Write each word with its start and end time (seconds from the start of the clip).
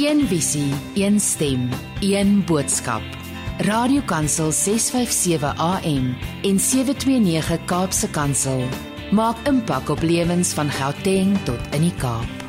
Een 0.00 0.22
visie, 0.26 0.72
een 0.94 1.20
stem, 1.20 1.68
een 2.00 2.44
boodskap. 2.44 3.02
Radiokansel 3.58 4.52
657 4.52 5.56
AM 5.56 6.16
en 6.42 6.60
729 6.60 7.64
Kaapse 7.64 8.08
Kansel 8.10 8.62
maak 9.12 9.36
impak 9.44 9.88
op 9.88 10.00
lewens 10.00 10.54
van 10.56 10.70
Gauteng 10.70 11.36
tot 11.44 11.74
in 11.76 11.84
die 11.84 11.92
Kaap. 12.00 12.44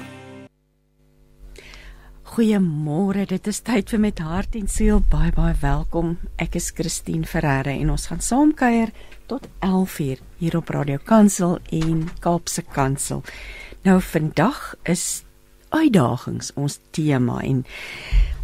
Goeiemôre, 2.24 3.26
dit 3.28 3.48
is 3.52 3.60
tyd 3.60 3.92
vir 3.92 4.00
met 4.00 4.22
hart 4.24 4.56
en 4.56 4.70
siel 4.72 5.02
baie 5.12 5.34
baie 5.36 5.58
welkom. 5.60 6.14
Ek 6.40 6.56
is 6.56 6.70
Christine 6.72 7.28
Ferreira 7.28 7.74
en 7.74 7.92
ons 7.92 8.08
gaan 8.08 8.24
saam 8.24 8.54
kuier 8.56 8.94
tot 9.28 9.50
11:00 9.60 10.24
hier 10.38 10.58
op 10.58 10.72
Radio 10.72 11.04
Kansel 11.04 11.60
en 11.68 12.08
Kaapse 12.20 12.62
Kansel. 12.62 13.24
Nou 13.84 14.00
vandag 14.02 14.76
is 14.84 15.26
uitdagings 15.72 16.52
ons 16.60 16.80
tema 16.96 17.40
en 17.46 17.64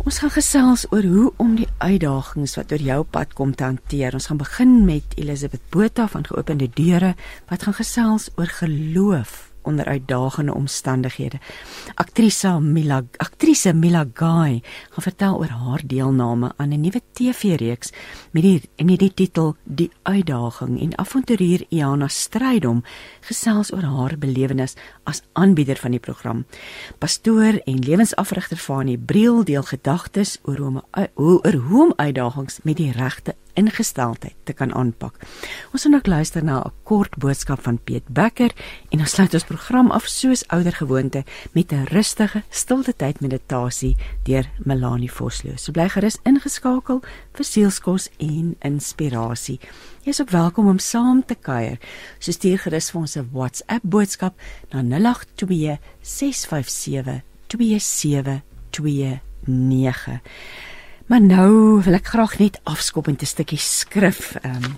ons 0.07 0.19
gaan 0.23 0.31
gesels 0.31 0.85
oor 0.91 1.03
hoe 1.03 1.31
om 1.43 1.55
die 1.59 1.67
uitdagings 1.83 2.55
wat 2.59 2.71
oor 2.71 2.83
jou 2.83 3.01
pad 3.03 3.33
kom 3.35 3.51
te 3.55 3.65
hanteer. 3.67 4.15
Ons 4.15 4.29
gaan 4.31 4.39
begin 4.39 4.85
met 4.87 5.17
Elisabeth 5.19 5.63
Botha 5.73 6.07
van 6.07 6.23
Geopende 6.27 6.69
Deure 6.71 7.15
wat 7.49 7.67
gaan 7.67 7.75
gesels 7.75 8.29
oor 8.37 8.47
geloof 8.61 9.46
onder 9.67 9.85
uitdagende 9.85 10.53
omstandighede. 10.53 11.39
Aktrise 11.95 12.59
Mila 12.59 13.01
aktrise 13.17 13.73
Mila 13.73 14.05
Guy 14.13 14.61
gaan 14.89 15.03
vertel 15.03 15.37
oor 15.37 15.51
haar 15.51 15.83
deelname 15.85 16.51
aan 16.55 16.73
'n 16.73 16.81
nuwe 16.81 17.01
TV-reeks 17.13 17.91
met 18.31 18.43
die 18.43 18.61
en 18.75 18.87
die 18.87 19.13
titel 19.13 19.55
Die 19.63 19.91
Uitdaging 20.03 20.81
en 20.81 20.97
avonturier 20.97 21.65
Iana 21.69 22.07
Strydom 22.07 22.83
gesels 23.21 23.73
oor 23.73 23.83
haar 23.83 24.17
belewenis 24.17 24.75
as 25.03 25.21
aanbieder 25.33 25.77
van 25.77 25.91
die 25.91 25.99
program. 25.99 26.45
Pastoor 26.97 27.61
en 27.65 27.79
lewensafrigter 27.79 28.57
Fanie 28.57 28.97
Briel 28.97 29.43
deel 29.43 29.63
gedagtes 29.63 30.39
oor 30.43 30.57
hoe 30.57 30.83
hoe 31.13 31.43
oor 31.43 31.53
hoe 31.53 31.85
om 31.85 31.93
uitdagings 31.95 32.59
met 32.63 32.77
die 32.77 32.91
regte 32.91 33.35
ingesteldheid 33.57 34.35
te 34.43 34.53
kan 34.53 34.73
aanpak. 34.73 35.17
Ons 35.73 35.83
gaan 35.83 35.97
ook 35.97 36.07
luister 36.07 36.43
na 36.43 36.61
'n 36.61 36.71
kort 36.83 37.17
boodskap 37.17 37.63
van 37.63 37.79
Piet 37.83 38.07
Becker 38.07 38.51
en 38.89 38.99
ons 38.99 39.11
sluit 39.11 39.33
ons 39.33 39.43
program 39.43 39.91
af 39.91 40.05
soos 40.05 40.47
ouer 40.47 40.73
gewoonte 40.73 41.23
met 41.51 41.71
'n 41.71 41.83
rustige 41.83 42.43
stilte 42.49 42.95
tyd 42.95 43.19
meditasie 43.19 43.95
deur 44.23 44.49
Melanie 44.57 45.11
Vosloo. 45.11 45.55
So 45.55 45.71
bly 45.71 45.89
gerus 45.89 46.17
ingeskakel 46.23 47.01
vir 47.33 47.45
sielskos 47.45 48.09
en 48.17 48.55
inspirasie. 48.59 49.59
Jy 50.03 50.09
is 50.09 50.21
ook 50.21 50.29
welkom 50.29 50.67
om 50.67 50.79
saam 50.79 51.25
te 51.25 51.35
kuier. 51.35 51.79
So 52.19 52.31
stuur 52.31 52.59
gerus 52.59 52.91
vir 52.91 53.01
ons 53.01 53.17
'n 53.17 53.29
WhatsApp 53.31 53.83
boodskap 53.83 54.33
na 54.71 54.81
082 54.81 55.77
657 56.01 57.21
2729. 57.47 60.21
Maar 61.07 61.21
nou 61.23 61.81
wil 61.85 61.95
ek 61.95 62.09
graag 62.11 62.33
net 62.41 62.57
afskop 62.67 63.05
met 63.07 63.21
'n 63.21 63.25
stukkie 63.25 63.57
skrif. 63.57 64.35
Ehm 64.35 64.63
um, 64.63 64.75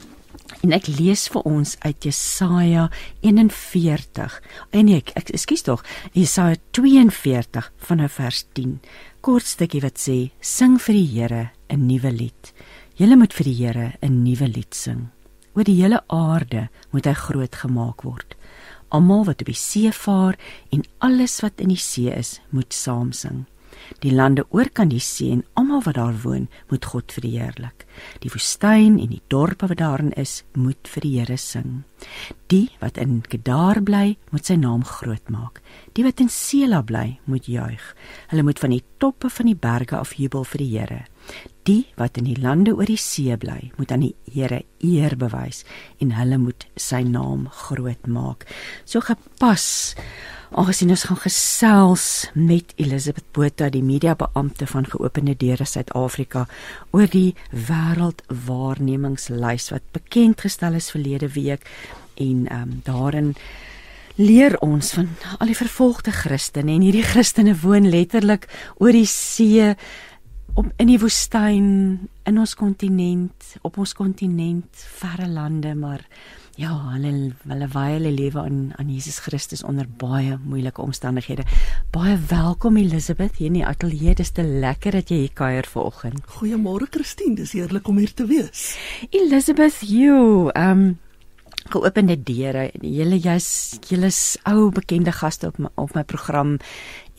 en 0.61 0.71
ek 0.71 0.87
lees 0.87 1.27
vir 1.27 1.41
ons 1.41 1.75
uit 1.79 2.03
Jesaja 2.03 2.89
41. 3.21 4.41
En 4.69 4.85
nee, 4.85 5.01
ek 5.15 5.29
ekskuus 5.29 5.61
tog, 5.61 5.85
Jesaja 6.11 6.55
42 6.71 7.71
vanaf 7.77 8.11
vers 8.11 8.45
10. 8.53 8.79
Kort 9.21 9.45
stukkie 9.45 9.81
wat 9.81 9.97
sê: 9.97 10.29
Sing 10.39 10.77
vir 10.81 10.93
die 10.93 11.07
Here 11.07 11.51
'n 11.69 11.87
nuwe 11.87 12.11
lied. 12.11 12.53
Julle 12.95 13.15
moet 13.15 13.33
vir 13.33 13.43
die 13.43 13.65
Here 13.65 13.93
'n 14.01 14.23
nuwe 14.23 14.47
lied 14.47 14.75
sing. 14.75 15.09
Oor 15.55 15.63
die 15.63 15.81
hele 15.81 16.03
aarde 16.07 16.69
moet 16.91 17.05
hy 17.05 17.13
groot 17.13 17.55
gemaak 17.55 18.01
word. 18.03 18.35
Almal 18.89 19.25
wat 19.25 19.41
op 19.41 19.47
die 19.47 19.55
see 19.55 19.91
vaar 19.91 20.37
en 20.69 20.83
alles 20.99 21.41
wat 21.41 21.53
in 21.57 21.69
die 21.69 21.77
see 21.77 22.11
is, 22.11 22.39
moet 22.49 22.73
saam 22.73 23.11
sing. 23.11 23.45
Die 24.03 24.11
lande 24.13 24.45
oor 24.53 24.69
kan 24.73 24.91
die 24.91 25.01
see 25.03 25.31
en 25.33 25.43
almal 25.59 25.81
wat 25.85 25.97
daar 25.97 26.15
woon, 26.23 26.47
moet 26.69 26.85
God 26.85 27.11
verheerlik. 27.11 27.85
Die 28.23 28.31
woestyn 28.31 28.99
en 29.01 29.11
die 29.11 29.21
dorpe 29.27 29.67
wat 29.67 29.81
daarin 29.81 30.13
is, 30.13 30.43
moet 30.53 30.87
vir 30.93 31.05
die 31.05 31.13
Here 31.19 31.37
sing. 31.37 31.83
Die 32.47 32.69
wat 32.79 32.97
in 33.01 33.19
Kedar 33.27 33.81
bly, 33.83 34.17
moet 34.31 34.45
sy 34.45 34.55
naam 34.55 34.85
groot 34.87 35.29
maak. 35.33 35.59
Die 35.97 36.05
wat 36.05 36.21
in 36.23 36.29
Sela 36.31 36.81
bly, 36.85 37.19
moet 37.25 37.49
juig. 37.49 37.83
Hulle 38.31 38.45
moet 38.45 38.61
van 38.61 38.75
die 38.75 38.83
toppe 39.01 39.29
van 39.33 39.51
die 39.51 39.57
berge 39.57 39.97
af 39.99 40.15
jubel 40.15 40.45
vir 40.47 40.63
die 40.63 40.71
Here. 40.77 41.01
Die 41.67 41.83
wat 41.99 42.17
in 42.17 42.29
die 42.29 42.39
lande 42.39 42.73
oor 42.75 42.87
die 42.87 42.97
see 42.97 43.35
bly, 43.37 43.71
moet 43.77 43.91
aan 43.91 44.07
die 44.07 44.15
Here 44.29 44.63
eer 44.79 45.15
bewys 45.19 45.65
en 45.99 46.13
hulle 46.15 46.37
moet 46.37 46.67
sy 46.79 47.01
naam 47.03 47.49
groot 47.65 48.07
maak. 48.07 48.45
So 48.85 49.01
gepas 49.03 49.95
Aangesien 50.49 50.89
ons 50.89 51.05
gaan 51.05 51.19
gesels 51.21 52.25
met 52.33 52.73
Elisabeth 52.81 53.27
Botha, 53.37 53.69
die 53.69 53.85
mediabeampte 53.85 54.65
van 54.65 54.81
Geopende 54.89 55.37
Deure 55.37 55.61
Suid-Afrika 55.69 56.49
oor 56.89 57.05
die 57.05 57.37
wêreldwaarnemingslys 57.53 59.69
wat 59.69 59.85
bekend 59.93 60.41
gestel 60.41 60.73
is 60.79 60.89
verlede 60.89 61.29
week 61.37 61.61
en 62.17 62.49
ehm 62.49 62.63
um, 62.63 62.81
daarin 62.87 63.35
leer 64.17 64.57
ons 64.65 64.89
van 64.97 65.05
al 65.37 65.53
die 65.53 65.55
vervolgde 65.55 66.11
Christene 66.11 66.73
en 66.73 66.81
hierdie 66.83 67.05
Christene 67.05 67.53
woon 67.61 67.85
letterlik 67.87 68.49
oor 68.81 68.91
die 68.91 69.07
see 69.07 69.77
op 70.53 70.67
in 70.77 70.89
die 70.89 70.99
woestyn 70.99 71.69
in 72.29 72.39
ons 72.39 72.55
kontinent 72.57 73.55
op 73.61 73.77
ons 73.77 73.93
kontinent 73.97 74.85
verre 74.99 75.27
lande 75.27 75.75
maar 75.75 76.05
ja, 76.59 76.73
hulle 76.91 77.31
hulle 77.47 77.67
wy 77.71 77.85
hulle 77.93 78.11
lewe 78.11 78.41
aan 78.41 78.57
aan 78.75 78.89
Jesus 78.91 79.21
Christus 79.23 79.63
onder 79.63 79.87
baie 79.87 80.35
moeilike 80.43 80.83
omstandighede. 80.83 81.45
Baie 81.95 82.17
welkom 82.29 82.77
Elisabeth 82.81 83.39
hier 83.39 83.47
in 83.47 83.61
die 83.61 83.65
ateljee. 83.65 84.17
Dis 84.19 84.33
te 84.35 84.43
lekker 84.43 84.99
dat 84.99 85.11
jy 85.11 85.21
hier 85.23 85.35
kuier 85.39 85.69
vanoggend. 85.71 86.19
Goeiemôre 86.35 86.89
Christine, 86.91 87.37
dis 87.39 87.55
heerlik 87.55 87.87
om 87.87 88.01
hier 88.01 88.11
te 88.11 88.27
wees. 88.27 88.73
Elisabeth, 89.09 89.85
you 89.87 90.51
um 90.51 90.99
geopende 91.67 92.15
deure. 92.23 92.69
Julle 92.81 93.19
jy's 93.19 93.79
julle 93.89 94.09
ou 94.49 94.69
bekende 94.71 95.11
gaste 95.11 95.47
op 95.47 95.57
my, 95.57 95.69
op 95.75 95.93
my 95.95 96.03
program 96.03 96.57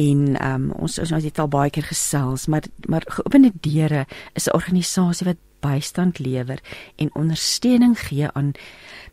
en 0.01 0.37
um 0.41 0.71
ons 0.81 0.99
ons 0.99 1.13
het 1.13 1.39
al 1.39 1.49
baie 1.49 1.71
keer 1.71 1.85
gesels, 1.85 2.47
maar 2.47 2.65
maar 2.89 3.05
geopende 3.07 3.53
deure 3.61 4.07
is 4.35 4.49
'n 4.49 4.57
organisasie 4.57 5.27
wat 5.27 5.37
bystand 5.61 6.19
lewer 6.19 6.61
en 6.97 7.15
ondersteuning 7.15 7.99
gee 8.01 8.29
aan 8.33 8.53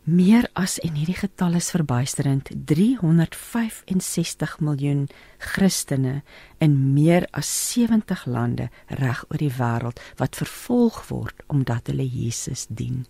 meer 0.02 0.48
as 0.52 0.78
en 0.78 0.94
hierdie 0.96 1.18
getal 1.18 1.54
is 1.58 1.70
verbuisterend 1.70 2.48
365 2.70 4.60
miljoen 4.60 5.08
Christene 5.38 6.22
in 6.58 6.92
meer 6.94 7.28
as 7.30 7.72
70 7.74 8.24
lande 8.26 8.70
reg 8.86 9.24
oor 9.28 9.38
die 9.38 9.52
wêreld 9.58 10.00
wat 10.16 10.36
vervolg 10.40 11.08
word 11.08 11.44
omdat 11.46 11.86
hulle 11.92 12.08
Jesus 12.08 12.66
dien. 12.68 13.06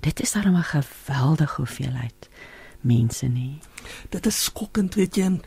Dit 0.00 0.20
is 0.20 0.32
darem 0.32 0.56
'n 0.56 0.62
geweldige 0.62 1.56
hoeveelheid 1.56 2.28
mense 2.80 3.26
nie. 3.26 3.58
Dit 4.10 4.26
is 4.26 4.44
skokkend, 4.44 4.94
weet 4.94 5.16
jy, 5.16 5.40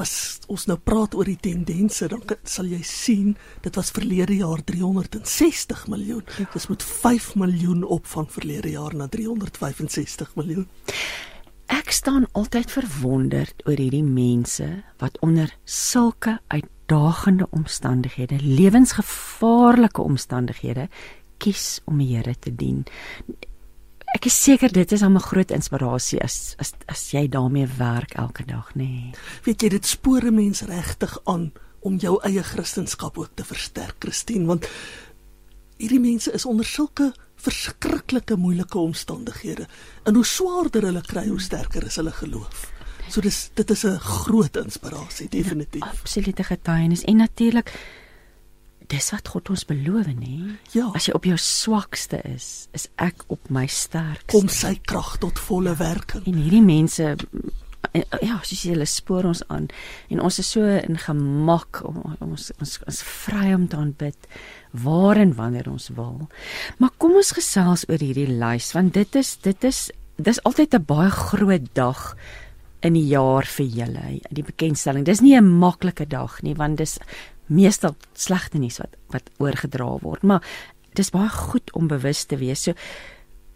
as 0.00 0.40
ons 0.50 0.66
nou 0.66 0.76
praat 0.78 1.14
oor 1.14 1.28
die 1.28 1.38
tendense, 1.40 2.08
dan 2.10 2.22
sal 2.42 2.66
jy 2.66 2.82
sien 2.82 3.34
dit 3.62 3.76
was 3.78 3.92
verlede 3.94 4.36
jaar 4.40 4.62
360 4.66 5.86
miljoen. 5.92 6.24
Dis 6.52 6.68
met 6.70 6.82
5 6.82 7.34
miljoen 7.34 7.84
op 7.84 8.06
van 8.06 8.28
verlede 8.28 8.74
jaar 8.74 8.94
na 8.94 9.08
365 9.08 10.34
miljoen. 10.34 10.68
Ek 11.72 11.90
staan 11.90 12.26
altyd 12.36 12.70
verwonderd 12.70 13.62
oor 13.64 13.80
hierdie 13.80 14.04
mense 14.04 14.66
wat 15.00 15.16
onder 15.24 15.48
sulke 15.64 16.38
uitdagende 16.52 17.46
omstandighede, 17.50 18.36
lewensgevaarlike 18.42 20.02
omstandighede 20.02 20.88
kies 21.38 21.80
om 21.90 21.98
die 22.00 22.14
Here 22.14 22.34
te 22.38 22.52
dien 22.54 22.84
ek 24.14 24.28
is 24.30 24.36
seker 24.44 24.72
dit 24.72 24.92
is 24.92 25.02
'n 25.02 25.18
groot 25.18 25.50
inspirasie 25.50 26.22
as 26.22 26.54
as 26.58 26.72
as 26.86 27.10
jy 27.10 27.28
daarmee 27.28 27.66
werk 27.66 28.14
elke 28.14 28.44
dag, 28.46 28.74
nê. 28.74 28.86
Nee. 28.86 29.14
Weet 29.44 29.62
jy 29.62 29.68
dit 29.68 29.86
spore 29.86 30.30
mense 30.30 30.66
regtig 30.66 31.18
aan 31.24 31.52
om 31.80 31.96
jou 31.96 32.18
eie 32.22 32.42
kristendom 32.42 33.10
ook 33.14 33.30
te 33.34 33.44
versterk, 33.44 33.96
Christine, 33.98 34.46
want 34.46 34.66
hierdie 35.76 36.00
mense 36.00 36.32
is 36.32 36.46
onder 36.46 36.64
sulke 36.64 37.12
verskriklike 37.36 38.36
moeilike 38.36 38.78
omstandighede. 38.78 39.66
En 40.04 40.14
hoe 40.14 40.24
swaarder 40.24 40.82
hulle 40.82 41.02
kry, 41.02 41.26
hoe 41.28 41.40
sterker 41.40 41.84
is 41.84 41.96
hulle 41.96 42.12
geloof. 42.12 42.70
So 43.08 43.20
dis 43.20 43.50
dit 43.54 43.70
is 43.70 43.84
'n 43.84 43.98
groot 43.98 44.56
inspirasie 44.56 45.28
definitief. 45.28 45.84
Ja, 45.84 45.90
absolute 45.90 46.44
getuienis 46.44 47.04
en 47.04 47.16
natuurlik 47.16 47.72
dis 48.94 49.10
wat 49.14 49.28
God 49.32 49.50
ons 49.54 49.66
beloof 49.68 50.10
nê. 50.14 50.38
Ja. 50.74 50.90
As 50.94 51.08
jy 51.08 51.16
op 51.16 51.26
jou 51.28 51.36
swakste 51.40 52.20
is, 52.28 52.68
is 52.76 52.88
ek 53.02 53.26
op 53.34 53.50
my 53.54 53.66
sterkste. 53.70 54.30
Kom 54.34 54.50
sy 54.52 54.76
krag 54.86 55.16
tot 55.24 55.40
volle 55.48 55.74
ja. 55.74 55.80
werking. 55.82 56.24
En 56.30 56.40
hierdie 56.40 56.64
mense 56.64 57.14
ja, 57.94 58.38
soos 58.42 58.62
jy 58.64 58.72
hulle 58.72 58.86
spoor 58.88 59.28
ons 59.28 59.42
aan 59.52 59.68
en 60.12 60.22
ons 60.24 60.38
is 60.40 60.50
so 60.56 60.66
in 60.66 60.98
gemak 60.98 61.82
om 61.86 62.00
ons 62.24 62.48
ons 62.58 62.78
ons 62.88 63.02
vry 63.26 63.52
om 63.54 63.68
te 63.70 63.78
aanbid 63.78 64.30
waar 64.84 65.20
en 65.22 65.34
wanneer 65.38 65.68
ons 65.70 65.90
wil. 65.94 66.24
Maar 66.80 66.94
kom 66.98 67.14
ons 67.20 67.34
gesels 67.36 67.86
oor 67.90 68.02
hierdie 68.02 68.30
lys 68.30 68.72
want 68.74 68.96
dit 68.96 69.20
is 69.20 69.36
dit 69.44 69.68
is 69.68 69.86
dis 70.16 70.42
altyd 70.44 70.74
'n 70.74 70.86
baie 70.86 71.10
groot 71.10 71.68
dag 71.74 72.16
in 72.82 72.94
die 72.94 73.06
jaar 73.08 73.46
vir 73.46 73.66
julle 73.66 74.20
die 74.30 74.44
bekendstelling 74.44 75.04
dis 75.04 75.20
nie 75.20 75.36
'n 75.36 75.58
maklike 75.58 76.06
dag 76.06 76.42
nie 76.42 76.54
want 76.54 76.78
dis 76.78 76.98
meestal 77.46 77.96
slegte 78.12 78.58
nuus 78.58 78.78
wat 78.78 78.96
wat 79.14 79.30
oorgedra 79.38 79.98
word, 80.02 80.22
maar 80.22 80.42
dis 80.94 81.10
baie 81.10 81.28
goed 81.28 81.72
om 81.72 81.90
bewus 81.90 82.24
te 82.24 82.38
wees. 82.40 82.62
So 82.62 82.74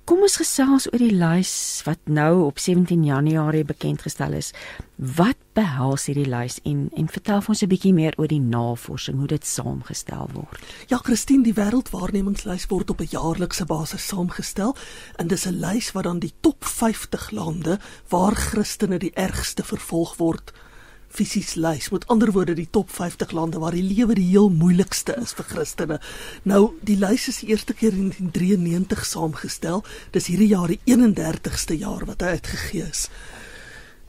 kom 0.08 0.22
ons 0.24 0.38
gesels 0.40 0.86
oor 0.88 1.02
die 1.02 1.12
lys 1.12 1.50
wat 1.84 2.00
nou 2.08 2.46
op 2.46 2.60
17 2.62 3.02
Januarie 3.04 3.64
bekend 3.68 4.06
gestel 4.06 4.38
is. 4.38 4.54
Wat 4.96 5.36
behels 5.58 6.06
hierdie 6.08 6.28
lys 6.30 6.56
en 6.64 6.86
en 6.96 7.10
vertel 7.12 7.42
ons 7.44 7.62
'n 7.62 7.68
bietjie 7.68 7.92
meer 7.92 8.14
oor 8.16 8.28
die 8.28 8.40
navorsing, 8.40 9.18
hoe 9.18 9.26
dit 9.26 9.44
saamgestel 9.46 10.30
word. 10.32 10.60
Ja, 10.88 10.96
Christine, 10.96 11.44
die 11.44 11.52
wêreldwaarnemingslys 11.52 12.66
word 12.68 12.90
op 12.90 13.00
'n 13.00 13.10
jaarlikse 13.10 13.64
basis 13.64 14.06
saamgestel 14.06 14.76
en 15.18 15.28
dis 15.28 15.46
'n 15.46 15.60
lys 15.60 15.92
wat 15.92 16.04
dan 16.04 16.18
die 16.18 16.32
top 16.40 16.64
50 16.64 17.30
lande 17.30 17.78
waar 18.08 18.34
Christene 18.34 18.98
die 18.98 19.14
ergste 19.14 19.62
vervolg 19.62 20.16
word 20.16 20.52
fisies 21.08 21.54
lys. 21.54 21.90
Met 21.90 22.06
ander 22.06 22.32
woorde 22.32 22.54
die 22.54 22.68
top 22.70 22.90
50 22.90 23.30
lande 23.30 23.58
waar 23.58 23.76
die 23.76 23.82
lewe 23.82 24.14
die 24.14 24.28
heel 24.28 24.50
moeilikste 24.50 25.16
is 25.22 25.34
vir 25.38 25.48
Christene. 25.48 26.00
Nou 26.42 26.62
die 26.80 26.98
lys 26.98 27.28
is 27.28 27.40
die 27.42 27.50
eerste 27.54 27.74
keer 27.74 27.92
in 27.92 28.12
1993 28.12 29.06
saamgestel. 29.06 29.84
Dis 30.12 30.28
hierdie 30.30 30.52
jaar 30.52 30.68
die 30.68 30.80
31ste 30.84 31.78
jaar 31.78 32.06
wat 32.06 32.22
hy 32.22 32.38
uitgegee 32.38 32.88
is. 32.88 33.08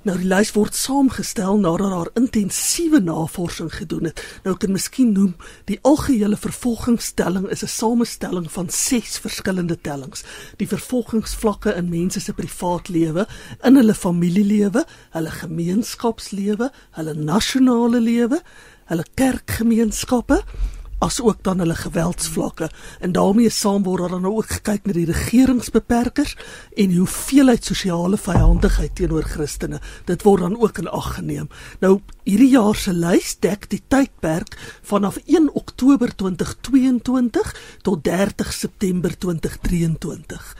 Nou 0.08 0.14
die 0.16 0.30
lys 0.32 0.54
word 0.56 0.78
saamgestel 0.80 1.58
nadat 1.60 1.92
daar 1.92 2.10
intensiewe 2.16 3.02
navorsing 3.04 3.68
gedoen 3.82 4.08
het. 4.08 4.22
Nou 4.46 4.54
kan 4.56 4.72
miskien 4.72 5.12
noem 5.12 5.34
die 5.68 5.76
algehele 5.84 6.38
vervolgingstelling 6.40 7.50
is 7.52 7.64
'n 7.64 7.68
samestelling 7.68 8.48
van 8.52 8.70
6 8.70 9.18
verskillende 9.20 9.82
tellings. 9.82 10.24
Die 10.58 10.68
vervolgingsvlakke 10.68 11.76
in 11.76 11.90
mense 11.90 12.20
se 12.20 12.34
privaat 12.34 12.88
lewe, 12.88 13.28
in 13.64 13.76
hulle 13.76 13.94
familielewe, 13.94 14.86
hulle 15.12 15.32
gemeenskapslewe, 15.32 16.72
hulle 16.92 17.14
nasionale 17.14 18.00
lewe, 18.00 18.42
hulle 18.86 19.06
kerkgemeenskappe 19.14 20.44
asook 21.00 21.44
dan 21.44 21.60
hulle 21.60 21.76
geweldsvlakke. 21.76 22.70
En 23.00 23.12
daarmee 23.12 23.50
saam 23.50 23.84
word 23.84 24.02
daar 24.02 24.10
dan 24.18 24.26
ook 24.26 24.50
gekyk 24.50 24.86
na 24.86 24.94
die 24.94 25.08
regeringsbeperkers 25.10 26.36
en 26.76 26.94
die 26.94 27.00
hoeveelheid 27.00 27.66
sosiale 27.66 28.18
vyandigheid 28.18 28.96
teenoor 28.96 29.24
Christene. 29.24 29.80
Dit 30.06 30.24
word 30.28 30.42
dan 30.42 30.60
ook 30.60 30.78
in 30.78 30.88
ag 30.88 31.14
geneem. 31.16 31.50
Nou 31.80 32.00
hierdie 32.24 32.52
jaar 32.52 32.76
se 32.76 32.94
lys 32.94 33.38
dek 33.42 33.70
die 33.72 33.82
tydperk 33.88 34.58
vanaf 34.86 35.18
1 35.26 35.50
Oktober 35.54 36.16
2022 36.16 37.56
tot 37.82 38.04
30 38.04 38.54
September 38.54 39.18
2023 39.18 40.56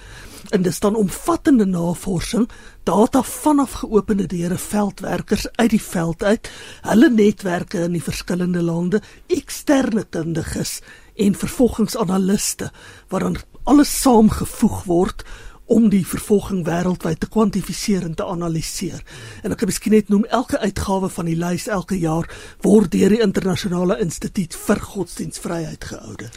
en 0.50 0.62
dis 0.66 0.80
dan 0.80 0.96
omvattende 0.96 1.66
navorsing, 1.66 2.50
data 2.84 3.22
vanaf 3.24 3.72
geopende 3.72 4.26
deure 4.26 4.58
veldwerkers 4.58 5.48
uit 5.56 5.70
die 5.70 5.82
veld 5.82 6.24
uit, 6.24 6.50
hulle 6.82 7.10
netwerke 7.10 7.84
in 7.86 7.98
die 7.98 8.04
verskillende 8.04 8.62
lande, 8.62 9.02
eksterne 9.28 10.06
kundiges 10.10 10.80
en 11.20 11.36
vervolgingsanaliste 11.36 12.72
wat 13.08 13.22
dan 13.22 13.38
alles 13.64 14.02
saamgevoeg 14.02 14.84
word 14.84 15.24
om 15.70 15.90
die 15.94 16.06
vervolging 16.08 16.64
wêreldwyd 16.66 17.20
te 17.22 17.30
kwantifiseer 17.30 18.08
en 18.08 18.16
te 18.18 18.26
analiseer. 18.26 19.04
En 19.46 19.54
ek 19.54 19.62
kan 19.62 19.70
miskien 19.70 19.94
net 19.94 20.10
noem 20.10 20.26
elke 20.34 20.58
uitgawe 20.58 21.12
van 21.14 21.30
die 21.30 21.38
lys 21.38 21.68
elke 21.70 22.00
jaar 22.02 22.26
word 22.66 22.90
deur 22.96 23.14
die 23.14 23.22
internasionale 23.22 24.00
instituut 24.02 24.58
vir 24.66 24.86
godsdienstvryheid 24.96 25.92
gehoude. 25.92 26.32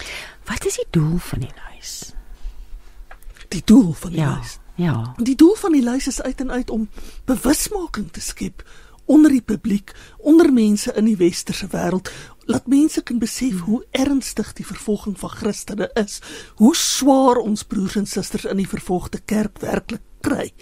Wat 0.50 0.68
is 0.68 0.82
die 0.82 0.90
doel 0.92 1.16
van 1.32 1.46
die 1.46 1.54
lys? 1.54 2.11
Die 3.52 3.62
doel 3.64 3.92
van 3.92 4.14
die 4.14 4.20
ja, 4.20 4.36
lys. 4.38 4.58
Ja. 4.80 4.96
Die 5.20 5.36
doel 5.36 5.54
van 5.60 5.76
die 5.76 5.84
lys 5.84 6.08
is 6.08 6.22
uit 6.22 6.40
en 6.40 6.50
uit 6.50 6.70
om 6.70 6.88
bewusmaking 7.28 8.10
te 8.12 8.20
skep 8.20 8.64
onder 9.04 9.32
die 9.34 9.42
publiek, 9.42 9.92
onder 10.18 10.52
mense 10.52 10.92
in 10.96 11.08
die 11.10 11.16
westerse 11.18 11.66
wêreld, 11.72 12.08
laat 12.50 12.66
mense 12.70 13.02
kan 13.02 13.18
besef 13.18 13.64
hoe 13.66 13.82
ernstig 13.90 14.52
die 14.58 14.66
vervolging 14.66 15.18
van 15.18 15.30
Christene 15.30 15.90
is, 15.98 16.20
hoe 16.60 16.74
swaar 16.76 17.42
ons 17.42 17.64
broers 17.66 17.98
en 17.98 18.06
susters 18.06 18.46
in 18.48 18.62
die 18.62 18.68
vervolgde 18.68 19.20
kerk 19.24 19.60
werklik 19.62 20.02
kry. 20.22 20.52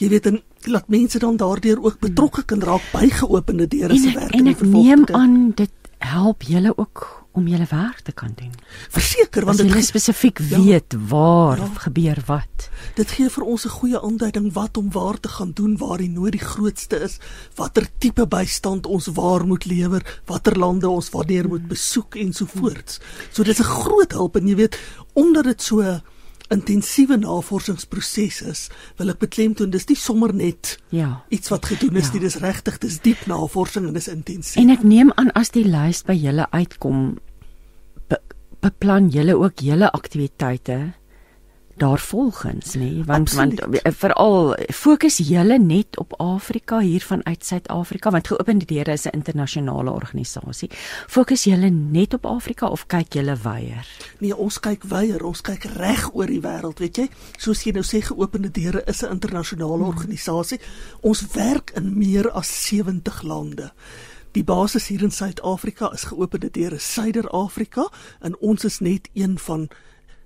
Jy 0.00 0.10
weet 0.10 0.26
en 0.26 0.40
laat 0.66 0.88
mense 0.90 1.20
dan 1.22 1.38
daardeur 1.38 1.82
ook 1.82 2.00
betrokke 2.02 2.42
kan 2.50 2.62
raak 2.64 2.84
by 2.92 3.06
geopende 3.14 3.68
deure 3.70 3.98
se 3.98 4.14
werk 4.16 4.34
in 4.34 4.50
die 4.50 4.56
vervolgde. 4.58 4.90
En 4.90 5.04
ek 5.04 5.10
neem 5.10 5.20
aan 5.20 5.36
dit 5.54 5.92
help 6.04 6.42
julle 6.42 6.72
ook 6.76 7.23
om 7.34 7.48
julle 7.50 7.66
werk 7.70 8.00
te 8.06 8.12
kan 8.14 8.32
doen. 8.38 8.52
Verseker 8.94 9.44
want 9.44 9.58
dit 9.58 9.84
spesifiek 9.84 10.38
ja, 10.38 10.60
weet 10.62 10.94
waar 11.10 11.58
ja, 11.58 11.68
gebeur 11.86 12.20
wat. 12.26 12.68
Dit 12.94 13.10
gee 13.16 13.30
vir 13.30 13.44
ons 13.44 13.66
'n 13.66 13.74
goeie 13.74 14.00
aanduiding 14.00 14.52
wat 14.54 14.76
om 14.76 14.90
waar 14.90 15.18
te 15.20 15.28
gaan 15.28 15.52
doen 15.52 15.76
waar 15.76 15.98
die 15.98 16.10
nood 16.10 16.32
die 16.32 16.46
grootste 16.46 17.00
is, 17.02 17.18
watter 17.56 17.86
tipe 17.98 18.26
bystand 18.26 18.86
ons 18.86 19.06
waar 19.06 19.46
moet 19.46 19.64
lewer, 19.64 20.02
watter 20.26 20.58
lande 20.58 20.88
ons 20.88 21.10
wanneer 21.10 21.48
moet 21.48 21.66
besoek 21.68 22.14
en 22.14 22.32
so 22.32 22.46
voort. 22.46 23.00
So 23.32 23.42
dis 23.42 23.58
'n 23.58 23.64
groot 23.82 24.12
hulp 24.12 24.36
en 24.36 24.48
jy 24.48 24.54
weet 24.54 24.78
omdat 25.12 25.44
dit 25.44 25.62
so 25.62 26.00
intensiewe 26.52 27.16
navorsingsproses 27.16 28.40
is, 28.44 28.62
wil 28.98 29.12
ek 29.14 29.22
beklemtoon 29.22 29.72
dis 29.72 29.86
nie 29.88 29.96
sommer 29.98 30.34
net 30.36 30.76
ja 30.94 31.22
iets 31.32 31.52
wat 31.52 31.70
gedoen 31.72 31.96
is, 32.00 32.10
ja. 32.12 32.20
dis 32.20 32.36
regtig 32.42 32.78
dis 32.82 32.98
diep 33.04 33.24
navorsing 33.30 33.88
en 33.88 33.96
dis 33.96 34.10
intensief. 34.12 34.60
En 34.60 34.72
ek 34.74 34.84
neem 34.84 35.12
aan 35.20 35.32
as 35.38 35.54
die 35.56 35.64
lys 35.64 36.04
by 36.04 36.16
julle 36.18 36.46
uitkom, 36.52 37.16
be, 38.12 38.20
beplan 38.64 39.08
julle 39.14 39.38
ook 39.40 39.64
julle 39.64 39.88
aktiwiteite 39.96 40.78
daarvolgens 41.76 42.74
nê 42.74 43.04
want 43.04 43.28
Absoluut. 43.28 43.60
want 43.60 43.82
eh, 43.82 43.92
veral 43.92 44.56
fokus 44.72 45.16
julle 45.16 45.58
net 45.58 45.98
op 45.98 46.14
Afrika 46.20 46.78
hier 46.78 47.00
vanuit 47.00 47.44
Suid-Afrika 47.44 48.10
want 48.10 48.26
geopende 48.26 48.64
deure 48.64 48.92
is 48.92 49.04
'n 49.04 49.10
internasionale 49.12 49.90
organisasie 49.90 50.70
fokus 51.06 51.44
julle 51.44 51.70
net 51.70 52.14
op 52.14 52.26
Afrika 52.26 52.66
of 52.66 52.86
kyk 52.86 53.12
julle 53.12 53.36
wyeer 53.42 53.86
nee 54.18 54.36
ons 54.36 54.60
kyk 54.60 54.82
wyeer 54.82 55.24
ons 55.24 55.40
kyk 55.40 55.64
reg 55.64 56.14
oor 56.14 56.26
die 56.26 56.40
wêreld 56.40 56.78
weet 56.78 56.96
jy 56.96 57.08
soos 57.38 57.64
jy 57.64 57.72
nou 57.72 57.84
sê 57.84 58.00
geopende 58.00 58.50
deure 58.50 58.82
is 58.86 59.02
'n 59.02 59.10
internasionale 59.10 59.84
hmm. 59.84 59.96
organisasie 59.96 60.60
ons 61.00 61.26
werk 61.32 61.70
in 61.74 61.98
meer 61.98 62.30
as 62.30 62.66
70 62.68 63.22
lande 63.22 63.72
Die 64.34 64.44
basis 64.44 64.86
hier 64.86 65.02
in 65.02 65.12
Suid-Afrika 65.14 65.92
is 65.92 66.08
geopende 66.10 66.50
deure 66.50 66.78
Suider-Afrika 66.78 67.84
en 68.20 68.34
ons 68.40 68.64
is 68.64 68.80
net 68.80 69.08
een 69.12 69.38
van 69.38 69.68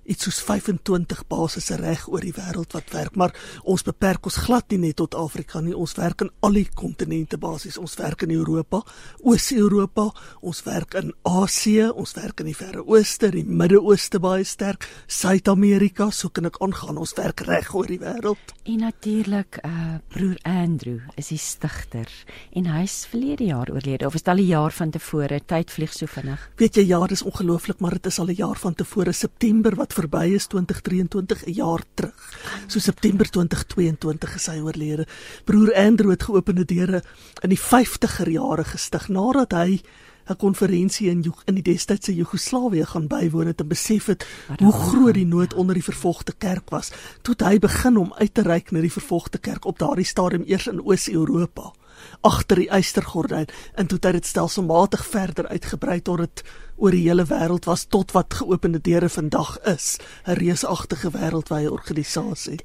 iets 0.09 0.25
soos 0.27 0.39
25 0.41 1.23
basisse 1.29 1.77
reg 1.79 2.07
oor 2.09 2.25
die 2.25 2.33
wêreld 2.33 2.73
wat 2.73 2.89
werk, 2.93 3.15
maar 3.15 3.35
ons 3.63 3.85
beperk 3.85 4.25
ons 4.25 4.39
glad 4.45 4.69
nie 4.73 4.81
net 4.87 4.97
tot 4.99 5.15
Afrika 5.15 5.61
nie. 5.61 5.75
Ons 5.75 5.95
werk 5.99 6.23
in 6.25 6.31
al 6.45 6.57
die 6.57 6.67
kontinente 6.75 7.37
basies. 7.37 7.77
Ons 7.77 7.95
werk 7.99 8.25
in 8.25 8.33
Europa, 8.33 8.81
Oos-Europa, 9.21 10.09
ons 10.41 10.63
werk 10.65 10.97
in 10.99 11.13
Asië, 11.29 11.89
ons 11.93 12.15
werk 12.17 12.41
in 12.41 12.49
die 12.49 12.57
Verre 12.57 12.83
Ooste, 12.85 13.29
die 13.33 13.45
Midde-Ooste 13.45 14.21
baie 14.23 14.45
sterk, 14.47 14.87
Suid-Amerika, 15.07 16.09
so 16.11 16.33
kan 16.33 16.49
ek 16.49 16.59
aangaan. 16.63 16.97
Ons 16.97 17.15
werk 17.19 17.45
reg 17.47 17.71
oor 17.75 17.89
die 17.89 17.99
wêreld. 18.01 18.55
En 18.65 18.83
natuurlik 18.85 19.61
uh 19.65 19.97
broer 20.09 20.37
Andrew 20.47 20.99
is 21.19 21.29
die 21.29 21.37
stigter 21.41 22.09
en 22.57 22.67
hy's 22.71 23.03
verlede 23.09 23.45
jaar 23.49 23.69
oorlede 23.71 24.07
of 24.07 24.15
is 24.17 24.23
dit 24.23 24.31
al 24.31 24.41
'n 24.41 24.47
jaar 24.47 24.71
van 24.71 24.89
tevore? 24.91 25.39
Tyd 25.45 25.71
vlieg 25.71 25.93
so 25.93 26.05
vinnig. 26.05 26.49
Weet 26.57 26.75
jy, 26.75 26.85
ja, 26.87 27.05
dis 27.07 27.21
ongelooflik, 27.21 27.79
maar 27.79 27.91
dit 27.91 28.05
is 28.05 28.19
al 28.19 28.29
'n 28.29 28.35
jaar 28.35 28.57
van 28.57 28.75
tevore, 28.75 29.11
September 29.11 29.75
wat 29.75 29.93
verby 29.99 30.35
is 30.35 30.47
2023 30.47 31.45
'n 31.45 31.53
jaar 31.53 31.83
terug. 31.93 32.33
So 32.67 32.79
September 32.79 33.29
2022 33.29 34.35
is 34.35 34.45
hy 34.47 34.59
oorlede. 34.59 35.07
Broer 35.45 35.73
Andrew 35.75 36.09
het 36.09 36.23
geopende 36.23 36.65
deure 36.65 37.03
in 37.43 37.49
die 37.49 37.59
50er 37.59 38.29
jare 38.29 38.63
gestig 38.63 39.09
nadat 39.09 39.51
hy 39.51 39.81
'n 40.29 40.37
konferensie 40.37 41.09
in 41.09 41.33
in 41.45 41.55
die 41.55 41.63
destydse 41.63 42.15
Joegoslawië 42.15 42.85
gaan 42.85 43.07
bywoon 43.07 43.47
het 43.47 43.61
en 43.61 43.67
besef 43.67 44.05
het 44.05 44.25
hoe 44.59 44.71
groot 44.71 45.13
die 45.13 45.25
nood 45.25 45.53
onder 45.53 45.73
die 45.73 45.83
vervolgde 45.83 46.33
kerk 46.37 46.69
was. 46.69 46.91
Toe 47.21 47.33
het 47.37 47.47
hy 47.47 47.59
begin 47.59 47.97
om 47.97 48.13
uit 48.13 48.33
te 48.33 48.41
reik 48.41 48.71
na 48.71 48.81
die 48.81 48.91
vervolgde 48.91 49.37
kerk 49.37 49.65
op 49.65 49.79
daardie 49.79 50.05
stadium 50.05 50.43
eers 50.45 50.67
in 50.67 50.85
Oos-Europa 50.85 51.73
agter 52.21 52.63
die 52.63 52.69
eystergordyn 52.69 53.47
en 53.75 53.87
toe 53.87 53.99
het 54.01 54.17
dit 54.19 54.25
stelselmatig 54.25 55.05
verder 55.05 55.47
uitgebrei 55.47 55.99
tot 56.01 56.23
dit 56.23 56.43
oor 56.77 56.95
die 56.95 57.05
hele 57.07 57.25
wêreld 57.29 57.65
was 57.69 57.85
tot 57.85 58.11
wat 58.15 58.39
geopende 58.41 58.81
deure 58.81 59.09
vandag 59.09 59.57
is 59.75 59.97
'n 60.25 60.37
reusagtige 60.41 61.11
wêreldwye 61.11 61.71
organisasie 61.71 62.59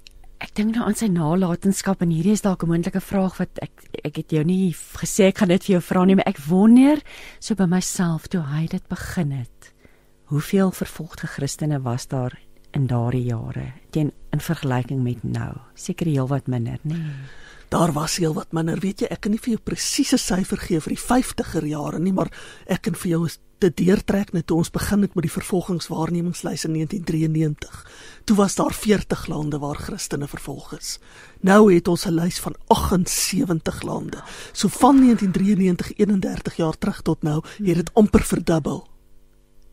Ek 0.44 0.54
dink 0.54 0.74
nou 0.74 0.84
aan 0.84 0.94
sy 0.94 1.06
nalatenskap 1.06 2.02
en 2.02 2.10
hierdie 2.10 2.32
is 2.32 2.42
dalk 2.42 2.62
'n 2.62 2.68
moontlike 2.68 3.00
vraag 3.00 3.38
wat 3.38 3.58
ek 3.62 3.72
ek 4.04 4.16
het 4.16 4.30
jou 4.30 4.44
nie 4.44 4.74
gesê 4.74 5.28
ek 5.28 5.38
gaan 5.38 5.48
dit 5.48 5.64
vir 5.64 5.72
jou 5.72 5.80
vra 5.80 6.04
nie 6.04 6.14
maar 6.14 6.28
ek 6.28 6.38
wonder 6.48 7.00
so 7.40 7.54
by 7.54 7.66
myself 7.66 8.28
toe 8.28 8.42
hy 8.42 8.66
dit 8.66 8.88
begin 8.88 9.30
het 9.32 9.72
hoeveel 10.24 10.70
vervolgde 10.70 11.26
Christene 11.26 11.80
was 11.80 12.06
daar 12.06 12.38
in 12.74 12.86
daardie 12.86 13.24
jare 13.24 13.72
teen 13.90 14.12
in 14.34 14.40
vergelyking 14.40 15.02
met 15.02 15.22
nou? 15.22 15.52
Seker 15.74 16.06
heelwat 16.10 16.46
minder, 16.50 16.78
nê? 16.82 16.98
Nee. 16.98 17.42
Daar 17.68 17.92
was 17.92 18.16
heel 18.16 18.34
wat 18.34 18.52
minder. 18.52 18.80
Weet 18.80 19.00
jy, 19.00 19.06
ek 19.10 19.20
kan 19.20 19.34
nie 19.34 19.40
vir 19.40 19.56
jou 19.56 19.62
presiese 19.64 20.18
syfer 20.18 20.58
gee 20.58 20.80
vir 20.80 20.94
die 20.94 21.00
50er 21.00 21.66
jare 21.66 21.98
nie, 21.98 22.12
maar 22.12 22.30
ek 22.66 22.82
kan 22.88 22.94
vir 22.94 23.10
jou 23.10 23.26
dit 23.64 23.76
deurtrek 23.86 24.32
net 24.34 24.48
toe 24.50 24.58
ons 24.60 24.72
begin 24.72 25.04
het 25.04 25.14
met 25.16 25.24
die 25.26 25.32
vervolgingswaarnemingslys 25.32 26.66
in 26.68 26.76
1993. 26.76 27.78
Toe 28.28 28.36
was 28.36 28.56
daar 28.58 28.74
40 28.76 29.26
lande 29.32 29.60
waar 29.62 29.80
Christene 29.80 30.28
vervolg 30.28 30.74
is. 30.78 30.98
Nou 31.40 31.72
het 31.72 31.88
ons 31.88 32.06
'n 32.06 32.14
lys 32.14 32.40
van 32.40 32.54
78 32.68 33.82
lande. 33.82 34.22
So 34.52 34.68
van 34.68 35.00
1993 35.00 35.92
31 35.96 36.56
jaar 36.56 36.78
terug 36.78 37.02
tot 37.02 37.22
nou, 37.22 37.42
het 37.64 37.76
dit 37.76 37.94
amper 37.94 38.22
verdubbel. 38.22 38.88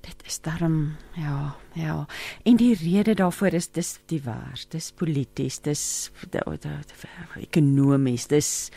Dit 0.01 0.23
is 0.25 0.39
darm 0.41 0.95
ja, 1.13 1.55
ja. 1.73 2.05
En 2.43 2.59
die 2.59 2.73
rede 2.75 3.15
daarvoor 3.15 3.53
is 3.53 3.69
dis 3.71 3.99
divers, 4.11 4.67
dis 4.71 4.91
polities, 4.91 5.59
dis 5.63 6.11
ekonomies, 7.41 8.27
dis 8.27 8.71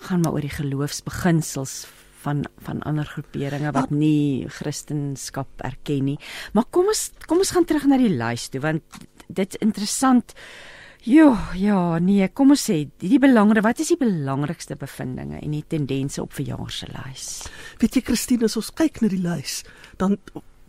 gaan 0.00 0.20
maar 0.24 0.32
oor 0.32 0.46
die 0.46 0.54
geloofsbeginsels 0.54 1.86
van 2.20 2.44
van 2.64 2.82
ander 2.88 3.08
groeperinge 3.08 3.72
wat 3.72 3.90
nie 3.90 4.48
Christendom 4.48 5.46
erken 5.64 6.04
nie. 6.04 6.18
Maar 6.52 6.68
kom 6.70 6.90
ons 6.92 7.10
kom 7.26 7.40
ons 7.40 7.54
gaan 7.56 7.64
terug 7.68 7.86
na 7.88 8.00
die 8.00 8.12
lys 8.12 8.48
toe 8.52 8.60
want 8.64 9.00
dit's 9.28 9.60
interessant. 9.60 10.34
Jo, 11.08 11.32
ja, 11.56 11.96
nee, 12.04 12.26
kom 12.36 12.52
ons 12.52 12.66
sê 12.68 12.82
die 13.00 13.18
belangrike 13.22 13.64
wat 13.64 13.78
is 13.80 13.94
die 13.94 14.00
belangrikste 14.00 14.76
bevindinge 14.76 15.38
en 15.40 15.54
die 15.56 15.64
tendense 15.64 16.20
op 16.20 16.34
verjaar 16.36 16.68
se 16.74 16.90
lys? 16.92 17.28
Weet 17.80 17.96
jy 17.96 18.02
Christine, 18.04 18.44
as 18.50 18.58
ons 18.60 18.68
kyk 18.76 19.00
na 19.00 19.08
die 19.08 19.22
lys, 19.24 19.62
dan 19.96 20.18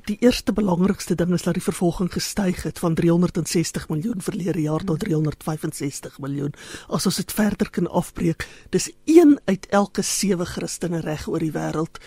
die 0.08 0.18
eerste 0.20 0.54
belangrikste 0.54 1.16
ding 1.16 1.34
is 1.34 1.44
dat 1.46 1.58
die 1.58 1.64
vervolging 1.64 2.12
gestyg 2.14 2.64
het 2.64 2.80
van 2.80 2.96
360 2.96 3.90
miljoen 3.90 4.22
verlede 4.22 4.62
jaar 4.62 4.84
tot 4.84 5.00
365 5.00 6.20
miljoen. 6.20 6.54
As 6.88 7.06
ons 7.06 7.20
dit 7.22 7.32
verder 7.32 7.70
kan 7.70 7.90
afbreek, 7.90 8.48
dis 8.70 8.92
1 9.06 9.40
uit 9.46 9.68
elke 9.70 10.02
7 10.02 10.46
Christene 10.46 11.02
reg 11.06 11.28
oor 11.28 11.40
die 11.40 11.54
wêreld. 11.54 12.02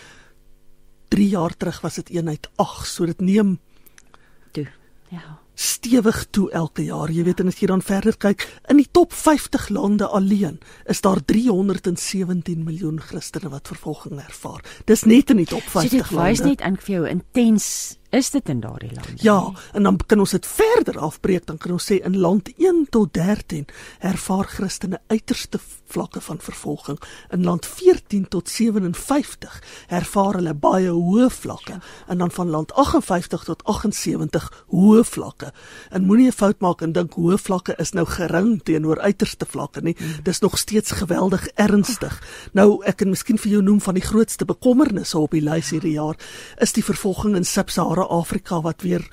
3 1.15 1.29
jaar 1.29 1.57
terug 1.57 1.81
was 1.81 2.01
dit 2.03 2.11
1 2.11 2.29
uit 2.29 2.51
8, 2.57 2.87
so 2.87 3.07
dit 3.07 3.21
neem 3.21 3.59
toe. 4.53 4.69
Ja 5.11 5.44
stewig 5.55 6.27
toe 6.31 6.51
elke 6.51 6.85
jaar. 6.85 7.11
Jy 7.11 7.25
weet 7.25 7.41
en 7.41 7.51
as 7.53 7.59
jy 7.61 7.69
dan 7.71 7.83
verder 7.85 8.17
kyk, 8.19 8.47
in 8.71 8.81
die 8.81 8.89
top 8.91 9.13
50 9.13 9.69
lande 9.75 10.07
alleen 10.07 10.59
is 10.91 11.01
daar 11.05 11.23
317 11.25 12.65
miljoen 12.65 13.01
Christene 13.01 13.51
wat 13.53 13.71
vervolging 13.71 14.21
ervaar. 14.23 14.65
Dis 14.85 15.05
net 15.05 15.31
in 15.31 15.43
die 15.43 15.51
top 15.51 15.63
50 15.63 15.75
lande. 15.75 16.09
Dit 16.09 16.17
wys 16.19 16.47
net 16.47 16.65
aan 16.67 16.79
vir 16.81 16.99
jou 16.99 17.05
intens 17.09 17.69
is 18.15 18.31
dit 18.31 18.49
in 18.49 18.61
daardie 18.61 18.93
lande. 18.95 19.17
Ja, 19.17 19.53
en 19.73 19.83
dan 19.83 19.99
kan 20.07 20.19
ons 20.19 20.31
dit 20.31 20.47
verder 20.47 20.99
afbreek, 20.99 21.47
dan 21.47 21.59
kan 21.59 21.75
ons 21.75 21.87
sê 21.91 22.01
in 22.07 22.19
land 22.19 22.51
1 22.57 22.87
tot 22.95 23.13
13 23.15 23.67
ervaar 24.01 24.45
Christene 24.45 25.01
uiterste 25.07 25.59
vlakke 25.95 26.21
van 26.21 26.39
vervolging. 26.41 26.99
In 27.31 27.45
land 27.45 27.67
14 27.67 28.29
tot 28.29 28.49
57 28.51 29.63
ervaar 29.89 30.39
hulle 30.39 30.55
baie 30.55 30.91
hoë 30.91 31.29
vlakke 31.31 31.79
en 32.09 32.23
dan 32.23 32.33
van 32.35 32.51
land 32.51 32.73
58 32.73 33.45
tot 33.45 33.65
78 33.65 34.49
hoë 34.75 35.05
vlakke. 35.05 35.53
En 35.91 36.07
moenie 36.07 36.29
'n 36.29 36.33
fout 36.33 36.61
maak 36.61 36.83
en 36.83 36.93
dink 36.93 37.15
hoë 37.15 37.39
vlakke 37.39 37.75
is 37.79 37.93
nou 37.93 38.07
gering 38.07 38.63
teenoor 38.63 39.01
uiterste 39.01 39.47
vlakke 39.47 39.81
nie. 39.81 39.95
Hmm. 39.99 40.23
Dis 40.23 40.41
nog 40.41 40.59
steeds 40.59 40.91
geweldig 40.91 41.47
ernstig. 41.55 42.23
Nou 42.53 42.83
ek 42.85 42.97
kan 42.97 43.09
miskien 43.09 43.39
vir 43.39 43.53
jou 43.53 43.63
noem 43.63 43.81
van 43.81 43.95
die 43.95 44.03
grootste 44.03 44.45
bekommernisse 44.45 45.19
op 45.19 45.31
die 45.31 45.43
lys 45.43 45.71
hierdie 45.71 45.95
jaar 45.95 46.17
is 46.61 46.73
die 46.73 46.85
vervolging 46.85 47.37
in 47.37 47.45
Sub-Sahara 47.45 48.04
Afrika 48.09 48.61
wat 48.61 48.83
weer 48.83 49.05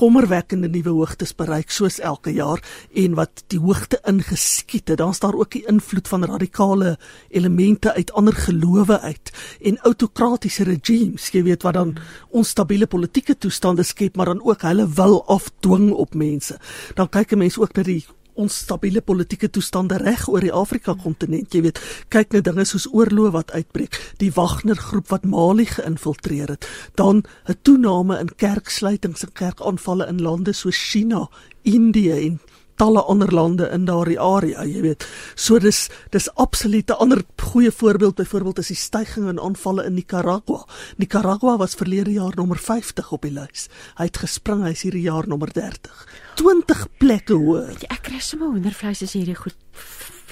kommerwekkende 0.00 0.68
nuwe 0.68 0.90
hoogtes 0.90 1.34
bereik 1.38 1.70
soos 1.70 2.00
elke 2.02 2.32
jaar 2.34 2.62
en 2.94 3.14
wat 3.18 3.44
die 3.52 3.60
hoogte 3.62 4.00
ingeskiet 4.10 4.90
het. 4.90 4.98
Daar's 4.98 5.22
daar 5.22 5.36
ook 5.38 5.52
die 5.54 5.64
invloed 5.70 6.08
van 6.08 6.24
radikale 6.24 6.96
elemente 7.28 7.94
uit 7.94 8.12
ander 8.12 8.34
gelowe 8.34 9.00
uit 9.00 9.32
en 9.62 9.78
autokratiese 9.86 10.64
regimes, 10.64 11.30
jy 11.30 11.44
weet 11.46 11.62
wat 11.62 11.78
dan 11.78 11.96
onstabiele 12.30 12.86
politieke 12.86 13.38
toestande 13.38 13.82
skep, 13.82 14.16
maar 14.16 14.32
dan 14.32 14.42
ook 14.42 14.66
hulle 14.66 14.88
wil 14.88 15.22
afdwing 15.26 15.92
op 15.92 16.14
mense. 16.14 16.58
Dan 16.94 17.08
kyk 17.08 17.32
'n 17.32 17.38
mens 17.38 17.58
ook 17.58 17.74
na 17.74 17.82
die 17.82 18.04
onstabiele 18.34 19.00
politieke 19.00 19.50
toestande 19.50 19.96
reg 19.96 20.28
oor 20.28 20.40
die 20.40 20.52
Afrika 20.52 20.94
kontinent. 20.94 21.54
Jy 21.54 21.62
weet, 21.68 21.80
kyk 22.08 22.32
net 22.32 22.44
dinge 22.44 22.64
soos 22.64 22.86
oorlog 22.92 23.32
wat 23.34 23.52
uitbreek, 23.54 23.98
die 24.18 24.32
Wagner 24.34 24.76
groep 24.76 25.08
wat 25.12 25.24
Mali 25.24 25.66
geïnfiltreer 25.66 26.56
het, 26.56 26.68
dan 26.94 27.24
'n 27.48 27.58
toename 27.62 28.18
in 28.18 28.34
kerksluitings 28.36 29.22
en 29.22 29.32
kerkaanvalle 29.32 30.06
in 30.06 30.22
lande 30.22 30.52
soos 30.52 30.76
China, 30.90 31.28
Indië 31.62 32.26
en 32.26 32.40
talle 32.76 33.02
ander 33.10 33.32
lande 33.34 33.68
in 33.72 33.84
daardie 33.88 34.18
area, 34.20 34.64
jy 34.66 34.82
weet. 34.82 35.06
So 35.34 35.58
dis 35.58 35.88
dis 36.10 36.28
absoluut 36.34 36.90
'n 36.90 36.98
ander 36.98 37.22
goeie 37.36 37.70
voorbeeld 37.70 38.14
byvoorbeeld 38.14 38.58
is 38.58 38.68
die 38.68 38.76
stygings 38.76 39.30
in 39.30 39.40
aanvalle 39.40 39.84
in 39.84 39.94
Nicaragua. 39.94 40.66
Nicaragua 40.96 41.56
was 41.56 41.74
verlede 41.74 42.12
jaar 42.12 42.32
nommer 42.36 42.58
50 42.58 43.12
op 43.12 43.22
die 43.22 43.30
lys. 43.30 43.68
Hy 43.96 44.04
het 44.04 44.16
gespring, 44.16 44.64
hy's 44.64 44.82
hierdie 44.82 45.02
jaar 45.02 45.28
nommer 45.28 45.52
30. 45.52 46.06
20 46.34 46.86
plekke 46.98 47.34
hoër. 47.34 47.76
Ek 47.88 48.02
kry 48.02 48.18
sommer 48.20 48.48
hoendervleis 48.48 49.02
as 49.02 49.12
hierdie 49.12 49.36
goed 49.36 49.56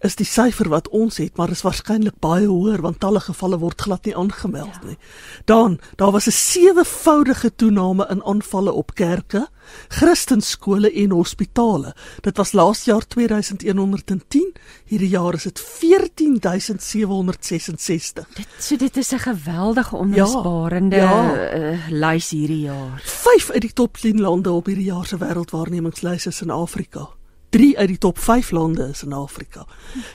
is 0.04 0.18
die 0.20 0.28
syfer 0.28 0.68
wat 0.72 0.90
ons 0.92 1.18
het, 1.22 1.38
maar 1.40 1.52
is 1.54 1.62
waarskynlik 1.64 2.18
baie 2.24 2.48
hoër 2.48 2.82
want 2.84 3.00
talle 3.04 3.22
gevalle 3.24 3.58
word 3.62 3.82
glad 3.82 4.06
nie 4.06 4.16
aangemeld 4.18 4.80
ja. 4.82 4.88
nie. 4.88 4.98
Dan, 5.46 5.80
daar 5.96 6.12
was 6.12 6.28
'n 6.28 6.32
sewevoudige 6.32 7.56
toename 7.56 8.08
in 8.10 8.24
aanvalle 8.24 8.72
op 8.72 8.96
kerke, 8.96 9.48
Christenskole 9.88 10.92
en 10.92 11.12
hospitale. 11.12 11.96
Dit 12.22 12.38
was 12.38 12.52
laas 12.52 12.84
jaar 12.84 13.08
2110, 13.08 14.54
hierdie 14.86 15.10
jaar 15.10 15.34
is 15.34 15.44
dit 15.44 15.60
14766. 15.60 18.28
Dit 18.36 18.48
so 18.60 18.76
dit 18.76 18.98
is 18.98 19.12
'n 19.12 19.20
geweldige 19.20 19.96
onmisbarende 19.96 20.96
ja, 20.96 21.34
ja. 21.34 21.56
uh, 21.56 21.78
lys 21.90 22.30
hierdie 22.30 22.62
jaar. 22.62 23.02
5 23.04 23.50
uit 23.50 23.62
die 23.62 23.74
top 23.74 23.98
10 23.98 24.22
lande 24.22 24.52
op 24.52 24.66
hierdie 24.66 24.86
jaar 24.86 25.06
se 25.06 25.18
wêreldwaarnemingslys 25.18 26.26
is 26.26 26.42
in 26.42 26.50
Afrika. 26.50 27.10
3 27.54 27.78
uit 27.78 27.88
die 27.88 27.98
top 27.98 28.18
5 28.18 28.52
lande 28.52 28.88
is 28.90 29.04
in 29.04 29.14
Afrika. 29.14 29.66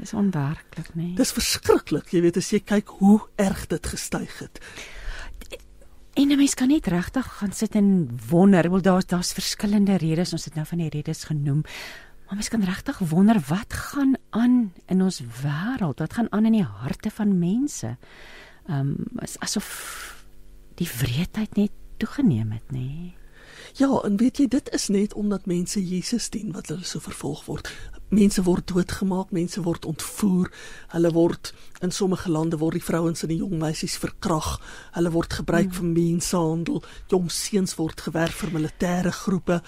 Dis 0.00 0.14
onwerklik, 0.16 0.94
nê? 0.94 1.02
Nee. 1.02 1.14
Dis 1.18 1.34
verskriklik, 1.36 2.08
jy 2.14 2.22
weet 2.24 2.38
as 2.40 2.48
jy 2.54 2.60
kyk 2.64 2.88
hoe 3.02 3.18
erg 3.36 3.66
dit 3.68 3.84
gestyg 3.92 4.32
het. 4.40 4.56
En 6.14 6.28
'n 6.28 6.36
mens 6.36 6.54
kan 6.54 6.68
net 6.68 6.86
regtig 6.86 7.26
gaan 7.38 7.52
sit 7.52 7.74
en 7.74 8.18
wonder, 8.28 8.70
wel 8.70 8.80
daar's 8.80 9.06
daar's 9.06 9.32
verskillende 9.32 9.96
redes, 9.96 10.32
ons 10.32 10.44
het 10.44 10.54
nou 10.54 10.66
van 10.66 10.78
die 10.78 10.88
redes 10.88 11.24
genoem. 11.24 11.62
Maar 12.26 12.34
mens 12.34 12.48
kan 12.48 12.64
regtig 12.64 12.98
wonder 12.98 13.40
wat 13.46 13.72
gaan 13.72 14.16
aan 14.30 14.72
in 14.86 15.02
ons 15.02 15.20
wêreld? 15.20 15.98
Wat 15.98 16.12
gaan 16.12 16.32
aan 16.32 16.46
in 16.46 16.52
die 16.52 16.64
harte 16.64 17.10
van 17.10 17.38
mense? 17.38 17.96
Ehm 18.70 18.94
um, 18.94 19.28
asof 19.42 19.68
die 20.78 20.88
wreedheid 20.88 21.56
net 21.58 21.74
toegeneem 21.98 22.52
het, 22.54 22.70
nê? 22.70 22.86
Nee? 22.86 23.14
Ja, 23.78 24.00
en 24.04 24.16
weet 24.16 24.40
jy, 24.40 24.46
dit 24.50 24.68
is 24.74 24.88
net 24.88 25.14
omdat 25.14 25.46
mense 25.46 25.80
Jesus 25.82 26.30
dien 26.30 26.52
wat 26.52 26.70
hulle 26.72 26.86
so 26.86 27.02
vervolg 27.02 27.44
word. 27.46 27.70
Mense 28.10 28.42
word 28.42 28.66
doodgemaak, 28.66 29.30
mense 29.34 29.62
word 29.62 29.86
ontvoer. 29.86 30.50
Hulle 30.94 31.12
word 31.14 31.52
in 31.84 31.94
sommige 31.94 32.30
lande 32.30 32.58
word 32.58 32.80
die 32.80 32.84
vrouens 32.84 33.22
en 33.22 33.30
die 33.30 33.38
jong 33.38 33.54
meisies 33.60 33.96
verkrag. 34.02 34.56
Hulle 34.96 35.12
word 35.14 35.38
gebruik 35.38 35.70
mm. 35.70 35.76
vir 35.78 35.90
mensenhandel. 35.94 36.82
Jong 37.12 37.30
seuns 37.30 37.76
word 37.78 38.02
gewerf 38.06 38.42
vir 38.42 38.54
militêre 38.58 39.14
groepe. 39.14 39.60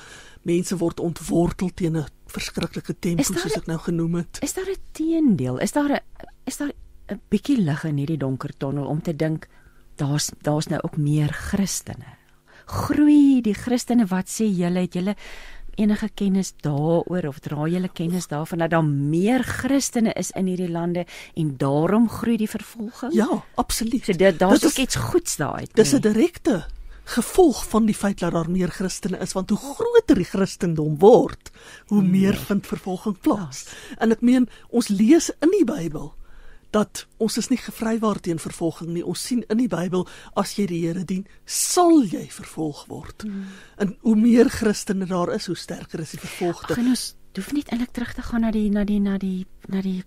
Mense 0.49 0.79
word 0.79 1.01
ontwortel 1.01 1.71
teen 1.75 1.99
'n 2.03 2.09
verskriklike 2.33 2.99
tempo 2.99 3.23
soos 3.23 3.57
ek 3.57 3.67
nou 3.71 3.79
genoem 3.79 4.23
het. 4.25 4.43
Is 4.43 4.55
daar 4.55 4.71
'n 4.71 4.83
teendeel? 4.93 5.59
Is 5.59 5.73
daar 5.73 5.93
'n 5.93 6.01
is 6.45 6.57
daar 6.57 6.73
'n 7.13 7.21
bietjie 7.31 7.61
lig 7.61 7.85
in 7.85 7.97
hierdie 7.97 8.19
donker 8.19 8.53
tonnel 8.57 8.87
om 8.87 9.03
te 9.03 9.17
dink 9.17 9.49
daar's 9.97 10.31
daar's 10.43 10.69
nou 10.69 10.81
ook 10.83 10.97
meer 10.97 11.33
Christene. 11.33 12.19
Groei 12.67 13.41
die 13.43 13.55
Christene 13.55 14.07
wat 14.07 14.29
sê 14.29 14.47
julle 14.49 14.81
het 14.87 14.95
julle 14.95 15.17
enige 15.81 16.09
kennis 16.15 16.53
daaroor 16.61 17.29
of 17.29 17.41
dra 17.41 17.67
julle 17.67 17.89
kennis 17.89 18.29
daarvan 18.29 18.59
dat 18.65 18.71
daar 18.71 18.85
meer 18.85 19.43
Christene 19.43 20.13
is 20.13 20.31
in 20.37 20.47
hierdie 20.47 20.71
lande 20.71 21.07
en 21.35 21.57
daarom 21.57 22.09
groei 22.09 22.37
die 22.37 22.51
vervolging? 22.51 23.13
Ja, 23.17 23.43
absoluut. 23.55 24.05
So 24.05 24.13
dit 24.13 24.39
daar's 24.39 24.65
ook 24.65 24.81
iets 24.85 24.97
goeds 24.97 25.37
daaruit. 25.37 25.71
Dis 25.75 25.95
'n 25.95 26.01
direkte 26.01 26.65
gevolg 27.05 27.65
van 27.69 27.87
die 27.87 27.95
feit 27.95 28.19
dat 28.19 28.33
daar 28.33 28.51
meer 28.51 28.71
Christene 28.71 29.19
is 29.19 29.33
want 29.33 29.51
hoe 29.51 29.59
groter 29.59 30.15
die 30.17 30.25
Christendom 30.25 30.99
word, 30.99 31.51
hoe 31.87 32.01
hmm. 32.01 32.11
meer 32.11 32.37
vind 32.37 32.67
vervolging 32.67 33.19
plaas. 33.21 33.67
Ja. 33.67 33.97
En 33.99 34.11
ek 34.11 34.21
meen 34.21 34.49
ons 34.69 34.89
lees 34.89 35.31
in 35.41 35.51
die 35.51 35.65
Bybel 35.65 36.15
dat 36.73 37.07
ons 37.23 37.37
is 37.39 37.51
nie 37.53 37.61
gevrywaar 37.61 38.21
teen 38.25 38.41
vervolging 38.41 38.93
nie. 38.95 39.05
Ons 39.05 39.27
sien 39.29 39.43
in 39.53 39.61
die 39.61 39.69
Bybel 39.71 40.07
as 40.41 40.55
jy 40.57 40.67
die 40.71 40.81
Here 40.87 41.05
dien, 41.05 41.27
sal 41.45 42.01
jy 42.09 42.25
vervolg 42.33 42.87
word. 42.89 43.27
Hmm. 43.27 43.51
En 43.77 43.97
hoe 44.01 44.17
meer 44.17 44.51
Christene 44.51 45.07
daar 45.11 45.35
is, 45.37 45.51
hoe 45.53 45.59
sterker 45.59 46.01
is 46.01 46.17
die 46.17 46.23
vervolgde. 46.23 46.73
Ag, 46.73 46.81
ons 46.81 47.13
hoef 47.37 47.53
nie 47.57 47.65
eintlik 47.69 47.93
terug 47.97 48.17
te 48.17 48.25
gaan 48.25 48.45
na 48.45 48.51
die 48.53 48.69
na 48.73 48.85
die 48.89 49.01
na 49.01 49.19
die 49.21 49.45
na 49.73 49.85
die 49.85 50.01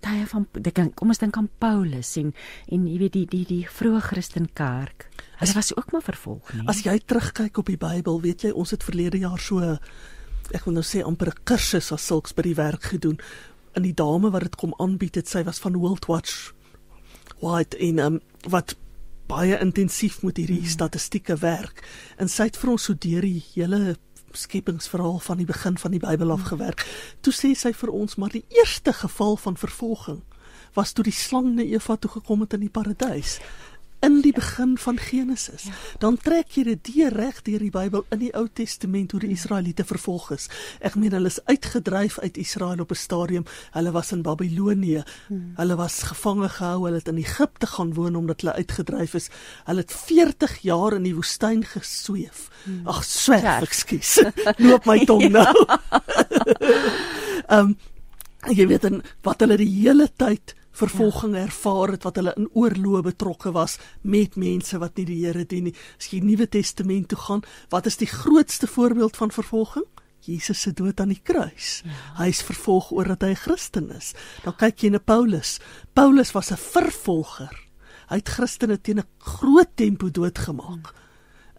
tye 0.00 0.26
van 0.28 0.46
kan 0.74 0.90
kom 0.94 1.10
ons 1.10 1.18
dink 1.18 1.36
aan 1.38 1.48
Paulus 1.62 2.12
en 2.20 2.34
en 2.70 2.86
jy 2.86 2.98
weet 3.00 3.16
die 3.16 3.26
die 3.30 3.44
die 3.48 3.64
vroeë 3.66 4.02
Christenkerk. 4.10 5.08
Hulle 5.40 5.56
was 5.56 5.72
ook 5.76 5.92
maar 5.92 6.04
vervolg 6.04 6.52
nie. 6.54 6.66
As 6.68 6.84
jy 6.84 6.98
terugkyk 6.98 7.58
op 7.58 7.70
die 7.70 7.80
Bybel, 7.80 8.20
weet 8.20 8.44
jy 8.44 8.52
ons 8.52 8.74
het 8.74 8.84
verlede 8.84 9.22
jaar 9.22 9.40
so 9.40 9.76
ek 10.54 10.66
wil 10.66 10.74
nou 10.74 10.84
sê 10.86 11.02
amper 11.06 11.30
'n 11.30 11.44
kursus 11.44 11.92
as 11.92 12.06
sulks 12.06 12.34
by 12.34 12.42
die 12.42 12.54
werk 12.58 12.82
gedoen 12.82 13.18
in 13.78 13.86
die 13.86 13.94
dame 13.96 14.30
wat 14.30 14.48
dit 14.48 14.56
kom 14.60 14.74
aanbied 14.78 15.20
het 15.20 15.28
sy 15.28 15.44
was 15.46 15.60
van 15.62 15.78
World 15.78 16.08
Watch 16.10 16.52
White 17.40 17.78
in 17.78 17.98
um, 17.98 18.20
wat 18.48 18.76
baie 19.30 19.58
intensief 19.62 20.22
met 20.26 20.40
hierdie 20.40 20.64
mm. 20.64 20.72
statistieke 20.74 21.36
werk 21.40 21.84
en 22.18 22.28
sy 22.28 22.50
het 22.50 22.58
vir 22.58 22.74
ons 22.74 22.88
so 22.90 22.98
deur 22.98 23.26
die 23.26 23.42
hele 23.52 23.96
skepingsverhaal 24.36 25.18
van 25.18 25.40
die 25.40 25.46
begin 25.46 25.78
van 25.78 25.90
die 25.90 25.98
Bybel 25.98 26.30
af 26.30 26.44
gewerk. 26.52 26.84
Toe 27.20 27.32
sê 27.34 27.50
sy 27.58 27.72
vir 27.74 27.90
ons 27.90 28.14
maar 28.14 28.30
die 28.30 28.44
eerste 28.54 28.92
geval 28.94 29.36
van 29.42 29.58
vervolging 29.58 30.20
was 30.74 30.92
toe 30.94 31.04
die 31.06 31.14
slang 31.14 31.54
na 31.56 31.64
Eva 31.66 31.96
toe 31.96 32.10
gekom 32.10 32.44
het 32.44 32.54
in 32.54 32.62
die 32.66 32.70
paradys 32.70 33.38
in 34.00 34.20
die 34.24 34.32
begin 34.32 34.78
van 34.78 34.98
Genesis. 34.98 35.62
Ja. 35.68 35.72
Dan 35.98 36.16
trek 36.16 36.54
jy 36.56 36.64
dit 36.64 36.92
deur 36.94 37.12
reg 37.12 37.42
deur 37.44 37.60
die 37.60 37.72
Bybel 37.72 38.04
in 38.14 38.22
die 38.22 38.32
Ou 38.36 38.46
Testament 38.52 39.12
hoe 39.12 39.20
die 39.20 39.32
Israeliete 39.34 39.84
vervolg 39.84 40.30
is. 40.36 40.48
Ek 40.80 40.96
meen 41.00 41.12
hulle 41.12 41.28
is 41.28 41.40
uitgedryf 41.44 42.18
uit 42.24 42.40
Israel 42.40 42.80
op 42.80 42.90
'n 42.90 43.00
stadium. 43.00 43.44
Hulle 43.72 43.92
was 43.92 44.12
in 44.12 44.22
Babilonië. 44.22 45.02
Hmm. 45.28 45.52
Hulle 45.56 45.76
was 45.76 46.02
gevange 46.02 46.48
gehou. 46.48 46.84
Hulle 46.84 46.96
het 46.96 47.08
in 47.08 47.16
Egipte 47.16 47.66
gaan 47.66 47.94
woon 47.94 48.16
omdat 48.16 48.40
hulle 48.40 48.54
uitgedryf 48.54 49.14
is. 49.14 49.28
Hulle 49.64 49.80
het 49.80 49.92
40 49.92 50.58
jaar 50.62 50.92
in 50.92 51.02
die 51.02 51.14
woestyn 51.14 51.64
gesweef. 51.64 52.48
Hmm. 52.64 52.86
Ag, 52.86 53.04
swerf, 53.04 53.62
ekskuus. 53.62 54.22
Loop 54.68 54.84
my 54.84 55.04
tong 55.04 55.28
nou. 55.28 55.54
Ehm 57.50 57.58
um, 57.58 57.76
jy 58.48 58.66
weet 58.66 58.82
dan 58.82 59.02
wat 59.22 59.40
hulle 59.40 59.56
die 59.60 59.68
hele 59.68 60.08
tyd 60.16 60.54
vervolging 60.80 61.36
ja. 61.36 61.44
ervaar 61.46 61.94
het 61.94 62.04
wat 62.08 62.18
hulle 62.20 62.34
in 62.40 62.48
oorloë 62.56 63.02
betrokke 63.12 63.52
was 63.56 63.78
met 64.02 64.36
mense 64.40 64.78
wat 64.82 64.96
nie 64.98 65.06
die 65.08 65.20
Here 65.22 65.44
dien 65.44 65.68
nie. 65.68 65.74
As 66.00 66.10
jy 66.10 66.20
Nuwe 66.24 66.48
Testament 66.48 67.10
toe 67.12 67.18
gaan, 67.18 67.42
wat 67.72 67.86
is 67.86 68.00
die 68.00 68.10
grootste 68.10 68.66
voorbeeld 68.70 69.16
van 69.20 69.34
vervolging? 69.34 69.86
Jesus 70.20 70.60
se 70.60 70.72
dood 70.76 71.00
aan 71.00 71.14
die 71.14 71.22
kruis. 71.24 71.80
Ja. 71.84 71.96
Hy 72.20 72.28
is 72.28 72.42
vervolg 72.44 72.90
oor 72.92 73.08
dat 73.14 73.22
hy 73.24 73.32
'n 73.32 73.42
Christen 73.46 73.90
is. 73.96 74.12
Dan 74.44 74.56
kyk 74.56 74.82
jy 74.82 74.90
na 74.90 74.98
Paulus. 74.98 75.60
Paulus 75.94 76.32
was 76.32 76.50
'n 76.50 76.56
vervolger. 76.56 77.56
Hy 78.08 78.16
het 78.16 78.28
Christene 78.28 78.80
teen 78.80 78.98
'n 78.98 79.08
groot 79.18 79.76
tempo 79.76 80.10
doodgemaak. 80.10 80.92
Hmm. 80.92 81.09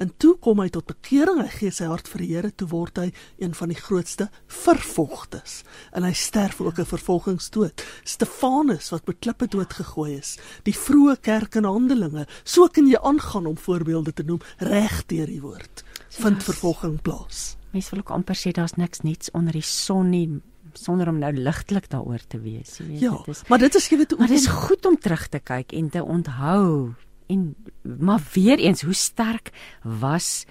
En 0.01 0.09
toe 0.17 0.33
kom 0.41 0.57
hy 0.63 0.69
tot 0.73 0.87
bekering, 0.89 1.43
hy 1.43 1.51
gee 1.53 1.73
sy 1.73 1.85
hart 1.85 2.07
vir 2.09 2.23
die 2.23 2.29
Here, 2.31 2.49
toe 2.57 2.67
word 2.71 2.97
hy 2.97 3.11
een 3.37 3.53
van 3.53 3.69
die 3.69 3.77
grootste 3.77 4.31
vervolgdes. 4.49 5.59
En 5.93 6.07
hy 6.07 6.13
sterf 6.17 6.61
ook 6.61 6.79
'n 6.81 6.89
vervolgingsdood. 6.89 7.85
Stefanus 8.03 8.89
wat 8.89 9.05
met 9.05 9.19
klippe 9.19 9.47
doodgegooi 9.47 10.17
is. 10.17 10.37
Die 10.63 10.73
vroeë 10.73 11.21
kerk 11.21 11.55
in 11.55 11.69
Handelinge, 11.69 12.25
so 12.43 12.67
kan 12.67 12.87
jy 12.87 12.97
aangaan 12.97 13.45
om 13.45 13.57
voorbeelde 13.57 14.13
te 14.13 14.23
noem 14.23 14.41
reg 14.57 15.05
deur 15.05 15.27
die 15.27 15.41
woord. 15.41 15.83
Vind 16.09 16.43
vervolging 16.43 17.01
plaas. 17.01 17.57
Mense 17.71 17.91
wil 17.91 17.99
ook 17.99 18.09
amper 18.11 18.35
sê 18.35 18.51
daar's 18.51 18.77
niks 18.77 19.01
niets 19.01 19.31
onder 19.31 19.53
die 19.53 19.61
son 19.61 20.09
nie 20.09 20.41
sonder 20.73 21.07
om 21.09 21.19
nou 21.19 21.31
ligtelik 21.33 21.89
daaroor 21.89 22.21
te 22.27 22.39
wees, 22.39 22.77
jy 22.77 22.87
weet. 22.87 22.99
Ja, 22.99 23.11
dit 23.25 23.27
is 23.27 23.41
Maar 23.47 23.59
dit 23.59 23.75
is 23.75 23.89
jy 23.89 23.97
weet, 23.97 24.17
maar 24.17 24.27
dit 24.27 24.39
is 24.39 24.47
goed 24.47 24.85
om 24.85 24.97
terug 24.97 25.27
te 25.27 25.39
kyk 25.39 25.71
en 25.73 25.89
te 25.89 26.03
onthou 26.03 26.95
en 27.31 27.47
maar 27.81 28.21
weer 28.33 28.59
eens 28.59 28.83
hoe 28.87 28.97
sterk 28.97 29.51
was 29.83 30.45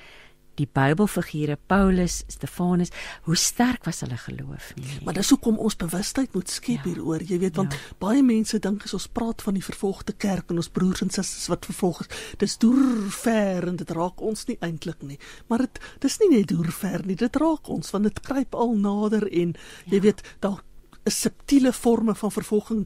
die 0.60 0.68
Bybelfigure 0.68 1.56
Paulus, 1.70 2.20
Stefanus, 2.28 2.90
hoe 3.26 3.36
sterk 3.38 3.86
was 3.88 4.02
hulle 4.04 4.18
geloof 4.20 4.72
nie. 4.76 4.98
Maar 5.06 5.16
dis 5.20 5.30
hoekom 5.32 5.58
ons 5.62 5.76
bewustheid 5.80 6.34
moet 6.36 6.52
skep 6.52 6.84
ja. 6.84 6.90
hieroor, 6.90 7.24
jy 7.24 7.38
weet, 7.42 7.56
want 7.60 7.76
ja. 7.76 7.96
baie 8.02 8.22
mense 8.26 8.60
dink 8.62 8.84
as 8.84 8.94
ons 8.96 9.08
praat 9.16 9.44
van 9.46 9.56
die 9.56 9.64
vervolgde 9.64 10.14
kerk 10.20 10.52
en 10.52 10.60
ons 10.60 10.70
broers 10.72 11.04
en 11.04 11.12
susters 11.12 11.48
wat 11.52 11.68
vervolg 11.70 12.02
is, 12.04 12.10
dis 12.42 12.56
deur 12.62 13.10
ver 13.20 13.68
en 13.70 13.78
dit 13.80 13.94
raak 13.96 14.20
ons 14.24 14.48
nie 14.50 14.58
eintlik 14.66 15.04
nie. 15.06 15.20
Maar 15.52 15.66
dit 15.66 15.84
dis 16.04 16.18
nie 16.24 16.32
net 16.36 16.50
deur 16.52 16.72
ver 16.80 17.06
nie, 17.08 17.18
dit 17.20 17.40
raak 17.42 17.70
ons 17.72 17.94
want 17.94 18.10
dit 18.10 18.24
kruip 18.26 18.58
al 18.58 18.74
nader 18.80 19.28
en 19.30 19.54
ja. 19.56 19.94
jy 19.94 20.02
weet, 20.10 20.24
daar 20.44 20.60
is 21.08 21.22
subtiele 21.24 21.72
forme 21.72 22.14
van 22.18 22.32
vervolging 22.34 22.84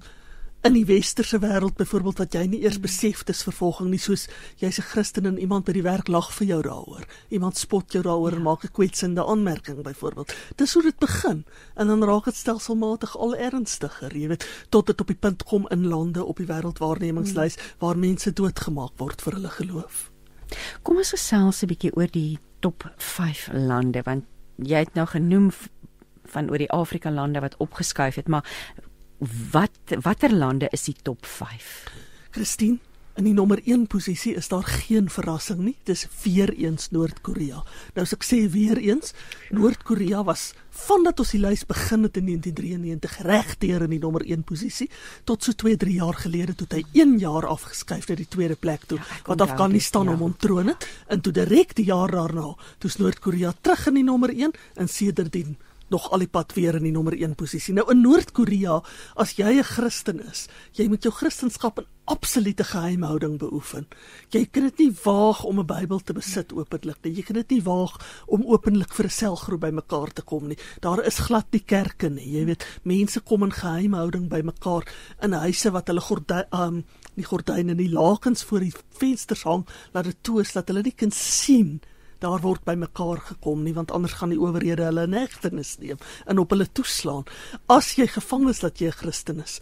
in 0.65 0.73
die 0.73 0.87
westerse 0.89 1.39
wêreld 1.43 1.77
byvoorbeeld 1.77 2.21
wat 2.23 2.35
jy 2.35 2.47
nie 2.49 2.63
eers 2.65 2.79
besef 2.81 3.21
dis 3.29 3.43
vervolging 3.45 3.91
nie 3.93 4.01
soos 4.01 4.25
jy's 4.63 4.79
'n 4.81 4.89
Christen 4.89 5.27
en 5.27 5.39
iemand 5.39 5.67
by 5.67 5.73
die 5.77 5.85
werk 5.85 6.09
lag 6.09 6.31
vir 6.33 6.47
jou 6.47 6.63
daaroor. 6.63 7.05
Iemand 7.29 7.57
spot 7.57 7.93
jou 7.93 8.03
daaroor 8.03 8.31
ja. 8.31 8.37
en 8.37 8.43
maak 8.43 8.65
'n 8.65 8.73
kwetsende 8.73 9.27
aanmerking 9.27 9.83
byvoorbeeld. 9.83 10.35
Dis 10.57 10.73
hoe 10.75 10.83
dit 10.83 10.99
begin 10.99 11.45
en 11.77 11.87
dan 11.87 12.05
raak 12.05 12.25
dit 12.25 12.35
stelselmatig 12.35 13.17
al 13.17 13.37
ernstiger, 13.37 14.17
jy 14.17 14.29
weet, 14.29 14.49
tot 14.71 14.87
dit 14.87 15.01
op 15.01 15.07
die 15.07 15.17
punt 15.17 15.43
kom 15.45 15.69
in 15.69 15.87
lande 15.87 16.25
op 16.25 16.37
die 16.37 16.47
wêreldwaarnemingslys 16.47 17.57
mm. 17.57 17.63
waar 17.79 17.99
mense 17.99 18.33
doodgemaak 18.33 18.93
word 18.97 19.23
vir 19.23 19.33
hulle 19.33 19.51
geloof. 19.51 20.11
Kom 20.83 20.97
ons 20.97 21.11
gesels 21.11 21.63
'n 21.63 21.67
bietjie 21.67 21.97
oor 21.97 22.09
die 22.11 22.39
top 22.61 22.91
5 22.97 23.51
lande 23.53 24.03
want 24.03 24.25
jy 24.57 24.79
het 24.79 24.95
nou 24.95 25.07
genoem 25.07 25.53
van 26.25 26.51
oor 26.51 26.59
die 26.59 26.71
Afrika 26.71 27.11
lande 27.11 27.41
wat 27.41 27.57
opgeskuif 27.57 28.15
het, 28.15 28.29
maar 28.29 28.45
wat 29.53 29.95
watter 30.03 30.33
lande 30.33 30.69
is 30.73 30.87
die 30.89 30.97
top 31.03 31.27
5? 31.27 31.71
Christine, 32.35 32.79
in 33.15 33.29
die 33.29 33.35
nommer 33.35 33.61
1 33.63 33.87
posisie 33.87 34.35
is 34.35 34.49
daar 34.51 34.67
geen 34.67 35.07
verrassing 35.13 35.61
nie. 35.63 35.77
Dis 35.87 36.07
weer 36.25 36.51
eens 36.59 36.91
Noord-Korea. 36.91 37.63
Nou 37.95 38.03
as 38.03 38.15
ek 38.17 38.27
sê 38.27 38.41
weer 38.51 38.81
eens, 38.83 39.15
Noord-Korea 39.55 40.25
was 40.27 40.53
vandat 40.75 41.21
ons 41.23 41.31
die 41.37 41.41
lys 41.43 41.63
begin 41.69 42.09
het 42.09 42.19
in 42.19 42.27
1993 42.33 43.21
regdeur 43.29 43.85
in 43.87 43.93
die 43.95 44.01
nommer 44.03 44.25
1 44.27 44.43
posisie 44.49 44.89
tot 45.29 45.47
so 45.47 45.55
2-3 45.55 45.95
jaar 46.01 46.19
gelede 46.19 46.57
toe 46.59 46.67
hy 46.73 46.83
1 47.05 47.21
jaar 47.23 47.47
afgeskuif 47.47 48.09
na 48.11 48.17
die 48.19 48.27
tweede 48.27 48.57
plek 48.59 48.89
toe 48.91 48.99
ja, 48.99 49.21
wat 49.29 49.45
Afghanistan 49.47 50.11
hom 50.11 50.19
ja. 50.19 50.31
ontroon 50.33 50.73
het 50.73 50.89
en 51.07 51.23
toe 51.23 51.33
direk 51.37 51.77
die 51.79 51.87
jaar 51.93 52.11
daarna 52.11 52.57
toe 52.83 52.91
Noord-Korea 52.99 53.55
terug 53.61 53.87
in 53.93 54.01
die 54.01 54.07
nommer 54.11 54.35
1 54.35 54.59
en 54.75 54.91
sedertdien 54.91 55.55
nog 55.95 56.11
al 56.11 56.25
die 56.25 56.31
pad 56.31 56.55
weer 56.59 56.75
in 56.79 56.87
die 56.89 56.95
nommer 56.95 57.15
1 57.15 57.37
posisie. 57.39 57.75
Nou 57.77 57.87
in 57.93 58.03
Noord-Korea, 58.03 58.81
as 59.17 59.37
jy 59.39 59.59
'n 59.59 59.65
Christen 59.65 60.21
is, 60.21 60.49
jy 60.73 60.89
moet 60.89 61.03
jou 61.03 61.13
Christendom 61.13 61.73
in 61.79 61.87
absolute 62.05 62.65
geheimhouding 62.65 63.39
beoefen. 63.39 63.87
Jy 64.31 64.45
kan 64.53 64.65
dit 64.69 64.79
nie 64.79 64.93
waag 65.05 65.45
om 65.45 65.61
'n 65.61 65.67
Bybel 65.67 66.01
te 66.01 66.13
besit 66.13 66.53
openlik 66.53 66.99
nie. 67.03 67.15
Jy 67.15 67.23
kan 67.23 67.37
dit 67.37 67.51
nie 67.51 67.63
waag 67.63 68.25
om 68.27 68.45
openlik 68.47 68.93
vir 68.93 69.07
'n 69.07 69.11
selgroep 69.11 69.61
bymekaar 69.61 70.13
te 70.13 70.23
kom 70.23 70.49
nie. 70.49 70.59
Daar 70.81 71.05
is 71.05 71.19
glad 71.19 71.47
nie 71.53 71.65
kerke 71.65 72.11
nie. 72.11 72.39
Jy 72.39 72.45
weet, 72.45 72.67
mense 72.83 73.21
kom 73.21 73.43
in 73.43 73.53
geheimhouding 73.53 74.29
bymekaar 74.29 74.85
in 75.23 75.33
huise 75.33 75.71
wat 75.71 75.87
hulle 75.87 76.01
gordyne 76.01 76.47
um, 76.53 76.85
die 77.15 77.25
gordyne 77.25 77.71
en 77.71 77.77
die 77.77 77.93
lakens 77.93 78.43
voor 78.43 78.61
die 78.61 78.73
vensters 78.99 79.45
hang, 79.45 79.67
laat 79.93 80.05
dit 80.05 80.23
toe 80.23 80.41
is 80.41 80.53
dat 80.53 80.69
hulle 80.69 80.83
nie 80.83 80.95
kan 80.97 81.11
sien 81.11 81.81
daar 82.25 82.41
word 82.41 82.65
by 82.65 82.75
mekaar 82.81 83.21
gekom 83.29 83.65
nie 83.65 83.75
want 83.77 83.93
anders 83.93 84.17
gaan 84.19 84.33
die 84.33 84.41
owerhede 84.41 84.87
hulle 84.89 85.07
in 85.09 85.17
hegtenis 85.19 85.77
neem 85.83 86.01
en 86.27 86.41
op 86.41 86.55
hulle 86.55 86.67
toeslaan. 86.73 87.25
As 87.69 87.95
jy 87.99 88.09
gevang 88.09 88.49
is 88.53 88.65
dat 88.65 88.81
jy 88.81 88.89
'n 88.89 89.01
Christen 89.01 89.43
is, 89.45 89.61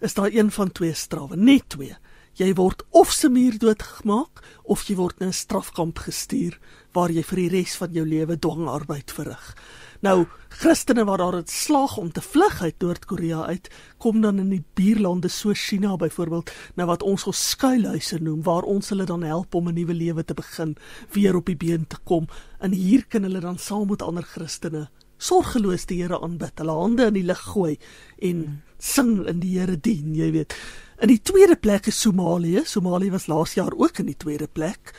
is 0.00 0.14
daar 0.14 0.32
een 0.32 0.50
van 0.50 0.72
twee 0.72 0.94
strawe, 0.94 1.36
net 1.36 1.68
twee. 1.68 1.96
Jy 2.38 2.54
word 2.54 2.84
of 2.90 3.10
se 3.12 3.28
muur 3.28 3.58
doodgemaak 3.58 4.42
of 4.62 4.86
jy 4.88 4.94
word 4.96 5.20
in 5.20 5.28
'n 5.28 5.32
strafkamp 5.32 5.98
gestuur 5.98 6.58
waar 6.92 7.10
jy 7.10 7.22
vir 7.22 7.36
die 7.36 7.48
res 7.48 7.76
van 7.76 7.92
jou 7.92 8.06
lewe 8.06 8.38
dwangarbeid 8.38 9.10
verrig. 9.10 9.56
Nou, 10.00 10.26
Christene 10.48 11.02
wat 11.04 11.18
daar 11.18 11.34
het 11.40 11.50
slag 11.50 11.96
om 11.98 12.12
te 12.12 12.22
vlug 12.22 12.62
uit 12.62 12.74
Noord-Korea 12.78 13.44
uit, 13.50 13.70
kom 13.98 14.20
dan 14.20 14.38
in 14.38 14.52
die 14.52 14.62
buurlande 14.74 15.28
so 15.28 15.52
China 15.54 15.96
byvoorbeeld, 15.96 16.52
nou 16.78 16.86
wat 16.86 17.02
ons 17.02 17.26
ons 17.26 17.40
skuilhuise 17.50 18.20
noem, 18.22 18.44
waar 18.46 18.62
ons 18.62 18.92
hulle 18.94 19.08
dan 19.10 19.26
help 19.26 19.54
om 19.54 19.68
'n 19.68 19.74
nuwe 19.74 19.94
lewe 19.94 20.24
te 20.24 20.34
begin, 20.34 20.76
weer 21.12 21.36
op 21.36 21.46
die 21.46 21.56
been 21.56 21.86
te 21.86 21.96
kom. 22.04 22.28
En 22.60 22.72
hier 22.72 23.06
kan 23.06 23.22
hulle 23.22 23.40
dan 23.40 23.58
saam 23.58 23.88
met 23.88 24.02
ander 24.02 24.22
Christene 24.22 24.88
sorgeloos 25.18 25.86
die 25.86 26.02
Here 26.02 26.20
aanbid, 26.20 26.58
hulle 26.58 26.72
hande 26.78 27.08
in 27.10 27.14
die 27.14 27.26
lug 27.26 27.42
gooi 27.52 27.76
en 28.22 28.62
sing 28.78 29.26
in 29.26 29.40
die 29.40 29.58
Here 29.58 29.76
dien, 29.76 30.14
jy 30.14 30.30
weet. 30.32 30.54
In 31.02 31.08
die 31.08 31.22
tweede 31.22 31.56
plek 31.56 31.86
is 31.86 32.00
Somalië. 32.00 32.64
Somalië 32.64 33.10
was 33.10 33.26
laas 33.26 33.54
jaar 33.54 33.74
ook 33.74 33.98
in 33.98 34.06
die 34.06 34.16
tweede 34.18 34.46
plek. 34.46 34.94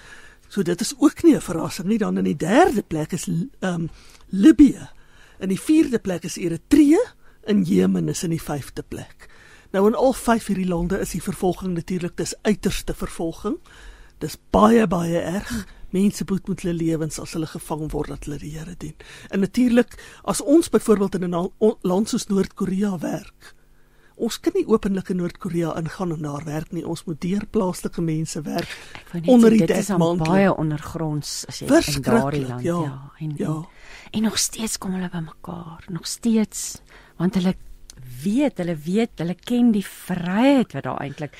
So 0.49 0.63
dit 0.63 0.81
is 0.81 0.93
ook 0.97 1.23
nie 1.23 1.35
'n 1.35 1.41
verrassing 1.41 1.87
nie. 1.87 1.97
Dan 1.97 2.17
in 2.17 2.23
die 2.23 2.35
derde 2.35 2.83
plek 2.83 3.11
is 3.11 3.27
ehm 3.27 3.73
um, 3.73 3.89
Libië. 4.29 4.89
In 5.39 5.49
die 5.49 5.59
vierde 5.59 5.99
plek 5.99 6.23
is 6.23 6.37
Eritrea 6.37 7.01
en 7.43 7.63
Jemen 7.63 8.09
is 8.09 8.23
in 8.23 8.29
die 8.29 8.41
vyfde 8.41 8.83
plek. 8.83 9.29
Nou 9.71 9.87
in 9.87 9.95
al 9.97 10.13
vyf 10.17 10.49
hierdie 10.49 10.67
lande 10.67 10.99
is 11.01 11.13
die 11.13 11.23
vervolging 11.23 11.75
natuurlik 11.77 12.17
dis 12.17 12.35
uiterste 12.41 12.93
vervolging. 12.93 13.59
Dis 14.19 14.37
baie 14.53 14.87
baie 14.89 15.21
erg. 15.21 15.51
Mense 15.93 16.25
boet 16.25 16.47
met 16.49 16.61
hulle 16.61 16.75
lewens 16.77 17.19
as 17.21 17.33
hulle 17.33 17.49
gevang 17.49 17.87
word 17.93 18.13
dat 18.13 18.27
hulle 18.27 18.37
die 18.41 18.51
Here 18.57 18.75
dien. 18.77 18.97
En 19.33 19.41
natuurlik 19.45 19.95
as 20.23 20.41
ons 20.41 20.69
byvoorbeeld 20.69 21.15
in 21.15 21.35
'n 21.35 21.49
land 21.81 22.09
soos 22.09 22.27
Noord-Korea 22.27 22.97
werk, 22.99 23.55
ons 24.15 24.39
kan 24.39 24.53
nie 24.55 24.67
openlik 24.67 25.09
in 25.09 25.17
Noord-Korea 25.17 25.77
ingaan 25.77 26.11
en 26.11 26.21
daar 26.21 26.43
werk 26.45 26.71
nie. 26.71 26.85
Ons 26.87 27.03
moet 27.03 27.21
deur 27.21 27.45
plaaslike 27.49 28.01
mense 28.01 28.41
werk 28.41 28.77
onder 29.25 29.49
die 29.49 29.65
dekmantel. 29.65 30.25
Baie 30.25 30.55
ondergronds 30.55 31.45
as 31.47 31.59
jy 31.59 31.67
in 31.95 32.01
daardie 32.01 32.47
land 32.47 32.63
ja, 32.63 32.81
ja 32.81 33.11
en 33.19 33.33
ja. 33.37 33.45
En, 33.45 33.65
en 34.11 34.27
nog 34.27 34.37
steeds 34.41 34.77
kom 34.77 34.95
hulle 34.97 35.09
by 35.11 35.23
mekaar, 35.25 35.85
nog 35.89 36.07
steeds 36.07 36.81
want 37.19 37.35
hulle 37.35 37.55
weet, 38.23 38.57
hulle 38.61 38.75
weet, 38.75 39.17
hulle 39.19 39.35
ken 39.35 39.73
die 39.75 39.85
vryheid 39.85 40.73
wat 40.73 40.87
daar 40.87 41.01
eintlik 41.03 41.35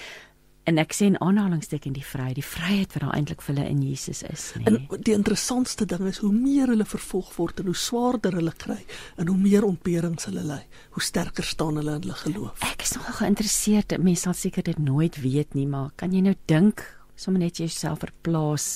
en 0.69 0.77
ek 0.77 0.93
sê 0.93 1.07
in 1.09 1.17
aanhalingsteken 1.23 1.95
die 1.95 2.03
vryheid, 2.05 2.37
die 2.37 2.45
vryheid 2.45 2.93
wat 2.93 3.03
daar 3.05 3.15
eintlik 3.15 3.41
vir 3.41 3.55
hulle 3.55 3.69
in 3.71 3.79
Jesus 3.81 4.21
is, 4.27 4.43
nee. 4.59 4.67
En 4.69 5.01
die 5.07 5.15
interessantste 5.15 5.87
ding 5.89 6.03
is 6.09 6.19
hoe 6.21 6.31
meer 6.33 6.69
hulle 6.69 6.85
vervolg 6.85 7.31
word 7.39 7.63
en 7.63 7.71
hoe 7.71 7.79
swaarder 7.79 8.37
hulle 8.37 8.53
kry 8.53 8.77
en 9.17 9.31
hoe 9.31 9.37
meer 9.39 9.65
ontberings 9.65 10.29
hulle 10.29 10.43
ly, 10.45 10.59
hoe 10.93 11.03
sterker 11.03 11.47
staan 11.47 11.79
hulle 11.81 11.97
in 11.97 12.05
hulle 12.05 12.19
geloof. 12.21 12.61
Ek 12.69 12.85
is 12.85 12.93
nogal 12.97 13.17
geïnteresseerd, 13.23 13.97
mense 14.03 14.27
sal 14.27 14.37
seker 14.37 14.67
dit 14.69 14.83
nooit 14.83 15.17
weet 15.23 15.57
nie, 15.57 15.65
maar 15.69 15.89
kan 15.97 16.13
jy 16.13 16.21
nou 16.27 16.35
dink, 16.51 16.85
sommer 17.19 17.47
net 17.47 17.63
jouself 17.63 18.03
verplaas 18.05 18.69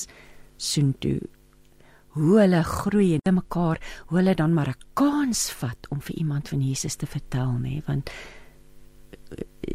soontoe 0.58 1.20
hoe 2.14 2.38
hulle 2.40 2.62
groei 2.62 3.18
en 3.18 3.34
mekaar, 3.34 3.80
hoe 4.06 4.18
hulle 4.18 4.34
dan 4.34 4.54
maar 4.54 4.68
'n 4.68 4.82
kans 4.94 5.50
vat 5.60 5.88
om 5.90 6.00
vir 6.00 6.16
iemand 6.16 6.48
van 6.48 6.60
Jesus 6.60 6.94
te 6.94 7.06
vertel, 7.06 7.52
nê, 7.58 7.82
want 7.86 8.10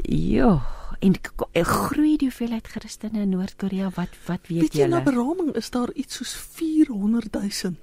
ja, 0.10 0.62
en 1.00 1.16
groei 1.54 2.18
die 2.18 2.28
hoeveelheid 2.28 2.68
Christene 2.68 3.22
in 3.22 3.30
Noord-Korea 3.30 3.90
wat 3.96 4.16
wat 4.28 4.48
weet 4.48 4.74
julle? 4.74 4.88
Na 4.88 5.04
beraming 5.04 5.54
is 5.56 5.70
daar 5.70 5.92
iets 5.94 6.20
soos 6.20 6.36
400 6.36 7.34
000 7.34 7.76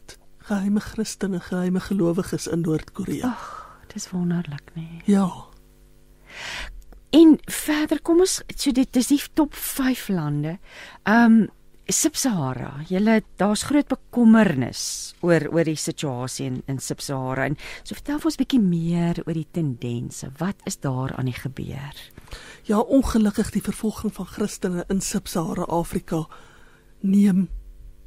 geheime 0.46 0.80
Christene, 0.80 1.40
geheime 1.40 1.80
gelowiges 1.80 2.46
in 2.46 2.60
Noord-Korea. 2.60 3.26
Ag, 3.26 3.80
dis 3.92 4.10
wonderlik, 4.10 4.70
nee. 4.74 5.00
Ja. 5.04 5.30
En 7.10 7.38
verder 7.50 8.00
kom 8.02 8.20
ons 8.20 8.40
so 8.54 8.72
dit 8.72 8.92
dis 8.92 9.10
die 9.10 9.20
top 9.32 9.54
5 9.54 10.08
lande. 10.08 10.58
Ehm 11.02 11.40
um, 11.40 11.54
Sub-Sahara. 11.86 12.80
Julle 12.90 13.20
daar's 13.38 13.62
groot 13.62 13.86
bekommernis 13.86 15.14
oor 15.22 15.44
oor 15.54 15.68
die 15.68 15.78
situasie 15.78 16.46
in 16.48 16.56
in 16.66 16.80
Sub-Sahara. 16.82 17.44
En 17.46 17.56
so 17.82 17.94
vertel 17.94 18.18
ons 18.26 18.38
bietjie 18.40 18.60
meer 18.60 19.20
oor 19.22 19.36
die 19.38 19.46
tendense. 19.54 20.32
Wat 20.40 20.64
is 20.66 20.80
daar 20.82 21.14
aan 21.14 21.30
die 21.30 21.36
gebeur? 21.36 22.00
Ja, 22.66 22.80
ongelukkig 22.80 23.52
die 23.54 23.62
vervolging 23.62 24.14
van 24.14 24.26
Christene 24.26 24.84
in 24.90 25.00
Sub-Sahara 25.00 25.68
Afrika 25.70 26.24
neem 27.00 27.48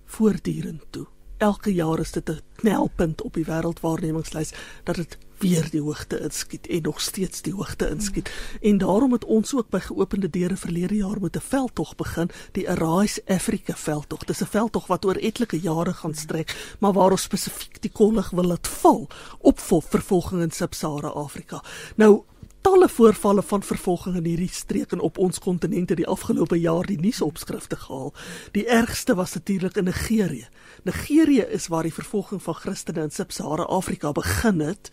voortdurend 0.05 0.83
toe. 0.91 1.07
Elke 1.37 1.71
jaar 1.73 1.99
is 1.99 2.11
dit 2.11 2.29
'n 2.29 2.41
knelpunt 2.55 3.21
op 3.21 3.33
die 3.33 3.45
wêreldwaarnemingslys 3.45 4.53
dat 4.83 4.95
dit 4.95 5.17
weer 5.39 5.67
die 5.71 5.81
hoogte 5.81 6.19
inskiet 6.19 6.67
en 6.67 6.81
nog 6.81 7.01
steeds 7.01 7.41
die 7.41 7.53
hoogte 7.53 7.89
inskiet. 7.89 8.29
Mm. 8.29 8.57
En 8.61 8.77
daarom 8.77 9.11
het 9.11 9.25
ons 9.25 9.55
ook 9.55 9.69
by 9.69 9.79
geopende 9.79 10.29
deure 10.29 10.57
verlede 10.57 10.95
jaar 10.95 11.21
met 11.21 11.35
'n 11.35 11.39
veldtog 11.47 11.95
begin, 11.95 12.29
die 12.51 12.69
Arise 12.69 13.21
Africa 13.25 13.75
veldtog. 13.75 14.23
Dis 14.23 14.41
'n 14.41 14.45
veldtog 14.45 14.87
wat 14.87 15.05
oor 15.05 15.15
etlike 15.15 15.59
jare 15.59 15.93
gaan 15.93 16.15
strek, 16.15 16.75
maar 16.79 16.93
waar 16.93 17.11
ons 17.11 17.21
spesifiek 17.21 17.81
die 17.81 17.91
kollig 17.91 18.29
wil 18.29 18.43
laat 18.43 18.67
val 18.67 19.07
op 19.39 19.59
vervolging 19.59 20.41
in 20.41 20.51
Sub-Sahara 20.51 21.07
Afrika. 21.07 21.63
Nou 21.95 22.23
talle 22.61 22.89
voorvalle 22.89 23.43
van 23.43 23.63
vervolging 23.63 24.15
in 24.15 24.25
hierdie 24.25 24.51
streek 24.51 24.91
en 24.91 24.99
op 24.99 25.17
ons 25.17 25.39
kontinent 25.39 25.89
het 25.89 25.97
die 25.97 26.07
afgelope 26.07 26.59
jaar 26.59 26.85
die 26.85 26.99
nuusopskrifte 26.99 27.75
gehaal. 27.75 28.13
Die 28.51 28.67
ergste 28.67 29.15
was 29.15 29.33
natuurlik 29.33 29.77
in 29.77 29.83
Nigerië. 29.83 30.47
Nigerië 30.83 31.41
is 31.41 31.67
waar 31.67 31.83
die 31.83 31.93
vervolging 31.93 32.43
van 32.43 32.53
Christene 32.53 33.01
in 33.01 33.11
Sub-Sahara 33.11 33.63
Afrika 33.63 34.11
begin 34.11 34.59
het 34.59 34.91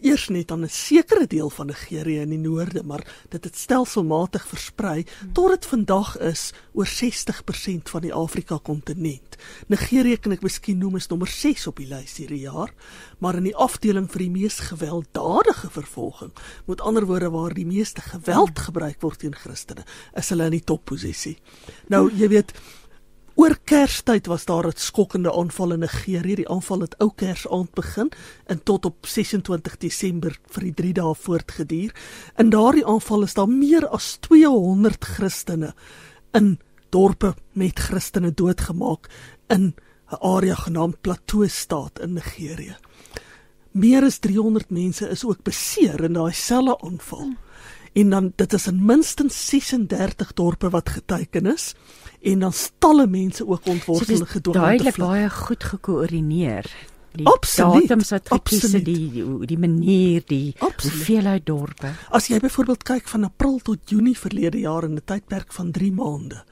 eers 0.00 0.28
net 0.28 0.50
aan 0.50 0.64
'n 0.64 0.68
sekere 0.68 1.26
deel 1.26 1.50
van 1.50 1.66
Nigerië 1.66 2.20
in 2.20 2.28
die 2.28 2.38
noorde, 2.38 2.82
maar 2.82 3.06
dit 3.28 3.44
het 3.44 3.56
stelselmatig 3.56 4.46
versprei 4.46 5.04
tot 5.32 5.48
dit 5.48 5.66
vandag 5.66 6.18
is 6.18 6.52
oor 6.72 6.86
60% 6.86 7.90
van 7.90 8.00
die 8.00 8.12
Afrika 8.14 8.58
kontinent. 8.62 9.36
Nigerië 9.66 10.16
kan 10.16 10.32
ek 10.32 10.42
miskien 10.42 10.78
noem 10.78 10.94
as 10.94 11.08
nommer 11.08 11.28
6 11.28 11.66
op 11.66 11.76
die 11.76 11.88
lys 11.88 12.16
hierdie 12.16 12.40
jaar, 12.40 12.72
maar 13.18 13.36
in 13.36 13.48
die 13.48 13.56
afdeling 13.56 14.10
vir 14.10 14.18
die 14.18 14.30
mees 14.30 14.58
gewelddadige 14.58 15.70
vervolging, 15.70 16.32
met 16.66 16.80
ander 16.80 17.06
woorde 17.06 17.30
waar 17.30 17.54
die 17.54 17.66
meeste 17.66 18.00
geweld 18.00 18.58
gebruik 18.58 19.00
word 19.00 19.18
teen 19.18 19.34
Christene, 19.34 19.84
is 20.14 20.28
hulle 20.28 20.44
in 20.44 20.58
die 20.58 20.64
topposisie. 20.64 21.38
Nou, 21.88 22.10
jy 22.12 22.28
weet, 22.28 22.52
Oor 23.34 23.56
Kerstyd 23.66 24.28
was 24.30 24.44
daar 24.44 24.66
'n 24.66 24.76
skokkende 24.76 25.32
aanval 25.32 25.72
in 25.72 25.78
Nigerië. 25.78 26.34
Die 26.34 26.48
aanval 26.48 26.80
het 26.80 26.98
ou 26.98 27.10
Kersaand 27.14 27.74
begin 27.74 28.12
en 28.46 28.62
tot 28.62 28.84
op 28.84 29.06
26 29.06 29.76
Desember 29.76 30.38
vir 30.46 30.62
die 30.62 30.74
3 30.74 30.92
dae 30.92 31.14
voortgeduur. 31.14 31.94
In 32.36 32.50
daardie 32.50 32.86
aanval 32.86 33.22
is 33.22 33.34
daar 33.34 33.48
meer 33.48 33.88
as 33.88 34.16
200 34.20 35.04
Christene 35.04 35.74
in 36.32 36.58
dorpe 36.90 37.34
met 37.52 37.78
Christene 37.78 38.34
doodgemaak 38.34 39.10
in 39.48 39.74
'n 40.12 40.20
area 40.20 40.54
genaamd 40.54 41.00
Plateau 41.00 41.48
Staat 41.48 41.98
in 41.98 42.12
Nigerië. 42.12 42.76
Meer 43.70 44.04
as 44.04 44.18
300 44.18 44.70
mense 44.70 45.08
is 45.08 45.24
ook 45.24 45.42
beseer 45.42 46.04
in 46.04 46.12
daai 46.12 46.32
selfe 46.32 46.78
aanval. 46.80 47.32
En 47.92 48.10
dan 48.10 48.32
dit 48.36 48.52
is 48.52 48.66
in 48.66 48.84
minstens 48.84 49.46
36 49.46 50.32
dorpe 50.32 50.70
wat 50.70 50.88
geteken 50.88 51.46
is 51.46 51.74
en 52.24 52.38
dan 52.38 52.52
stalle 52.52 53.06
mense 53.06 53.46
ook 53.46 53.66
ontwortel 53.66 54.16
so 54.16 54.24
gedwing. 54.24 54.64
Duidelik 54.64 54.96
baie 54.96 55.30
goed 55.30 55.64
gekoördineer. 55.64 56.70
Die 57.14 57.26
Absoluut. 57.26 57.84
datums 57.84 58.10
wat 58.10 58.28
gekies 58.28 58.72
het, 58.72 58.84
die, 58.84 59.10
die 59.12 59.46
die 59.46 59.58
manier, 59.58 60.24
die 60.26 60.54
hoeveelheid 60.58 61.44
dorpe. 61.46 61.92
As 62.10 62.26
jy 62.26 62.40
byvoorbeeld 62.42 62.82
kyk 62.82 63.12
van 63.12 63.28
April 63.28 63.60
tot 63.62 63.92
Junie 63.92 64.16
verlede 64.18 64.64
jaar 64.64 64.88
in 64.88 64.96
'n 64.98 65.04
tydperk 65.04 65.52
van 65.52 65.70
3 65.70 65.92
maande, 65.92 66.42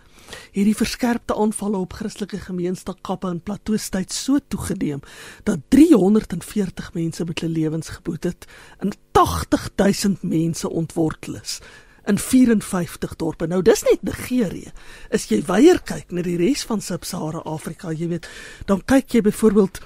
hierdie 0.53 0.77
verskerpte 0.77 1.35
aanvalle 1.35 1.81
op 1.83 1.97
Christelike 1.99 2.39
gemeenskappe 2.47 3.31
in 3.31 3.41
Plateau 3.41 3.79
tyd 3.79 4.13
so 4.13 4.39
toegeneem 4.49 5.01
dat 5.45 5.59
340 5.69 6.93
mense 6.95 7.25
met 7.25 7.41
hulle 7.41 7.53
lewens 7.53 7.89
geboet 7.89 8.25
het 8.25 8.47
en 8.79 8.93
80000 9.13 10.23
mense 10.23 10.71
ontwortel 10.71 11.41
is 11.41 11.61
in 12.07 12.19
54 12.19 13.17
dorpe. 13.17 13.47
Nou 13.47 13.63
dis 13.63 13.83
net 13.87 14.03
Nigerië. 14.03 14.73
As 15.11 15.29
jy 15.31 15.43
weier 15.47 15.83
kyk 15.87 16.13
na 16.13 16.25
die 16.27 16.39
res 16.41 16.65
van 16.69 16.83
Sub-Sahara 16.83 17.45
Afrika, 17.49 17.93
jy 17.93 18.09
weet, 18.15 18.29
dan 18.67 18.83
kyk 18.87 19.19
jy 19.19 19.25
byvoorbeeld 19.29 19.83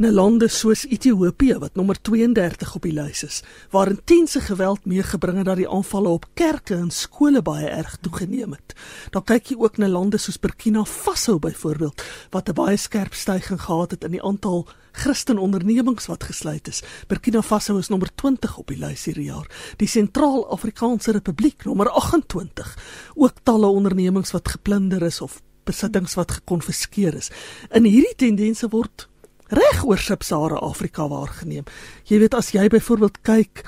na 0.00 0.08
lande 0.08 0.46
soos 0.48 0.86
Ethiopië 0.88 1.58
wat 1.60 1.74
nommer 1.76 1.98
32 2.00 2.70
op 2.78 2.86
die 2.88 2.94
lys 2.96 3.20
is, 3.26 3.40
waar 3.68 3.90
intense 3.92 4.40
geweld 4.40 4.86
meegebring 4.88 5.42
het 5.42 5.48
dat 5.50 5.58
die 5.60 5.68
aanvalle 5.68 6.08
op 6.08 6.24
kerke 6.40 6.78
en 6.78 6.88
skole 6.90 7.42
baie 7.44 7.68
erg 7.68 7.98
toegeneem 8.00 8.54
het. 8.56 8.72
Dan 9.12 9.26
kyk 9.28 9.52
jy 9.52 9.58
ook 9.60 9.76
na 9.76 9.90
lande 9.92 10.16
soos 10.16 10.40
Burkina 10.40 10.86
Faso 10.88 11.36
byvoorbeeld, 11.38 12.00
wat 12.32 12.48
'n 12.48 12.56
baie 12.56 12.76
skerp 12.76 13.14
stygings 13.14 13.64
gehad 13.64 13.90
het 13.90 14.04
in 14.04 14.10
die 14.16 14.22
aantal 14.22 14.66
Christen 14.92 15.38
ondernemings 15.38 16.06
wat 16.06 16.24
gesluit 16.24 16.68
is. 16.68 16.82
Burkina 17.06 17.42
Faso 17.42 17.76
is 17.76 17.88
nommer 17.88 18.08
20 18.14 18.56
op 18.56 18.66
die 18.66 18.78
lys 18.78 19.04
hierdie 19.04 19.28
jaar. 19.28 19.74
Die 19.76 19.88
Sentraal-Afrikaanse 19.88 21.12
Republiek 21.12 21.64
nommer 21.64 21.90
28. 21.90 22.78
Ook 23.14 23.34
talle 23.42 23.66
ondernemings 23.66 24.30
wat 24.30 24.48
geplunder 24.48 25.02
is 25.02 25.20
of 25.20 25.42
besittings 25.64 26.14
wat 26.14 26.30
gekonfiskeer 26.30 27.14
is. 27.14 27.30
In 27.70 27.84
hierdie 27.84 28.16
tendense 28.16 28.68
word 28.68 29.09
reg 29.50 29.84
oor 29.84 29.98
Sub-Sahara 29.98 30.60
Afrika 30.62 31.08
waargeneem. 31.10 31.66
Jy 32.08 32.22
weet 32.22 32.34
as 32.38 32.52
jy 32.54 32.68
byvoorbeeld 32.70 33.20
kyk 33.26 33.64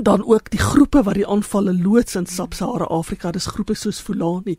dan 0.00 0.22
ook 0.24 0.50
die 0.52 0.60
groepe 0.60 1.02
wat 1.04 1.18
die 1.18 1.26
aanvalle 1.26 1.74
loods 1.74 2.16
in 2.16 2.26
Sub-Sahara 2.26 2.86
Afrika, 2.94 3.32
dis 3.32 3.48
groepe 3.50 3.74
soos 3.74 4.00
Fulani, 4.00 4.58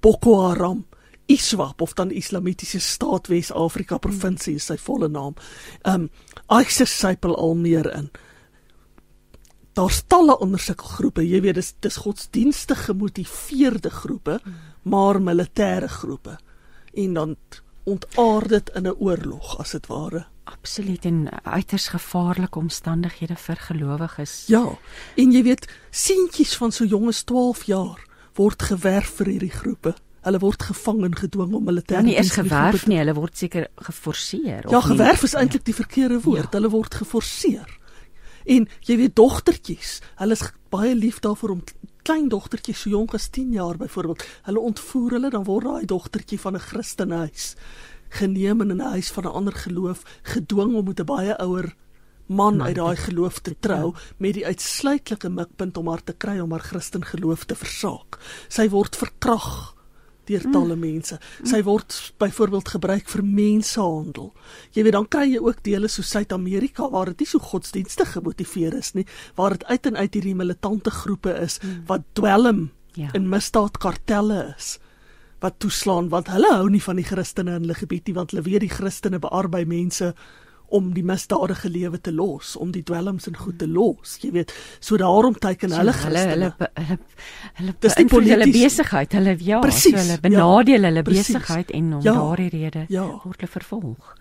Boko 0.00 0.40
Haram, 0.48 0.82
ISWAP 1.30 1.80
of 1.80 1.94
dan 1.94 2.10
Islamitiese 2.10 2.80
Staat 2.80 3.28
Wes-Afrika 3.30 3.98
provinsie 3.98 4.56
is 4.58 4.66
sy 4.68 4.76
volle 4.80 5.08
naam. 5.08 5.36
Um 5.88 6.08
ISIS 6.50 6.92
sypel 6.98 7.36
al 7.38 7.54
meer 7.56 7.88
in. 7.94 8.10
Daar's 9.72 10.02
talle 10.10 10.34
ondersukkelgroepe, 10.44 11.22
jy 11.24 11.40
weet 11.46 11.56
dis 11.56 11.72
dis 11.80 12.00
godsdienstige 12.04 12.90
gemotiveerde 12.90 13.90
groepe, 14.02 14.40
maar 14.82 15.20
militêre 15.22 15.88
groepe. 15.88 16.36
En 16.92 17.14
dan 17.14 17.36
ontaard 17.84 18.48
dit 18.48 18.70
in 18.74 18.86
'n 18.86 18.94
oorlog 18.98 19.58
as 19.58 19.70
dit 19.70 19.86
ware. 19.86 20.26
Absoluut 20.44 21.04
en 21.04 21.28
uiters 21.44 21.88
gevaarlike 21.88 22.58
omstandighede 22.58 23.36
vir 23.36 23.56
gelowiges. 23.56 24.44
Ja, 24.46 24.78
en 25.16 25.32
jy 25.32 25.42
weet, 25.42 25.68
seentjies 25.90 26.56
van 26.56 26.72
so 26.72 26.84
jonges 26.84 27.22
12 27.22 27.62
jaar 27.64 28.06
word 28.34 28.62
gewerf 28.62 29.10
vir 29.16 29.26
hierdie 29.26 29.50
groepe. 29.50 29.94
Hulle 30.22 30.38
word 30.38 30.62
gevang 30.62 31.04
en 31.04 31.16
gedwing 31.16 31.54
om 31.54 31.66
hulle 31.66 31.82
te 31.82 31.94
Ja, 31.94 32.00
nie 32.00 32.14
in 32.14 32.22
die 32.22 32.30
gewerf 32.30 32.86
nie, 32.86 32.98
hulle 32.98 33.14
word 33.14 33.36
seker 33.36 33.66
geforseer 33.76 34.70
Ja, 34.70 34.76
of 34.78 34.88
nie? 34.88 34.96
gewerf 34.96 35.22
is 35.22 35.34
eintlik 35.34 35.64
die 35.64 35.74
verkeerde 35.74 36.20
woord. 36.20 36.52
Ja. 36.52 36.58
Hulle 36.58 36.70
word 36.70 36.94
geforseer. 36.94 37.78
En 38.44 38.68
jy 38.80 38.96
weet 38.96 39.16
dogtertjies, 39.16 40.00
hulle 40.16 40.32
is 40.32 40.52
baie 40.70 40.94
lief 40.94 41.18
daarvoor 41.20 41.50
om 41.50 41.62
klein 42.02 42.28
dogtertjies 42.28 42.80
so 42.80 42.90
jonk 42.90 43.14
as 43.14 43.28
10 43.28 43.52
jaar 43.52 43.76
byvoorbeeld, 43.76 44.24
hulle 44.42 44.60
ontvoer 44.60 45.10
hulle 45.10 45.30
dan 45.30 45.44
word 45.44 45.64
daai 45.64 45.86
dogtertjie 45.86 46.40
van 46.40 46.54
'n 46.54 46.66
Christenhuis 46.68 47.54
geneem 48.08 48.60
en 48.60 48.70
in 48.70 48.82
'n 48.82 48.92
huis 48.96 49.10
van 49.10 49.24
'n 49.24 49.36
ander 49.38 49.52
geloof 49.52 50.02
gedwing 50.22 50.74
om 50.74 50.84
met 50.84 51.00
'n 51.00 51.04
baie 51.04 51.38
ouer 51.38 51.74
man 52.26 52.56
Man 52.56 52.62
uit 52.62 52.76
daai 52.76 52.96
geloof 52.96 53.38
te 53.38 53.56
trou 53.60 53.92
trou. 53.92 53.94
met 54.16 54.34
die 54.34 54.46
uitsluitlike 54.46 55.28
mikpunt 55.28 55.76
om 55.76 55.88
haar 55.88 56.04
te 56.04 56.12
kry 56.12 56.38
om 56.38 56.50
haar 56.50 56.60
Christen 56.60 57.04
geloof 57.04 57.44
te 57.44 57.54
versaak. 57.54 58.18
Sy 58.48 58.68
word 58.68 58.96
verkrag 58.96 59.74
deur 60.32 60.48
talle 60.54 60.76
mense. 60.80 61.18
Sy 61.44 61.62
word 61.66 61.94
byvoorbeeld 62.22 62.72
gebruik 62.74 63.08
vir 63.12 63.22
mensehandel. 63.24 64.32
Jy 64.74 64.82
weet 64.88 64.96
dan 64.98 65.08
kry 65.12 65.26
jy 65.34 65.40
ook 65.44 65.62
dele 65.66 65.88
so 65.92 66.02
Suid-Amerika 66.02 66.88
waar 66.90 67.12
dit 67.12 67.22
nie 67.24 67.30
so 67.30 67.38
godsdienstig 67.52 68.14
gemotiveer 68.16 68.74
is 68.80 68.94
nie, 68.98 69.06
waar 69.38 69.56
dit 69.58 69.64
uit 69.70 69.86
en 69.92 69.96
uit 70.02 70.14
hierdie 70.18 70.36
militante 70.38 70.90
groepe 70.90 71.34
is 71.44 71.60
wat 71.86 72.02
dwelm 72.18 72.70
Ja. 72.94 73.08
in 73.16 73.24
misdaadkartelle 73.32 74.54
is 74.58 74.74
wat 75.40 75.54
toeslaan 75.64 76.10
want 76.12 76.28
hulle 76.28 76.50
hou 76.54 76.66
nie 76.70 76.82
van 76.84 76.98
die 77.00 77.06
Christene 77.08 77.54
in 77.56 77.62
hulle 77.64 77.74
gebied 77.78 78.06
nie 78.06 78.14
want 78.18 78.30
hulle 78.34 78.42
weet 78.44 78.60
die 78.66 78.68
Christene 78.68 79.18
bearbei 79.18 79.62
mense 79.64 80.10
om 80.72 80.92
die 80.96 81.04
misdadige 81.04 81.68
lewe 81.68 82.00
te 82.00 82.12
los, 82.12 82.54
om 82.56 82.70
die 82.72 82.82
dwelms 82.88 83.26
en 83.28 83.36
goed 83.36 83.58
te 83.60 83.66
los. 83.68 84.16
Jy 84.22 84.30
weet, 84.32 84.52
so 84.80 84.96
daarom 85.00 85.34
teiken 85.38 85.70
So 85.70 85.76
hulle 85.82 85.92
hulle 85.92 86.22
hulle 86.32 86.52
hulle 86.58 86.98
hulle 87.60 87.74
Dis 87.80 87.96
nie 87.96 88.04
beïnvloed 88.06 88.30
hulle 88.32 88.48
besigheid, 88.52 89.12
hulle 89.18 89.36
ja, 89.40 89.60
Presies, 89.60 89.92
so 89.92 89.98
hulle 90.00 90.16
ja, 90.16 90.22
benadeel 90.28 90.84
hulle 90.90 91.02
presies. 91.02 91.32
besigheid 91.36 91.70
en 91.70 91.92
om 91.98 92.02
Ja, 92.02 92.14
daardie 92.14 92.48
rede 92.56 92.86
ja. 92.88 93.04
word 93.24 93.40
hulle 93.40 93.52
vervolg. 93.58 94.14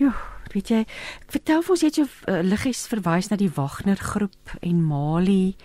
Jo, 0.00 0.12
weet 0.54 0.68
jy, 0.72 0.84
vertel 1.32 1.62
vir 1.62 1.74
ons 1.74 1.82
jy 1.84 1.90
het 1.90 2.00
so 2.00 2.06
uh, 2.28 2.40
liggies 2.44 2.86
verwys 2.90 3.28
na 3.30 3.36
die 3.40 3.50
Wagner 3.56 3.96
groep 3.96 4.56
en 4.60 4.82
Mali. 4.84 5.56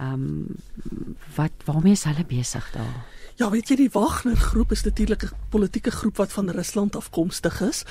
Ehm 0.00 0.12
um, 0.12 1.16
wat 1.36 1.52
waarmee 1.68 1.92
is 1.92 2.04
hulle 2.08 2.24
besig 2.24 2.64
daar? 2.72 3.02
Ja, 3.40 3.50
weet 3.50 3.68
jy 3.72 3.76
die 3.76 3.90
Wagner 3.92 4.36
groep 4.36 4.72
is 4.72 4.82
natuurlik 4.84 5.22
'n 5.24 5.36
politieke 5.50 5.90
groep 5.90 6.16
wat 6.16 6.32
van 6.32 6.50
Rusland 6.50 6.96
afkomstig 6.96 7.60
is, 7.60 7.84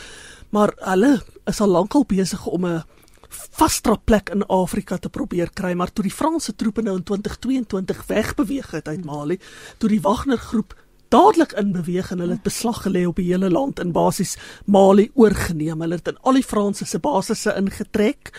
maar 0.50 0.74
hulle 0.78 1.20
is 1.50 1.62
al 1.62 1.68
lankal 1.68 2.06
besig 2.08 2.46
om 2.46 2.66
'n 2.66 2.84
vasdra 3.30 3.96
plek 3.96 4.30
in 4.30 4.46
Afrika 4.48 4.98
te 4.98 5.10
probeer 5.10 5.50
kry, 5.54 5.74
maar 5.74 5.94
toe 5.94 6.04
die 6.04 6.14
Franse 6.14 6.56
troepe 6.56 6.82
nou 6.82 6.96
in 6.98 7.04
2022 7.04 8.06
wegbeweeg 8.08 8.72
het 8.72 8.88
uit 8.88 9.06
Mali, 9.06 9.40
toe 9.78 9.90
die 9.90 10.02
Wagner 10.02 10.38
groep 10.38 10.76
dadelik 11.10 11.54
inbeweeg 11.58 12.12
en 12.12 12.20
hulle 12.20 12.38
het 12.38 12.46
beslag 12.46 12.84
gelê 12.86 13.06
op 13.08 13.18
die 13.18 13.30
hele 13.32 13.50
land 13.50 13.80
en 13.80 13.92
basies 13.92 14.36
Mali 14.66 15.10
oorgeneem. 15.14 15.82
Hulle 15.82 15.96
het 15.96 16.08
in 16.08 16.20
al 16.22 16.34
die 16.34 16.46
Franse 16.46 16.86
se 16.86 17.00
basisse 17.00 17.54
ingetrek 17.58 18.34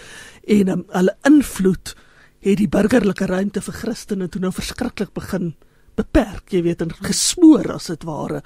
en 0.46 0.68
um, 0.68 0.84
hulle 0.88 1.16
invloed 1.26 1.94
het 2.40 2.60
die 2.60 2.68
burgerlike 2.70 3.26
ruimte 3.26 3.60
vir 3.60 3.76
Christene 3.82 4.28
toe 4.28 4.40
nou 4.40 4.52
verskriklik 4.54 5.12
begin 5.14 5.54
beperk, 5.98 6.46
jy 6.54 6.62
weet, 6.64 6.80
en 6.84 6.94
gesmoor 7.02 7.74
as 7.74 7.90
dit 7.90 8.06
ware. 8.08 8.40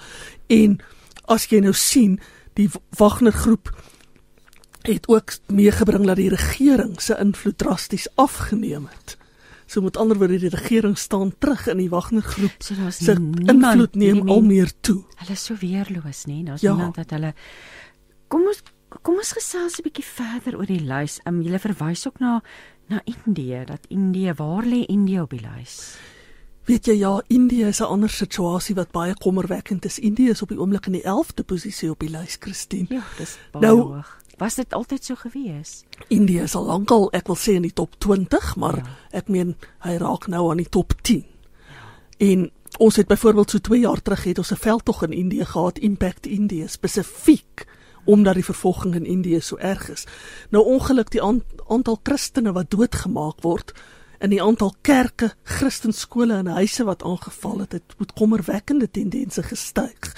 En 0.51 0.79
as 1.31 1.47
jy 1.53 1.61
nou 1.63 1.75
sien, 1.77 2.17
die 2.55 2.69
Wagner 2.99 3.33
groep 3.33 3.71
het 4.85 5.09
ook 5.09 5.33
meegebring 5.49 6.07
dat 6.07 6.17
die 6.17 6.29
regering 6.29 7.01
se 7.01 7.17
invloed 7.19 7.59
drasties 7.59 8.09
afgeneem 8.21 8.89
het. 8.91 9.17
So 9.67 9.81
met 9.81 9.97
ander 9.97 10.19
woorde, 10.19 10.39
die 10.39 10.49
regering 10.53 10.99
staan 10.99 11.33
terug 11.39 11.67
in 11.67 11.77
die 11.81 11.89
Wagner 11.89 12.23
groep 12.23 12.53
So 12.59 12.75
daar's 12.75 12.99
niemand 13.01 13.49
invloed 13.49 13.95
neem 13.95 14.15
hierdie 14.15 14.33
al 14.35 14.43
meer 14.43 14.73
toe. 14.81 15.03
Hulle 15.17 15.33
is 15.33 15.45
so 15.45 15.57
weerloos, 15.61 16.25
nê? 16.27 16.43
Daar's 16.45 16.61
Ja. 16.61 16.75
niemand 16.75 16.95
dat 16.95 17.11
hulle 17.11 17.35
Kom 18.29 18.47
ons 18.47 18.63
kom 19.03 19.17
ons 19.17 19.33
gesels 19.33 19.79
'n 19.79 19.83
bietjie 19.83 20.05
verder 20.05 20.57
oor 20.59 20.67
die 20.67 20.81
lys. 20.81 21.21
Um, 21.25 21.43
jy 21.43 21.59
verwys 21.59 22.07
ook 22.07 22.19
na 22.21 22.43
na 22.89 23.01
Indië, 23.05 23.65
dat 23.65 23.87
Indië, 23.89 24.33
waar 24.37 24.65
lê 24.65 24.85
Indië 24.87 25.21
op 25.21 25.31
die 25.31 25.41
lys? 25.41 25.97
Weet 26.65 26.87
jy 26.89 26.95
ja, 26.97 27.23
Indië 27.29 27.67
is 27.69 27.81
'n 27.81 27.85
ander 27.85 28.11
situasie 28.11 28.75
wat 28.75 28.91
baie 28.91 29.15
kommerwekkend 29.15 29.85
is. 29.85 29.99
Indië 29.99 30.29
is 30.31 30.43
op 30.43 30.49
die 30.49 30.59
oomblik 30.61 30.87
in 30.87 30.93
die 30.93 31.03
11de 31.03 31.43
posisie 31.43 31.91
op 31.91 31.99
die 32.01 32.09
lys, 32.11 32.37
Christine. 32.41 32.87
Ja, 32.89 33.03
dis 33.19 33.37
baie 33.53 33.67
Nou- 33.67 33.81
hoog. 33.81 34.19
Was 34.39 34.55
dit 34.55 34.73
altyd 34.73 35.05
so 35.05 35.15
gewees? 35.15 35.85
Indië 36.09 36.41
is 36.41 36.55
al 36.55 36.65
lankal, 36.65 37.11
ek 37.13 37.27
wil 37.27 37.37
sê 37.37 37.53
in 37.55 37.63
die 37.63 37.73
top 37.73 37.95
20, 37.99 38.57
maar 38.57 38.77
Ja. 38.77 38.83
ek 39.11 39.29
meen 39.29 39.57
hy 39.79 39.97
raak 39.97 40.27
nou 40.27 40.51
aan 40.51 40.57
die 40.57 40.69
top 40.69 40.93
10. 41.03 41.25
Ja. 41.69 42.27
En 42.27 42.51
ons 42.79 42.97
het 42.97 43.07
byvoorbeeld 43.07 43.51
so 43.51 43.59
2 43.59 43.81
jaar 43.81 44.03
terug 44.03 44.25
het 44.25 44.39
ons 44.39 44.51
'n 44.53 44.57
veldtog 44.57 45.03
in 45.03 45.13
Indië 45.13 45.45
gehad, 45.45 45.79
Impact 45.79 46.27
Indië 46.27 46.69
spesifiek 46.69 47.67
omdat 48.07 48.35
die 48.35 48.45
vervolging 48.45 48.95
in 48.95 49.07
Indië 49.07 49.41
so 49.41 49.57
erg 49.57 49.89
is. 49.91 50.05
Nou 50.51 50.65
ongeluk 50.65 51.11
die 51.11 51.23
aan, 51.23 51.43
aantal 51.69 52.01
Christene 52.03 52.53
wat 52.53 52.71
doodgemaak 52.71 53.41
word 53.43 53.73
in 54.25 54.33
die 54.33 54.43
aantal 54.43 54.73
kerke, 54.81 55.33
Christenskole 55.45 56.39
en 56.41 56.53
huise 56.57 56.87
wat 56.89 57.05
aangeval 57.05 57.65
het, 57.65 57.77
het 57.77 57.97
met 58.01 58.15
kommerwekkende 58.17 58.89
tendense 58.91 59.43
gestyg. 59.45 60.15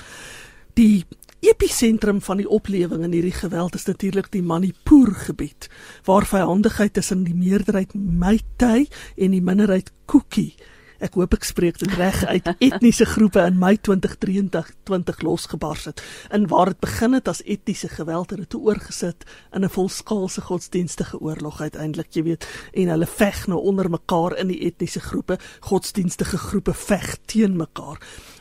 Die 0.78 1.04
episentrum 1.42 2.20
van 2.22 2.40
die 2.40 2.48
oplewing 2.48 3.02
in 3.04 3.14
hierdie 3.16 3.34
geweld 3.34 3.74
is 3.74 3.86
natuurlik 3.86 4.30
die 4.32 4.42
Manipur 4.42 5.12
gebied 5.26 5.68
waar 6.06 6.26
vyandigheid 6.26 6.94
tussen 6.96 7.24
die 7.26 7.34
meerderheid 7.34 7.94
Meitei 7.94 8.86
en 9.16 9.34
die 9.34 9.42
minderheid 9.42 9.92
Kuki 10.06 10.54
ek 10.98 11.14
hoop 11.18 11.34
ek 11.36 11.44
spreek 11.44 11.78
dit 11.78 11.92
reg 11.98 12.24
uit 12.24 12.48
etniese 12.68 13.06
groepe 13.06 13.42
in 13.46 13.58
Mei 13.58 13.76
2023 13.76 15.22
losgebars 15.26 15.84
het 15.90 16.02
en 16.30 16.46
waar 16.50 16.72
dit 16.72 16.80
begin 16.80 17.16
het 17.18 17.28
as 17.28 17.42
etniese 17.44 17.88
geweld 17.88 18.30
het 18.30 18.44
dit 18.44 18.54
oorgesit 18.54 19.26
in 19.52 19.64
'n 19.64 19.72
volskaalse 19.72 20.40
godsdienstige 20.40 21.20
oorlog 21.20 21.60
uiteindelik 21.60 22.14
jy 22.14 22.22
weet 22.22 22.48
en 22.72 22.88
hulle 22.88 23.06
veg 23.06 23.46
nou 23.46 23.60
onder 23.60 23.90
mekaar 23.90 24.36
in 24.36 24.48
die 24.48 24.60
etniese 24.66 25.00
groepe 25.00 25.38
godsdienstige 25.60 26.38
groepe 26.38 26.74
veg 26.74 27.16
teen 27.26 27.56
mekaar 27.56 27.98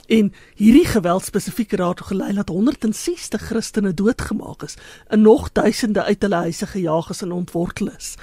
En 0.08 0.34
hierdie 0.56 0.86
geweld 0.86 1.26
spesifiek 1.26 1.72
het 1.72 1.80
daartoe 1.80 2.08
gelei 2.08 2.34
dat 2.34 2.50
160 2.50 3.42
Christene 3.42 3.94
doodgemaak 3.94 4.64
is 4.64 4.78
en 5.08 5.22
nog 5.22 5.52
duisende 5.52 6.04
uit 6.04 6.22
hulle 6.22 6.36
huise 6.36 6.68
gejaag 6.68 7.10
is 7.10 7.22
en 7.22 7.32
ontwortel 7.32 7.90
is. 7.90 8.16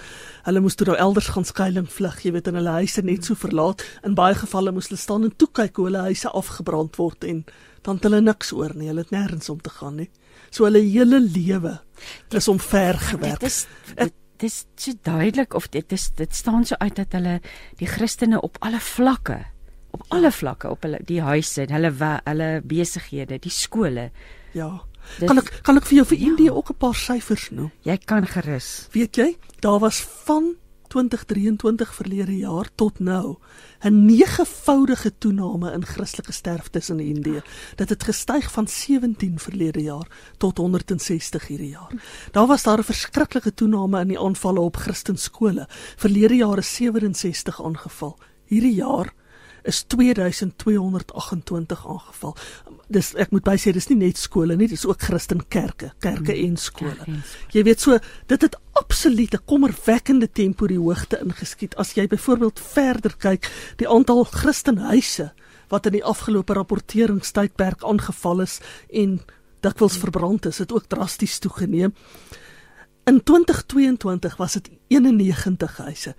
Hulle 0.43 0.61
moes 0.61 0.75
toe 0.75 0.87
nou 0.87 0.97
elders 0.99 1.29
gaan 1.35 1.45
skuiling 1.45 1.91
vlug, 1.91 2.23
jy 2.23 2.33
weet, 2.33 2.47
en 2.47 2.59
hulle 2.59 2.77
huise 2.79 3.03
net 3.03 3.27
so 3.27 3.35
verlaat. 3.39 3.83
In 4.07 4.15
baie 4.15 4.35
gevalle 4.39 4.73
moes 4.73 4.91
hulle 4.91 5.01
staan 5.01 5.27
en 5.27 5.37
toe 5.37 5.49
kyk 5.53 5.77
hoe 5.77 5.89
hulle 5.91 6.07
huise 6.11 6.31
afgebrand 6.31 6.99
word 6.99 7.25
en 7.25 7.45
dan 7.83 7.99
het 7.99 8.07
hulle 8.07 8.21
niks 8.23 8.53
oor 8.55 8.75
nie. 8.79 8.89
Hulle 8.91 9.03
het 9.03 9.15
nêrens 9.15 9.51
om 9.51 9.61
te 9.61 9.71
gaan 9.71 9.99
nie. 9.99 10.11
So 10.51 10.69
hulle 10.69 10.83
hele 10.87 11.21
lewe 11.21 11.81
is 12.31 12.49
omver 12.49 12.99
gewerk. 12.99 13.41
Dit 13.41 13.51
is 13.51 13.67
dit, 13.97 14.15
dit 14.39 14.51
is 14.51 14.65
so 14.77 14.93
duidelik 15.03 15.55
of 15.55 15.69
dit 15.69 15.93
is 15.93 16.11
dit 16.15 16.35
staan 16.35 16.65
so 16.67 16.79
uit 16.79 16.97
dat 16.97 17.15
hulle 17.19 17.41
die 17.79 17.91
Christene 17.91 18.41
op 18.41 18.57
alle 18.61 18.81
vlakke 18.81 19.43
op 19.93 20.03
alle 20.09 20.31
vlakke 20.33 20.71
op 20.71 20.83
hulle 20.83 20.99
die 21.05 21.21
huise, 21.21 21.67
hulle 21.71 21.93
hulle 22.25 22.61
besighede, 22.65 23.39
die 23.39 23.51
skole. 23.51 24.11
Ja. 24.53 24.83
Dit- 25.19 25.29
Kan 25.29 25.39
ek 25.39 25.61
kan 25.63 25.77
ek 25.77 25.85
vir 25.85 25.97
jou 25.97 26.07
vir 26.07 26.19
Indië 26.19 26.51
ook 26.51 26.71
'n 26.71 26.77
paar 26.79 26.95
syfers 26.95 27.51
noem? 27.51 27.71
Jy 27.83 27.97
kan 27.99 28.27
gerus. 28.27 28.89
Weet 28.93 29.17
jy, 29.17 29.37
daar 29.61 29.79
was 29.81 30.01
van 30.25 30.55
2023 30.89 31.95
verlede 31.95 32.37
jaar 32.39 32.69
tot 32.77 32.99
nou 33.01 33.37
'n 33.85 34.05
negevoudige 34.07 35.11
toename 35.19 35.73
in 35.73 35.85
Christelike 35.85 36.33
sterftes 36.33 36.91
in 36.91 37.01
Indië. 37.01 37.43
Dit 37.77 37.89
het 37.89 38.03
gestyg 38.05 38.51
van 38.53 38.69
17 38.69 39.39
verlede 39.39 39.83
jaar 39.83 40.07
tot 40.39 40.59
160 40.59 41.47
hierdie 41.47 41.71
jaar. 41.71 41.93
Daar 42.33 42.47
was 42.47 42.63
daar 42.63 42.79
'n 42.79 42.85
verskriklike 42.85 43.55
toename 43.55 44.01
in 44.01 44.09
die 44.09 44.19
aanvalle 44.19 44.61
op 44.61 44.77
Christenskole. 44.77 45.67
Verlede 45.97 46.37
jaar 46.37 46.59
is 46.59 46.75
67 46.75 47.63
aangeval. 47.65 48.19
Hierdie 48.47 48.75
jaar 48.75 49.13
is 49.63 49.83
2228 49.83 51.89
aangeval. 51.89 52.37
Dis 52.93 53.15
ek 53.15 53.31
moet 53.31 53.45
bysê 53.47 53.73
dis 53.73 53.89
nie 53.89 54.07
net 54.07 54.19
skole 54.21 54.57
nie, 54.57 54.69
dis 54.69 54.87
ook 54.87 55.03
Christenkerke, 55.03 55.93
kerke 56.03 56.35
en 56.35 56.57
skole. 56.57 56.97
Kerke 56.97 57.11
en 57.11 57.23
skole. 57.23 57.57
Jy 57.57 57.63
weet 57.69 57.81
so, 57.81 57.99
dit 58.27 58.43
het 58.43 58.57
absoluut 58.79 59.35
'n 59.35 59.45
kommerwekkende 59.47 60.33
tempo 60.33 60.67
die 60.67 60.79
hoogte 60.79 61.21
ingeskiet. 61.21 61.77
As 61.77 61.95
jy 61.95 62.07
byvoorbeeld 62.07 62.61
verder 62.61 63.17
kyk, 63.17 63.51
die 63.77 63.89
aantal 63.89 64.25
Christenhuise 64.25 65.33
wat 65.69 65.87
in 65.87 65.93
die 65.93 66.05
afgelope 66.05 66.53
rapporteringstydperk 66.53 67.85
aangeval 67.85 68.41
is 68.41 68.61
en 68.91 69.21
dikwels 69.61 69.97
verbrand 69.97 70.47
is, 70.47 70.59
het 70.59 70.73
ook 70.73 70.85
drasties 70.89 71.39
toegeneem. 71.39 71.95
In 73.05 73.23
2022 73.23 74.37
was 74.37 74.53
dit 74.53 74.71
91 74.89 75.77
huise. 75.77 76.15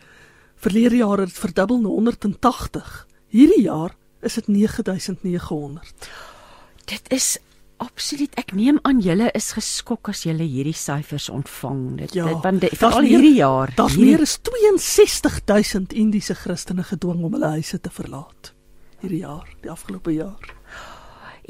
Verlede 0.55 0.95
jaar 0.95 1.17
het 1.17 1.27
dit 1.27 1.39
verdubbel 1.39 1.81
na 1.81 1.87
180. 1.87 3.07
Hierdie 3.33 3.63
jaar 3.65 3.95
is 4.23 4.37
dit 4.39 4.47
9900. 4.47 6.09
Dit 6.85 7.09
is 7.13 7.37
Absoluut. 7.83 8.31
Ek 8.39 8.53
neem 8.55 8.77
aan 8.87 9.01
julle 9.03 9.25
is 9.35 9.49
geskok 9.57 10.07
as 10.13 10.21
julle 10.23 10.45
hierdie 10.47 10.75
syfers 10.77 11.25
ontvang. 11.33 11.97
Dit 11.99 12.13
Ja, 12.15 12.29
dit 12.29 12.43
want 12.45 12.63
veral 12.79 13.03
hierdie 13.03 13.33
jaar. 13.41 13.73
Daar's 13.75 13.97
hierdie- 13.97 14.13
meer 14.13 14.21
as 14.21 14.37
62000 14.79 15.91
Indiese 15.91 16.35
Christene 16.37 16.83
gedwing 16.83 17.25
om 17.25 17.33
hulle 17.33 17.49
huise 17.57 17.81
te 17.81 17.89
verlaat 17.89 18.53
hierdie 19.03 19.23
jaar, 19.23 19.47
die 19.63 19.71
afgelope 19.71 20.13
jaar. 20.15 20.53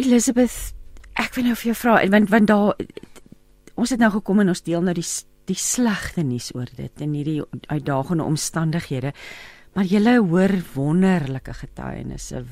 Elizabeth, 0.01 0.73
ek 1.21 1.35
wil 1.37 1.51
nou 1.51 1.57
vir 1.59 1.69
jou 1.71 1.77
vra 1.83 1.99
en 2.01 2.13
want 2.15 2.31
want 2.33 2.49
daar 2.49 2.73
ons 3.77 3.93
het 3.93 4.01
nou 4.01 4.09
gekom 4.15 4.41
en 4.41 4.53
ons 4.53 4.65
deel 4.65 4.81
nou 4.85 4.95
die 4.97 5.05
die 5.49 5.59
slegte 5.59 6.23
nuus 6.23 6.53
oor 6.55 6.69
dit 6.77 7.01
en 7.03 7.13
hierdie 7.17 7.41
uitdagende 7.67 8.23
omstandighede. 8.23 9.11
Maar 9.73 9.89
julle 9.89 10.19
hoor 10.21 10.53
wonderlike 10.73 11.53
getuienisse 11.53 12.43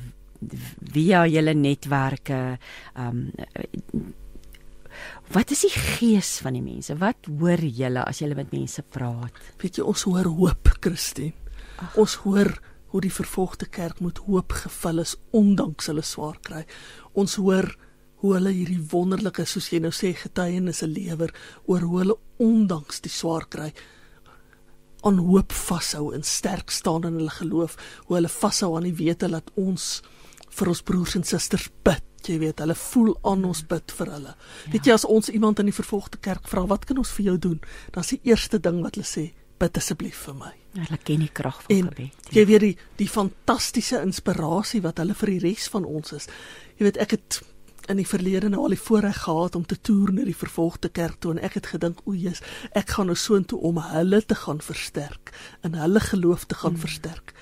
via 0.94 1.26
julle 1.30 1.54
netwerke. 1.54 2.58
Ehm 2.94 3.30
um, 3.94 4.10
wat 5.32 5.50
is 5.54 5.62
die 5.64 5.72
gees 5.72 6.34
van 6.44 6.52
die 6.52 6.64
mense? 6.64 6.92
Wat 7.00 7.28
hoor 7.38 7.62
julle 7.64 8.02
as 8.04 8.18
julle 8.20 8.36
met 8.36 8.50
mense 8.52 8.82
praat? 8.82 9.38
Weet 9.62 9.78
jy, 9.78 9.86
ons 9.88 10.02
hoor 10.04 10.28
hoop, 10.28 10.68
Christine. 10.84 11.32
Ons 11.96 12.18
hoor 12.26 12.50
hoe 12.92 13.00
die 13.00 13.12
vervolgde 13.12 13.70
kerk 13.72 14.02
met 14.04 14.20
hoop 14.26 14.52
gevul 14.52 15.00
is 15.00 15.14
ondanks 15.32 15.88
hulle 15.88 16.04
swaar 16.04 16.36
kry. 16.44 16.66
Ons 17.16 17.38
hoor 17.40 17.70
hoe 18.20 18.34
hulle 18.36 18.52
hierdie 18.52 18.82
wonderlike, 18.92 19.46
soos 19.48 19.70
jy 19.72 19.80
nou 19.80 19.94
sê, 19.96 20.12
getuienisse 20.12 20.86
lewer 20.90 21.32
oor 21.64 21.88
hoe 21.88 22.02
hulle 22.02 22.18
ondanks 22.42 23.00
die 23.00 23.12
swaar 23.12 23.48
kry 23.48 23.72
aan 25.02 25.18
hoop 25.18 25.52
vashou 25.52 26.12
en 26.14 26.22
sterk 26.22 26.70
staan 26.70 27.04
in 27.08 27.18
hulle 27.20 27.30
geloof, 27.30 27.76
hoe 28.06 28.16
hulle 28.16 28.28
vashou 28.32 28.76
aan 28.76 28.86
die 28.88 28.94
wete 28.98 29.28
dat 29.28 29.50
ons 29.56 30.02
vir 30.52 30.68
ons 30.68 30.82
broers 30.82 31.14
en 31.16 31.24
susters 31.24 31.68
bid. 31.84 32.02
Jy 32.22 32.38
weet, 32.38 32.60
hulle 32.62 32.74
voel 32.78 33.16
aan 33.26 33.44
ons 33.48 33.64
bid 33.66 33.92
vir 33.98 34.10
hulle. 34.14 34.34
Ja. 34.36 34.72
Weet 34.72 34.86
jy 34.86 34.92
as 34.94 35.04
ons 35.10 35.28
iemand 35.32 35.58
in 35.58 35.66
die 35.66 35.74
vervolgde 35.74 36.20
kerk 36.22 36.46
vra, 36.48 36.62
wat 36.70 36.84
kan 36.86 36.98
ons 37.02 37.10
vir 37.16 37.24
jou 37.32 37.38
doen? 37.38 37.60
Dan 37.90 38.04
is 38.04 38.12
die 38.14 38.20
eerste 38.30 38.60
ding 38.62 38.78
wat 38.84 38.94
hulle 38.94 39.08
sê, 39.08 39.24
bid 39.58 39.76
asseblief 39.78 40.20
vir 40.28 40.34
my. 40.38 40.52
Hulle 40.76 40.98
ken 41.04 41.20
die 41.24 41.30
krag 41.34 41.58
van 41.64 41.76
En 41.76 41.88
gebed. 41.90 42.30
jy 42.34 42.44
weet 42.46 42.60
die 42.60 42.76
die 43.02 43.08
fantastiese 43.10 44.00
inspirasie 44.02 44.80
wat 44.82 44.98
hulle 45.02 45.14
vir 45.18 45.34
die 45.34 45.38
res 45.48 45.66
van 45.68 45.84
ons 45.84 46.12
is. 46.16 46.28
Jy 46.78 46.86
weet 46.88 47.00
ek 47.02 47.10
het 47.18 47.40
in 47.90 47.96
die 47.96 48.06
verlede 48.06 48.48
nou 48.48 48.62
al 48.62 48.74
die 48.74 48.80
voorreg 48.80 49.22
gehad 49.24 49.56
om 49.56 49.66
te 49.66 49.80
toer 49.80 50.12
na 50.12 50.24
die 50.24 50.36
vervolgde 50.36 50.88
kerk 50.88 51.20
toe 51.20 51.32
en 51.34 51.42
ek 51.42 51.54
het 51.60 51.66
gedink 51.66 52.02
o 52.04 52.14
Jesus, 52.14 52.42
ek 52.72 52.90
gaan 52.96 53.06
nou 53.06 53.16
soontoe 53.16 53.60
om 53.60 53.78
hulle 53.78 54.22
te 54.22 54.34
gaan 54.34 54.60
versterk 54.60 55.32
en 55.62 55.74
hulle 55.74 56.00
geloof 56.00 56.44
te 56.44 56.54
gaan 56.54 56.76
mm. 56.76 56.84
versterk. 56.84 57.34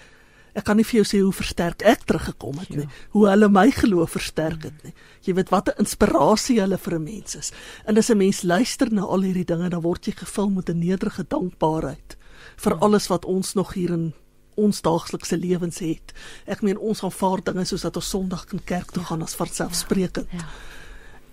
Ek 0.55 0.65
kan 0.67 0.81
nie 0.81 0.87
vir 0.87 1.01
jou 1.01 1.07
sê 1.07 1.21
hoe 1.23 1.35
versterk 1.35 1.85
ek 1.87 2.07
teruggekom 2.11 2.59
het 2.59 2.71
nie, 2.75 2.87
hoe 3.15 3.27
hulle 3.29 3.49
my 3.53 3.69
geloof 3.75 4.17
versterk 4.17 4.65
het 4.67 4.81
nie. 4.87 4.95
Jy 5.27 5.35
weet 5.39 5.53
wat 5.55 5.69
'n 5.69 5.85
inspirasie 5.85 6.61
hulle 6.61 6.79
vir 6.79 6.95
'n 6.99 7.05
mens 7.05 7.37
is. 7.37 7.53
En 7.87 7.97
as 7.97 8.11
'n 8.11 8.19
mens 8.19 8.43
luister 8.43 8.93
na 8.93 9.03
al 9.03 9.23
hierdie 9.23 9.45
dinge, 9.45 9.69
dan 9.69 9.83
word 9.83 10.07
jy 10.07 10.13
gevul 10.13 10.51
met 10.51 10.69
'n 10.69 10.79
nederige 10.79 11.25
dankbaarheid 11.29 12.17
vir 12.57 12.75
alles 12.79 13.07
wat 13.09 13.25
ons 13.25 13.55
nog 13.55 13.75
hier 13.75 13.91
in 13.91 14.13
ons 14.61 14.83
daaglikse 14.85 15.39
lewens 15.41 15.81
het. 15.85 16.13
Ek 16.47 16.65
meen 16.67 16.79
ons 16.79 17.05
aanvaar 17.07 17.45
dinge 17.45 17.65
soos 17.69 17.87
dat 17.87 17.97
ons 18.01 18.11
Sondag 18.11 18.47
in 18.53 18.65
kerk 18.65 18.93
toe 18.95 19.05
gaan 19.09 19.23
as 19.27 19.39
vanselfsprekend. 19.39 20.29
Ja. 20.37 20.49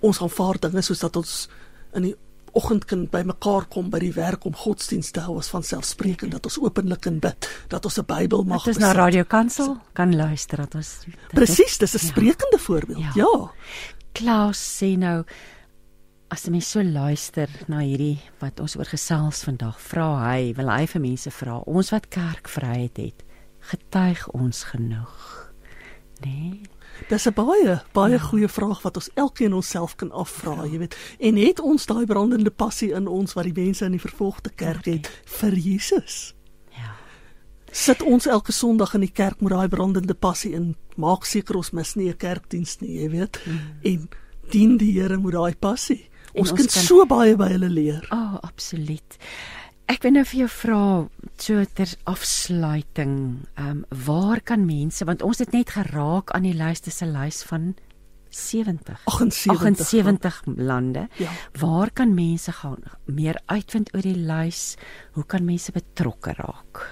Ons 0.05 0.21
aanvaar 0.21 0.59
dinge 0.67 0.83
soos 0.85 1.03
dat 1.03 1.15
ons 1.19 1.47
in 1.97 2.09
die 2.09 2.15
oggend 2.57 2.85
kan 2.89 3.05
bymekaar 3.11 3.67
kom 3.69 3.91
by 3.93 3.99
die 4.01 4.13
werk 4.15 4.45
om 4.49 4.55
godsdienst 4.57 5.13
te 5.13 5.23
hou 5.25 5.37
as 5.41 5.49
vanselfsprekend 5.53 6.33
dat 6.33 6.47
ons 6.49 6.57
openlik 6.63 7.03
kan 7.05 7.19
bid, 7.21 7.49
dat 7.69 7.85
ons 7.85 7.99
'n 7.99 8.05
Bybel 8.05 8.43
mag 8.43 8.63
Dit 8.63 8.75
is 8.75 8.81
na. 8.81 8.93
Radio 8.93 9.23
Kansel 9.23 9.77
kan 9.93 10.15
luister 10.15 10.57
dat 10.57 10.75
ons 10.75 11.05
Presies, 11.29 11.77
dis 11.77 11.93
'n 11.93 12.07
sprekende 12.11 12.57
voorbeeld. 12.57 12.99
Ja. 12.99 13.11
Ja. 13.15 13.51
Klaus 14.11 14.81
sê 14.81 14.97
nou 14.97 15.23
as 16.29 16.43
jy 16.45 16.51
mens 16.51 16.69
so 16.73 16.83
luister 16.83 17.51
na 17.71 17.79
hierdie 17.85 18.19
wat 18.41 18.59
ons 18.59 18.75
oor 18.75 18.87
gesels 18.89 19.43
vandag, 19.47 19.77
vra 19.79 20.07
hy, 20.25 20.53
wil 20.57 20.71
hy 20.71 20.85
vir 20.91 21.03
mense 21.03 21.31
vra, 21.31 21.61
ons 21.63 21.91
wat 21.93 22.09
kerkvryheid 22.11 22.99
het, 22.99 23.23
getuig 23.71 24.25
ons 24.35 24.63
genoeg? 24.71 25.21
Nee. 26.25 26.65
Dis 27.09 27.27
'n 27.27 27.33
baie 27.33 27.81
baie 27.93 28.19
goeie 28.19 28.47
vraag 28.47 28.81
wat 28.81 28.97
ons 28.97 29.09
elkeen 29.13 29.53
onsself 29.53 29.95
kan 29.95 30.11
afvra, 30.11 30.65
jy 30.65 30.79
weet. 30.79 30.97
En 31.19 31.35
het 31.35 31.59
ons 31.59 31.85
daai 31.85 32.05
brandende 32.05 32.49
passie 32.49 32.91
in 32.91 33.07
ons 33.07 33.33
wat 33.33 33.43
die 33.43 33.63
mense 33.63 33.85
in 33.85 33.91
die 33.91 34.01
vervolgde 34.01 34.49
kerk 34.49 34.85
het 34.85 35.21
vir 35.25 35.53
Jesus? 35.53 36.33
Ja. 36.69 36.95
Sit 37.71 38.01
ons 38.01 38.25
elke 38.25 38.51
Sondag 38.51 38.93
in 38.93 39.01
die 39.01 39.11
kerk 39.13 39.41
met 39.41 39.51
daai 39.51 39.67
brandende 39.67 40.13
passie 40.13 40.53
in, 40.53 40.75
maak 40.95 41.25
seker 41.25 41.55
ons 41.55 41.71
mis 41.71 41.95
nie 41.95 42.09
'n 42.09 42.17
kerkdiens 42.17 42.79
nie, 42.79 43.01
jy 43.01 43.09
weet. 43.09 43.39
Mm. 43.45 43.59
En 43.83 44.09
dien 44.49 44.77
die 44.77 44.99
Here 44.99 45.17
met 45.17 45.33
daai 45.33 45.55
passie. 45.55 46.09
Ons, 46.33 46.51
ons 46.51 46.57
kan, 46.59 46.65
kan- 46.67 46.83
so 46.83 47.05
baie 47.05 47.35
by 47.35 47.49
hulle 47.53 47.69
leer. 47.69 48.03
O, 48.11 48.15
oh, 48.15 48.37
absoluut. 48.43 49.17
Ek 49.87 50.03
wil 50.03 50.11
nou 50.11 50.23
vir 50.25 50.39
jou 50.41 50.47
vra 50.51 51.07
so 51.39 51.63
ter 51.73 51.87
afsluiting, 52.05 53.47
ehm 53.57 53.69
um, 53.69 53.83
waar 54.05 54.41
kan 54.41 54.65
mense 54.65 55.05
want 55.05 55.21
ons 55.23 55.39
het 55.39 55.53
net 55.53 55.69
geraak 55.69 56.31
aan 56.35 56.43
die 56.43 56.53
lys 56.57 56.81
dis 56.81 57.01
'n 57.01 57.13
lys 57.13 57.43
van 57.43 57.75
70 58.29 58.99
78. 59.05 59.87
78 59.87 60.41
lande. 60.57 61.07
Ja. 61.17 61.31
Waar 61.59 61.91
kan 61.91 62.13
mense 62.13 62.51
gaan 62.51 62.83
meer 63.05 63.39
uitvind 63.45 63.93
oor 63.95 64.01
die 64.01 64.17
lys? 64.17 64.75
Hoe 65.13 65.23
kan 65.25 65.45
mense 65.45 65.71
betrokke 65.71 66.33
raak? 66.37 66.83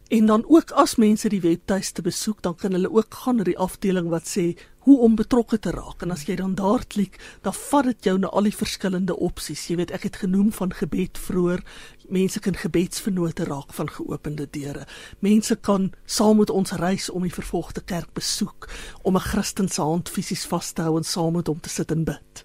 En 0.08 0.26
dan 0.26 0.44
ook 0.46 0.70
as 0.70 0.94
mense 0.96 1.28
die 1.28 1.40
webtuiste 1.40 2.02
besoek, 2.02 2.42
dan 2.42 2.54
kan 2.54 2.72
hulle 2.72 2.90
ook 2.90 3.14
gaan 3.14 3.36
na 3.36 3.44
die 3.44 3.58
afdeling 3.58 4.06
wat 4.08 4.28
sê 4.30 4.52
hoe 4.86 4.98
om 5.02 5.16
betrokke 5.18 5.58
te 5.58 5.72
raak. 5.74 6.02
En 6.02 6.14
as 6.14 6.22
jy 6.28 6.36
dan 6.38 6.54
daar 6.54 6.84
klik, 6.86 7.18
dan 7.42 7.54
vat 7.54 7.88
dit 7.90 8.06
jou 8.06 8.14
na 8.22 8.30
al 8.30 8.46
die 8.46 8.54
verskillende 8.54 9.16
opsies. 9.18 9.64
Jy 9.66 9.80
weet, 9.80 9.90
ek 9.90 10.06
het 10.06 10.20
genoem 10.22 10.52
van 10.54 10.70
gebed 10.70 11.18
vroeër. 11.18 11.64
Mense 12.06 12.38
kan 12.40 12.54
gebedsvernote 12.54 13.48
raak 13.50 13.74
van 13.74 13.90
geopende 13.90 14.46
deure. 14.46 14.86
Mense 15.18 15.56
kan 15.56 15.90
saam 16.06 16.38
met 16.38 16.54
ons 16.54 16.76
reis 16.78 17.10
om 17.10 17.26
die 17.26 17.34
vervolgde 17.34 17.82
kerk 17.82 18.14
besoek, 18.14 18.70
om 19.02 19.16
'n 19.16 19.26
Christen 19.26 19.68
se 19.68 19.82
hand 19.82 20.08
fisies 20.08 20.46
vas 20.46 20.72
te 20.72 20.82
hou 20.82 20.96
en 20.96 21.04
saam 21.04 21.32
met 21.32 21.46
hom 21.46 21.60
te 21.60 21.68
sit 21.68 21.90
en 21.90 22.04
bid. 22.04 22.44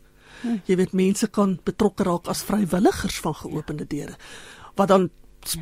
Jy 0.66 0.76
weet 0.76 0.94
mense 0.94 1.28
kan 1.28 1.60
betrokke 1.64 2.04
raak 2.04 2.28
as 2.28 2.42
vrywilligers 2.42 3.20
van 3.20 3.36
geopende 3.36 3.86
deure 3.86 4.18
wat 4.76 4.88
dan 4.88 5.10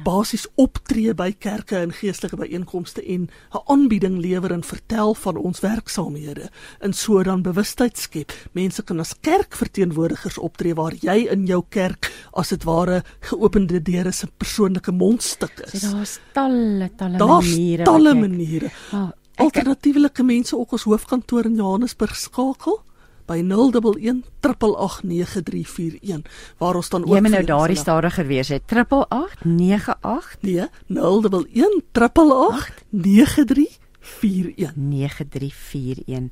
basies 0.04 0.48
optree 0.56 1.14
by 1.14 1.32
kerke 1.40 1.78
en 1.78 1.92
geestelike 1.94 2.36
byeenkomste 2.38 3.02
en 3.06 3.30
'n 3.54 3.62
aanbieding 3.68 4.18
lewer 4.22 4.52
en 4.52 4.64
vertel 4.64 5.14
van 5.16 5.38
ons 5.38 5.60
werksaamhede 5.60 6.50
en 6.82 6.94
so 6.94 7.24
dan 7.24 7.42
bewustheid 7.42 7.98
skep. 7.98 8.32
Mense 8.54 8.84
kan 8.84 9.00
as 9.00 9.14
kerkverteenwoordigers 9.22 10.38
optree 10.38 10.74
waar 10.76 10.94
jy 11.02 11.28
in 11.32 11.46
jou 11.46 11.64
kerk 11.70 12.12
as 12.34 12.50
dit 12.50 12.64
ware 12.64 13.04
geopende 13.22 13.82
deure 13.82 14.12
se 14.12 14.28
persoonlike 14.38 14.92
mondstuk 14.92 15.52
So 15.66 15.78
is. 15.78 15.82
daar's 15.82 16.20
talle 16.34 16.90
talle 16.98 17.18
Daar's 17.18 17.50
maniere. 17.50 17.84
talle 17.84 18.14
wat 18.14 18.24
jy- 18.24 18.28
maniere. 18.30 18.72
Oh, 18.94 19.10
ek 19.10 19.46
Alternatiefelike 19.46 20.24
mense 20.24 20.58
ook 20.58 20.72
ons 20.72 20.84
hoofkantoor 20.84 21.46
in 21.46 21.56
Johannesburg 21.56 22.16
skakel 22.16 22.82
by 23.30 23.40
011 23.46 24.26
889 24.42 26.26
waar 26.58 26.76
ons 26.76 26.90
dan 26.90 27.06
ook 27.06 27.14
Jy 27.14 27.22
moet 27.22 27.36
nou 27.38 27.46
daardie 27.46 27.78
stadiger 27.78 28.26
weer 28.28 28.46
sê 28.48 28.60
8898 28.66 30.38
Nee, 30.42 30.68
011 30.88 31.48
889 31.54 32.80
9341. 32.90 33.80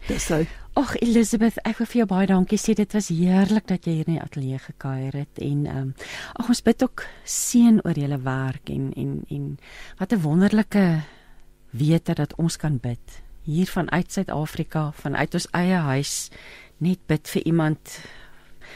Dis 0.08 0.28
hy. 0.32 0.48
Ag 0.78 0.96
Elizabeth, 1.02 1.58
ek 1.66 1.78
wil 1.82 1.90
vir 1.90 2.00
jou 2.02 2.08
baie 2.10 2.28
dankie 2.30 2.60
sê. 2.62 2.74
Dit 2.78 2.94
was 2.96 3.10
heerlik 3.14 3.68
dat 3.70 3.86
jy 3.88 3.94
hier 3.98 4.08
in 4.08 4.18
die 4.18 4.24
ateljee 4.24 4.60
gekuier 4.62 5.14
het 5.24 5.36
en 5.44 5.60
ehm 5.66 5.78
um, 5.78 5.94
ag 6.42 6.50
ons 6.54 6.64
bid 6.66 6.84
ook 6.86 7.06
seën 7.24 7.82
oor 7.84 7.98
julle 7.98 8.20
werk 8.24 8.70
en 8.74 8.94
en 8.96 9.12
en 9.30 9.58
wat 10.00 10.14
'n 10.14 10.22
wonderlike 10.22 10.86
wete 11.72 12.14
dat 12.14 12.36
ons 12.38 12.58
kan 12.58 12.78
bid 12.78 13.22
hier 13.48 13.68
vanuit 13.72 14.12
Suid-Afrika, 14.12 14.92
vanuit 14.92 15.34
ons 15.34 15.48
eie 15.56 15.80
huis 15.88 16.30
net 16.78 17.00
bid 17.08 17.28
vir 17.28 17.46
iemand 17.46 18.00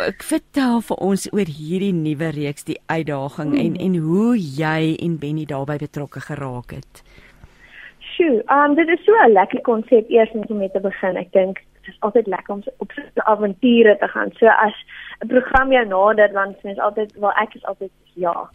ek 0.09 0.27
vertel 0.29 0.81
vir 0.91 1.03
ons 1.09 1.27
oor 1.33 1.49
hierdie 1.49 1.95
nuwe 1.97 2.33
reeks, 2.37 2.69
die 2.69 2.81
uitdaging 2.93 3.55
hmm. 3.55 3.65
en 3.65 3.81
en 3.89 3.99
hoe 4.05 4.37
jy 4.37 4.95
en 5.01 5.19
Benny 5.23 5.49
daarbey 5.49 5.81
betrokke 5.83 6.21
geraak 6.29 6.77
het. 6.77 7.03
Sjoe, 8.13 8.43
um 8.53 8.77
dit 8.77 8.89
is 8.93 9.05
so 9.07 9.13
'n 9.25 9.33
lekker 9.33 9.61
konsep 9.61 10.11
eers 10.11 10.31
om 10.37 10.59
mee 10.59 10.71
te 10.71 10.81
begin. 10.81 11.17
Ek 11.17 11.33
dink 11.33 11.65
dit 11.85 11.95
is 11.95 12.01
altyd 12.01 12.26
lekker 12.26 12.55
om 12.55 12.62
op 12.76 12.93
so 12.93 13.03
'n 13.03 13.26
avonture 13.33 13.97
te 13.99 14.09
gaan. 14.09 14.30
So 14.33 14.47
as 14.47 14.76
'n 15.20 15.26
program 15.26 15.72
jou 15.72 15.87
nader 15.87 16.33
dan 16.33 16.57
mens 16.62 16.78
altyd 16.78 17.12
wel 17.18 17.33
ek 17.33 17.55
is 17.55 17.64
altyd 17.64 17.91
ja. 18.14 18.51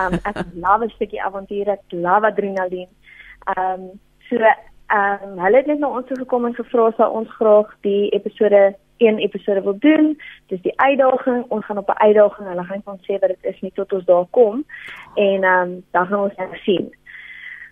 Um 0.00 0.12
ek 0.30 0.36
love 0.54 0.84
'n 0.84 0.90
stukkie 0.90 1.22
avonture, 1.22 1.70
ek 1.70 1.82
love 1.88 2.26
adrenalien. 2.26 2.88
Um 3.58 4.00
so 4.28 4.36
um 4.36 5.38
hulle 5.38 5.56
het 5.56 5.66
net 5.66 5.78
na 5.78 5.88
ons 5.88 6.06
toe 6.06 6.16
gekom 6.16 6.46
en 6.46 6.54
gevra 6.54 6.86
of 6.86 6.98
ons 6.98 7.30
graag 7.30 7.76
die 7.80 8.08
episode 8.08 8.76
een 9.00 9.18
episode 9.18 9.62
wil 9.62 9.78
doen. 9.78 10.20
Dis 10.46 10.60
die 10.60 10.80
uitdaging. 10.80 11.44
Ons 11.48 11.64
gaan 11.64 11.78
op 11.78 11.88
'n 11.88 12.02
uitdaging. 12.06 12.48
Hulle 12.48 12.64
gaan 12.64 12.82
ons 12.84 13.02
sê 13.02 13.18
wat 13.18 13.28
dit 13.28 13.44
is 13.54 13.60
nie 13.60 13.72
tot 13.74 13.92
ons 13.92 14.04
daar 14.04 14.26
kom. 14.30 14.64
En 15.14 15.44
um 15.44 15.84
dan 15.90 16.06
gaan 16.06 16.20
ons 16.20 16.36
net 16.36 16.48
sien. 16.62 16.94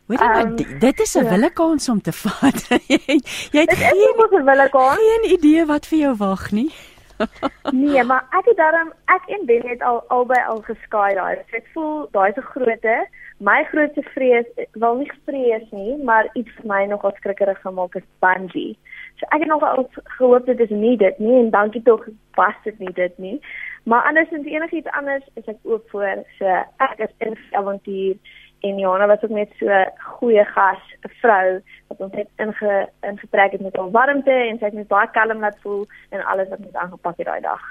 Weet 0.09 0.21
jy, 0.21 0.41
um, 0.41 0.79
dit 0.81 1.01
is 1.01 1.15
'n 1.15 1.25
ja. 1.25 1.31
willekans 1.31 1.89
om 1.89 2.01
te 2.01 2.13
vat. 2.23 2.69
jy 2.87 3.61
het 3.65 3.75
geen, 3.77 4.71
geen 4.73 5.25
idee 5.31 5.67
wat 5.67 5.87
vir 5.87 5.99
jou 5.99 6.15
wag 6.17 6.51
nie. 6.51 6.73
nee, 7.73 8.05
maar 8.05 8.25
ek 8.31 8.45
het 8.45 8.57
daarom 8.57 8.93
ek 9.05 9.23
en 9.27 9.47
Ben 9.47 9.67
het 9.67 9.83
al 9.83 10.05
albei 10.09 10.45
al 10.45 10.63
geskaai 10.63 11.15
daai. 11.15 11.37
So 11.51 11.57
ek 11.57 11.67
voel 11.73 12.09
daai 12.11 12.33
se 12.33 12.41
grootte. 12.41 12.97
My 13.39 13.65
grootste 13.71 14.03
vrees, 14.15 14.47
wel 14.73 14.95
nie 14.95 15.13
vrees 15.25 15.67
nie, 15.71 15.97
maar 16.05 16.31
iets 16.33 16.51
vir 16.57 16.67
my 16.67 16.85
nogal 16.91 17.13
skrikkerig 17.17 17.61
gemaak 17.61 17.95
is 17.95 18.07
bungee. 18.19 18.79
So 19.19 19.27
ek 19.31 19.45
het 19.45 19.51
nogal 19.51 19.87
gehoop 20.19 20.47
dit 20.47 20.61
is 20.61 20.71
nie 20.71 20.97
dit 20.97 21.19
nie 21.19 21.37
en 21.43 21.51
dankie 21.51 21.83
tog 21.83 22.09
pas 22.35 22.55
dit 22.65 22.79
nie 22.79 22.93
dit 22.95 23.19
nie. 23.19 23.39
Maar 23.85 24.09
andersins 24.11 24.47
enigiets 24.47 24.91
anders 24.91 25.25
is 25.35 25.47
ek 25.47 25.59
oop 25.63 25.87
vir. 25.91 26.25
So 26.39 26.59
ek 26.89 26.99
is 27.07 27.15
in 27.19 27.39
avontuur 27.53 28.17
en 28.61 28.79
Johanna 28.79 29.07
was 29.07 29.23
ook 29.23 29.31
net 29.31 29.51
so 29.59 29.67
'n 29.67 29.91
goeie 29.99 30.45
gas, 30.45 30.83
'n 31.07 31.11
vrou 31.21 31.61
wat 31.89 32.01
ons 32.01 32.13
net 32.13 32.29
inge 32.37 32.89
ingetrek 33.01 33.53
het 33.53 33.61
met 33.61 33.77
haar 33.77 33.91
warmte 33.91 34.31
en 34.31 34.59
sy 34.59 34.65
het 34.65 34.75
net 34.75 34.89
baie 34.89 35.11
kalm 35.11 35.39
laat 35.39 35.59
voel 35.63 35.87
en 36.11 36.25
alles 36.25 36.49
wat 36.49 36.59
ons 36.59 36.75
aangepak 36.75 37.17
het 37.17 37.27
daai 37.27 37.41
dag. 37.41 37.63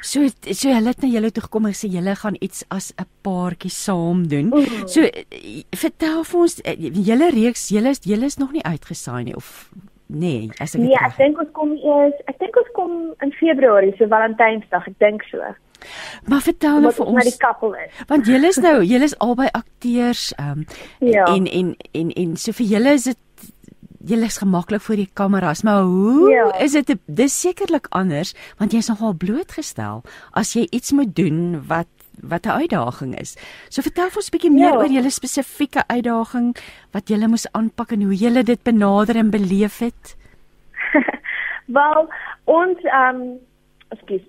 So 0.00 0.26
so 0.52 0.68
hulle 0.68 0.92
het 0.92 1.02
na 1.02 1.08
julle 1.08 1.30
toe 1.32 1.42
gekom 1.42 1.66
en 1.66 1.74
sê 1.74 1.88
julle 1.90 2.14
gaan 2.14 2.36
iets 2.40 2.64
as 2.68 2.92
'n 2.96 3.08
paartjie 3.22 3.70
saam 3.70 4.28
doen. 4.28 4.46
Mm 4.46 4.52
-hmm. 4.52 4.86
So 4.86 5.00
vertel 5.70 6.24
vir 6.24 6.40
ons 6.40 6.60
eh, 6.60 6.76
julle 7.08 7.30
reeks, 7.30 7.68
julle 7.68 7.88
is 7.88 8.00
julle 8.02 8.24
is 8.24 8.36
nog 8.36 8.52
nie 8.52 8.64
uitgesaai 8.64 9.24
nie 9.24 9.36
of 9.36 9.70
nee, 10.06 10.50
as 10.58 10.74
ek 10.74 10.80
Nee, 10.80 10.94
ek 10.94 11.16
dink 11.16 11.38
ons 11.38 11.50
kom 11.52 11.72
eers, 11.72 12.14
ek 12.24 12.38
dink 12.38 12.56
ons 12.56 12.70
kom 12.72 13.14
in 13.20 13.32
Februarie, 13.32 13.94
so 13.98 14.06
Valentynsdag, 14.06 14.86
ek 14.86 14.98
dink 14.98 15.22
so. 15.22 15.42
Maar 16.24 16.40
vertel 16.40 16.80
nou 16.80 16.92
vir 16.92 17.06
ons. 17.06 17.38
Want 18.06 18.26
julle 18.26 18.48
is 18.48 18.56
nou, 18.56 18.82
julle 18.84 19.04
is 19.04 19.18
albei 19.18 19.48
akteurs, 19.52 20.32
um, 20.40 20.66
ja. 20.98 21.24
en 21.24 21.46
en 21.46 21.76
en 21.92 22.10
en 22.10 22.36
so 22.36 22.52
vir 22.52 22.66
julle 22.66 22.96
is 22.98 23.08
dit 23.10 23.18
julle 24.06 24.28
is 24.30 24.38
gemaklik 24.38 24.80
voor 24.80 25.00
die 25.00 25.10
kameras, 25.12 25.62
maar 25.62 25.82
hoe 25.82 26.30
ja. 26.30 26.46
is 26.62 26.72
dit 26.72 26.94
dis 27.06 27.40
sekerlik 27.40 27.86
anders 27.90 28.34
want 28.58 28.72
jy's 28.72 28.88
nogal 28.92 29.16
blootgestel 29.18 30.04
as 30.30 30.54
jy 30.54 30.66
iets 30.70 30.94
moet 30.94 31.14
doen 31.16 31.62
wat 31.66 31.90
wat 32.20 32.46
'n 32.46 32.50
uitdaging 32.62 33.18
is. 33.18 33.36
So 33.68 33.82
vertel 33.82 34.08
ons 34.16 34.28
'n 34.28 34.36
bietjie 34.36 34.50
meer 34.50 34.72
ja. 34.72 34.76
oor 34.76 34.90
julle 34.90 35.10
spesifieke 35.10 35.82
uitdaging 35.86 36.56
wat 36.90 37.08
julle 37.08 37.28
moes 37.28 37.52
aanpak 37.52 37.92
en 37.92 38.02
hoe 38.02 38.14
julle 38.14 38.42
dit 38.42 38.62
benader 38.62 39.16
en 39.16 39.30
beleef 39.30 39.78
het. 39.78 40.16
Wel, 41.78 42.08
ons 42.44 42.78
ehm 42.82 43.20
um, 43.20 43.38
ekskuus. 43.88 44.26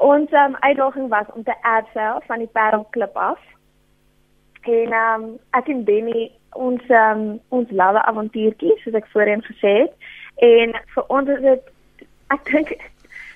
Ons 0.00 0.32
um, 0.32 0.56
uitdaging 0.60 1.08
was 1.08 1.26
om 1.34 1.42
te 1.44 1.54
abseil 1.62 2.22
van 2.26 2.38
die 2.38 2.48
Parelklip 2.52 3.16
af. 3.16 3.40
En 4.62 4.92
um, 4.92 5.24
ek 5.50 5.68
en 5.68 5.82
Benny 5.84 6.30
ons 6.56 6.86
um, 6.88 7.26
ons 7.48 7.74
lawe 7.76 8.00
avontuurtjie 8.08 8.78
soos 8.80 8.96
ek 8.96 9.10
voorheen 9.12 9.44
gesê 9.44 9.74
het. 9.82 10.08
En 10.46 10.72
vir 10.94 11.12
ons 11.16 11.28
is 11.28 11.42
dit 11.44 11.68
ek 12.32 12.48
dink 12.48 12.72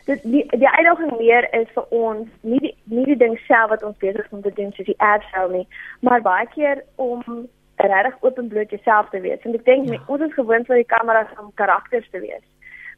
dit 0.09 0.25
die, 0.25 0.43
die 0.57 0.71
uitdaging 0.71 1.12
meer 1.19 1.49
is 1.61 1.69
vir 1.77 1.93
ons 1.99 2.33
nie 2.41 2.62
die, 2.65 2.73
nie 2.89 3.05
die 3.12 3.19
ding 3.21 3.37
self 3.45 3.75
wat 3.75 3.85
ons 3.85 4.01
besig 4.01 4.25
is 4.25 4.33
om 4.33 4.41
te 4.45 4.53
doen 4.57 4.73
soos 4.73 4.89
die 4.89 5.01
abseil 5.05 5.53
nie, 5.53 5.67
maar 6.01 6.25
baie 6.25 6.49
keer 6.57 6.81
om 6.97 7.45
regtig 7.77 8.17
openbloot 8.25 8.73
jouself 8.73 9.12
te 9.12 9.21
wees. 9.21 9.45
En 9.45 9.57
ek 9.57 9.69
dink 9.69 9.93
ja. 9.93 10.01
ons 10.09 10.25
is 10.25 10.37
gewoond 10.41 10.69
vir 10.73 10.81
die 10.81 10.93
kameras 10.97 11.33
om 11.37 11.53
karakters 11.61 12.09
te 12.09 12.25
wees 12.25 12.45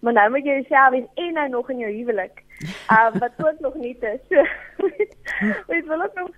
maar 0.07 0.15
nou 0.15 0.29
moet 0.31 0.47
jy 0.47 0.61
jouself 0.61 0.93
wees 0.95 1.07
en 1.27 1.33
nou 1.35 1.49
nog 1.49 1.71
in 1.71 1.81
jou 1.83 1.93
huwelik. 1.93 2.43
Um 2.95 3.19
wat 3.19 3.41
ook 3.47 3.61
nog 3.61 3.75
nie 3.75 3.97
is. 4.01 4.21
So 4.31 4.45
weet 5.71 5.87
wil 5.91 6.05
ek 6.05 6.15
nog 6.15 6.31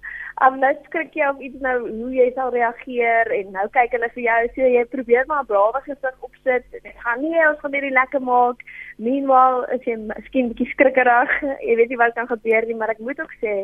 um 0.47 0.57
nou 0.63 0.71
skrik 0.87 1.13
jy 1.19 1.27
of 1.29 1.43
iets 1.45 1.61
nou 1.61 1.75
hoe 1.85 2.13
jy 2.15 2.29
sal 2.35 2.49
reageer 2.55 3.29
en 3.39 3.51
nou 3.57 3.67
kyk 3.75 3.93
hulle 3.97 4.09
vir 4.15 4.25
jou 4.25 4.39
so 4.55 4.71
jy 4.77 4.85
probeer 4.95 5.29
maar 5.29 5.45
brawe 5.51 5.83
gesig 5.85 6.25
opsit. 6.31 6.65
Dit 6.73 6.97
gaan 7.05 7.21
nie 7.25 7.35
ons 7.51 7.61
gaan 7.61 7.77
hierdie 7.77 7.93
lekker 7.99 8.25
maak. 8.25 8.65
Meanwhile 8.97 9.69
is 9.77 9.85
jy 9.91 9.99
miskien 10.07 10.49
bietjie 10.55 10.71
skrikkerig. 10.73 11.37
Jy 11.69 11.77
weet 11.83 11.93
nie 11.93 12.01
wat 12.01 12.17
kan 12.17 12.31
gebeur 12.33 12.67
nie, 12.67 12.79
maar 12.79 12.95
ek 12.97 13.05
moet 13.05 13.21
ook 13.21 13.37
sê 13.45 13.59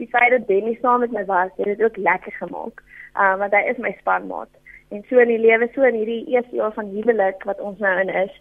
die 0.00 0.08
feit 0.10 0.32
dat 0.32 0.48
Benny 0.48 0.72
saam 0.80 1.04
met 1.04 1.12
my 1.12 1.26
was, 1.28 1.52
het 1.60 1.68
dit 1.68 1.84
ook 1.84 2.00
lekker 2.00 2.34
gemaak. 2.40 2.80
Um 3.20 3.44
want 3.44 3.52
hy 3.52 3.66
is 3.68 3.84
my 3.84 3.92
spanmaat. 4.00 4.50
En 4.92 5.04
so 5.08 5.20
in 5.22 5.30
die 5.30 5.40
lewe, 5.40 5.68
so 5.74 5.84
in 5.88 5.96
hierdie 5.96 6.24
eerste 6.34 6.56
jaar 6.56 6.72
van 6.76 6.90
huwelik 6.92 7.44
wat 7.48 7.60
ons 7.60 7.78
nou 7.80 7.92
in 8.00 8.10
is, 8.24 8.34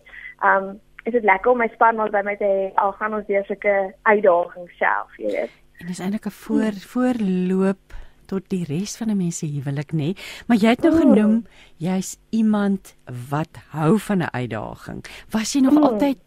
um 0.44 0.80
is 1.04 1.14
dit 1.14 1.24
lekker 1.24 1.52
om 1.52 1.58
my 1.58 1.70
spanmaat 1.74 2.12
by 2.12 2.22
my 2.26 2.36
te 2.36 2.46
hê 2.46 2.70
al 2.76 2.94
gaan 3.00 3.14
ons 3.14 3.28
deur 3.28 3.46
sulke 3.46 3.94
uitdagings 4.04 4.78
self, 4.78 5.18
jy 5.18 5.34
weet. 5.34 5.58
En 5.82 5.88
dis 5.88 6.00
eintlik 6.00 6.26
'n 6.26 6.38
voor 6.44 6.74
voorloop 6.94 8.00
tot 8.32 8.48
die 8.54 8.64
res 8.68 8.96
van 8.98 9.10
'n 9.10 9.18
mens 9.18 9.38
se 9.40 9.46
huwelik 9.46 9.92
nê. 9.92 10.10
Maar 10.48 10.58
jy 10.58 10.70
het 10.70 10.84
nou 10.84 10.94
genoem 11.00 11.46
jy's 11.78 12.18
iemand 12.30 12.96
wat 13.30 13.54
hou 13.76 14.00
van 14.00 14.20
'n 14.22 14.34
uitdaging. 14.42 15.02
Was 15.32 15.54
jy 15.54 15.62
nog 15.62 15.74
mm. 15.74 15.84
altyd 15.84 16.24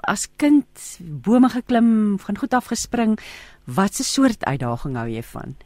as 0.00 0.28
kind 0.36 0.98
bome 1.00 1.48
geklim, 1.48 2.18
van 2.18 2.36
goed 2.36 2.54
af 2.54 2.66
gespring? 2.66 3.18
Wat 3.64 3.92
'n 3.98 4.10
soort 4.14 4.44
uitdaging 4.44 4.96
hou 4.96 5.08
jy 5.08 5.22
van? 5.22 5.56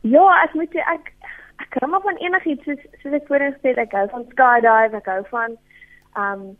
Ja, 0.00 0.42
ek 0.44 0.54
moet 0.54 0.70
sê 0.70 0.80
ek 0.94 1.12
ek 1.56 1.70
kan 1.70 1.90
maar 1.90 2.00
van 2.00 2.16
enigiets 2.16 2.64
soos 2.64 2.82
soos 3.02 3.12
ek 3.12 3.26
voorheen 3.26 3.54
gesê 3.54 3.68
het, 3.68 3.78
ek 3.78 3.92
hou 3.92 4.08
van 4.08 4.24
skydive, 4.28 4.96
ek 4.96 5.06
hou 5.06 5.22
van 5.30 5.50
um 6.14 6.56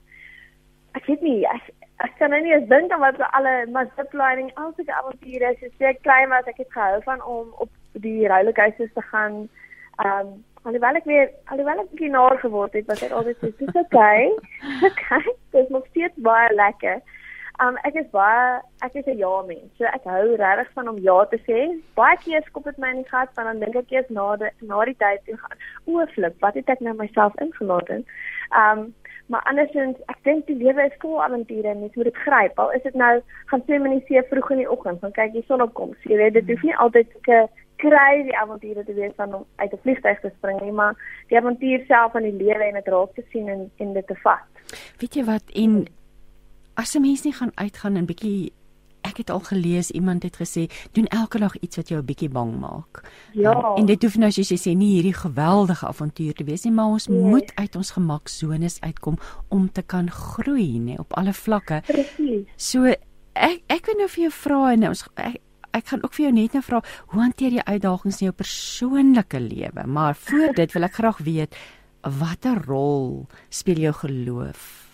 ek 0.99 1.07
weet 1.11 1.23
nie 1.27 1.45
ek, 1.51 1.71
ek 2.05 2.17
kan 2.21 2.33
nou 2.33 2.41
nie 2.45 2.55
eens 2.57 2.69
dink 2.73 2.93
aan 2.93 3.05
wat 3.05 3.21
alle 3.39 3.55
maar 3.73 3.89
ziplining 4.01 4.51
alsoos 4.55 4.93
avonture 4.99 5.53
is 5.55 5.73
so 5.79 5.89
ek 5.93 6.03
klein 6.07 6.33
was 6.33 6.49
ek 6.53 6.63
het 6.65 6.73
gehou 6.77 7.01
van 7.09 7.25
om 7.37 7.53
op 7.65 7.73
die 8.07 8.29
rollercoasters 8.29 8.93
te 8.95 9.05
gaan 9.11 9.43
um, 10.05 10.33
alhoewel 10.69 11.01
ek 11.01 11.11
weer 11.11 11.29
alhoewel 11.53 11.85
ek 11.85 11.93
bietjie 11.93 12.15
naar 12.15 12.41
geword 12.45 12.79
het 12.79 12.89
was 12.93 13.05
dit 13.05 13.13
altyd 13.13 13.45
so 13.45 13.53
dis 13.61 13.83
okay 13.85 14.33
okay 14.91 15.25
dit 15.25 15.63
is 15.65 15.73
nog 15.77 15.87
steeds 15.93 16.27
baie 16.31 16.49
lekker 16.55 17.05
Um 17.65 17.79
ek 17.89 17.95
is 17.97 18.09
baie 18.13 18.61
ek 18.85 18.97
is 19.01 19.07
'n 19.09 19.17
ja 19.17 19.43
mens. 19.49 19.71
So 19.79 19.85
ek 19.89 20.05
hou 20.05 20.37
regtig 20.37 20.73
van 20.75 20.89
om 20.89 20.99
ja 21.01 21.25
te 21.25 21.39
sê. 21.47 21.61
Baie 21.97 22.17
keer 22.25 22.43
skop 22.45 22.65
dit 22.65 22.79
my 22.79 22.91
in 22.91 23.01
die 23.01 23.09
gat 23.09 23.33
want 23.37 23.49
dan 23.49 23.61
dink 23.65 23.77
ek 23.81 23.93
eers 23.93 24.11
na 24.11 24.27
die 24.37 24.51
na 24.61 24.85
die 24.85 24.97
tyd 25.05 25.31
en 25.33 25.39
gaan 25.41 25.65
o, 25.87 26.05
flip, 26.13 26.37
wat 26.45 26.55
het 26.55 26.69
ek 26.69 26.81
nou 26.85 26.95
myself 26.99 27.33
ingelaat 27.41 27.89
in? 27.97 28.05
Um 28.63 28.83
maar 29.27 29.43
andersins 29.51 29.99
ek 30.13 30.19
dink 30.23 30.47
die 30.47 30.57
lewe 30.57 30.87
is 30.87 30.99
vol 31.03 31.23
avonture 31.23 31.69
en 31.69 31.81
mens 31.81 31.95
moet 31.95 32.11
dit 32.11 32.23
gryp. 32.25 32.59
Al 32.59 32.73
is 32.73 32.83
dit 32.83 32.95
nou 32.95 33.21
gaan 33.47 33.63
swem 33.65 33.87
in 33.87 33.99
die 33.99 34.05
see 34.09 34.23
vroeg 34.31 34.51
in 34.51 34.63
die 34.63 34.71
oggend, 34.71 35.01
dan 35.01 35.13
kyk 35.13 35.35
jy 35.35 35.43
son 35.47 35.65
opkom. 35.65 35.95
So 36.03 36.13
jy 36.13 36.21
weet 36.23 36.39
dit 36.39 36.51
hoef 36.53 36.63
nie 36.63 36.77
altyd 36.77 37.15
te 37.29 37.47
kry 37.83 38.23
die 38.25 38.37
avonture 38.37 38.85
te 38.85 38.95
wees 38.97 39.13
van 39.17 39.35
om 39.35 39.45
uit 39.57 39.73
'n 39.73 39.83
vliegtuig 39.83 40.21
te 40.21 40.31
spring 40.37 40.61
nie, 40.61 40.73
maar 40.73 40.95
die 41.29 41.39
avontuur 41.39 41.85
self 41.87 42.13
van 42.13 42.23
die 42.23 42.33
lewe 42.33 42.65
en 42.65 42.75
dit 42.75 42.89
raak 42.89 43.15
te 43.15 43.25
sien 43.33 43.49
en 43.49 43.71
en 43.77 43.93
dit 43.93 44.07
te 44.07 44.17
vat. 44.23 44.47
Weet 44.99 45.15
jy 45.15 45.25
wat 45.25 45.45
en 45.55 45.87
as 46.75 46.95
'n 46.95 47.01
mens 47.01 47.25
nie 47.25 47.33
gaan 47.33 47.53
uitgaan 47.55 47.97
en 47.97 48.07
bietjie 48.07 48.53
ek 49.07 49.23
het 49.23 49.31
al 49.31 49.41
gelees 49.47 49.91
iemand 49.91 50.27
het 50.27 50.37
gesê 50.41 50.67
doen 50.97 51.07
elke 51.15 51.39
dag 51.43 51.57
iets 51.61 51.77
wat 51.77 51.89
jou 51.89 52.01
'n 52.01 52.07
bietjie 52.07 52.29
bang 52.29 52.59
maak. 52.61 53.03
Ja. 53.33 53.55
Um, 53.55 53.77
en 53.77 53.87
dit 53.87 54.03
hoef 54.03 54.17
nou 54.17 54.31
soos 54.31 54.49
jy 54.49 54.59
sê 54.59 54.77
nie 54.77 54.93
hierdie 54.95 55.15
geweldige 55.15 55.87
avontuur 55.87 56.35
te 56.35 56.45
wees 56.45 56.65
nie, 56.65 56.73
maar 56.73 56.87
ons 56.87 57.07
nee. 57.07 57.21
moet 57.21 57.53
uit 57.55 57.77
ons 57.77 57.91
gemaksones 57.91 58.81
uitkom 58.81 59.19
om 59.49 59.73
te 59.73 59.83
kan 59.83 60.11
groei, 60.11 60.79
nê, 60.79 60.99
op 60.99 61.13
alle 61.15 61.33
vlakke. 61.33 61.83
Presies. 61.87 62.47
So 62.57 62.85
ek 63.35 63.63
ek 63.67 63.87
wil 63.87 63.99
nou 63.99 64.09
vir 64.09 64.23
jou 64.23 64.33
vra 64.33 64.73
en 64.73 64.89
ons 64.89 65.09
ek, 65.17 65.41
ek 65.73 65.87
gaan 65.87 66.03
ook 66.03 66.15
vir 66.15 66.25
jou 66.25 66.33
net 66.33 66.53
nou 66.53 66.63
vra 66.63 66.83
hoe 67.07 67.21
hanteer 67.21 67.53
jy 67.53 67.63
uitdagings 67.67 68.21
in 68.21 68.27
jou 68.27 68.37
persoonlike 68.37 69.41
lewe? 69.41 69.87
Maar 69.87 70.15
voor 70.15 70.55
dit 70.55 70.73
wil 70.73 70.83
ek 70.83 70.95
graag 70.95 71.19
weet 71.19 71.57
watter 72.03 72.63
rol 72.67 73.27
speel 73.49 73.77
jou 73.77 73.93
geloof 73.93 74.89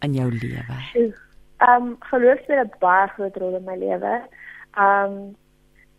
in 0.00 0.14
jou 0.14 0.30
lewe? 0.30 0.78
Ehm 0.94 1.27
um, 1.66 1.96
geloof 2.00 2.38
speel 2.42 2.62
'n 2.64 2.72
baie 2.78 3.08
groot 3.08 3.36
rol 3.36 3.54
in 3.56 3.64
my 3.64 3.76
lewe. 3.76 4.14
Ehm 4.74 5.04
um, 5.04 5.36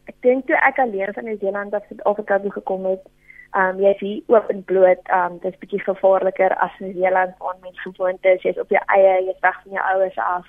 ek 0.10 0.16
dink 0.22 0.46
toe 0.46 0.56
ek 0.56 0.80
alleen 0.80 1.14
van 1.14 1.24
Nieu-Seeland 1.24 1.74
af 1.74 1.86
Suid-Afrika 1.88 2.40
toe 2.40 2.52
gekom 2.52 2.86
het, 2.86 3.04
ehm 3.52 3.76
um, 3.76 3.80
jy 3.80 3.90
is 3.90 4.00
hier 4.00 4.22
oop 4.28 4.50
en 4.50 4.64
bloot, 4.64 5.04
ehm 5.04 5.32
um, 5.32 5.40
dit 5.40 5.54
is 5.54 5.60
bietjie 5.60 5.84
gevaarliker 5.84 6.56
as 6.56 6.80
Nieu-Seeland 6.80 7.38
waar 7.38 7.58
mens 7.62 7.82
gewoond 7.82 8.26
is, 8.26 8.42
jy's 8.42 8.60
op 8.60 8.70
jou 8.70 8.84
eie, 8.86 9.26
jy's 9.26 9.40
weg 9.42 9.62
van 9.64 9.72
jou 9.72 9.86
ouers 9.94 10.18
af. 10.18 10.48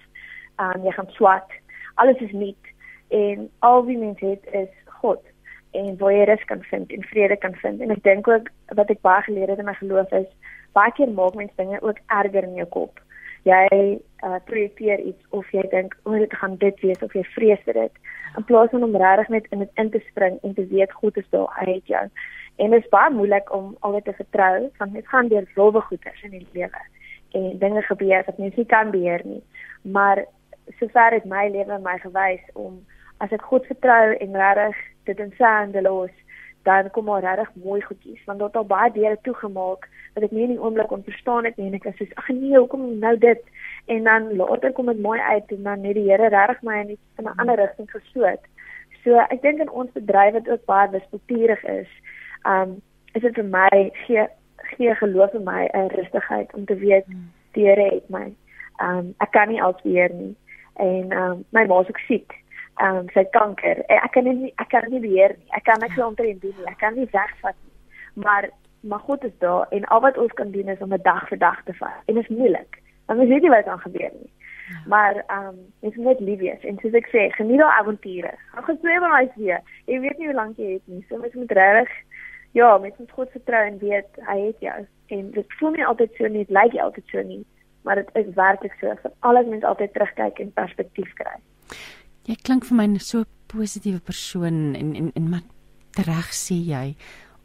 Ehm 0.59 0.77
um, 0.77 0.85
jy 0.85 0.93
gaan 0.93 1.11
swat. 1.11 1.51
Alles 1.95 2.21
is 2.21 2.33
nuut 2.33 2.65
en 3.09 3.51
al 3.59 3.85
wie 3.85 3.99
mens 3.99 4.21
het 4.21 4.47
is 4.53 4.73
God 5.03 5.23
en 5.71 5.97
waar 5.99 6.13
jy 6.13 6.25
rus 6.25 6.45
kan 6.45 6.63
vind 6.63 6.93
en 6.93 7.03
vrede 7.03 7.37
kan 7.37 7.55
vind. 7.55 7.81
En 7.81 7.91
ek 7.91 8.03
dink 8.03 8.29
ook 8.29 8.49
wat 8.75 8.91
ek 8.91 9.01
baie 9.01 9.23
geleer 9.23 9.49
het 9.49 9.59
in 9.59 9.65
my 9.65 9.75
geloof 9.75 10.11
is 10.13 10.31
baie 10.73 10.93
keer 10.93 11.11
maak 11.11 11.35
mens 11.35 11.55
dinge 11.57 11.83
ook 11.83 11.99
erger 12.07 12.43
in 12.43 12.55
jou 12.55 12.67
kop 12.67 13.01
jy 13.49 14.01
uh, 14.25 14.39
projekteer 14.45 15.01
iets 15.01 15.25
of 15.31 15.49
jy 15.55 15.63
dink 15.73 15.97
o, 16.03 16.13
oh, 16.13 16.19
dit 16.19 16.35
gaan 16.35 16.57
dit 16.61 16.81
wees 16.81 17.03
of 17.03 17.15
jy 17.17 17.25
vrees 17.35 17.63
vir 17.65 17.79
dit 17.83 18.01
in 18.39 18.45
plaas 18.45 18.71
van 18.71 18.85
om 18.87 18.97
regtig 18.97 19.29
net 19.29 19.47
in 19.51 19.65
dit 19.65 19.83
in 19.83 19.91
te 19.91 20.03
spring 20.11 20.39
en 20.43 20.55
te 20.55 20.67
weet 20.71 20.93
God 20.93 21.17
is 21.17 21.27
daar, 21.35 21.51
hy 21.59 21.73
het 21.73 21.87
jou. 21.91 22.05
En 22.63 22.71
dit 22.71 22.85
is 22.85 22.93
baie 22.93 23.11
moeilik 23.11 23.53
om 23.55 23.77
altyd 23.81 24.05
te 24.05 24.17
vertrou 24.23 24.71
want 24.79 24.95
dit 24.95 25.09
gaan 25.09 25.29
deur 25.29 25.49
rowwe 25.55 25.81
goeters 25.89 26.23
in 26.23 26.37
die 26.37 26.47
lewe 26.53 26.85
en 27.39 27.59
dinge 27.59 27.83
gebeur 27.83 28.25
wat 28.27 28.39
mens 28.39 28.55
nie 28.55 28.67
kan 28.67 28.91
beheer 28.91 29.23
nie. 29.25 29.43
Maar 29.83 30.25
sover 30.79 31.19
het 31.19 31.25
my 31.25 31.49
lewe 31.49 31.79
my 31.83 31.99
gewys 31.99 32.43
om 32.55 32.81
as 33.19 33.33
ek 33.37 33.43
God 33.51 33.67
vertrou 33.67 34.17
en 34.17 34.41
regtig 34.45 34.77
dit 35.11 35.19
in 35.19 35.33
sy 35.39 35.55
hande 35.59 35.83
los, 35.83 36.13
dan 36.63 36.91
kom 36.91 37.05
maar 37.05 37.23
regtig 37.25 37.51
mooi 37.65 37.81
goedjies 37.81 38.25
want 38.25 38.39
daar 38.39 38.49
het 38.49 38.57
al 38.57 38.67
baie 38.67 38.93
deure 38.93 39.19
toegemaak 39.23 39.89
wat 40.15 40.25
ek 40.25 40.31
nie 40.31 40.43
in 40.43 40.55
die 40.55 40.61
oomblik 40.61 40.89
kon 40.93 41.05
verstaan 41.07 41.45
het 41.45 41.57
nie 41.57 41.69
en 41.71 41.79
ek 41.79 41.87
was 41.89 41.97
soos 42.01 42.17
ag 42.23 42.29
nee 42.29 42.57
hoekom 42.59 42.99
nou 42.99 43.17
dit 43.19 43.43
en 43.95 44.05
dan 44.05 44.37
later 44.37 44.73
kom 44.73 44.87
dit 44.87 45.03
mooi 45.03 45.21
uit 45.21 45.53
en 45.57 45.63
dan 45.63 45.81
net 45.81 45.95
die 45.95 46.09
Here 46.11 46.29
regtig 46.29 46.63
my 46.63 46.81
in 46.81 46.99
'n 47.25 47.35
ander 47.37 47.57
rigting 47.57 47.91
gesoot. 47.91 48.43
So 49.05 49.17
ek 49.17 49.43
dink 49.43 49.61
in 49.61 49.71
ons 49.71 49.93
bedryf 49.93 50.33
wat 50.33 50.49
ook 50.49 50.65
baie 50.65 50.91
wispelturig 50.91 51.65
is, 51.65 51.89
um 52.45 52.83
is 53.15 53.23
dit 53.23 53.35
vir 53.35 53.45
my 53.45 53.91
gee 54.07 54.27
gee 54.57 54.95
geloof 54.95 55.35
in 55.35 55.45
my 55.45 55.69
'n 55.73 55.89
rustigheid 55.97 56.55
om 56.55 56.65
te 56.65 56.75
weet 56.75 57.07
die 57.53 57.67
Here 57.67 57.89
het 57.95 58.11
my. 58.11 58.33
Um 58.83 59.15
ek 59.19 59.31
kan 59.31 59.49
nie 59.49 59.63
alsweer 59.63 60.13
nie 60.13 60.37
en 60.77 61.13
um 61.13 61.45
my 61.51 61.67
ma 61.67 61.81
is 61.81 61.89
ook 61.89 61.99
siek 61.99 62.33
ehm 62.77 62.97
um, 62.97 63.09
sy 63.15 63.25
kanker. 63.31 63.83
Eh, 63.89 63.99
ek 64.05 64.13
kan 64.13 64.25
nie 64.25 64.53
ek 64.57 64.69
kan 64.69 64.89
nie 64.89 65.01
beheer 65.01 65.37
nie. 65.37 65.49
Ek 65.57 65.65
kan 65.65 65.81
niks 65.81 65.99
omtrent 65.99 66.43
doen 66.43 66.55
nie. 66.57 66.67
Ek 66.71 66.79
kan 66.79 66.95
nie 66.95 67.09
wegvat 67.13 67.57
nie. 67.65 68.25
Maar 68.25 68.51
maar 68.81 68.99
God 68.99 69.25
is 69.25 69.39
daar 69.39 69.67
en 69.71 69.85
al 69.85 70.01
wat 70.01 70.19
ons 70.19 70.33
kan 70.33 70.51
doen 70.51 70.69
is 70.69 70.81
om 70.81 70.93
'n 70.93 71.03
dag 71.03 71.29
vir 71.29 71.39
dag 71.39 71.63
te 71.65 71.73
vat. 71.73 72.03
En 72.07 72.15
dit 72.15 72.31
is 72.31 72.37
moeilik. 72.37 72.83
Want 73.07 73.21
ons 73.21 73.29
weet 73.29 73.43
nie 73.43 73.51
wat 73.51 73.65
gaan 73.65 73.81
gebeur 73.81 74.13
nie. 74.21 74.33
Ja. 74.71 74.83
Maar 74.87 75.25
ehm 75.27 75.47
um, 75.49 75.59
dit 75.81 75.91
is 75.91 76.05
net 76.05 76.21
lief 76.21 76.39
wees 76.39 76.63
en 76.65 76.79
soos 76.79 76.93
ek 76.93 77.09
sê, 77.13 77.31
geniet 77.31 77.59
daai 77.59 77.79
avonture. 77.81 78.35
Gaan 78.53 78.65
gesweer 78.65 79.01
met 79.01 79.11
my 79.11 79.31
see. 79.35 79.59
Jy 79.85 80.01
weet 80.01 80.19
nie 80.19 80.27
hoe 80.27 80.37
lank 80.37 80.57
jy 80.57 80.73
het 80.73 80.87
nie. 80.87 81.05
So 81.09 81.17
mens 81.17 81.35
moet 81.35 81.53
regtig 81.53 81.91
ja, 82.53 82.79
met 82.79 82.95
ons 82.99 83.11
God 83.11 83.31
vertrou 83.31 83.63
en 83.67 83.79
weet 83.79 84.21
hy 84.27 84.39
het 84.41 84.65
jou. 84.65 84.77
En 85.07 85.31
dit 85.31 85.57
voel 85.59 85.71
nie 85.77 85.87
altyd 85.87 86.15
so 86.19 86.27
nie, 86.27 86.45
dit 86.47 86.55
lyk 86.55 86.77
altyd 86.83 87.13
so 87.13 87.23
nie, 87.23 87.41
maar 87.87 88.01
dit 88.01 88.11
is 88.23 88.35
werklik 88.35 88.75
so. 88.81 88.95
Vir 89.03 89.13
alles 89.27 89.47
mens 89.47 89.67
altyd 89.67 89.93
terugkyk 89.93 90.39
en 90.43 90.53
perspektief 90.59 91.13
kry. 91.19 91.37
Jy 92.31 92.37
klink 92.47 92.69
vir 92.69 92.79
my 92.79 92.87
so 93.03 93.25
positiewe 93.51 93.99
persoon 93.99 94.77
en 94.79 94.95
en 94.95 95.11
en 95.19 95.31
maar 95.33 95.43
reg 96.07 96.31
sê 96.37 96.55
jy 96.55 96.95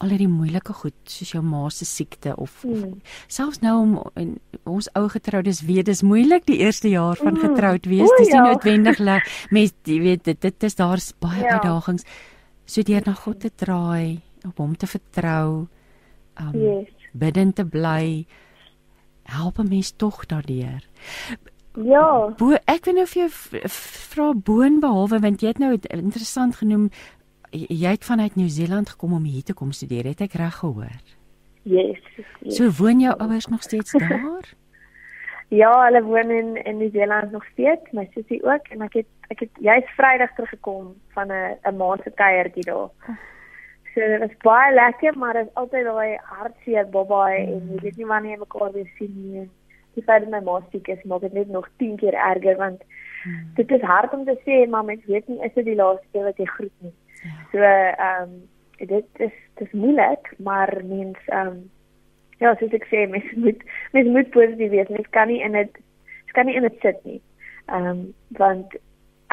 al 0.04 0.12
hierdie 0.12 0.30
moeilike 0.30 0.74
goed 0.76 0.96
soos 1.08 1.32
jou 1.34 1.42
ma 1.46 1.64
se 1.72 1.86
siekte 1.88 2.34
of, 2.36 2.58
mm. 2.64 2.72
of 2.72 2.82
hmm. 2.84 2.96
selfs 3.32 3.62
nou 3.64 3.76
om 3.80 3.94
en, 4.20 4.34
ons 4.68 4.90
ou 5.00 5.06
getroudes 5.12 5.62
weet 5.68 5.88
dis 5.90 6.04
moeilik 6.04 6.46
die 6.50 6.60
eerste 6.66 6.92
jaar 6.92 7.20
van 7.22 7.38
hmm. 7.38 7.46
getroud 7.46 7.88
wees 7.90 8.12
dis 8.20 8.34
nie 8.34 8.36
ja. 8.36 8.44
noodwendig 8.50 9.02
met 9.56 9.76
jy 9.88 10.00
weet 10.04 10.26
dit 10.28 10.42
dit 10.42 10.68
is 10.68 10.78
daar's 10.82 11.14
baie 11.24 11.42
ja. 11.42 11.56
uitdagings 11.56 12.08
so 12.66 12.84
deur 12.84 13.08
na 13.08 13.16
God 13.22 13.40
te 13.46 13.54
draai 13.64 14.20
op 14.46 14.60
hom 14.62 14.76
te 14.76 14.90
vertrou 14.90 15.66
um 16.44 16.58
yes. 16.60 16.92
bidend 17.16 17.56
te 17.56 17.66
bly 17.66 18.26
help 19.32 19.60
'n 19.60 19.70
mens 19.72 19.96
tog 19.96 20.26
daardeur 20.28 20.84
Ja. 21.76 22.34
Bo, 22.38 22.56
ek 22.72 22.86
wil 22.86 22.94
nou 23.00 23.06
vir 23.12 23.26
jou 23.26 23.30
vra 24.12 24.32
boon 24.34 24.80
behalwe 24.80 25.20
want 25.20 25.42
jy 25.42 25.52
het 25.52 25.60
nou 25.60 25.74
interessant 25.76 26.56
genoem 26.56 26.90
jy 27.56 27.92
het 27.94 28.06
vanuit 28.06 28.36
Nieu-Seeland 28.36 28.90
gekom 28.90 29.14
om 29.14 29.24
hier 29.24 29.44
te 29.44 29.54
kom 29.54 29.72
studeer, 29.72 30.10
het 30.12 30.22
ek 30.26 30.36
reg 30.40 30.56
gehoor? 30.60 30.96
Yes, 31.64 32.00
yes. 32.16 32.58
So 32.58 32.70
woon 32.80 33.00
jou 33.00 33.16
ouers 33.16 33.48
nog 33.48 33.64
steeds 33.64 33.96
daar? 34.04 34.54
ja, 35.50 35.72
hulle 35.86 36.02
woon 36.04 36.32
in 36.32 36.56
in 36.64 36.78
Nieu-Seeland 36.78 37.32
nog 37.32 37.46
steeds, 37.54 37.92
my 37.92 38.08
sussie 38.14 38.42
ook 38.44 38.68
en 38.74 38.82
ek 38.82 39.02
het 39.02 39.12
ek 39.34 39.46
het 39.46 39.64
jy's 39.64 39.88
Vrydag 39.98 40.36
teruggekom 40.36 40.94
van 41.14 41.32
'n 41.32 41.58
'n 41.64 41.78
maand 41.78 42.02
se 42.04 42.12
kuiertjie 42.12 42.66
daar. 42.66 42.90
So 43.94 44.02
dit 44.02 44.20
was 44.20 44.38
baie 44.42 44.74
lekker, 44.74 45.18
maar 45.18 45.34
dit 45.34 45.48
is 45.48 45.54
altyd 45.54 45.86
daai 45.86 46.18
hartseer 46.22 46.90
babai 46.90 47.46
mm. 47.46 47.54
en 47.54 47.70
jy 47.74 47.82
weet 47.82 47.98
nie 47.98 48.06
wanneer 48.06 48.32
jy 48.32 48.40
mekaar 48.40 48.72
weer 48.72 48.90
sien 48.98 49.14
nie 49.16 49.50
die 49.96 50.04
feit 50.04 50.26
dat 50.26 50.32
my 50.32 50.42
ma 50.46 50.60
siek 50.72 50.88
is 50.94 51.04
maak 51.12 51.22
dit 51.26 51.34
net 51.34 51.50
nog 51.50 51.68
10 51.84 51.96
keer 52.02 52.14
erger 52.14 52.58
want 52.58 52.84
hmm. 53.24 53.46
dit 53.60 53.72
is 53.72 53.82
hard 53.82 54.14
om 54.14 54.26
te 54.26 54.38
sê 54.46 54.66
maar 54.70 54.86
mens 54.86 55.06
weet 55.06 55.28
nie 55.28 55.42
is 55.48 55.54
dit 55.54 55.66
die 55.66 55.80
laaste 55.80 56.06
keer 56.12 56.28
wat 56.30 56.42
jy 56.42 56.50
groet 56.56 56.76
nie. 56.80 56.94
Ja. 57.24 57.38
So 57.52 57.62
ehm 57.62 58.22
um, 58.24 58.36
dit 58.78 59.24
is 59.28 59.36
dit 59.56 59.68
is 59.68 59.72
moeilik 59.72 60.34
maar 60.38 60.74
mens 60.84 61.20
ehm 61.26 61.48
um, 61.48 61.62
ja 62.40 62.56
soos 62.60 62.74
ek 62.80 62.88
sê 62.92 63.06
mens 63.10 63.30
moet 63.46 63.64
mens 63.98 64.12
moet 64.18 64.34
positief 64.36 64.72
wees 64.72 64.92
mens 64.98 65.14
kan 65.18 65.32
nie 65.32 65.42
in 65.44 65.58
dit 65.60 65.80
kan 66.36 66.46
nie 66.46 66.56
in 66.56 66.68
dit 66.68 66.82
sit 66.82 67.04
nie. 67.04 67.22
Ehm 67.66 67.88
um, 67.92 68.02
want 68.42 68.76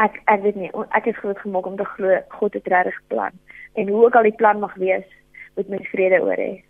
ek 0.00 0.20
ek 0.24 0.42
weet 0.42 0.60
nie 0.60 0.70
ek 0.98 1.06
is 1.06 1.18
groot 1.22 1.38
gemaak 1.38 1.66
om 1.66 1.76
te 1.76 1.88
glo 1.94 2.20
God 2.38 2.54
het 2.54 2.70
regtig 2.74 3.00
plan 3.14 3.34
en 3.74 3.88
hoe 3.88 4.04
ook 4.04 4.14
al 4.16 4.28
die 4.28 4.38
plan 4.38 4.60
mag 4.60 4.74
wees 4.74 5.08
moet 5.56 5.68
mens 5.68 5.88
vrede 5.88 6.22
oor 6.22 6.40
hê. 6.40 6.62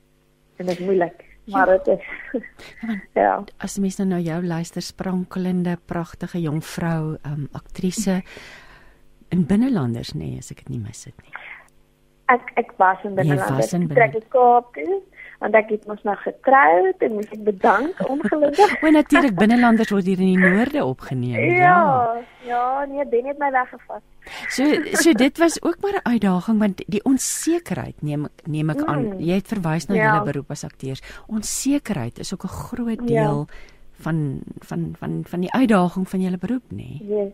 En 0.57 0.67
dit 0.67 0.79
is 0.79 0.87
moeilik. 0.87 1.32
Ja. 1.45 1.57
Maar 1.57 1.67
dit 1.67 1.87
is 1.87 2.43
ja. 3.15 3.45
As 3.65 3.79
mens 3.79 3.97
nou 3.99 4.09
na 4.09 4.19
jou 4.23 4.39
luister 4.47 4.83
sprankelende 4.83 5.79
pragtige 5.87 6.41
jong 6.41 6.63
vrou, 6.65 7.17
um 7.27 7.49
aktrise 7.53 8.23
in 9.33 9.47
binnelanders 9.47 10.13
nê, 10.15 10.35
nee, 10.35 10.39
as 10.39 10.53
ek 10.53 10.63
dit 10.63 10.77
nie 10.77 10.83
mis 10.83 11.05
het 11.09 11.25
nie. 11.25 11.33
Ek 12.33 12.53
ek 12.61 12.75
was 12.79 13.03
in 13.05 13.17
binnelanders. 13.19 13.75
Ek 13.75 13.89
trek 13.91 14.15
die 14.19 14.29
Kaap 14.31 14.71
toe 14.77 15.01
want 15.43 15.57
ek 15.59 15.73
het 15.75 15.87
mos 15.91 16.03
nog 16.07 16.21
getroud 16.23 17.03
en 17.03 17.17
moet 17.19 17.33
ek 17.35 17.43
bedank 17.45 18.03
ongelukkig. 18.07 18.75
o, 18.85 18.91
natuurlik 18.95 19.35
binnelanders 19.35 19.91
word 19.91 20.07
hier 20.07 20.21
in 20.23 20.37
die 20.37 20.51
noorde 20.55 20.85
opgeneem. 20.87 21.35
Ja. 21.57 21.73
Ja, 21.73 22.23
ja 22.47 22.65
nee, 22.87 23.07
Ben 23.11 23.27
het 23.27 23.41
my 23.43 23.51
weggevat. 23.51 24.05
So 24.55 24.69
so 25.03 25.15
dit 25.25 25.39
was 25.43 25.59
ook 25.63 25.83
maar 25.83 25.99
'n 25.99 26.09
uitdaging 26.15 26.59
want 26.59 26.83
die 26.87 27.03
onsekerheid 27.03 28.03
neem 28.03 28.29
neem 28.47 28.71
ek 28.71 28.85
aan. 28.85 29.05
Mm. 29.07 29.19
Jy 29.19 29.35
het 29.43 29.49
verwys 29.55 29.87
na 29.87 29.95
ja. 29.95 30.03
julle 30.07 30.31
beroep 30.31 30.51
as 30.51 30.65
akteurs. 30.65 31.03
Onsekerheid 31.27 32.19
is 32.19 32.35
ook 32.35 32.45
'n 32.45 32.57
groot 32.71 33.03
ja. 33.03 33.07
deel 33.07 33.47
ja. 33.47 33.55
van 34.07 34.41
van 34.59 34.95
van 34.99 35.23
van 35.27 35.41
die 35.41 35.53
uitdaging 35.53 36.09
van 36.09 36.21
julle 36.21 36.39
beroep 36.39 36.71
nê. 36.71 37.03
Nee. 37.03 37.03
Yes. 37.03 37.33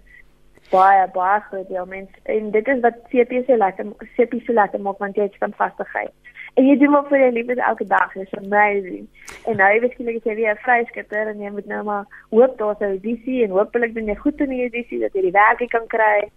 Baie 0.70 1.08
baie 1.12 1.40
groot 1.40 1.68
deel 1.68 1.86
mens 1.86 2.08
en 2.22 2.50
dit 2.50 2.66
is 2.66 2.80
wat 2.80 2.96
CP 3.12 3.44
so 3.46 3.56
lekker 3.56 3.86
CP 4.16 4.40
so 4.44 4.52
lekker 4.52 4.80
maak 4.80 4.98
want 4.98 5.16
jy 5.16 5.22
het 5.22 5.36
van 5.38 5.52
vastigheid. 5.56 6.12
En 6.54 6.66
jy 6.66 6.76
doen 6.78 6.90
wat 6.90 7.08
vir 7.08 7.18
jou 7.18 7.30
liefde 7.32 7.62
elke 7.62 7.86
dag 7.86 8.14
is 8.16 8.34
amazing. 8.38 9.06
En 9.44 9.56
nou 9.60 9.68
jy 9.74 9.90
skielik 9.92 10.24
jy 10.24 10.34
weer 10.34 10.54
'n 10.54 10.64
vryskitter 10.64 11.28
en 11.28 11.40
jy 11.40 11.50
moet 11.50 11.66
nou 11.66 11.82
maar 11.84 12.04
hoop 12.30 12.58
daar's 12.58 12.80
'n 12.80 12.94
audisie 12.96 13.44
en 13.44 13.50
hopelik 13.50 13.94
doen 13.94 14.06
jy 14.06 14.14
goed 14.14 14.40
in 14.40 14.50
die 14.50 14.62
audisie 14.66 15.00
dat 15.00 15.12
jy 15.14 15.22
die 15.22 15.38
werk 15.38 15.68
kan 15.68 15.86
kry. 15.86 16.30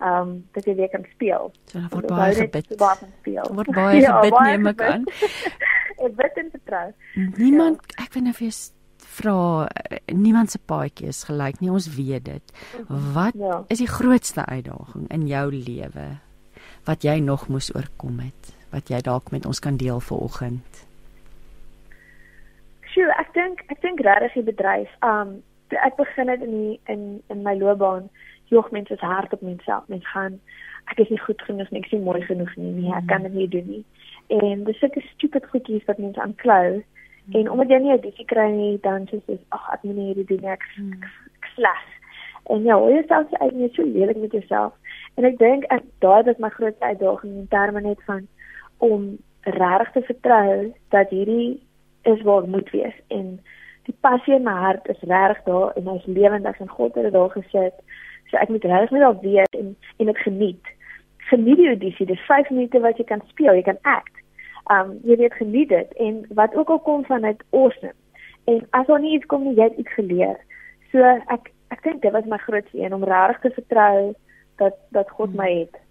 Ehm 0.00 0.20
um, 0.20 0.44
dat 0.52 0.64
jy 0.64 0.74
weer 0.74 0.90
kan 0.90 1.04
speel. 1.14 1.52
So 1.64 1.78
daar 1.78 1.90
word 1.90 2.06
baie 2.06 2.34
gebid. 2.34 2.66
Word 3.54 3.72
baie 3.72 4.00
ja, 4.06 4.20
gebid 4.20 4.32
ja, 4.32 4.44
neem 4.44 4.66
ek 4.66 4.82
aan. 4.82 5.04
Ek 6.04 6.14
bid 6.16 6.36
en 6.36 6.48
vertrou. 6.50 6.92
Niemand 7.36 7.78
ja. 7.86 8.04
ek 8.04 8.12
weet 8.12 8.24
nou 8.24 8.34
vir 8.34 8.50
vra 9.14 9.68
niemand 10.06 10.50
se 10.50 10.58
paadjie 10.58 11.08
is 11.12 11.24
gelyk 11.28 11.60
nie 11.62 11.70
ons 11.72 11.88
weet 11.96 12.26
dit 12.26 12.54
wat 13.14 13.36
ja. 13.38 13.62
is 13.72 13.82
die 13.82 13.90
grootste 13.90 14.44
uitdaging 14.44 15.06
in 15.14 15.26
jou 15.30 15.46
lewe 15.54 16.08
wat 16.88 17.06
jy 17.06 17.18
nog 17.22 17.48
moes 17.52 17.70
oorkom 17.74 18.20
het 18.24 18.52
wat 18.74 18.92
jy 18.92 19.00
dalk 19.06 19.30
met 19.34 19.46
ons 19.50 19.62
kan 19.66 19.78
deel 19.80 20.00
vanoggend 20.10 20.84
Sjoe 22.92 23.10
ek 23.18 23.32
dink 23.38 23.64
ek 23.72 23.80
dink 23.86 24.04
regtig 24.06 24.38
die 24.40 24.48
bedryf 24.52 24.92
um 25.10 25.40
ek 25.74 25.96
begin 25.98 26.30
dit 26.30 26.42
in 26.46 26.54
die, 26.54 26.80
in 26.92 27.02
in 27.32 27.42
my 27.42 27.56
loopbaan 27.58 28.10
jog 28.52 28.70
mense 28.70 28.96
se 29.00 29.06
hart 29.06 29.32
op 29.34 29.42
menself 29.42 29.88
mens 29.88 30.06
gaan 30.12 30.40
ek 30.92 31.00
is 31.06 31.10
nie 31.10 31.22
goed 31.26 31.42
genoeg 31.48 31.70
nie 31.70 31.80
ek 31.80 31.90
is 31.90 31.96
nie 31.98 32.06
mooi 32.06 32.22
genoeg 32.28 32.56
nie 32.56 32.72
nee 32.78 32.96
ek 32.98 33.08
kan 33.10 33.26
dit 33.26 33.34
nie 33.34 33.50
doen 33.56 33.70
nie 33.76 33.84
en 34.40 34.66
dis 34.68 34.78
sulke 34.82 35.02
stupid 35.14 35.48
goedjies 35.52 35.86
wat 35.88 36.02
mense 36.02 36.20
aanklou 36.20 36.82
En 37.32 37.50
omdat 37.50 37.68
jy 37.68 37.78
nie 37.78 37.92
'n 37.92 38.00
disie 38.00 38.24
kry 38.24 38.50
nie, 38.50 38.78
dan 38.80 39.06
sê 39.08 39.20
jy 39.26 39.38
ag, 39.48 39.72
ek 39.72 39.82
moet 39.82 39.96
nie 39.96 40.06
hierdie 40.06 40.24
doen 40.24 40.40
nie, 40.40 40.50
ek 40.50 40.64
ek 41.40 41.46
sleg. 41.54 41.84
En 42.52 42.62
ja, 42.62 42.76
jy 42.76 43.04
self 43.08 43.30
sê 43.30 43.36
jy 43.40 43.64
is 43.64 43.74
so 43.74 43.82
lelik 43.82 44.16
met 44.16 44.32
jouself. 44.32 44.72
En 45.16 45.24
ek 45.24 45.38
dink 45.38 45.64
ek 45.70 45.82
daai 46.04 46.28
is 46.28 46.38
my 46.38 46.48
grootste 46.48 46.84
uitdaging 46.84 47.32
in 47.40 47.48
terme 47.48 47.80
net 47.80 48.02
van 48.04 48.28
om 48.78 49.16
regtig 49.40 49.90
te 49.92 50.02
vertrou 50.02 50.72
dat 50.88 51.10
hierdie 51.10 51.60
is 52.02 52.22
waar 52.22 52.48
moet 52.48 52.70
wees 52.70 52.96
en 53.08 53.40
die 53.84 53.96
passie 54.00 54.34
in 54.34 54.44
my 54.46 54.56
hart 54.64 54.88
is 54.88 55.00
reg 55.08 55.40
daar 55.44 55.72
en 55.76 55.88
hy's 55.92 56.06
lewendig 56.06 56.60
en 56.60 56.68
God 56.68 56.94
het 56.94 57.04
dit 57.04 57.12
daar 57.12 57.30
gesit. 57.30 57.76
So 58.30 58.40
ek 58.40 58.48
moet 58.48 58.64
regtig 58.64 58.96
net 58.96 59.04
al 59.08 59.18
weet 59.20 59.58
en 59.60 59.76
en 59.98 60.06
dit 60.06 60.18
geniet. 60.24 60.72
Geniet 61.28 61.60
die 61.60 61.68
audisie, 61.68 62.06
dis 62.06 62.26
5 62.28 62.50
minute 62.50 62.80
wat 62.80 63.00
jy 63.00 63.04
kan 63.08 63.22
speel, 63.28 63.54
jy 63.54 63.66
kan 63.66 63.80
act 63.82 64.22
um 64.72 64.94
jy 65.04 65.18
weet 65.20 65.36
geniet 65.36 65.68
dit 65.68 65.92
en 66.00 66.22
wat 66.38 66.54
ook 66.56 66.70
al 66.72 66.80
kom 66.80 67.04
van 67.04 67.20
dit 67.28 67.44
awesome. 67.50 67.92
En 68.44 68.66
as 68.70 68.86
daar 68.86 69.00
nie 69.00 69.16
iets 69.16 69.26
kom 69.26 69.44
nie, 69.44 69.56
jy 69.56 69.68
het 69.68 69.78
iets 69.80 69.96
geleer. 69.96 70.36
So 70.92 71.04
ek 71.04 71.52
ek 71.74 71.82
dink 71.84 72.02
dit 72.02 72.12
was 72.12 72.28
my 72.30 72.38
grootste 72.38 72.80
een 72.80 72.94
om 72.94 73.04
regtig 73.04 73.40
te 73.40 73.60
vertrou 73.60 74.14
dat 74.56 74.76
dat 74.96 75.10
God 75.10 75.32
hmm. 75.32 75.36
my 75.42 75.50
het. 75.64 75.83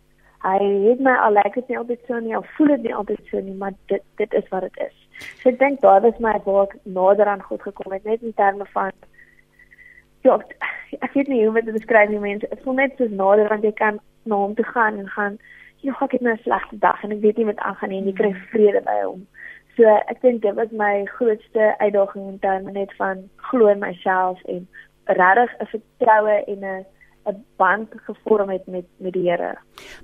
Hy 0.44 0.60
het 0.90 1.00
my 1.00 1.14
al 1.24 1.38
lyk 1.38 1.54
dit 1.56 1.68
nie 1.72 1.78
altyd 1.80 2.00
so 2.08 2.20
nie, 2.20 2.36
al 2.36 2.46
voel 2.58 2.74
dit 2.76 2.82
nie 2.84 2.96
altyd 2.96 3.32
so 3.32 3.40
nie, 3.40 3.56
maar 3.56 3.76
dit 3.92 4.04
dit 4.20 4.34
is 4.34 4.48
wat 4.52 4.68
dit 4.68 4.80
is. 4.90 4.96
So 5.42 5.50
ek 5.50 5.60
dink 5.60 5.82
daar 5.82 6.02
was 6.04 6.20
my 6.20 6.34
waar 6.46 6.68
ek 6.68 6.76
nader 6.84 7.32
aan 7.32 7.44
God 7.48 7.62
gekom 7.62 7.96
het 7.96 8.04
net 8.04 8.22
in 8.22 8.34
terme 8.34 8.68
van 8.74 8.92
ja, 10.28 10.40
ek 11.00 11.14
weet 11.14 11.28
nie 11.32 11.40
hoe 11.42 11.54
om 11.54 11.60
dit 11.60 11.66
te 11.66 11.78
beskryf 11.78 12.10
nie 12.10 12.20
mense. 12.20 12.50
Dit 12.50 12.64
voel 12.66 12.80
net 12.82 12.98
so 12.98 13.08
nader 13.08 13.48
want 13.52 13.64
jy 13.64 13.72
kan 13.80 14.00
na 14.24 14.42
hom 14.44 14.56
toe 14.56 14.66
gaan 14.66 15.00
en 15.00 15.08
gaan 15.16 15.40
ja, 15.84 15.96
ek 16.00 16.18
het 16.18 16.22
nou 16.22 16.34
'n 16.34 16.44
slegte 16.44 16.78
dag 16.80 17.04
en 17.04 17.12
ek 17.12 17.24
weet 17.24 17.38
nie 17.38 17.46
wat 17.46 17.64
aangaan 17.70 17.90
nie 17.90 18.02
en 18.02 18.08
ek 18.08 18.20
kry 18.20 18.34
vrede 18.52 18.82
by 18.84 19.00
hom. 19.04 19.28
So 19.76 19.84
ek 19.88 20.22
dink 20.22 20.42
dit 20.42 20.56
was 20.56 20.72
my 20.72 21.06
grootste 21.06 21.74
uitdaging 21.78 22.28
in 22.28 22.40
terme 22.40 22.72
net 22.72 22.94
van 22.98 23.30
glo 23.38 23.68
in 23.68 23.80
myself 23.80 24.44
en 24.46 24.68
regtig 25.06 25.56
'n 25.60 25.72
vertroue 25.72 26.44
en 26.48 26.64
'n 26.64 26.86
'n 27.26 27.44
band 27.58 27.90
gevorm 28.06 28.50
het 28.50 28.68
met 28.68 28.86
met 28.98 29.14
die 29.14 29.30
Here. 29.30 29.58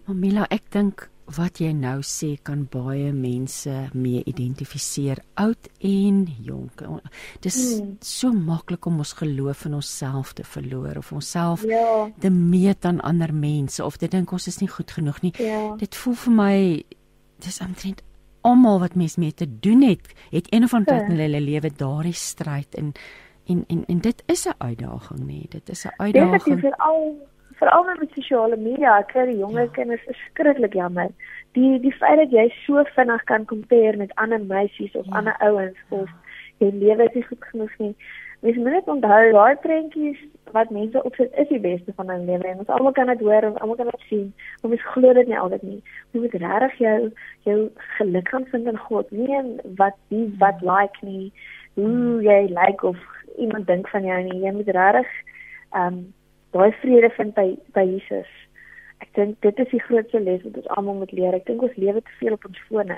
Mamila, 0.06 0.46
ek 0.50 0.72
dink 0.72 1.10
wat 1.38 1.60
jy 1.62 1.70
nou 1.78 2.00
sê 2.06 2.32
kan 2.42 2.64
baie 2.72 3.12
mense 3.14 3.74
mee 3.94 4.24
identifiseer 4.26 5.22
oud 5.36 5.70
en 5.86 6.24
jonk. 6.42 6.82
Dis 7.44 7.60
hmm. 7.80 7.98
so 8.02 8.34
maklik 8.34 8.88
om 8.90 8.98
ons 9.04 9.14
geloof 9.20 9.66
in 9.70 9.78
onsself 9.78 10.34
te 10.34 10.44
verloor 10.44 10.98
of 10.98 11.12
onsself 11.14 11.66
ja. 11.70 12.10
te 12.20 12.30
meet 12.34 12.86
aan 12.86 13.02
ander 13.06 13.34
mense 13.34 13.86
of 13.86 13.98
te 13.98 14.08
dink 14.08 14.32
ons 14.32 14.48
is 14.48 14.60
nie 14.64 14.72
goed 14.72 14.92
genoeg 14.92 15.22
nie. 15.22 15.34
Ja. 15.38 15.76
Dit 15.78 15.96
voel 15.96 16.18
vir 16.26 16.34
my 16.34 16.56
dis 17.46 17.62
omtrent 17.62 18.04
almal 18.48 18.80
wat 18.80 18.96
mens 18.96 19.18
mee 19.20 19.34
te 19.36 19.48
doen 19.60 19.84
het, 19.84 20.08
het 20.32 20.48
een 20.54 20.64
of 20.64 20.74
ander 20.74 20.96
tyd 20.96 21.12
in 21.12 21.20
hulle 21.20 21.42
lewe 21.44 21.72
daardie 21.76 22.16
stryd 22.16 22.76
en 22.80 22.94
en 23.52 23.64
en 23.68 23.84
en 23.88 24.00
dit 24.00 24.24
is 24.26 24.46
'n 24.48 24.56
uitdaging 24.58 25.22
nê. 25.30 25.40
Dit 25.50 25.70
is 25.70 25.86
'n 25.86 25.94
uitdaging. 25.98 26.60
Vir 26.60 26.76
al 26.78 27.18
veral 27.60 27.84
met 27.84 28.12
sosiale 28.16 28.58
media, 28.58 28.98
ek 29.00 29.12
kry 29.14 29.26
die 29.26 29.42
jonger 29.42 29.68
ja. 29.68 29.76
kinders 29.76 30.08
verskriklik 30.08 30.74
jammer. 30.74 31.12
Die 31.58 31.80
die 31.84 31.94
feit 32.00 32.18
dat 32.22 32.32
jy 32.32 32.48
so 32.64 32.84
vinnig 32.96 33.24
kan 33.32 33.46
compare 33.46 33.98
met 33.98 34.16
ander 34.16 34.40
meisies 34.40 34.96
of 34.96 35.06
ja. 35.06 35.20
ander 35.20 35.36
ouens 35.50 35.78
of 35.90 36.10
jy 36.64 36.72
lewe 36.72 37.08
is 37.10 37.16
nie 37.20 37.28
goed 37.28 37.46
genoeg 37.52 37.78
nie. 37.84 37.94
Mens 38.40 38.56
moet 38.56 38.72
net 38.72 38.88
onthou 38.88 39.32
daai 39.36 39.56
prentjies 39.64 40.20
wat 40.56 40.72
mense 40.74 41.04
opsit 41.04 41.34
is 41.42 41.50
die 41.52 41.60
beste 41.60 41.94
van 41.98 42.10
hulle 42.10 42.26
lewe 42.30 42.48
en 42.48 42.62
ons 42.64 42.72
almal 42.76 42.96
kan 42.96 43.12
dit 43.12 43.20
hoor, 43.28 43.50
ons 43.50 43.60
almal 43.60 43.80
kan 43.82 43.92
dit 43.92 44.06
sien. 44.08 44.28
Maar 44.62 44.72
mens 44.74 44.90
glo 44.94 45.14
dit 45.14 45.28
nie 45.28 45.40
altyd 45.40 45.66
nie. 45.68 45.80
Jy 46.14 46.24
moet 46.24 46.38
regtig 46.46 46.78
jou 46.86 46.98
jou 47.50 47.60
geluk 47.98 48.32
gaan 48.34 48.48
vind 48.54 48.72
in 48.72 48.84
God, 48.88 49.12
nie 49.12 49.32
in 49.42 49.56
wat 49.82 50.00
wie 50.14 50.28
wat 50.40 50.64
ja. 50.64 50.78
like 50.78 51.06
nie, 51.06 51.34
hoe 51.76 52.24
jy 52.24 52.40
like 52.56 52.88
of 52.88 53.04
iemand 53.40 53.68
dink 53.68 53.90
van 53.90 54.06
jou 54.06 54.20
nie. 54.24 54.44
Jy 54.44 54.54
moet 54.58 54.72
regtig 54.76 55.10
ehm 55.72 55.94
um, 55.94 56.06
daai 56.52 56.72
vrede 56.82 57.10
vind 57.18 57.34
by 57.38 57.58
by 57.74 57.86
Jesus. 57.86 58.30
Ek 59.00 59.12
dink 59.16 59.38
dit 59.46 59.60
is 59.64 59.70
die 59.72 59.82
grootste 59.86 60.20
les 60.20 60.42
wat 60.44 60.58
ons 60.62 60.72
almal 60.76 60.98
moet 61.02 61.12
leer. 61.16 61.36
Ek 61.38 61.46
dink 61.48 61.62
ons 61.64 61.76
lewe 61.80 62.02
te 62.02 62.16
veel 62.20 62.36
op 62.36 62.48
ons 62.50 62.64
fone. 62.68 62.98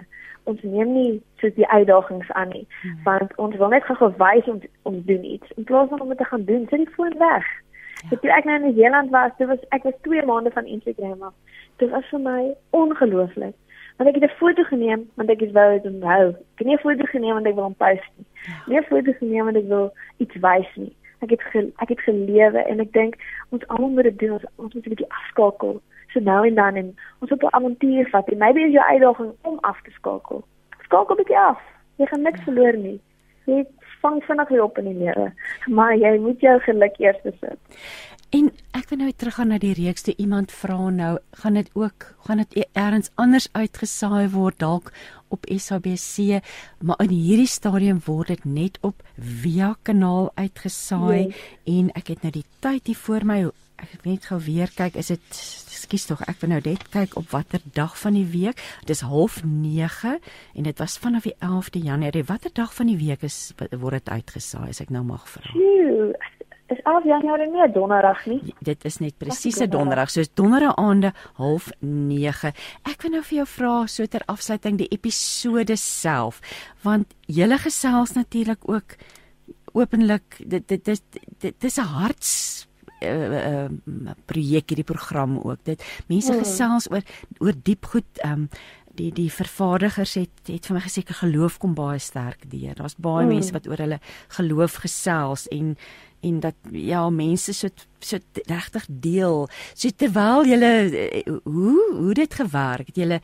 Ons 0.49 0.61
neem 0.65 0.93
nie 0.95 1.09
so 1.41 1.51
die 1.57 1.67
uitdagings 1.67 2.31
aan 2.39 2.49
nie, 2.55 2.63
hmm. 2.81 3.01
want 3.05 3.35
ons 3.37 3.57
wil 3.61 3.73
net 3.73 3.85
gou 3.89 4.09
wys 4.21 4.47
om 4.49 4.61
om 4.89 5.01
doen 5.09 5.27
iets. 5.35 5.51
In 5.57 5.67
plaas 5.69 5.91
van 5.91 6.01
om 6.01 6.13
dit 6.13 6.17
te 6.17 6.29
gaan 6.31 6.45
doen, 6.47 6.65
sit 6.69 6.85
die 6.85 6.95
foon 6.95 7.17
weg. 7.21 7.49
Ja. 8.09 8.17
Toe 8.17 8.31
ek 8.33 8.47
nou 8.49 8.55
in 8.57 8.69
die 8.71 8.79
Zeeland 8.79 9.11
was, 9.13 9.35
dit 9.37 9.47
was 9.51 9.67
ek 9.77 9.85
was 9.85 9.99
2 10.07 10.25
maande 10.25 10.53
van 10.55 10.65
Instagram 10.65 11.27
af. 11.29 11.59
Dit 11.83 11.93
was 11.93 12.07
vir 12.09 12.23
my 12.25 12.41
ongelooflik. 12.77 13.57
Want 14.01 14.15
ek 14.15 14.21
het 14.21 14.31
'n 14.31 14.37
foto 14.37 14.63
geneem 14.63 15.09
want 15.13 15.29
ek 15.29 15.51
wou 15.53 15.79
dit 15.79 15.91
onthou. 15.93 16.29
Ek 16.29 16.57
het 16.57 16.67
nie 16.67 16.75
'n 16.75 16.85
foto 16.85 17.03
geneem 17.05 17.33
want 17.33 17.45
ek 17.45 17.53
wil 17.53 17.63
hom 17.63 17.75
post 17.75 18.09
nie. 18.17 18.25
Ja. 18.41 18.53
Nie 18.65 18.79
'n 18.79 18.83
foto 18.83 19.11
geneem 19.11 19.43
want 19.43 19.57
ek 19.57 19.67
wil 19.67 19.93
iets 20.17 20.35
wys 20.35 20.75
nie. 20.75 20.95
Ek 21.19 21.29
het 21.29 21.41
ge, 21.41 21.71
ek 21.77 21.89
het 21.89 21.99
gelewe 21.99 22.57
en 22.57 22.79
ek 22.79 22.91
dink 22.91 23.15
ons 23.49 23.67
almal 23.67 23.89
moet 23.89 24.03
dit 24.03 24.19
doen. 24.19 24.31
Ons 24.31 24.45
ons 24.55 24.73
moet 24.73 24.85
'n 24.85 24.89
bietjie 24.89 25.09
afskakel 25.09 25.81
so 26.07 26.19
nou 26.19 26.47
en 26.47 26.55
dan 26.55 26.75
en 26.75 26.95
ons 27.19 27.31
op 27.31 27.43
'n 27.43 27.55
avontuur 27.55 28.09
vat 28.09 28.29
en 28.29 28.37
maybe 28.37 28.59
is 28.59 28.71
jou 28.71 28.85
uitdaging 28.85 29.31
om 29.41 29.57
af 29.61 29.81
te 29.81 29.91
skakel. 29.91 30.43
Skakel 30.83 31.15
'n 31.15 31.17
bietjie 31.17 31.39
af. 31.39 31.61
Jy 31.95 32.05
gaan 32.05 32.21
niks 32.21 32.41
verloor 32.41 32.77
nie. 32.77 32.99
Jy 33.45 33.65
vang 34.01 34.23
vinnig 34.23 34.49
weer 34.49 34.63
op 34.63 34.77
in 34.77 34.85
die 34.85 35.03
lewe. 35.03 35.33
Maar 35.65 35.95
jy 35.95 36.17
moet 36.17 36.39
jou 36.39 36.59
geluk 36.59 36.97
eers 36.97 37.21
besit 37.21 37.59
En 38.31 38.47
ek 38.71 38.87
wil 38.87 39.01
nou 39.03 39.11
terug 39.11 39.35
gaan 39.35 39.49
na 39.51 39.57
die 39.59 39.73
reeks 39.75 40.05
toe 40.07 40.13
iemand 40.15 40.53
vra 40.55 40.77
nou, 40.89 41.15
gaan 41.41 41.57
dit 41.59 41.69
ook 41.75 42.05
gaan 42.27 42.39
dit 42.39 42.61
eers 42.63 43.09
anders 43.19 43.49
uitgesaai 43.51 44.29
word 44.31 44.59
dalk 44.59 44.93
op 45.31 45.47
SABC, 45.51 46.39
maar 46.79 46.99
in 47.03 47.11
hierdie 47.11 47.47
stadium 47.47 47.99
word 48.05 48.31
dit 48.31 48.45
net 48.45 48.77
op 48.87 49.03
Via 49.19 49.75
kanaal 49.83 50.31
uitgesaai 50.35 51.27
yes. 51.27 51.41
en 51.67 51.91
ek 51.95 52.13
het 52.13 52.23
nou 52.23 52.31
die 52.35 52.45
tyd 52.63 52.87
hier 52.87 53.03
voor 53.03 53.27
my 53.27 53.41
ek 53.81 53.95
het 53.97 54.05
net 54.05 54.27
gou 54.29 54.39
weer 54.45 54.71
kyk, 54.75 54.95
is 54.95 55.09
dit 55.11 55.37
skus 55.81 56.05
tog, 56.07 56.21
ek 56.29 56.39
wil 56.43 56.53
nou 56.53 56.61
net 56.63 56.83
kyk 56.93 57.15
op 57.19 57.31
watter 57.33 57.63
dag 57.73 57.95
van 57.97 58.13
die 58.13 58.27
week. 58.29 58.61
Dis 58.85 59.01
09:30 59.01 60.21
en 60.55 60.67
dit 60.69 60.77
was 60.79 60.99
vanaf 61.01 61.25
die 61.25 61.35
11de 61.39 61.81
Januarie. 61.89 62.23
Watter 62.29 62.53
dag 62.53 62.75
van 62.77 62.93
die 62.93 62.99
week 63.01 63.25
is 63.27 63.53
word 63.71 63.99
dit 63.99 64.13
uitgesaai 64.13 64.69
as 64.69 64.81
ek 64.85 64.93
nou 64.93 65.03
mag 65.03 65.25
vra? 65.27 65.49
Is 66.71 66.81
11 66.83 67.05
Januarie 67.09 67.47
nie 67.51 67.67
donderdag 67.73 68.25
nie. 68.29 68.39
Dit 68.63 68.85
is 68.87 68.99
net 69.03 69.17
presiese 69.21 69.67
donderdag, 69.71 70.11
soos 70.13 70.31
donderdag 70.33 70.75
aande 70.79 71.13
09:30. 71.37 72.55
Ek 72.87 73.03
wil 73.03 73.15
nou 73.17 73.23
vir 73.23 73.37
jou 73.41 73.47
vra 73.57 73.75
so 73.87 74.05
ter 74.05 74.25
afsluiting 74.31 74.77
die 74.77 74.89
episode 74.91 75.77
self, 75.77 76.41
want 76.83 77.13
julle 77.27 77.57
gesels 77.57 78.15
natuurlik 78.15 78.69
ook 78.69 78.97
openlik 79.73 80.41
dit 80.45 80.67
dit 80.67 80.87
is 80.87 81.01
dit 81.39 81.63
is 81.63 81.77
'n 81.77 81.87
harts 81.95 82.67
uh, 83.01 83.65
uh, 83.65 83.69
projek 84.25 84.69
hierdie 84.69 84.83
program 84.83 85.39
ook. 85.39 85.63
Dit 85.63 85.83
mense 86.07 86.31
hmm. 86.31 86.43
gesels 86.43 86.91
oor 86.91 87.01
oor 87.39 87.53
diep 87.63 87.85
goed 87.85 88.23
um 88.25 88.49
die 88.95 89.11
die 89.15 89.29
vervaardigers 89.31 90.15
het 90.19 90.49
het 90.49 90.67
vir 90.67 90.77
my 90.77 90.83
gesê 90.83 91.03
geloof 91.07 91.57
kom 91.61 91.73
baie 91.77 91.99
sterk 91.99 92.43
deur. 92.51 92.75
Daar's 92.75 92.97
baie 92.97 93.25
mm. 93.25 93.33
mense 93.33 93.53
wat 93.55 93.67
oor 93.67 93.77
hulle 93.77 93.99
geloof 94.37 94.81
gesels 94.83 95.47
en 95.47 95.75
en 96.21 96.39
dat 96.39 96.55
ja 96.71 97.09
mense 97.09 97.53
so 97.53 97.67
so 97.99 98.17
regtig 98.47 98.85
deel. 98.89 99.47
So 99.73 99.89
terwyl 99.89 100.45
jy 100.45 100.57
hoe 101.43 101.77
hoe 101.97 102.13
dit 102.13 102.33
gewerk 102.33 102.87
het, 102.87 102.97
jy 102.97 103.19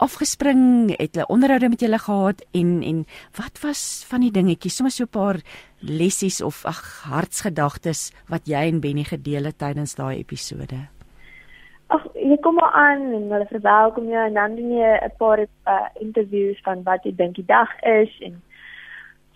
afgespring, 0.00 0.90
het 0.96 1.14
hulle 1.14 1.26
onderhoude 1.28 1.68
met 1.68 1.80
julle 1.84 1.98
gehad 1.98 2.40
en 2.56 2.70
en 2.82 3.02
wat 3.36 3.60
was 3.64 3.82
van 4.08 4.24
die 4.24 4.32
dingetjies, 4.32 4.76
sommer 4.76 4.92
so 4.92 5.04
'n 5.04 5.16
paar 5.18 5.40
lessies 5.80 6.40
of 6.42 6.64
ag 6.64 6.80
hartsgedagtes 7.04 8.12
wat 8.28 8.46
jy 8.46 8.62
en 8.68 8.80
Benny 8.80 9.04
gedeel 9.04 9.44
het 9.44 9.58
tydens 9.58 9.94
daai 9.94 10.16
episode? 10.18 10.88
Ag, 11.86 12.06
jy 12.14 12.36
kom 12.40 12.54
maar 12.54 12.72
aan 12.72 13.12
en 13.12 13.30
hulle 13.30 13.46
verwelkom 13.50 14.08
jou 14.08 14.26
en 14.26 14.34
dan 14.34 14.54
doen 14.56 14.70
jy 14.72 14.98
'n 15.04 15.16
paar 15.18 15.40
uh, 15.40 15.88
interviews 16.00 16.60
van 16.62 16.82
wat 16.82 17.04
jy 17.04 17.14
dink 17.14 17.34
die 17.34 17.46
dag 17.46 17.68
is 17.82 18.20
en 18.20 18.42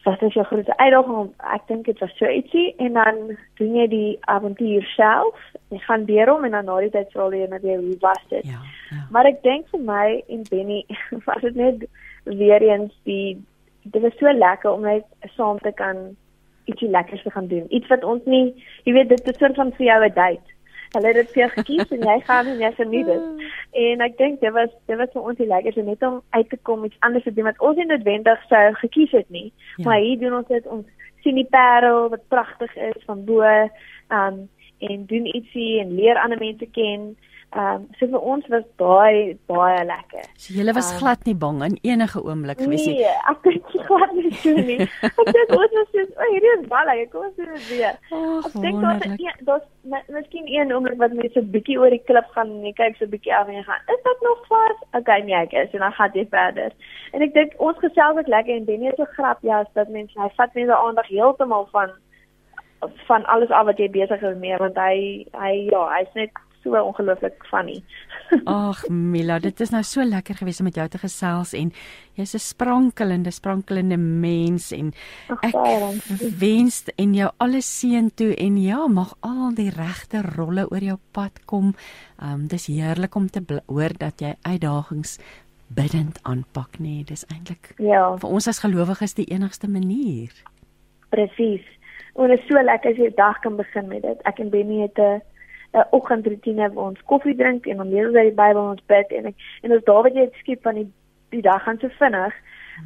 wat 0.05 0.23
is 0.23 0.35
jou 0.37 0.45
grootste 0.47 0.77
uitdaging? 0.77 1.31
Ek 1.57 1.67
dink 1.69 1.87
dit 1.89 1.99
was 1.99 2.13
so 2.19 2.29
ietsie 2.29 2.75
en 2.83 2.97
dan 2.99 3.21
doen 3.61 3.77
jy 3.79 3.87
die 3.89 4.11
avontuur 4.21 4.85
self. 4.93 5.47
Jy 5.73 5.81
gaan 5.87 6.05
deur 6.09 6.33
hom 6.33 6.45
en 6.45 6.57
dan 6.57 6.69
na 6.69 6.77
die 6.85 6.93
tyd 6.93 7.13
vra 7.15 7.31
jy 7.33 7.49
net 7.49 7.65
hoe 7.65 7.97
was 8.03 8.21
dit? 8.33 8.45
Ja, 8.45 8.61
ja. 8.91 9.07
Maar 9.15 9.31
ek 9.33 9.41
dink 9.47 9.71
vir 9.73 9.85
my 9.87 10.09
en 10.29 10.45
Benny 10.51 10.83
was 11.29 11.41
dit 11.47 11.57
net 11.57 11.87
weer 12.25 12.63
eens 12.69 12.93
die 13.09 13.41
dit 13.85 14.01
was 14.01 14.17
so 14.21 14.33
lekker 14.33 14.73
om 14.73 14.85
net 14.85 15.09
saam 15.37 15.59
te 15.65 15.73
kan 15.77 16.07
ietsie 16.69 16.89
lekkers 16.89 17.23
te 17.23 17.33
gaan 17.33 17.49
doen. 17.49 17.65
Iets 17.69 17.89
wat 17.93 18.05
ons 18.05 18.25
nie, 18.25 18.55
jy 18.85 18.95
weet 18.97 19.11
dit 19.13 19.29
is 19.29 19.41
soort 19.41 19.57
van 19.61 19.73
vir 19.77 19.87
jou 19.87 20.01
'n 20.05 20.15
date 20.17 20.54
hulle 20.95 21.11
het 21.13 21.21
dit 21.21 21.31
vir 21.35 21.43
jou 21.43 21.51
gekies 21.55 21.93
en 21.97 22.07
jy 22.09 22.17
gaan 22.29 22.51
en 22.53 22.63
jy 22.63 22.73
geniet 22.79 23.13
dit. 23.13 23.51
En 23.85 24.03
ek 24.07 24.19
dink 24.19 24.41
dit 24.41 24.53
was 24.55 24.71
dit 24.87 24.99
was 24.99 25.11
vir 25.13 25.29
ons 25.31 25.39
die 25.39 25.49
lekkerste 25.51 25.83
net 25.83 26.03
om 26.07 26.21
uit 26.31 26.49
te 26.51 26.59
kom 26.63 26.85
iets 26.87 27.01
anders 27.07 27.25
te 27.27 27.33
doen 27.35 27.49
wat 27.51 27.59
ons 27.59 27.79
nie 27.81 27.89
noodwendig 27.91 28.45
sou 28.51 28.63
gekies 28.81 29.11
het 29.19 29.31
nie. 29.35 29.49
Ja. 29.77 29.89
Maar 29.89 30.05
hier 30.05 30.19
doen 30.21 30.37
ons 30.39 30.51
dit 30.53 30.67
ons 30.71 31.11
sien 31.25 31.41
die 31.41 31.49
parel 31.51 32.09
wat 32.13 32.29
pragtig 32.29 32.77
is 32.77 33.07
van 33.09 33.25
bo, 33.27 33.43
um 34.15 34.45
en 34.85 35.07
doen 35.09 35.27
ietsie 35.27 35.81
en 35.81 35.95
leer 35.97 36.19
ander 36.21 36.39
mense 36.39 36.67
ken. 36.77 37.15
Ehm 37.55 37.75
um, 37.75 37.83
so 37.99 38.07
vir 38.11 38.23
ons 38.33 38.47
was 38.51 38.65
daai 38.83 39.39
baie 39.47 39.83
lekker. 39.87 40.25
So 40.43 40.55
julle 40.57 40.73
was 40.75 40.89
um, 40.93 40.97
glad 40.99 41.21
nie 41.29 41.35
bang 41.43 41.61
in 41.63 41.77
enige 41.91 42.23
oomblik 42.23 42.59
gewees 42.59 42.87
nie. 42.89 42.97
Nee, 42.99 43.13
ek 43.31 43.45
dink 43.45 43.69
glad 43.89 44.15
nie 44.17 44.33
so 44.41 44.55
nie. 44.71 44.79
ek 45.11 45.21
dink 45.37 45.53
ons 45.57 45.77
was 45.79 45.93
so, 45.93 46.07
oh, 46.19 46.31
hierdie 46.33 46.51
is 46.55 46.65
baie 46.73 46.87
lekker. 46.89 47.11
Kom 47.13 47.29
ons 47.29 47.37
doen 47.39 47.53
dit 47.53 47.69
weer. 47.69 48.01
Ek 48.49 48.57
dink 48.65 48.81
dat 48.83 49.05
dit 49.05 49.45
daar's 49.47 50.09
miskien 50.17 50.51
een 50.51 50.73
oomblik 50.75 50.99
wat 51.05 51.15
mense 51.15 51.31
so 51.37 51.45
'n 51.45 51.53
bietjie 51.55 51.77
oor 51.79 51.95
die 51.95 52.03
klip 52.09 52.27
gaan 52.35 52.51
en 52.57 52.67
jy 52.67 52.73
kyk 52.81 52.99
so 52.99 53.07
'n 53.07 53.13
bietjie 53.13 53.35
af 53.39 53.47
en 53.47 53.61
jy 53.61 53.63
gaan, 53.69 53.85
is 53.95 54.03
dit 54.09 54.25
nog 54.27 54.41
vas? 54.51 54.81
Okay, 54.99 55.21
nee, 55.29 55.39
ek 55.39 55.55
is 55.63 55.77
en 55.79 55.87
dan 55.87 55.95
gaan 55.99 56.11
jy 56.19 56.25
verder. 56.35 56.75
En 57.13 57.23
ek 57.23 57.35
dink 57.39 57.55
ons 57.59 57.79
gesels 57.85 58.19
ook 58.19 58.33
lekker 58.35 58.57
en 58.57 58.67
Denny 58.67 58.91
is 58.91 58.99
so 58.99 59.07
grap 59.15 59.39
ja, 59.47 59.63
dat 59.79 59.95
mense 59.95 60.19
hy 60.19 60.31
vat 60.41 60.59
mense 60.59 60.75
aandag 60.75 61.07
heeltemal 61.07 61.69
van 61.71 61.95
van 63.07 63.25
alles 63.25 63.51
af 63.51 63.65
wat 63.71 63.79
jy 63.79 63.89
besig 63.91 64.23
is 64.23 64.37
mee 64.43 64.59
want 64.61 64.77
hy 64.77 65.25
hy 65.33 65.53
ja, 65.71 65.85
hy's 65.95 66.11
net 66.19 66.35
so 66.65 66.75
ongelooflik 66.81 67.45
funny. 67.51 67.83
Ag 68.51 68.89
Mila, 68.89 69.39
dit 69.39 69.61
is 69.61 69.71
nou 69.71 69.83
so 69.87 70.05
lekker 70.05 70.41
gewees 70.41 70.61
om 70.63 70.69
met 70.69 70.79
jou 70.81 70.87
te 70.91 70.99
gesels 70.99 71.53
en 71.55 71.71
jy's 72.19 72.35
'n 72.35 72.43
sprankelende 72.43 73.31
sprankelende 73.31 73.97
mens 73.97 74.73
en 74.73 74.93
ek 75.43 75.55
wens 76.41 76.85
en 76.97 77.15
jou 77.15 77.31
alles 77.39 77.69
seën 77.81 78.11
toe 78.15 78.35
en 78.35 78.57
ja, 78.57 78.87
mag 78.89 79.15
al 79.21 79.55
die 79.55 79.71
regte 79.71 80.23
rolle 80.37 80.67
oor 80.71 80.83
jou 80.83 80.99
pad 81.13 81.45
kom. 81.45 81.75
Um 82.19 82.47
dis 82.49 82.67
heerlik 82.67 83.15
om 83.15 83.29
te 83.29 83.43
hoor 83.67 83.93
dat 83.99 84.21
jy 84.21 84.35
uitdagings 84.43 85.19
bidend 85.69 86.19
aanpak 86.23 86.79
nee, 86.79 87.05
dis 87.05 87.25
eintlik 87.33 87.75
ja. 87.79 88.17
vir 88.17 88.31
ons 88.31 88.49
as 88.49 88.63
gelowiges 88.63 89.15
die 89.15 89.27
enigste 89.33 89.69
manier. 89.69 90.33
Presies. 91.11 91.65
En 92.15 92.31
dit 92.31 92.39
is 92.39 92.47
so 92.47 92.61
lekker 92.63 92.95
as 92.95 93.01
jy 93.01 93.11
dag 93.17 93.41
kan 93.43 93.57
begin 93.57 93.89
met 93.89 94.03
dit. 94.03 94.21
Ek 94.29 94.39
en 94.39 94.51
Benny 94.51 94.83
het 94.85 94.99
'n 94.99 95.23
'n 95.75 95.87
oggendroetine 95.91 96.73
waar 96.73 96.91
ons 96.91 97.03
koffie 97.11 97.37
drink 97.37 97.67
en 97.67 97.77
dan 97.77 97.89
lees 97.89 98.07
ons 98.07 98.17
uit 98.17 98.31
die 98.31 98.41
Bybel 98.43 98.63
ons 98.63 98.85
bid 98.87 99.11
en 99.19 99.27
ek, 99.31 99.35
en 99.63 99.73
ons 99.73 99.85
daar 99.85 100.03
wat 100.07 100.15
jy 100.15 100.27
het 100.27 100.43
skiep 100.43 100.63
van 100.63 100.75
die 100.75 100.91
die 101.35 101.43
dag 101.43 101.63
gaan 101.63 101.79
so 101.79 101.89
vinnig, 101.99 102.35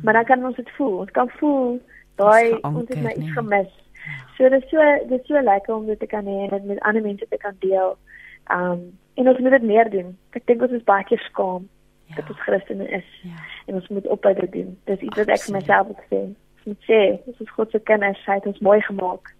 maar 0.02 0.14
dan 0.14 0.24
kan 0.24 0.44
ons 0.44 0.56
dit 0.56 0.70
voel. 0.76 0.98
Ons 1.04 1.10
kan 1.10 1.28
voel 1.40 1.80
daai 2.16 2.56
ons 2.62 2.88
het 2.88 3.02
my 3.02 3.12
iets 3.12 3.32
gemis. 3.36 3.72
Ja. 3.92 4.16
So 4.36 4.48
dit 4.48 4.62
is 4.64 4.70
so 4.70 4.80
dit 5.08 5.20
is 5.20 5.26
so 5.26 5.42
lekker 5.42 5.74
om 5.74 5.86
dit 5.86 6.00
te 6.00 6.06
kan 6.06 6.24
hê 6.24 6.36
en 6.46 6.54
dit 6.56 6.64
met 6.64 6.80
ander 6.80 7.02
mense 7.02 7.28
te 7.28 7.36
kan 7.36 7.56
deel. 7.58 7.96
Um 8.58 8.98
en 9.14 9.28
ons 9.28 9.38
moet 9.38 9.50
dit 9.50 9.62
meer 9.62 9.90
doen. 9.90 10.16
Ek 10.30 10.46
dink 10.46 10.62
ons 10.62 10.72
is 10.72 10.84
baie 10.88 11.04
keer 11.04 11.22
skaam 11.28 11.68
ja. 12.06 12.14
dat 12.14 12.28
ons 12.30 12.44
Christene 12.46 12.88
is. 12.88 13.08
Ja. 13.22 13.40
En 13.66 13.80
ons 13.80 13.88
moet 13.88 14.06
ophou 14.06 14.34
dit 14.40 14.52
doen. 14.52 14.76
Dis 14.84 15.00
iets 15.00 15.18
wat 15.18 15.34
ek 15.34 15.42
vir 15.46 15.58
myself 15.58 15.90
ook 15.94 16.04
sê. 16.12 16.22
Ek 16.60 16.70
moet 16.70 16.86
sê, 16.86 17.02
ons 17.26 17.42
is 17.44 17.50
God 17.56 17.74
se 17.74 17.80
kinders, 17.90 18.22
hy 18.26 18.38
het 18.38 18.46
ons 18.46 18.64
mooi 18.64 18.80
gemaak. 18.86 19.34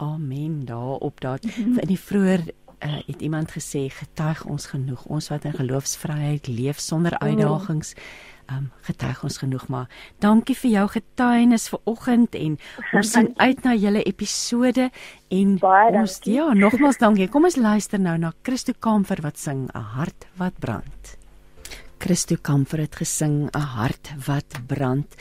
Amen 0.00 0.64
daarop 0.64 1.20
dat 1.20 1.44
in 1.82 1.90
die 1.90 2.00
vroeër 2.00 2.46
uh, 2.84 3.00
het 3.06 3.20
iemand 3.20 3.50
gesê 3.50 3.88
getuig 3.88 4.44
ons 4.44 4.66
genoeg. 4.66 5.04
Ons 5.04 5.28
wat 5.28 5.44
in 5.44 5.52
geloofsvryheid 5.52 6.46
leef 6.46 6.80
sonder 6.80 7.18
uitdagings 7.18 7.94
um, 8.50 8.70
getuig 8.86 9.22
ons 9.26 9.38
genoeg 9.42 9.66
maar 9.72 9.86
dankie 10.22 10.56
vir 10.62 10.70
jou 10.74 10.86
getuienis 10.96 11.68
vanoggend 11.72 12.36
en 12.38 12.56
ons 12.96 13.12
sien 13.14 13.30
uit 13.38 13.62
na 13.66 13.74
julle 13.78 14.02
episode 14.08 14.90
en 15.30 15.56
Baie 15.62 15.94
ons 16.00 16.18
dankie. 16.18 16.34
ja 16.36 16.50
nogmaals 16.56 17.00
dankie. 17.02 17.28
Kom 17.30 17.46
ons 17.48 17.58
luister 17.60 18.02
nou 18.02 18.16
na 18.18 18.32
Christo 18.46 18.74
Kamfer 18.78 19.22
wat 19.24 19.38
sing 19.38 19.68
'n 19.68 19.86
hart 19.96 20.26
wat 20.36 20.58
brand. 20.58 21.16
Christo 22.00 22.36
Kamfer 22.40 22.80
het 22.80 22.96
gesing 22.96 23.50
'n 23.52 23.66
hart 23.76 24.14
wat 24.26 24.60
brand 24.66 25.16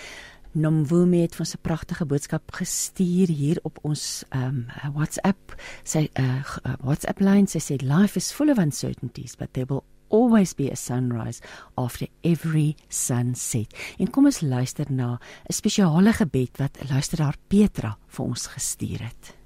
Nomvume 0.59 1.21
het 1.23 1.39
ons 1.39 1.53
'n 1.55 1.61
pragtige 1.61 2.05
boodskap 2.05 2.51
gestuur 2.51 3.27
hier 3.27 3.59
op 3.63 3.79
ons 3.81 4.23
um 4.35 4.65
WhatsApp. 4.93 5.55
Sy 5.83 6.09
uh, 6.19 6.43
WhatsApp 6.83 7.19
lyn 7.19 7.47
sy 7.47 7.59
sê 7.59 7.75
life 7.81 8.17
is 8.17 8.31
full 8.31 8.49
of 8.49 8.57
uncertainties 8.57 9.35
but 9.35 9.53
there 9.53 9.65
will 9.69 9.83
always 10.09 10.53
be 10.53 10.69
a 10.69 10.75
sunrise 10.75 11.41
after 11.75 12.07
every 12.21 12.75
sunset. 12.87 13.73
En 13.97 14.09
kom 14.09 14.25
ons 14.25 14.41
luister 14.41 14.85
na 14.89 15.19
'n 15.47 15.53
spesiale 15.53 16.13
gebed 16.13 16.57
wat 16.57 16.77
luisteraar 16.89 17.35
Petra 17.47 17.97
vir 18.07 18.25
ons 18.25 18.47
gestuur 18.47 18.99
het. 18.99 19.37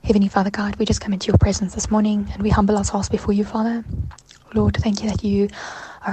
Heavenly 0.00 0.28
Father 0.28 0.52
God, 0.52 0.76
we 0.76 0.84
just 0.84 1.00
come 1.00 1.12
into 1.12 1.26
your 1.26 1.38
presence 1.38 1.74
this 1.74 1.88
morning 1.88 2.30
and 2.32 2.42
we 2.42 2.50
humble 2.50 2.76
ourselves 2.76 3.08
before 3.08 3.34
you, 3.34 3.44
Father. 3.44 3.84
Lord, 4.54 4.76
thank 4.80 5.00
you 5.00 5.10
that 5.10 5.22
you 5.22 5.48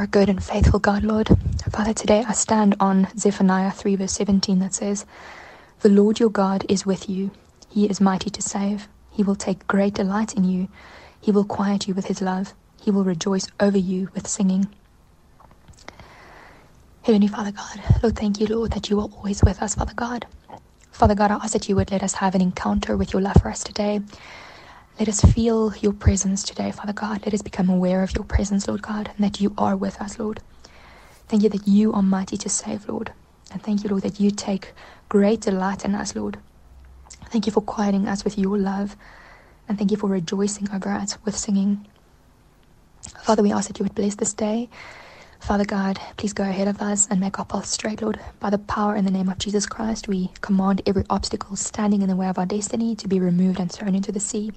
a 0.01 0.07
good 0.07 0.27
and 0.29 0.43
faithful 0.43 0.79
God, 0.79 1.03
Lord. 1.03 1.29
Father, 1.69 1.93
today 1.93 2.23
I 2.27 2.33
stand 2.33 2.75
on 2.79 3.07
Zephaniah 3.17 3.71
3, 3.71 3.95
verse 3.97 4.13
17, 4.13 4.59
that 4.59 4.73
says, 4.73 5.05
The 5.81 5.89
Lord 5.89 6.19
your 6.19 6.29
God 6.31 6.65
is 6.67 6.85
with 6.85 7.07
you. 7.07 7.31
He 7.69 7.85
is 7.85 8.01
mighty 8.01 8.29
to 8.31 8.41
save. 8.41 8.87
He 9.11 9.23
will 9.23 9.35
take 9.35 9.67
great 9.67 9.93
delight 9.93 10.33
in 10.33 10.43
you. 10.45 10.67
He 11.21 11.31
will 11.31 11.43
quiet 11.45 11.87
you 11.87 11.93
with 11.93 12.05
his 12.05 12.21
love. 12.21 12.53
He 12.81 12.89
will 12.91 13.03
rejoice 13.03 13.47
over 13.59 13.77
you 13.77 14.09
with 14.15 14.27
singing. 14.27 14.73
Heavenly 17.03 17.27
Father 17.27 17.51
God, 17.51 17.79
Lord, 18.01 18.15
thank 18.15 18.39
you, 18.39 18.47
Lord, 18.47 18.71
that 18.71 18.89
you 18.89 18.99
are 18.99 19.07
always 19.07 19.43
with 19.43 19.61
us, 19.61 19.75
Father 19.75 19.93
God. 19.95 20.25
Father 20.91 21.15
God, 21.15 21.31
I 21.31 21.35
ask 21.35 21.53
that 21.53 21.69
you 21.69 21.75
would 21.75 21.91
let 21.91 22.03
us 22.03 22.15
have 22.15 22.33
an 22.35 22.41
encounter 22.41 22.97
with 22.97 23.13
your 23.13 23.21
love 23.21 23.41
for 23.41 23.49
us 23.49 23.63
today. 23.63 24.01
Let 24.99 25.09
us 25.09 25.21
feel 25.21 25.73
your 25.77 25.91
presence 25.91 26.43
today, 26.43 26.71
Father 26.71 26.93
God. 26.93 27.25
Let 27.25 27.33
us 27.33 27.41
become 27.41 27.67
aware 27.69 28.03
of 28.03 28.13
your 28.15 28.23
presence, 28.23 28.67
Lord 28.67 28.83
God, 28.83 29.09
and 29.15 29.25
that 29.25 29.41
you 29.41 29.53
are 29.57 29.75
with 29.75 29.99
us, 29.99 30.19
Lord. 30.19 30.39
Thank 31.27 31.41
you 31.43 31.49
that 31.49 31.67
you 31.67 31.91
are 31.93 32.03
mighty 32.03 32.37
to 32.37 32.49
save, 32.49 32.87
Lord. 32.87 33.11
And 33.51 33.61
thank 33.61 33.83
you, 33.83 33.89
Lord, 33.89 34.03
that 34.03 34.19
you 34.19 34.29
take 34.29 34.73
great 35.09 35.41
delight 35.41 35.83
in 35.83 35.95
us, 35.95 36.15
Lord. 36.15 36.37
Thank 37.31 37.47
you 37.47 37.51
for 37.51 37.61
quieting 37.61 38.07
us 38.07 38.23
with 38.23 38.37
your 38.37 38.57
love. 38.57 38.95
And 39.67 39.79
thank 39.79 39.89
you 39.89 39.97
for 39.97 40.07
rejoicing 40.07 40.69
over 40.71 40.89
us 40.89 41.17
with 41.25 41.35
singing. 41.35 41.87
Father, 43.23 43.41
we 43.41 43.51
ask 43.51 43.67
that 43.69 43.79
you 43.79 43.85
would 43.85 43.95
bless 43.95 44.15
this 44.15 44.33
day. 44.33 44.69
Father 45.39 45.65
God, 45.65 45.99
please 46.17 46.33
go 46.33 46.43
ahead 46.43 46.67
of 46.67 46.81
us 46.81 47.07
and 47.09 47.19
make 47.19 47.39
our 47.39 47.45
path 47.45 47.65
straight, 47.65 48.01
Lord. 48.01 48.19
By 48.39 48.51
the 48.51 48.59
power 48.59 48.95
in 48.95 49.05
the 49.05 49.11
name 49.11 49.27
of 49.27 49.39
Jesus 49.39 49.65
Christ, 49.65 50.07
we 50.07 50.31
command 50.41 50.83
every 50.85 51.03
obstacle 51.09 51.55
standing 51.55 52.01
in 52.03 52.09
the 52.09 52.15
way 52.15 52.27
of 52.27 52.37
our 52.37 52.45
destiny 52.45 52.95
to 52.95 53.07
be 53.07 53.19
removed 53.19 53.59
and 53.59 53.71
thrown 53.71 53.95
into 53.95 54.11
the 54.11 54.19
sea. 54.19 54.51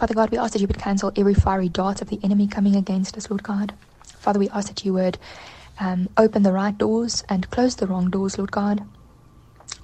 Father 0.00 0.14
God, 0.14 0.30
we 0.30 0.38
ask 0.38 0.54
that 0.54 0.62
you 0.62 0.66
would 0.66 0.78
cancel 0.78 1.12
every 1.14 1.34
fiery 1.34 1.68
dart 1.68 2.00
of 2.00 2.08
the 2.08 2.18
enemy 2.22 2.46
coming 2.46 2.74
against 2.74 3.18
us, 3.18 3.28
Lord 3.28 3.42
God. 3.42 3.74
Father, 4.06 4.38
we 4.38 4.48
ask 4.48 4.68
that 4.68 4.82
you 4.82 4.94
would 4.94 5.18
um, 5.78 6.08
open 6.16 6.42
the 6.42 6.54
right 6.54 6.76
doors 6.78 7.22
and 7.28 7.50
close 7.50 7.76
the 7.76 7.86
wrong 7.86 8.08
doors, 8.08 8.38
Lord 8.38 8.50
God. 8.50 8.82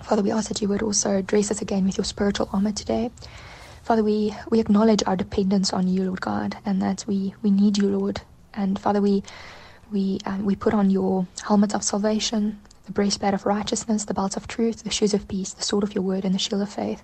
Father, 0.00 0.22
we 0.22 0.30
ask 0.30 0.48
that 0.48 0.62
you 0.62 0.68
would 0.68 0.80
also 0.80 1.20
dress 1.20 1.50
us 1.50 1.60
again 1.60 1.84
with 1.84 1.98
your 1.98 2.06
spiritual 2.06 2.48
armor 2.50 2.72
today. 2.72 3.10
Father, 3.82 4.02
we, 4.02 4.34
we 4.48 4.58
acknowledge 4.58 5.02
our 5.06 5.16
dependence 5.16 5.74
on 5.74 5.86
you, 5.86 6.04
Lord 6.04 6.22
God, 6.22 6.56
and 6.64 6.80
that 6.80 7.04
we, 7.06 7.34
we 7.42 7.50
need 7.50 7.76
you, 7.76 7.90
Lord. 7.90 8.22
And 8.54 8.78
Father, 8.78 9.02
we 9.02 9.22
we 9.92 10.18
um, 10.24 10.46
we 10.46 10.56
put 10.56 10.72
on 10.72 10.88
your 10.88 11.26
helmet 11.46 11.74
of 11.74 11.82
salvation, 11.82 12.58
the 12.86 12.92
breastplate 12.92 13.34
of 13.34 13.44
righteousness, 13.44 14.06
the 14.06 14.14
belt 14.14 14.38
of 14.38 14.48
truth, 14.48 14.82
the 14.82 14.90
shoes 14.90 15.12
of 15.12 15.28
peace, 15.28 15.52
the 15.52 15.62
sword 15.62 15.84
of 15.84 15.94
your 15.94 16.02
word, 16.02 16.24
and 16.24 16.34
the 16.34 16.38
shield 16.38 16.62
of 16.62 16.70
faith. 16.70 17.02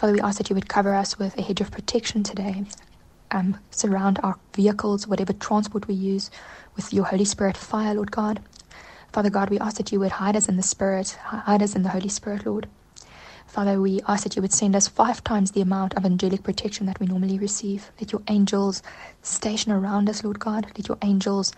Father, 0.00 0.14
we 0.14 0.20
ask 0.22 0.38
that 0.38 0.48
you 0.48 0.54
would 0.54 0.66
cover 0.70 0.94
us 0.94 1.18
with 1.18 1.36
a 1.36 1.42
hedge 1.42 1.60
of 1.60 1.70
protection 1.70 2.22
today. 2.22 2.64
Um, 3.32 3.58
surround 3.70 4.18
our 4.22 4.38
vehicles, 4.54 5.06
whatever 5.06 5.34
transport 5.34 5.86
we 5.88 5.92
use, 5.92 6.30
with 6.74 6.90
your 6.90 7.04
Holy 7.04 7.26
Spirit 7.26 7.54
fire, 7.54 7.92
Lord 7.92 8.10
God. 8.10 8.40
Father 9.12 9.28
God, 9.28 9.50
we 9.50 9.58
ask 9.58 9.76
that 9.76 9.92
you 9.92 10.00
would 10.00 10.12
hide 10.12 10.36
us 10.36 10.48
in 10.48 10.56
the 10.56 10.62
Spirit, 10.62 11.10
hide 11.20 11.62
us 11.62 11.74
in 11.76 11.82
the 11.82 11.90
Holy 11.90 12.08
Spirit, 12.08 12.46
Lord. 12.46 12.66
Father, 13.46 13.78
we 13.78 14.00
ask 14.08 14.22
that 14.22 14.36
you 14.36 14.40
would 14.40 14.54
send 14.54 14.74
us 14.74 14.88
five 14.88 15.22
times 15.22 15.50
the 15.50 15.60
amount 15.60 15.92
of 15.98 16.06
angelic 16.06 16.44
protection 16.44 16.86
that 16.86 16.98
we 16.98 17.06
normally 17.06 17.38
receive. 17.38 17.90
Let 18.00 18.10
your 18.10 18.22
angels 18.28 18.82
station 19.20 19.70
around 19.70 20.08
us, 20.08 20.24
Lord 20.24 20.38
God. 20.38 20.64
Let 20.78 20.88
your 20.88 20.96
angels 21.02 21.52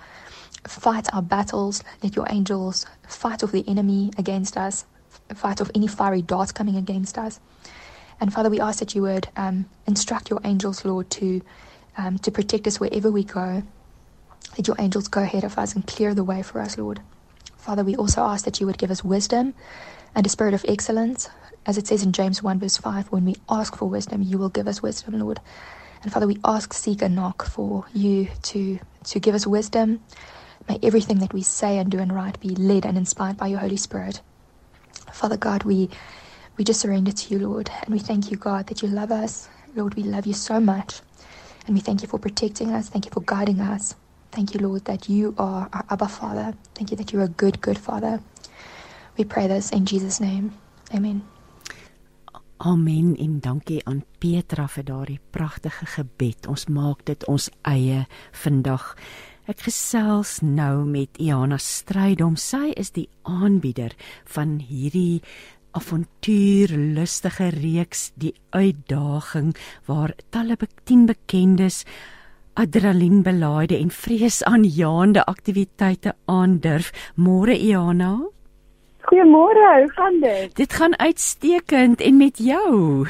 fight 0.66 1.14
our 1.14 1.22
battles. 1.22 1.84
Let 2.02 2.16
your 2.16 2.26
angels 2.28 2.86
fight 3.06 3.44
off 3.44 3.52
the 3.52 3.68
enemy 3.68 4.10
against 4.18 4.56
us, 4.56 4.84
fight 5.32 5.60
off 5.60 5.70
any 5.76 5.86
fiery 5.86 6.22
darts 6.22 6.50
coming 6.50 6.74
against 6.74 7.16
us. 7.16 7.38
And 8.22 8.32
Father, 8.32 8.50
we 8.50 8.60
ask 8.60 8.78
that 8.78 8.94
you 8.94 9.02
would 9.02 9.26
um, 9.36 9.68
instruct 9.84 10.30
your 10.30 10.38
angels, 10.44 10.84
Lord, 10.84 11.10
to 11.10 11.42
um, 11.98 12.18
to 12.20 12.30
protect 12.30 12.68
us 12.68 12.78
wherever 12.78 13.10
we 13.10 13.24
go. 13.24 13.64
Let 14.56 14.68
your 14.68 14.76
angels 14.78 15.08
go 15.08 15.22
ahead 15.22 15.42
of 15.42 15.58
us 15.58 15.74
and 15.74 15.84
clear 15.84 16.14
the 16.14 16.22
way 16.22 16.40
for 16.42 16.60
us, 16.60 16.78
Lord. 16.78 17.00
Father, 17.56 17.82
we 17.82 17.96
also 17.96 18.22
ask 18.22 18.44
that 18.44 18.60
you 18.60 18.66
would 18.66 18.78
give 18.78 18.92
us 18.92 19.02
wisdom 19.02 19.54
and 20.14 20.24
a 20.24 20.28
spirit 20.28 20.54
of 20.54 20.64
excellence. 20.68 21.30
As 21.66 21.76
it 21.76 21.88
says 21.88 22.04
in 22.04 22.12
James 22.12 22.44
1, 22.44 22.60
verse 22.60 22.76
5, 22.76 23.10
when 23.10 23.24
we 23.24 23.34
ask 23.48 23.74
for 23.74 23.86
wisdom, 23.86 24.22
you 24.22 24.38
will 24.38 24.50
give 24.50 24.68
us 24.68 24.80
wisdom, 24.80 25.18
Lord. 25.18 25.40
And 26.04 26.12
Father, 26.12 26.28
we 26.28 26.38
ask, 26.44 26.72
seek, 26.72 27.02
and 27.02 27.16
knock 27.16 27.44
for 27.44 27.86
you 27.92 28.28
to, 28.42 28.78
to 29.04 29.18
give 29.18 29.34
us 29.34 29.48
wisdom. 29.48 29.98
May 30.68 30.78
everything 30.80 31.18
that 31.18 31.32
we 31.34 31.42
say 31.42 31.76
and 31.76 31.90
do 31.90 31.98
and 31.98 32.14
write 32.14 32.38
be 32.38 32.50
led 32.50 32.86
and 32.86 32.96
inspired 32.96 33.36
by 33.36 33.48
your 33.48 33.58
Holy 33.58 33.76
Spirit. 33.76 34.20
Father 35.12 35.36
God, 35.36 35.64
we, 35.64 35.90
we 36.56 36.64
just 36.64 36.80
surrender 36.80 37.12
to 37.12 37.34
you, 37.34 37.48
Lord. 37.48 37.70
And 37.82 37.92
we 37.92 37.98
thank 37.98 38.30
you, 38.30 38.36
God, 38.36 38.66
that 38.66 38.82
you 38.82 38.88
love 38.88 39.10
us. 39.10 39.48
Lord, 39.74 39.94
we 39.94 40.02
love 40.02 40.26
you 40.26 40.34
so 40.34 40.60
much. 40.60 41.00
And 41.66 41.74
we 41.74 41.80
thank 41.80 42.02
you 42.02 42.08
for 42.08 42.18
protecting 42.18 42.72
us. 42.72 42.88
Thank 42.88 43.06
you 43.06 43.10
for 43.10 43.22
guiding 43.22 43.60
us. 43.60 43.94
Thank 44.32 44.54
you, 44.54 44.60
Lord, 44.60 44.84
that 44.86 45.08
you 45.08 45.34
are 45.38 45.68
our 45.72 45.84
Abba 45.90 46.08
Father. 46.08 46.54
Thank 46.74 46.90
you 46.90 46.96
that 46.96 47.12
you're 47.12 47.22
a 47.22 47.28
good, 47.28 47.60
good 47.60 47.78
Father. 47.78 48.20
We 49.16 49.24
pray 49.24 49.46
this 49.46 49.70
in 49.70 49.84
Jesus' 49.84 50.20
name. 50.20 50.52
Amen. 50.94 51.22
Amen 52.64 53.16
en 53.16 53.40
dankie 53.40 53.80
aan 53.84 54.04
Petra 54.18 54.68
vir 54.70 54.84
daardie 54.86 55.20
pragtige 55.34 55.86
gebed. 55.96 56.46
Ons 56.46 56.68
maak 56.70 57.02
dit 57.04 57.24
ons 57.26 57.48
eie 57.66 58.04
vandag. 58.44 58.92
Ek 59.50 59.64
gesels 59.66 60.36
nou 60.46 60.84
met 60.86 61.18
Iana 61.18 61.58
Strydom. 61.58 62.36
Sy 62.38 62.70
is 62.78 62.94
die 62.94 63.08
aanbieder 63.26 63.96
van 64.30 64.60
hierdie 64.62 65.24
avontuurlustige 65.72 67.48
reeks 67.48 68.10
Die 68.14 68.34
Uitdaging 68.50 69.54
waar 69.86 70.14
talle 70.30 70.56
10 70.84 71.06
bekendes 71.06 71.82
adrenalinbelaaide 72.54 73.76
en 73.78 73.90
vreesaanjaende 73.90 75.24
aktiwiteite 75.24 76.14
aandurf. 76.24 76.92
Môre 77.16 77.56
Iana. 77.56 78.20
Goeiemôre, 79.02 79.68
hoe 79.80 79.90
gaan 79.96 80.20
dit? 80.20 80.56
Dit 80.56 80.72
gaan 80.72 80.98
uitstekend 80.98 82.00
en 82.00 82.16
met 82.16 82.38
jou? 82.38 83.06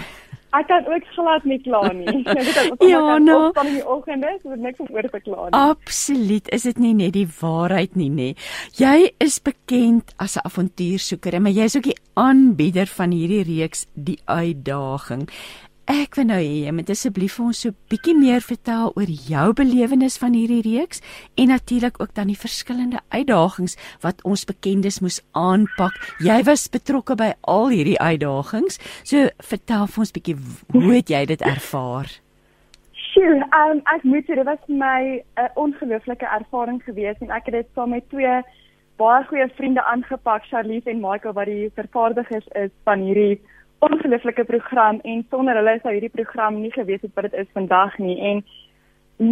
Ek 0.52 0.66
kan 0.68 0.84
ook 0.84 1.06
glad 1.16 1.44
nie 1.48 1.58
kla 1.64 1.80
nie. 1.96 2.22
ja, 2.92 3.18
nou. 3.18 3.50
Van 3.56 3.70
die 3.72 3.84
oggende, 3.88 4.34
so 4.42 4.56
niks 4.60 4.82
om 4.84 4.90
oor 4.92 5.08
te 5.08 5.20
kla 5.24 5.48
nie. 5.48 5.56
Absoluut, 5.56 6.50
is 6.52 6.66
dit 6.68 6.78
nie 6.82 6.92
net 6.98 7.14
die 7.16 7.26
waarheid 7.40 7.96
nie, 7.96 8.10
nê? 8.12 8.28
Jy 8.76 9.12
is 9.24 9.40
bekend 9.40 10.12
as 10.20 10.36
'n 10.36 10.44
avontuursoeker, 10.44 11.40
maar 11.40 11.56
jy 11.56 11.64
is 11.64 11.76
ook 11.76 11.88
die 11.88 12.00
aanbieder 12.14 12.86
van 12.86 13.10
hierdie 13.16 13.44
reeks 13.48 13.86
Die 13.94 14.20
Uitdaging. 14.26 15.28
Ek 15.90 16.14
wil 16.14 16.28
nou 16.28 16.38
hê 16.38 16.62
jy 16.62 16.72
moet 16.76 16.90
asseblief 16.94 17.40
vir 17.40 17.46
ons 17.48 17.60
so 17.64 17.74
bietjie 17.90 18.12
meer 18.14 18.44
vertel 18.46 18.92
oor 18.94 19.10
jou 19.10 19.46
belewenis 19.58 20.14
van 20.22 20.36
hierdie 20.38 20.60
reeks 20.62 21.02
en 21.34 21.50
natuurlik 21.50 21.98
ook 21.98 22.14
dan 22.14 22.30
die 22.30 22.38
verskillende 22.38 23.00
uitdagings 23.10 23.74
wat 24.04 24.22
ons 24.22 24.44
bekendes 24.46 25.00
moes 25.02 25.18
aanpak. 25.34 25.96
Jy 26.22 26.38
was 26.46 26.68
betrokke 26.70 27.16
by 27.18 27.32
al 27.50 27.74
hierdie 27.74 27.98
uitdagings. 27.98 28.78
So 29.02 29.26
vertel 29.42 29.88
vir 29.90 30.04
ons 30.04 30.14
bietjie 30.14 30.36
hoe 30.70 30.92
het 30.94 31.10
jy 31.10 31.24
dit 31.34 31.42
ervaar? 31.42 32.06
Sjoe, 32.94 33.42
um, 33.42 33.82
ek 33.90 34.06
moet 34.06 34.30
sê 34.30 34.38
dit 34.38 34.46
was 34.46 34.62
my 34.68 35.18
'n 35.18 35.22
uh, 35.42 35.50
ongelooflike 35.58 36.26
ervaring 36.30 36.78
gewees 36.86 37.18
en 37.20 37.34
ek 37.34 37.50
het 37.50 37.54
dit 37.58 37.68
saam 37.74 37.90
met 37.90 38.06
twee 38.08 38.42
baie 39.02 39.24
goeie 39.24 39.48
vriende 39.58 39.82
aangepak, 39.82 40.44
Charlize 40.46 40.90
en 40.90 41.00
Michael 41.00 41.34
wat 41.34 41.50
die 41.50 41.70
vervaardigers 41.74 42.46
is 42.54 42.70
van 42.84 43.00
hierdie 43.00 43.40
ongelooflike 43.82 44.44
program 44.44 45.00
en 45.02 45.24
sonder 45.30 45.58
hulle 45.58 45.78
sou 45.82 45.92
hierdie 45.94 46.16
program 46.16 46.60
nie 46.62 46.72
gewees 46.74 47.02
het 47.02 47.14
wat 47.14 47.30
dit 47.30 47.40
is 47.42 47.54
vandag 47.56 47.98
nie. 47.98 48.18
En 48.30 48.42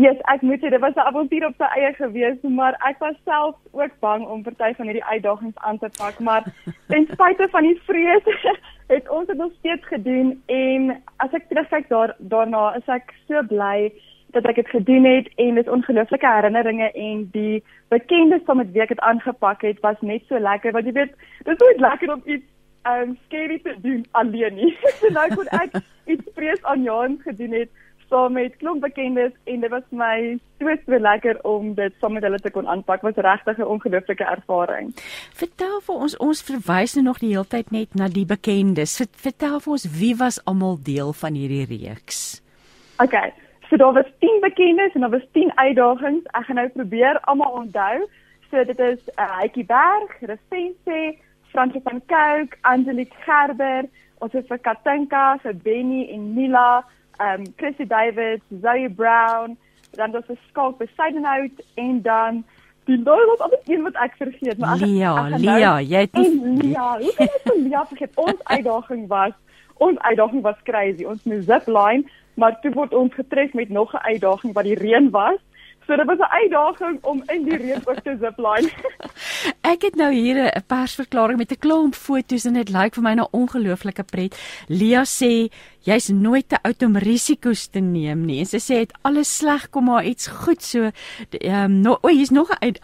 yes, 0.03 0.19
ek 0.33 0.43
moet 0.47 0.63
sê 0.63 0.73
dit 0.75 0.83
was 0.83 0.97
'n 0.97 1.07
avontuur 1.11 1.47
op 1.47 1.55
sy 1.59 1.69
eie 1.79 1.93
gewees 1.95 2.43
maar 2.43 2.75
ek 2.91 2.99
was 2.99 3.17
self 3.25 3.57
ook 3.73 3.95
bang 4.01 4.27
om 4.27 4.43
party 4.43 4.73
van 4.75 4.87
hierdie 4.87 5.05
uitdagings 5.05 5.57
aan 5.57 5.79
te 5.79 5.91
pak 5.99 6.19
maar 6.19 6.43
ten 6.93 7.07
spyte 7.13 7.49
van 7.51 7.63
die 7.63 7.81
vrees 7.87 8.27
het 8.95 9.09
ons 9.09 9.27
dit 9.27 9.37
nog 9.37 9.53
steeds 9.59 9.87
gedoen. 9.87 10.43
En 10.47 11.03
as 11.17 11.33
ek 11.33 11.49
terugkyk 11.49 11.89
daar 11.89 12.15
daarna 12.19 12.75
is 12.77 12.89
ek 12.89 13.15
so 13.29 13.43
bly 13.43 13.93
dat 14.35 14.47
ek 14.47 14.55
dit 14.55 14.69
gedoen 14.69 15.05
het 15.05 15.29
en 15.37 15.55
dit 15.55 15.69
ongelooflike 15.69 16.27
herinneringe 16.27 16.91
en 16.93 17.29
die 17.33 17.63
bekendes 17.89 18.43
van 18.47 18.57
met 18.57 18.73
wie 18.73 18.83
ek 18.83 18.95
dit 18.95 19.01
aangepak 19.01 19.63
het 19.63 19.81
was 19.81 20.01
net 20.01 20.23
so 20.29 20.39
lekker. 20.39 20.73
Want 20.73 20.87
jy 20.87 20.93
weet 20.93 21.15
dit 21.45 21.55
is 21.55 21.63
nooit 21.63 21.81
lekker 21.81 22.13
om 22.15 22.23
iets 22.25 22.47
um 22.89 23.18
scary 23.26 23.59
te 23.59 23.74
doen 23.83 24.07
alleen 24.11 24.55
nie. 24.55 24.72
so 25.01 25.12
nou 25.12 25.28
kon 25.35 25.49
ek 25.61 25.78
iets 26.07 26.35
vrees 26.35 26.62
aan 26.62 26.83
Jan 26.83 27.18
gedoen 27.24 27.53
het 27.53 27.70
saam 28.11 28.33
met 28.35 28.57
klomp 28.59 28.83
bekendes 28.83 29.33
en 29.45 29.61
dit 29.61 29.70
was 29.70 29.85
my 29.91 30.39
so 30.59 30.74
so 30.87 30.99
lekker 30.99 31.39
om 31.47 31.74
dit 31.74 31.95
saam 32.01 32.16
met 32.18 32.24
hulle 32.26 32.41
te 32.43 32.51
kon 32.51 32.68
aanpak. 32.68 33.03
Was 33.07 33.14
regtig 33.14 33.59
'n 33.59 33.72
ongelooflike 33.74 34.24
ervaring. 34.24 34.93
Vertel 35.43 35.81
vir 35.81 35.95
ons 35.95 36.16
ons 36.16 36.43
verwys 36.43 36.95
nou 36.95 37.05
nog 37.05 37.18
die 37.18 37.31
hele 37.35 37.47
tyd 37.47 37.70
net 37.70 37.95
na 37.95 38.09
die 38.09 38.26
bekendes. 38.26 38.97
Vertel 39.12 39.61
vir 39.61 39.72
ons 39.72 39.87
wie 40.01 40.16
was 40.16 40.45
almal 40.45 40.78
deel 40.83 41.12
van 41.12 41.35
hierdie 41.35 41.66
reeks? 41.66 42.43
Okay. 42.99 43.33
So 43.70 43.76
daar 43.76 43.93
was 43.93 44.11
10 44.18 44.41
bekendes 44.41 44.93
en 44.95 45.01
daar 45.01 45.11
was 45.11 45.26
10 45.33 45.53
uitdagings. 45.55 46.24
Ek 46.33 46.45
gaan 46.45 46.57
nou 46.57 46.68
probeer 46.68 47.20
almal 47.20 47.53
onthou. 47.53 48.09
So 48.51 48.64
dit 48.64 48.78
is 48.78 48.99
'n 49.07 49.20
uh, 49.20 49.24
eh, 49.24 49.39
Hietjie 49.41 49.64
Berg, 49.64 50.11
Resense, 50.20 51.16
Fransie 51.51 51.81
van 51.85 52.03
Cooke, 52.07 52.57
Angelique 52.61 53.17
Gerber, 53.25 53.89
ons 54.19 54.33
het 54.33 54.47
vir 54.47 54.59
Katinka, 54.59 55.39
vir 55.43 55.55
Benny 55.65 56.07
en 56.15 56.35
Mila, 56.35 56.85
um 57.21 57.45
Chrissy 57.57 57.87
David, 57.87 58.43
Zoe 58.63 58.89
Brown, 58.89 59.57
dan 59.97 60.13
was 60.13 60.29
'n 60.29 60.39
skalk 60.49 60.79
by 60.79 60.87
Sidenhout 60.97 61.57
en 61.75 62.03
dan 62.03 62.45
die 62.85 62.99
nou 62.99 63.21
wat 63.27 63.41
op 63.41 63.61
een 63.67 63.83
wat 63.83 63.95
ek 63.95 64.15
vergeet, 64.17 64.59
maar 64.59 64.77
Lia, 64.77 65.27
ek, 65.27 65.33
ek 65.33 65.41
Lia, 65.41 65.81
jy 65.81 66.01
het 66.01 66.17
Lia, 66.63 66.99
hoe 66.99 67.15
kan 67.17 67.27
ek 67.27 67.43
vir 67.45 67.57
Lia 67.57 67.85
vergeet? 67.87 68.17
Ons 68.17 68.45
uitdaging 68.45 69.07
was 69.09 69.33
ons 69.81 69.99
uitdaging 69.99 70.43
was 70.43 70.57
crazy. 70.65 71.05
Ons 71.05 71.23
moes 71.25 71.45
zipline, 71.45 72.05
maar 72.35 72.59
toe 72.61 72.73
word 72.77 72.95
ons 72.95 73.15
getref 73.15 73.53
met 73.57 73.69
nog 73.69 73.95
'n 73.95 74.05
uitdaging 74.13 74.53
wat 74.53 74.65
die 74.65 74.79
reën 74.79 75.11
was. 75.11 75.41
So 75.91 75.97
dit 75.97 76.07
was 76.07 76.18
'n 76.18 76.34
uitdaging 76.43 76.99
om 77.03 77.22
in 77.26 77.43
die 77.45 77.57
reën 77.57 77.82
ook 77.84 78.01
te 78.01 78.16
zipline. 78.20 78.70
Ek 79.72 79.82
het 79.82 79.95
nou 79.95 80.12
hier 80.12 80.36
'n 80.36 80.62
persverklaring 80.66 81.38
met 81.38 81.51
'n 81.51 81.59
klomp 81.59 81.95
foto's 81.95 82.45
en 82.45 82.53
dit 82.53 82.68
lyk 82.68 82.95
vir 82.95 83.03
my 83.03 83.14
nou 83.14 83.28
ongelooflike 83.30 84.03
pret. 84.03 84.38
Lia 84.68 85.03
sê 85.05 85.51
jy's 85.80 86.09
nooit 86.09 86.49
te 86.49 86.62
oud 86.62 86.82
om 86.82 86.97
risiko's 86.97 87.66
te 87.66 87.80
neem 87.80 88.24
nie. 88.24 88.38
En 88.38 88.47
sy 88.47 88.59
sê 88.59 88.74
dit 88.74 88.93
alles 89.03 89.36
sleg 89.36 89.70
kom 89.70 89.84
maar 89.84 90.05
iets 90.05 90.26
goed. 90.26 90.62
So 90.62 90.91
ehm 91.30 91.64
um, 91.64 91.80
no, 91.80 91.99
o, 92.03 92.09
hier's 92.09 92.30
nog 92.30 92.51
'n 92.51 92.76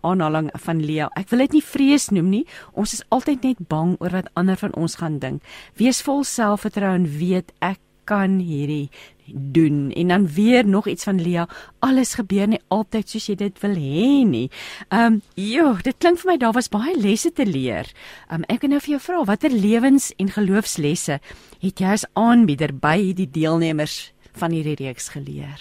aanhaling 0.00 0.50
van 0.54 0.84
Lia. 0.84 1.10
Ek 1.16 1.28
wil 1.28 1.38
dit 1.38 1.52
nie 1.52 1.62
vrees 1.62 2.08
noem 2.08 2.28
nie. 2.28 2.46
Ons 2.72 2.92
is 2.92 3.04
altyd 3.08 3.42
net 3.42 3.68
bang 3.68 3.96
oor 3.98 4.10
wat 4.10 4.30
ander 4.34 4.56
van 4.56 4.74
ons 4.74 4.94
gaan 4.94 5.18
dink. 5.18 5.42
Wees 5.74 6.02
vol 6.02 6.24
selfvertroue 6.24 6.94
en 6.94 7.18
weet 7.18 7.52
ek 7.58 7.78
kan 8.04 8.38
hierdie 8.38 8.90
doen 9.32 9.90
en 9.90 10.08
dan 10.08 10.26
weer 10.26 10.66
nog 10.66 10.86
iets 10.86 11.04
van 11.04 11.20
Lia 11.20 11.46
alles 11.78 12.14
gebeur 12.14 12.48
nie 12.48 12.60
altyd 12.68 13.08
soos 13.08 13.26
jy 13.26 13.36
dit 13.40 13.60
wil 13.60 13.76
hê 13.78 14.08
nie. 14.28 14.48
Ehm 14.88 15.18
um, 15.18 15.20
ja, 15.34 15.72
dit 15.82 15.96
klink 15.98 16.18
vir 16.22 16.32
my 16.32 16.36
daar 16.38 16.56
was 16.56 16.68
baie 16.68 16.96
lesse 17.00 17.32
te 17.32 17.46
leer. 17.46 17.90
Ehm 18.28 18.42
um, 18.42 18.48
ek 18.48 18.60
wil 18.64 18.74
nou 18.74 18.80
vir 18.80 18.96
jou 18.96 19.02
vra 19.06 19.24
watter 19.24 19.50
lewens 19.50 20.12
en 20.18 20.32
geloofslesse 20.32 21.20
het 21.60 21.80
jy 21.80 21.92
as 21.92 22.06
aanbieder 22.12 22.74
by 22.74 23.12
die 23.16 23.30
deelnemers 23.30 24.12
van 24.32 24.50
hierdie 24.50 24.78
reeks 24.80 25.08
geleer? 25.14 25.60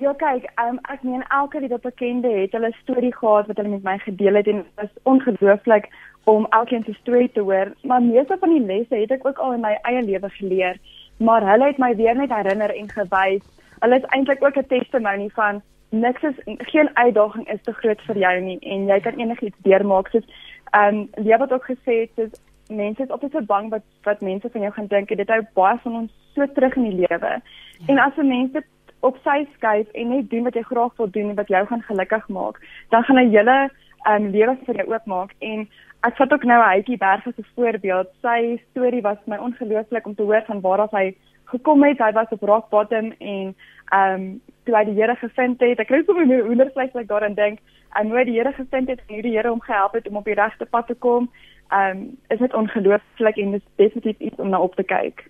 Ja 0.00 0.14
kyk, 0.16 0.46
um, 0.62 0.78
ek 0.88 1.02
meen 1.04 1.24
elke 1.28 1.60
wat 1.68 1.82
bekende 1.84 2.30
het 2.32 2.54
hulle 2.56 2.72
storie 2.82 3.12
gehad 3.14 3.50
wat 3.50 3.58
hulle 3.60 3.74
met 3.76 3.84
my 3.84 3.98
gedeel 3.98 4.40
het 4.40 4.46
en 4.48 4.62
dit 4.62 4.80
was 4.80 4.94
ongelooflik 5.02 5.90
om 6.24 6.46
elkeen 6.56 6.84
se 6.84 6.92
storie 7.00 7.30
te 7.32 7.40
hoor, 7.40 7.72
maar 7.82 8.02
meeste 8.02 8.36
van 8.40 8.52
die 8.54 8.64
lesse 8.64 8.94
het 8.94 9.10
ek 9.10 9.26
ook 9.26 9.38
al 9.38 9.56
in 9.56 9.64
my 9.64 9.74
eie 9.88 10.02
lewe 10.04 10.30
geleer 10.36 10.80
maar 11.20 11.44
hulle 11.50 11.66
het 11.66 11.78
my 11.78 11.96
weer 11.96 12.16
net 12.16 12.32
herinner 12.32 12.74
en 12.74 12.88
gewys. 12.90 13.42
Hulle 13.80 13.96
is 13.96 14.08
eintlik 14.16 14.44
ook 14.44 14.56
'n 14.56 14.66
testimonie 14.66 15.32
van 15.32 15.62
niks 15.90 16.22
is 16.22 16.38
geen 16.44 16.90
uitdaging 16.96 17.48
is 17.48 17.62
te 17.62 17.72
groot 17.72 18.00
vir 18.00 18.18
jou 18.18 18.40
nie 18.40 18.58
en 18.60 18.86
jy 18.86 19.00
kan 19.00 19.18
enigiets 19.18 19.56
deurmaak. 19.62 20.08
Soos 20.08 20.24
ehm 20.70 20.94
um, 20.94 21.08
jy 21.24 21.36
het 21.38 21.52
ook 21.52 21.70
gesê 21.70 22.08
dis 22.14 22.30
mense 22.68 23.02
is 23.02 23.10
altyd 23.10 23.32
so 23.32 23.40
bang 23.40 23.70
wat 23.70 23.82
wat 24.02 24.20
mense 24.20 24.48
van 24.50 24.60
jou 24.60 24.72
gaan 24.72 24.86
dink. 24.86 25.08
Dit 25.08 25.28
hou 25.28 25.42
baie 25.54 25.78
van 25.82 25.96
ons 25.96 26.12
so 26.34 26.46
terug 26.46 26.76
in 26.76 26.82
die 26.82 27.06
lewe. 27.06 27.30
Ja. 27.30 27.40
En 27.86 27.98
as 27.98 28.16
'n 28.16 28.28
mens 28.28 28.52
dit 28.52 28.64
op 29.00 29.16
sy 29.24 29.46
skuif 29.54 29.88
en 29.92 30.08
net 30.08 30.30
doen 30.30 30.42
wat 30.42 30.54
jy 30.54 30.62
graag 30.62 30.96
wil 30.96 31.10
doen 31.10 31.28
en 31.28 31.34
wat 31.34 31.48
jou 31.48 31.66
gaan 31.66 31.82
gelukkig 31.82 32.28
maak, 32.28 32.60
dan 32.88 33.02
gaan 33.02 33.30
julle 33.30 33.58
ehm 33.58 33.89
um, 34.08 34.30
lewe 34.30 34.56
vir 34.66 34.82
jou 34.82 34.86
oopmaak 34.92 35.34
en 35.38 35.66
ek 36.06 36.16
vat 36.16 36.32
ook 36.32 36.44
nou 36.48 36.60
Hytjie 36.62 36.98
Berg 36.98 37.26
as 37.26 37.38
'n 37.38 37.46
voorbeeld. 37.54 38.08
Sy 38.22 38.60
storie 38.70 39.02
was 39.02 39.18
my 39.26 39.36
ongelooflik 39.36 40.06
om 40.06 40.14
te 40.14 40.22
hoor 40.22 40.42
van 40.46 40.60
waar 40.60 40.80
af 40.80 40.90
hy 40.90 41.14
gekom 41.44 41.82
het. 41.82 41.98
Hy 41.98 42.12
was 42.12 42.30
op 42.30 42.42
rock 42.42 42.70
bottom 42.70 43.12
en 43.18 43.54
um, 43.92 44.40
toe 44.64 44.76
hy 44.76 44.84
die 44.84 44.98
Here 45.00 45.16
gevind 45.16 45.60
het. 45.60 45.78
Ek 45.78 45.86
kry 45.86 46.02
sommer 46.06 46.26
nou 46.26 46.42
hoendervleis 46.46 46.94
as 46.94 47.02
ek 47.02 47.08
daaraan 47.08 47.34
dink. 47.34 47.58
En 47.98 48.08
hoe 48.08 48.18
hy 48.18 48.24
die 48.24 48.38
Here 48.38 48.52
gevind 48.52 48.88
het 48.88 49.00
en 49.06 49.14
hoe 49.14 49.22
die 49.22 49.36
Here 49.36 49.48
hom 49.48 49.60
gehelp 49.60 49.92
het 49.98 50.08
om 50.08 50.16
op 50.16 50.24
die 50.24 50.38
regte 50.38 50.66
pad 50.66 50.86
te 50.86 50.94
kom. 50.94 51.30
Um, 51.70 52.16
is 52.28 52.38
dit 52.38 52.54
ongelooflik 52.54 53.36
en 53.36 53.50
dit 53.50 53.62
is 53.62 53.76
definitief 53.76 54.18
iets 54.18 54.40
om 54.42 54.48
na 54.48 54.60
op 54.60 54.74
te 54.74 54.82
kyk. 54.82 55.28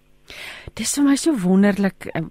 Dis 0.78 0.94
vir 0.96 1.04
my 1.04 1.16
so 1.18 1.34
wonderlik 1.42 2.06
eh, 2.14 2.22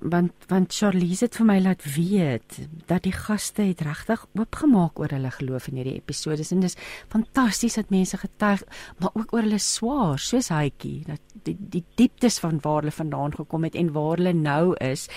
want 0.00 0.32
want 0.50 0.74
Charlize 0.74 1.26
het 1.26 1.36
vir 1.38 1.48
my 1.48 1.58
laat 1.60 1.84
weet 1.96 2.58
dat 2.86 3.06
die 3.06 3.14
gaste 3.14 3.62
het 3.62 3.84
regtig 3.86 4.26
oopgemaak 4.36 5.00
oor 5.00 5.14
hulle 5.16 5.30
geloof 5.30 5.68
in 5.70 5.80
hierdie 5.80 5.96
episode 5.96 6.44
en 6.50 6.64
dis 6.64 6.76
fantasties 7.12 7.78
dat 7.80 7.90
mense 7.90 8.16
getuig 8.20 8.64
maar 9.00 9.14
ook 9.14 9.32
oor 9.34 9.46
hulle 9.46 9.62
swaar 9.62 10.18
soos 10.18 10.50
Hytjie 10.52 11.04
dat 11.06 11.22
die 11.48 11.56
die 11.58 11.84
dieptes 11.96 12.38
van 12.42 12.60
waar 12.62 12.82
hulle 12.82 12.94
vandaan 12.94 13.34
gekom 13.36 13.64
het 13.64 13.74
en 13.74 13.92
waar 13.96 14.16
hulle 14.16 14.34
nou 14.36 14.74
is 14.80 15.08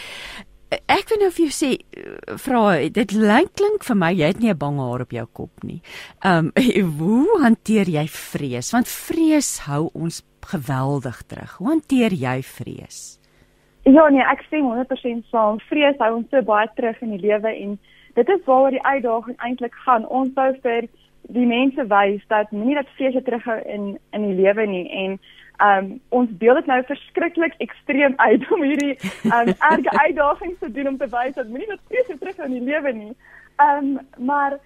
Ek 0.70 1.10
wil 1.10 1.24
nou 1.24 1.30
vir 1.34 1.48
jou 1.48 1.54
sê 1.56 1.70
vra 2.38 2.60
dit 2.94 3.14
lyk 3.18 3.56
klink 3.58 3.86
vir 3.88 3.98
my 3.98 4.10
jy 4.14 4.28
het 4.30 4.40
nie 4.40 4.52
'n 4.54 4.58
bang 4.58 4.78
haar 4.78 5.02
op 5.02 5.12
jou 5.12 5.26
kop 5.34 5.64
nie. 5.64 5.82
Ehm 6.22 6.52
um, 6.56 6.92
hoe 7.00 7.42
hanteer 7.42 7.90
jy 7.90 8.06
vrees? 8.08 8.72
Want 8.72 8.88
vrees 8.88 9.66
hou 9.66 9.90
ons 9.94 10.22
geweldig 10.52 11.22
terug. 11.28 11.56
Hoe 11.58 11.68
hanteer 11.68 12.14
jy 12.14 12.42
vrees? 12.44 13.20
Ja 13.88 14.10
nee, 14.10 14.24
ek 14.24 14.44
stem 14.48 14.68
100% 14.68 15.30
saam. 15.32 15.60
Vrees 15.70 15.98
hou 16.04 16.14
ons 16.20 16.30
so 16.30 16.42
baie 16.46 16.68
terug 16.76 17.00
in 17.06 17.16
die 17.16 17.24
lewe 17.24 17.52
en 17.54 17.78
dit 18.18 18.30
is 18.30 18.46
waaroor 18.46 18.76
die 18.76 18.86
uitdaging 18.86 19.38
eintlik 19.38 19.76
gaan. 19.86 20.08
Ons 20.08 20.34
wou 20.36 20.50
vir 20.64 20.90
die 21.34 21.46
mense 21.46 21.86
wys 21.90 22.24
dat 22.28 22.52
moenie 22.52 22.78
dat 22.80 22.90
vrees 22.98 23.16
jou 23.18 23.24
terughou 23.24 23.60
in 23.66 23.92
in 24.18 24.26
die 24.28 24.38
lewe 24.42 24.66
nie 24.66 24.86
en 25.04 25.20
um 25.70 25.90
ons 26.16 26.30
deel 26.42 26.56
dit 26.62 26.70
nou 26.72 26.80
verskriklik 26.88 27.56
ekstreem 27.66 28.16
uit 28.18 28.46
om 28.52 28.64
hierdie 28.64 28.96
um 29.28 29.52
erge 29.72 29.94
uitdagings 30.06 30.60
te 30.60 30.72
doen 30.72 30.94
om 30.94 30.98
te 30.98 31.10
wys 31.12 31.36
dat 31.36 31.52
moenie 31.52 31.70
dat 31.70 31.86
vrees 31.92 32.12
jou 32.12 32.18
terughou 32.18 32.48
in 32.50 32.58
die 32.58 32.68
lewe 32.72 32.94
nie. 33.02 33.14
Um 33.68 34.00
maar 34.18 34.58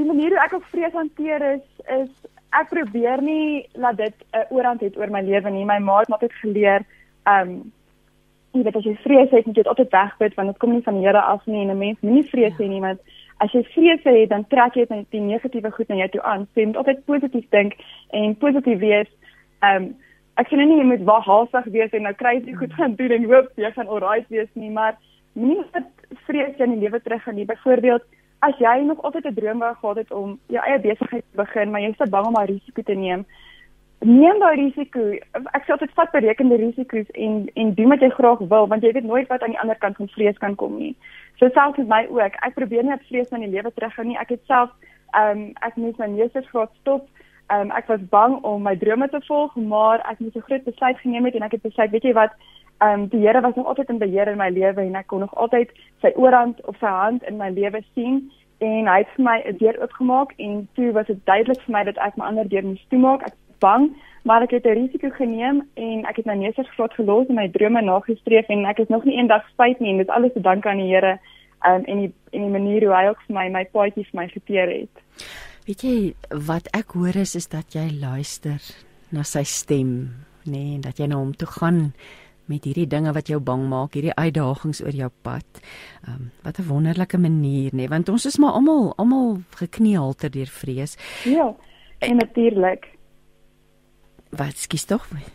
die 0.00 0.06
manier 0.08 0.34
hoe 0.34 0.44
ek 0.44 0.58
op 0.58 0.68
vrees 0.72 0.96
hanteer 0.96 1.46
is 1.54 1.66
is 2.00 2.10
ek 2.50 2.68
probeer 2.68 3.22
nie 3.22 3.66
laat 3.74 3.96
dit 3.96 4.14
'n 4.32 4.38
uh, 4.38 4.44
oorhand 4.50 4.80
het 4.80 4.96
oor 4.96 5.10
my 5.10 5.22
lewe 5.22 5.50
nie. 5.50 5.64
My 5.64 5.78
ma 5.78 5.98
het 5.98 6.08
my 6.08 6.16
altyd 6.18 6.32
geleer 6.42 6.84
um 7.26 7.72
jy 8.52 8.62
weet 8.62 8.76
as 8.76 8.84
jy 8.84 8.96
vrees 9.04 9.30
het, 9.30 9.46
moet 9.46 9.56
jy 9.56 9.62
dit 9.62 9.72
altyd 9.72 9.90
wegbid 9.90 10.34
want 10.34 10.48
dit 10.48 10.58
kom 10.58 10.72
nie 10.72 10.82
van 10.82 10.94
die 10.94 11.06
Here 11.06 11.20
af 11.20 11.46
nie 11.46 11.62
en 11.62 11.70
'n 11.70 11.78
mens 11.78 12.00
moenie 12.00 12.30
vrees 12.30 12.56
hê 12.58 12.68
nie 12.68 12.80
want 12.80 13.00
as 13.38 13.52
jy 13.52 13.62
vrees 13.62 14.02
het, 14.04 14.28
dan 14.28 14.44
trek 14.48 14.74
jy 14.74 14.86
net 14.90 15.06
die 15.10 15.20
negatiewe 15.20 15.70
goed 15.70 15.88
na 15.88 15.96
jou 15.96 16.08
toe 16.08 16.22
aan. 16.22 16.48
Jy 16.54 16.66
moet 16.66 16.76
altyd 16.76 17.04
positief 17.04 17.48
dink 17.50 17.72
en 18.10 18.36
positief 18.36 18.78
wees. 18.78 19.08
Um 19.62 19.94
ek 20.36 20.48
sê 20.48 20.56
nie 20.56 20.78
jy 20.78 20.84
moet 20.84 21.04
waghalsig 21.04 21.64
wees 21.64 21.92
en 21.92 22.02
nou 22.02 22.14
crazy 22.14 22.52
goed 22.54 22.72
gaan 22.72 22.94
doen 22.94 23.10
en 23.10 23.24
hoop 23.24 23.48
jy 23.56 23.70
gaan 23.70 23.88
alright 23.88 24.28
wees 24.28 24.48
nie, 24.54 24.70
maar 24.70 24.96
moenie 25.32 25.64
net 25.74 25.86
vrees 26.26 26.56
jy 26.58 26.64
in 26.64 26.78
die 26.78 26.88
lewe 26.88 27.00
terug 27.00 27.22
gaan 27.22 27.34
nie. 27.34 27.44
Byvoorbeeld 27.44 28.02
as 28.40 28.56
jy 28.58 28.80
nog 28.84 29.02
altyd 29.02 29.26
'n 29.26 29.34
droom 29.34 29.58
wou 29.58 29.74
gehad 29.74 29.96
het 29.96 30.10
om 30.12 30.38
jou 30.46 30.64
eie 30.64 30.80
besigheid 30.80 31.24
te 31.30 31.36
begin, 31.36 31.70
maar 31.70 31.80
jy 31.80 31.88
is 31.88 31.96
te 31.96 32.10
bang 32.10 32.26
om 32.26 32.34
daai 32.34 32.46
risiko 32.46 32.82
te 32.82 32.94
neem, 32.94 33.24
neem 33.98 34.38
daai 34.38 34.56
risiko. 34.56 35.00
Ek 35.52 35.64
sê 35.64 35.72
altyd 35.72 35.92
vat 35.94 36.10
berekende 36.10 36.56
risiko's 36.56 37.10
en 37.10 37.50
en 37.54 37.74
doen 37.74 37.88
wat 37.88 38.00
jy 38.00 38.08
graag 38.08 38.38
wil, 38.38 38.66
want 38.66 38.82
jy 38.82 38.92
weet 38.92 39.04
nooit 39.04 39.28
wat 39.28 39.42
aan 39.42 39.54
die 39.54 39.60
ander 39.60 39.76
kant 39.76 39.96
van 39.96 40.08
vrees 40.08 40.38
kan 40.38 40.54
kom 40.54 40.78
nie. 40.78 40.96
So 41.38 41.48
selfs 41.48 41.78
met 41.78 41.88
my 41.88 42.06
ook. 42.08 42.34
Ek 42.46 42.54
probeer 42.54 42.84
net 42.84 43.02
vrees 43.08 43.28
in 43.28 43.40
die 43.40 43.52
lewe 43.52 43.72
terughou 43.72 44.06
nie. 44.06 44.18
Ek 44.18 44.28
het 44.28 44.40
self 44.46 44.70
ehm 45.12 45.38
um, 45.38 45.52
ek 45.60 45.76
moes 45.76 45.96
my 45.98 46.06
meestersgraad 46.06 46.70
stop. 46.80 47.08
Ehm 47.50 47.60
um, 47.60 47.70
ek 47.76 47.88
was 47.88 48.00
bang 48.10 48.38
om 48.42 48.62
my 48.62 48.76
drome 48.76 49.08
te 49.08 49.20
volg, 49.26 49.56
maar 49.56 50.00
ek 50.10 50.20
moes 50.20 50.34
'n 50.34 50.48
groot 50.48 50.64
besluit 50.64 50.98
geneem 50.98 51.24
het 51.24 51.34
en 51.34 51.42
ek 51.42 51.52
het 51.52 51.62
besluit, 51.62 51.90
weet 51.90 52.02
jy 52.02 52.12
wat, 52.12 52.32
um, 52.80 53.08
die 53.08 53.20
Here 53.20 53.40
was 53.40 53.54
nog 53.54 53.66
altyd 53.66 53.88
in 53.88 53.98
beheer 53.98 54.28
in 54.28 54.38
my 54.38 54.50
lewe 54.50 54.80
en 54.80 54.94
ek 54.94 55.06
kon 55.06 55.20
nog 55.20 55.34
altyd 55.34 55.72
sy 56.00 56.12
oorhand 56.16 56.60
of 56.66 56.76
sy 56.80 56.86
hand 56.90 57.22
in 57.28 57.36
my 57.36 57.50
lewe 57.50 57.82
sien 57.94 58.22
en 58.60 58.88
hy 58.88 58.98
het 59.02 59.12
vir 59.16 59.24
my 59.24 59.38
'n 59.44 59.56
deur 59.56 59.80
oopgemaak 59.80 60.32
en 60.36 60.68
toe 60.74 60.92
was 60.92 61.06
dit 61.06 61.20
duidelik 61.24 61.60
vir 61.66 61.72
my 61.72 61.84
dat 61.84 61.98
ek 61.98 62.16
my 62.16 62.24
ander 62.24 62.48
deur 62.48 62.64
moes 62.64 62.86
toemaak. 62.88 63.22
Ek 63.22 63.34
was 63.36 63.58
bang, 63.60 63.90
maar 64.22 64.42
ek 64.42 64.50
het 64.50 64.66
'n 64.66 64.78
risiko 64.82 65.10
geneem 65.10 65.68
en 65.74 66.04
ek 66.04 66.16
het 66.16 66.26
my 66.26 66.36
meestersgraad 66.36 66.92
gelos 66.94 67.28
en 67.28 67.34
my 67.34 67.48
drome 67.48 67.80
nagestreef 67.82 68.48
en 68.48 68.64
ek 68.64 68.78
is 68.78 68.88
nog 68.88 69.04
nie 69.04 69.16
eendag 69.16 69.48
spyt 69.48 69.80
nie 69.80 69.90
en 69.90 69.96
dit 69.96 70.10
alles 70.10 70.32
te 70.32 70.40
danke 70.40 70.68
aan 70.68 70.76
die 70.76 70.92
Here 70.94 71.18
um, 71.66 71.84
en 71.84 71.98
die 71.98 72.12
en 72.30 72.40
die 72.40 72.50
manier 72.58 72.84
hoe 72.84 72.94
hy 72.96 73.08
ook 73.08 73.22
vir 73.26 73.34
my 73.34 73.48
my 73.48 73.64
paadjie 73.64 74.04
vir 74.04 74.20
my 74.20 74.28
geteer 74.28 74.68
het. 74.68 74.94
Weet 75.66 75.82
jy 75.82 76.14
wat 76.46 76.68
ek 76.72 76.92
hoor 76.92 77.16
is 77.16 77.34
is 77.34 77.48
dat 77.48 77.72
jy 77.72 77.90
luister 78.00 78.60
na 79.10 79.22
sy 79.22 79.42
stem, 79.42 80.10
nê, 80.44 80.52
nee, 80.52 80.78
dat 80.78 80.98
jy 80.98 81.06
na 81.06 81.16
hom 81.16 81.32
toe 81.34 81.48
gaan 81.48 81.92
met 82.50 82.66
hierdie 82.66 82.88
dinge 82.90 83.12
wat 83.14 83.30
jou 83.30 83.38
bang 83.40 83.62
maak, 83.70 83.94
hierdie 83.94 84.14
uitdagings 84.14 84.82
oor 84.84 84.96
jou 84.96 85.10
pad. 85.22 85.62
Ehm 86.04 86.14
um, 86.14 86.30
wat 86.44 86.58
'n 86.58 86.68
wonderlike 86.68 87.18
manier, 87.18 87.70
nê, 87.72 87.76
nee, 87.76 87.88
want 87.88 88.08
ons 88.08 88.26
is 88.26 88.38
maar 88.38 88.52
almal 88.58 88.92
almal 88.96 89.38
gekneelter 89.56 90.30
deur 90.30 90.50
vrees. 90.60 90.96
Ja, 91.24 91.54
en 91.98 92.16
natuurlik. 92.16 92.88
Wat 94.30 94.56
skiet 94.56 94.86
tog? 94.86 95.08
Nee 95.10 95.26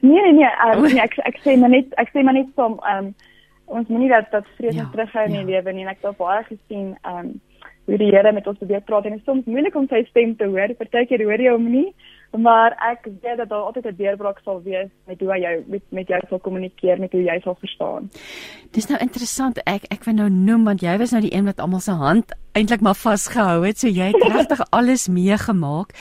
nee 0.00 0.32
nee, 0.32 0.50
um, 0.66 0.82
nee 0.82 1.00
ek 1.00 1.16
ek 1.16 1.38
sê 1.44 1.56
maar 1.58 1.70
net 1.70 1.92
ek 2.00 2.10
sê 2.12 2.22
maar 2.22 2.34
net 2.34 2.50
som 2.54 2.78
ehm 2.82 3.06
um, 3.06 3.14
ons 3.64 3.88
moenie 3.88 4.08
dat 4.08 4.30
dat 4.30 4.46
vrees 4.56 4.74
ja, 4.74 4.88
terughou 4.92 5.24
in 5.24 5.32
ja. 5.32 5.42
die 5.42 5.52
lewe 5.52 5.72
nie. 5.72 5.86
Ek 5.86 5.96
het 5.96 6.04
al 6.04 6.18
baie 6.18 6.44
gesien 6.44 6.96
ehm 7.02 7.18
um, 7.18 7.40
hoe 7.84 7.98
die 8.00 8.10
Here 8.10 8.32
met 8.32 8.46
ons 8.46 8.58
probeer 8.58 8.80
praat 8.80 9.04
en 9.04 9.12
dit 9.12 9.20
is 9.20 9.26
soms 9.28 9.44
moeilik 9.44 9.74
om 9.76 9.86
sy 9.88 10.04
stem 10.08 10.36
te 10.36 10.46
hoor. 10.48 10.72
Partykeer 10.78 11.24
hoor 11.24 11.40
jy 11.40 11.52
hom 11.52 11.66
nie 11.70 11.90
maar 12.38 12.74
ek 12.90 13.08
weet 13.22 13.36
dat 13.36 13.48
daar 13.48 13.62
altyd 13.62 13.86
'n 13.86 13.96
deurbraak 13.96 14.38
sal 14.44 14.62
wees 14.62 14.90
met 15.06 15.20
hoe 15.20 15.38
jy 15.38 15.62
met 15.66 15.82
met 15.88 16.08
jou 16.08 16.20
sal 16.28 16.38
kommunikeer 16.38 16.98
met 16.98 17.12
hoe 17.12 17.22
jy 17.22 17.40
sal 17.40 17.56
verstaan. 17.60 18.10
Dis 18.70 18.86
nou 18.86 19.00
interessant 19.00 19.58
ek 19.64 19.82
ek 19.88 20.04
wil 20.04 20.14
nou 20.14 20.30
noem 20.30 20.64
want 20.64 20.80
jy 20.80 20.98
was 20.98 21.10
nou 21.10 21.22
die 21.22 21.34
een 21.34 21.44
wat 21.44 21.60
almal 21.60 21.80
se 21.80 21.92
hand 21.92 22.34
eintlik 22.52 22.80
maar 22.80 22.94
vasgehou 22.94 23.66
het 23.66 23.78
so 23.78 23.88
jy 23.88 24.06
het 24.12 24.22
regtig 24.36 24.60
alles 24.70 25.08
meegemaak. 25.08 25.92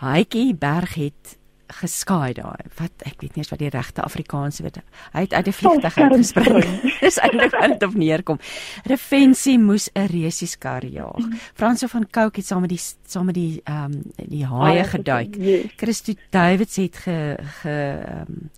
Haitjie 0.00 0.54
Berg 0.54 0.94
het 0.94 1.38
geskaai 1.66 2.32
daai. 2.32 2.66
Wat 2.78 3.04
ek 3.06 3.20
weet 3.20 3.34
nie 3.34 3.42
eens 3.42 3.50
wat 3.52 3.58
die 3.58 3.70
regte 3.72 4.02
Afrikaanse 4.02 4.62
woord. 4.62 4.80
Hy 5.12 5.24
het 5.26 5.34
uit 5.34 5.44
die 5.44 5.54
vliegtuig 5.54 5.94
gespring. 5.94 6.68
Dis 7.00 7.18
eintlik 7.24 7.56
wat 7.56 7.74
dit 7.74 7.86
op 7.88 7.94
neerkom. 7.94 8.40
Refensie 8.84 9.58
moes 9.58 9.88
'n 9.94 10.06
resies 10.12 10.58
kar 10.58 10.84
jaag. 10.84 11.18
Mm. 11.18 11.38
Franso 11.54 11.86
van 11.86 12.06
Cooke 12.10 12.40
het 12.40 12.46
saam 12.46 12.60
met 12.60 12.70
die 12.70 12.82
saam 13.06 13.26
met 13.26 13.34
die 13.34 13.60
ehm 13.64 13.92
um, 13.92 14.02
die 14.16 14.44
haie 14.46 14.84
geduik. 14.84 15.36
Christo 15.76 16.12
Davids 16.30 16.76
het 16.76 16.96
ge 16.96 17.36
ge 17.60 17.76
ehm 18.06 18.20
um, 18.28 18.50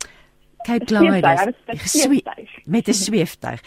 Cape 0.67 0.87
Glide 0.87 1.55
met 2.65 2.89
'n 2.89 2.93
sweeftuig 2.93 3.61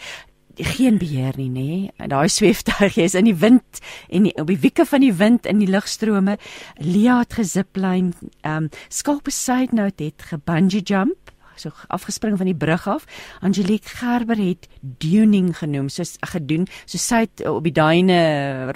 geen 0.62 0.98
beheer 0.98 1.36
nie 1.36 1.50
nê. 1.50 2.06
Daai 2.08 2.28
sweeftuig 2.28 2.96
is 2.96 3.14
in 3.14 3.28
die 3.28 3.36
wind 3.36 3.80
en 4.08 4.28
die, 4.28 4.34
op 4.40 4.46
die 4.46 4.60
wieke 4.60 4.86
van 4.86 5.00
die 5.04 5.14
wind 5.14 5.46
in 5.46 5.58
die 5.62 5.70
lugstrome. 5.70 6.38
Lia 6.78 7.18
het 7.24 7.38
gezipline. 7.38 8.12
Ehm 8.40 8.64
um, 8.64 8.70
Skalpe 8.88 9.30
side 9.30 9.74
note 9.74 10.04
het 10.04 10.22
gebungee 10.32 10.82
jump 10.82 11.30
so 11.60 11.70
afgespring 11.92 12.36
van 12.40 12.48
die 12.48 12.56
brug 12.56 12.86
af. 12.88 13.04
Angelique 13.40 13.88
Gerber 14.00 14.38
het 14.40 14.68
duning 14.80 15.52
genoem, 15.58 15.88
soos 15.92 16.16
gedoen, 16.32 16.66
so 16.84 17.00
sy 17.00 17.24
het 17.26 17.44
op 17.48 17.64
die 17.66 17.74
duine 17.76 18.20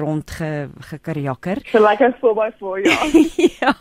rond 0.01 0.37
ge 0.39 0.69
gekarjakker. 0.91 1.63
So 1.73 1.83
like 1.85 2.05
a 2.05 2.13
4x4 2.21 2.85
ja. 2.85 2.99
ja. 3.61 3.73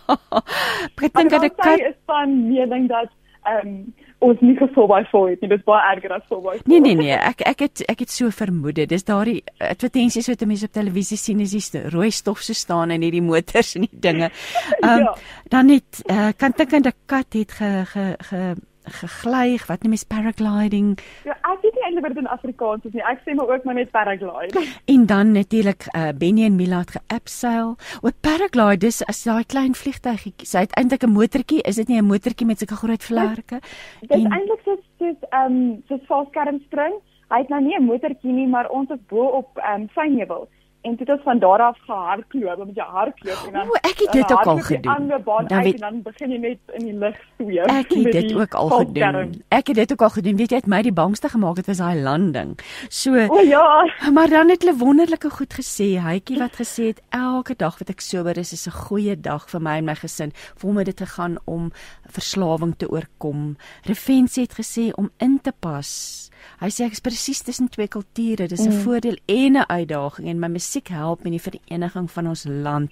Ek 1.04 1.12
dink 1.12 1.34
dat 1.34 1.50
ek 1.52 1.90
is 1.92 2.00
van 2.10 2.38
mening 2.48 2.88
dat 2.92 3.12
ehm 3.44 3.68
um, 3.68 3.94
ons 4.24 4.40
nie 4.40 4.56
gevoel 4.56 4.88
by 4.88 5.02
voor 5.12 5.30
het 5.30 5.42
nie. 5.42 5.50
Dit 5.52 5.60
is 5.60 5.66
baie 5.68 5.96
erger 5.96 6.14
as 6.16 6.26
voor 6.30 6.42
by. 6.42 6.56
Nee 6.72 6.80
nee 6.80 6.96
nee, 6.96 7.16
ek 7.16 7.42
ek 7.42 7.64
het 7.66 7.84
ek 7.92 8.06
het 8.06 8.12
so 8.12 8.32
vermoed. 8.32 8.80
Dis 8.90 9.04
daardie 9.04 9.42
advertensies 9.60 10.30
wat 10.32 10.46
mense 10.48 10.70
op 10.70 10.76
televisie 10.80 11.18
sien 11.20 11.44
is 11.44 11.72
die 11.74 11.84
rooi 11.90 12.12
stof 12.12 12.40
so 12.40 12.56
staan 12.56 12.92
in 12.96 13.04
hierdie 13.04 13.24
motors 13.24 13.76
en 13.76 13.88
die 13.88 14.00
dinge. 14.08 14.32
Ehm 14.84 14.92
um, 14.92 15.08
ja. 15.08 15.16
dan 15.52 15.66
net 15.74 16.04
uh, 16.08 16.30
kan 16.38 16.56
dink 16.56 16.74
aan 16.74 16.88
'n 16.88 16.96
kat 17.06 17.34
het 17.34 17.52
ge 17.52 17.72
ge 17.86 18.06
ge 18.30 18.56
gegly, 18.86 19.58
wat 19.68 19.84
noem 19.84 19.94
jy 19.96 20.06
paragliding? 20.08 20.98
Ja, 21.24 21.36
ek 21.52 21.62
weet 21.64 21.76
nie 21.78 21.84
eintlik 21.88 22.06
wat 22.08 22.16
dit 22.16 22.24
in 22.24 22.32
Afrikaans 22.32 22.88
is 22.90 22.94
nie. 22.94 23.04
Ek 23.04 23.22
sê 23.24 23.36
maar 23.36 23.52
ook 23.52 23.64
maar 23.64 23.76
net 23.76 23.92
paraglide. 23.92 24.64
En 24.86 25.06
dan 25.06 25.32
natuurlik 25.32 25.88
uh, 25.92 26.10
Benny 26.18 26.46
en 26.46 26.56
Mila 26.56 26.84
het 26.84 26.96
geabseil. 26.98 27.76
O, 28.02 28.12
paraglide 28.22 28.84
dis 28.86 29.02
as 29.08 29.24
daai 29.24 29.44
klein 29.46 29.76
vliegtuigie. 29.78 30.34
Sy 30.44 30.66
het 30.66 30.76
eintlik 30.80 31.04
'n 31.04 31.16
motortjie. 31.16 31.62
Is 31.62 31.76
dit 31.76 31.88
nie 31.88 32.02
'n 32.02 32.12
motortjie 32.12 32.48
met 32.48 32.60
sulke 32.60 32.76
groot 32.76 33.04
vlerke? 33.04 33.62
Dit 34.02 34.18
is 34.18 34.24
eintlik 34.24 34.62
so 34.66 34.78
soos 34.98 35.20
ehm 35.30 35.52
um, 35.52 35.84
soos 35.88 36.04
valskerm 36.08 36.60
spring. 36.66 36.94
Hy 37.30 37.40
het 37.40 37.50
nou 37.50 37.62
nie 37.62 37.78
'n 37.78 37.86
motortjie 37.86 38.32
nie, 38.32 38.48
maar 38.48 38.70
ons 38.70 38.90
is 38.90 39.00
bo 39.08 39.24
op 39.24 39.58
ehm 39.58 39.82
um, 39.82 39.90
Fynheuwel 39.90 40.48
en 40.84 40.96
dit 40.96 41.08
het 41.08 41.22
van 41.24 41.40
daar 41.40 41.60
af 41.62 41.78
gehardloop 41.88 42.66
met 42.66 42.76
jou 42.76 42.90
hardloop 42.92 43.42
en 43.48 43.54
dan 43.54 43.68
O, 43.70 43.74
ek 43.82 44.00
het 44.04 44.12
dit 44.12 44.32
ook 44.32 44.46
al 44.46 44.58
gedoen. 44.58 45.08
Dan, 45.08 45.22
dan, 45.48 45.62
weet- 45.64 45.74
en 45.74 45.80
dan 45.80 46.02
begin 46.02 46.32
jy 46.32 46.38
net 46.38 46.58
in 46.78 46.86
die 46.86 46.94
lug 46.94 47.16
sweef. 47.38 47.66
Ek 47.66 47.90
het 47.94 48.12
dit 48.12 48.34
ook 48.36 48.54
al 48.54 48.70
gedoen. 48.70 49.42
Ek 49.50 49.68
het 49.68 49.76
dit 49.76 49.92
ook 49.92 50.02
al 50.02 50.10
gedoen. 50.10 50.36
Weet 50.36 50.50
jy, 50.50 50.56
het 50.58 50.68
my 50.68 50.82
die 50.82 50.94
bangste 50.94 51.30
gemaak 51.30 51.58
het 51.58 51.66
was 51.72 51.78
daai 51.78 52.02
landing. 52.02 52.60
So 52.90 53.12
O 53.30 53.40
ja. 53.40 53.88
Maar 54.14 54.30
dan 54.30 54.50
het 54.50 54.62
hulle 54.64 54.78
wonderlike 54.78 55.30
goed 55.30 55.54
gesê. 55.54 55.88
Hytjie 56.04 56.38
wat 56.40 56.56
gesê 56.62 56.84
het 56.92 57.02
elke 57.10 57.56
dag 57.56 57.78
wat 57.80 57.90
ek 57.90 58.02
sober 58.02 58.38
is 58.38 58.52
is 58.54 58.68
'n 58.68 58.72
goeie 58.88 59.16
dag 59.20 59.50
vir 59.50 59.62
my 59.62 59.78
en 59.78 59.86
my 59.86 59.96
gesin. 59.96 60.32
Vir 60.56 60.68
hom 60.70 60.78
het 60.78 60.86
dit 60.86 61.00
gegaan 61.00 61.38
om 61.46 61.72
verslawing 62.10 62.76
te 62.78 62.90
oorkom. 62.90 63.56
Refensie 63.84 64.44
het 64.44 64.54
gesê 64.60 64.92
om 64.96 65.10
in 65.18 65.40
te 65.42 65.52
pas. 65.60 66.30
Hy 66.60 66.70
sê 66.72 66.86
ek 66.86 66.98
is 66.98 67.04
presies 67.04 67.42
tussen 67.42 67.70
twee 67.70 67.88
kulture. 67.88 68.48
Dis 68.48 68.66
'n 68.66 68.72
mm. 68.72 68.84
voordeel 68.86 69.18
en 69.26 69.58
'n 69.58 69.66
uitdaging 69.68 70.28
en 70.28 70.40
my 70.40 70.48
musiek 70.48 70.88
help 70.88 71.24
met 71.24 71.32
die 71.32 71.42
vereniging 71.42 72.12
van 72.12 72.28
ons 72.28 72.46
land. 72.48 72.92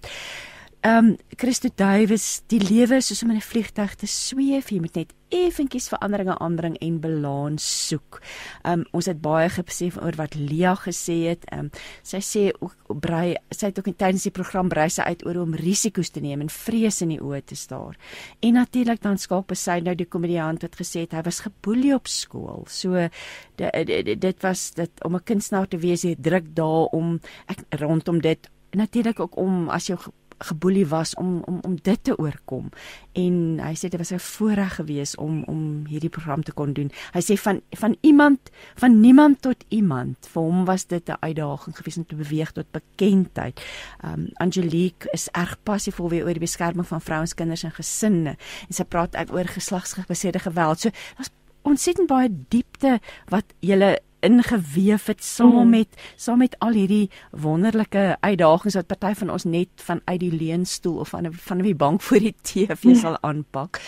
Ehm 0.82 1.06
um, 1.06 1.18
Christo 1.38 1.70
Duwys, 1.70 2.42
die 2.50 2.58
lewe 2.58 2.98
is 2.98 3.12
soos 3.12 3.20
om 3.22 3.30
in 3.30 3.38
'n 3.38 3.46
vliegtyg 3.46 3.92
te 4.02 4.08
sweef. 4.08 4.72
Jy 4.72 4.80
moet 4.80 4.96
net 4.96 5.14
effentjies 5.30 5.90
veranderinge 5.94 6.38
aanbring 6.40 6.78
en 6.82 7.00
balans 7.00 7.88
soek. 7.88 8.22
Ehm 8.64 8.80
um, 8.80 8.86
ons 8.92 9.06
het 9.06 9.22
baie 9.22 9.50
gesê 9.50 9.92
oor 10.02 10.16
wat 10.18 10.34
Lia 10.34 10.74
gesê 10.76 11.28
het. 11.30 11.46
Ehm 11.52 11.60
um, 11.60 11.70
sy 12.02 12.18
sê 12.18 12.50
ook 12.60 12.98
brei 13.00 13.36
sy 13.52 13.66
het 13.68 13.78
ook 13.78 13.88
in 13.88 13.96
tydens 13.96 14.24
die 14.24 14.32
program 14.32 14.70
brei 14.70 14.90
sy 14.90 15.02
uit 15.02 15.26
oor 15.26 15.38
om 15.44 15.54
risiko's 15.54 16.10
te 16.10 16.20
neem 16.20 16.42
en 16.42 16.50
vrees 16.50 17.02
in 17.02 17.10
die 17.10 17.22
oë 17.22 17.42
te 17.46 17.56
staar. 17.56 17.96
En 18.40 18.54
natuurlik 18.54 19.02
dan 19.02 19.18
Skalk 19.18 19.48
Besy 19.48 19.80
nou 19.80 19.96
die 19.96 20.10
komediant 20.10 20.62
wat 20.62 20.76
gesê 20.76 21.00
het 21.02 21.12
hy 21.12 21.22
was 21.22 21.40
geboelie 21.40 21.94
op 21.94 22.08
skool. 22.08 22.66
So 22.68 23.08
dit 23.56 24.42
was 24.42 24.72
dit 24.72 25.04
om 25.04 25.16
'n 25.16 25.24
kunstenaar 25.24 25.68
te 25.68 25.78
wees, 25.78 26.02
jy 26.02 26.16
druk 26.18 26.56
daar 26.56 26.90
om 26.92 27.20
ek 27.48 27.60
rondom 27.70 28.20
dit 28.20 28.50
natuurlik 28.72 29.20
ook 29.20 29.38
om 29.38 29.70
as 29.70 29.88
jy 29.88 29.96
geboelie 30.42 30.88
was 30.88 31.16
om 31.16 31.42
om 31.46 31.60
om 31.62 31.76
dit 31.82 32.04
te 32.04 32.18
oorkom. 32.18 32.70
En 33.12 33.60
hy 33.62 33.74
sê 33.76 33.90
dit 33.90 33.98
was 33.98 34.12
'n 34.12 34.20
voorreg 34.20 34.76
geweest 34.76 35.18
om 35.18 35.44
om 35.44 35.86
hierdie 35.88 36.10
program 36.10 36.44
te 36.44 36.52
kon 36.52 36.74
doen. 36.74 36.92
Hy 37.14 37.22
sê 37.22 37.38
van 37.38 37.62
van 37.70 37.96
iemand 38.02 38.40
van 38.76 39.00
niemand 39.00 39.42
tot 39.42 39.64
iemand. 39.68 40.28
Vir 40.28 40.42
hom 40.42 40.66
was 40.66 40.88
dit 40.88 41.10
'n 41.10 41.18
uitdaging 41.20 41.78
geweest 41.78 41.98
om 41.98 42.06
te 42.06 42.16
beweeg 42.16 42.52
tot 42.52 42.72
bekendheid. 42.72 43.62
Um 44.04 44.30
Angelique 44.34 45.10
is 45.12 45.28
erg 45.32 45.58
passievol 45.64 46.10
weer 46.10 46.24
oor 46.24 46.34
die 46.34 46.48
beskerming 46.48 46.88
van 46.88 47.02
vrouens, 47.02 47.34
kinders 47.34 47.64
en 47.64 47.72
gesinne. 47.72 48.36
En 48.68 48.74
sy 48.74 48.84
praat 48.84 49.16
ook 49.18 49.34
oor 49.34 49.46
geslagsgebaseerde 49.46 50.40
geweld. 50.40 50.80
So 50.80 50.90
daar's 51.16 51.30
ontsettend 51.62 52.08
baie 52.08 52.30
diepte 52.48 53.00
wat 53.30 53.46
julle 53.60 54.00
ingeweef 54.22 55.06
het 55.08 55.24
saam 55.24 55.56
Mhm. 55.56 55.70
met 55.70 56.14
saam 56.16 56.38
met 56.38 56.56
al 56.60 56.72
hierdie 56.72 57.10
wonderlike 57.32 58.18
uitdagings 58.20 58.76
wat 58.76 58.88
party 58.88 59.14
van 59.14 59.30
ons 59.30 59.44
net 59.44 59.70
vanuit 59.76 60.20
die 60.20 60.32
leunstoel 60.32 61.00
of 61.00 61.10
van 61.10 61.34
van 61.34 61.58
die 61.58 61.76
bank 61.76 62.02
voor 62.02 62.20
die 62.20 62.36
TV 62.42 62.96
sal 62.96 63.18
aanpak. 63.22 63.80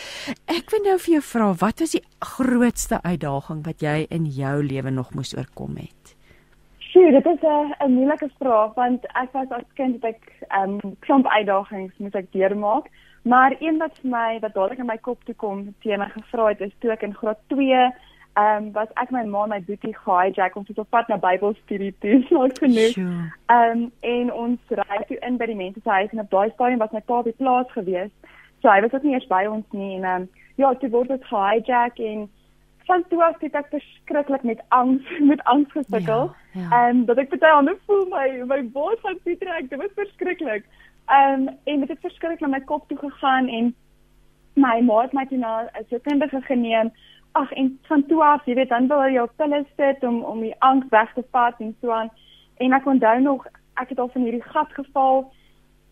Ek 0.46 0.70
wil 0.72 0.84
nou 0.84 0.98
vir 1.00 1.12
jou 1.14 1.22
vra, 1.22 1.54
wat 1.54 1.80
was 1.80 1.92
die 1.92 2.04
grootste 2.20 3.02
uitdaging 3.04 3.66
wat 3.66 3.82
jy 3.82 4.06
in 4.10 4.26
jou 4.26 4.64
lewe 4.64 4.90
nog 4.90 5.14
moes 5.14 5.36
oorkom 5.38 5.76
het? 5.78 6.16
Sjoe, 6.80 7.12
dit 7.12 7.26
is 7.26 7.42
'n 7.42 7.74
'n 7.86 7.92
moeilike 7.94 8.30
vraag 8.40 8.74
want 8.76 9.06
ek 9.16 9.34
was 9.34 9.50
as 9.52 9.70
kind 9.76 9.94
het 9.96 10.16
ek 10.16 10.22
ehm 10.50 10.80
um, 10.84 10.96
klomp 11.00 11.28
uitdagings 11.28 11.94
moet 11.98 12.16
ek 12.16 12.32
deurmaak, 12.32 12.86
maar 13.24 13.56
een 13.60 13.78
wat 13.78 13.98
vir 14.02 14.10
my 14.10 14.40
wat 14.42 14.54
dadelik 14.54 14.80
in 14.80 14.86
my 14.86 14.98
kop 14.98 15.24
toe 15.26 15.36
kom, 15.36 15.74
teen 15.82 16.00
my 16.00 16.10
gevra 16.10 16.48
het 16.48 16.62
is 16.62 16.72
toe 16.80 16.92
ek 16.92 17.02
in 17.04 17.14
graad 17.14 17.38
2 17.48 17.92
ehm 18.34 18.64
um, 18.64 18.72
was 18.72 18.88
ek 19.02 19.12
my 19.12 19.24
ma 19.24 19.44
en 19.44 19.50
my 19.50 19.62
boetie 19.62 19.96
gehijack 19.96 20.56
ons 20.56 20.68
het 20.68 20.80
op 20.82 20.90
pad 20.90 21.08
na 21.08 21.18
Bybelstudie 21.22 21.94
toe, 22.00 22.22
snaaks 22.28 22.60
genoeg. 22.60 22.96
Sjoe. 22.98 23.32
Ehm 23.46 23.72
um, 23.72 23.92
en 24.00 24.32
ons 24.34 24.78
ry 24.80 25.02
toe 25.08 25.18
in 25.28 25.38
by 25.38 25.46
die 25.52 25.60
mense 25.60 25.84
se 25.84 25.90
huis 25.90 26.16
en 26.16 26.24
op 26.24 26.32
daai 26.32 26.50
stadium 26.54 26.82
was 26.82 26.96
my 26.98 27.02
pa 27.12 27.22
die 27.22 27.36
plaas 27.42 27.70
gewees. 27.76 28.10
So 28.62 28.72
hy 28.72 28.82
was 28.82 28.94
ook 28.94 29.06
nie 29.06 29.14
eers 29.14 29.30
by 29.30 29.44
ons 29.50 29.78
nie 29.78 29.92
en 30.00 30.08
ehm 30.10 30.26
um, 30.26 30.30
ja, 30.56 30.74
toe 30.74 30.90
word 30.90 31.14
dit 31.14 31.30
gehijack 31.30 32.00
en 32.00 32.26
van 32.90 33.06
toe 33.10 33.24
af 33.24 33.40
het 33.40 33.56
ek 33.62 33.70
verskriklik 33.76 34.44
met 34.44 34.66
angs 34.68 35.14
met 35.32 35.44
angs 35.44 35.72
gesukkel. 35.72 36.34
Ja, 36.34 36.62
ja. 36.62 36.68
Ehm 36.72 36.98
um, 36.98 37.06
dat 37.06 37.22
ek 37.22 37.38
baie 37.38 37.54
ander 37.54 37.78
voel 37.86 38.06
my 38.16 38.28
my 38.50 38.62
bors 38.74 39.00
gaan 39.06 39.22
toe 39.24 39.38
trek. 39.38 39.70
Dit 39.70 39.80
was 39.80 39.96
verskriklik. 40.02 40.66
Ehm 41.06 41.48
um, 41.48 41.48
en 41.64 41.80
dit 41.86 41.90
het 41.90 42.06
verskriklik 42.10 42.42
na 42.42 42.48
my 42.58 42.66
kop 42.66 42.88
toe 42.88 42.98
gegaan 42.98 43.48
en 43.48 43.76
my 44.54 44.82
ma 44.82 45.02
het 45.02 45.14
my 45.14 45.26
toe 45.26 45.38
na 45.38 45.70
'n 45.70 45.86
sielkundige 45.90 46.42
geneem. 46.42 46.92
Ag 47.34 47.52
en 47.52 47.80
van 47.90 48.06
toe 48.06 48.24
af, 48.24 48.46
jy 48.46 48.54
weet, 48.54 48.70
dan 48.70 48.88
wil 48.88 49.06
jy 49.10 49.22
op 49.24 49.32
pille 49.42 49.64
sit 49.78 50.04
om 50.06 50.22
om 50.24 50.42
die 50.46 50.56
angs 50.60 50.90
weg 50.90 51.14
te 51.14 51.24
vat 51.32 51.60
en 51.60 51.76
so 51.82 51.92
aan. 51.92 52.12
En 52.62 52.74
ek 52.78 52.86
onthou 52.86 53.20
nog, 53.22 53.48
ek 53.82 53.90
het 53.90 54.00
al 54.00 54.12
van 54.14 54.22
hierdie 54.22 54.44
gat 54.54 54.74
geval 54.78 55.26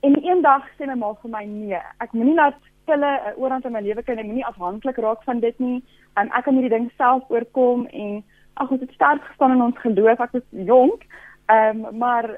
en 0.06 0.18
eendag 0.22 0.68
sê 0.78 0.86
my 0.86 0.98
ma 0.98 1.10
vir 1.22 1.32
my 1.34 1.42
nee, 1.46 1.82
ek 2.06 2.14
moenie 2.14 2.38
laat 2.38 2.60
pille 2.86 3.10
'n 3.10 3.34
oorhand 3.42 3.66
in 3.66 3.74
my 3.74 3.82
lewe 3.82 4.04
kry, 4.04 4.18
ek 4.18 4.30
moenie 4.30 4.46
afhanklik 4.46 4.98
raak 4.98 5.24
van 5.24 5.40
dit 5.40 5.60
nie. 5.60 5.84
Um, 6.20 6.30
ek 6.38 6.44
kan 6.46 6.54
hierdie 6.54 6.78
ding 6.78 6.92
self 6.98 7.24
oorkom 7.30 7.86
en 7.88 8.24
ag 8.54 8.72
ons 8.72 8.82
het 8.82 8.94
sterk 8.94 9.24
gestaan 9.24 9.52
in 9.52 9.62
ons 9.62 9.78
geloof. 9.78 10.20
Ek 10.20 10.32
was 10.38 10.48
jonk. 10.52 11.06
Ehm 11.50 11.86
um, 11.86 11.98
maar 11.98 12.30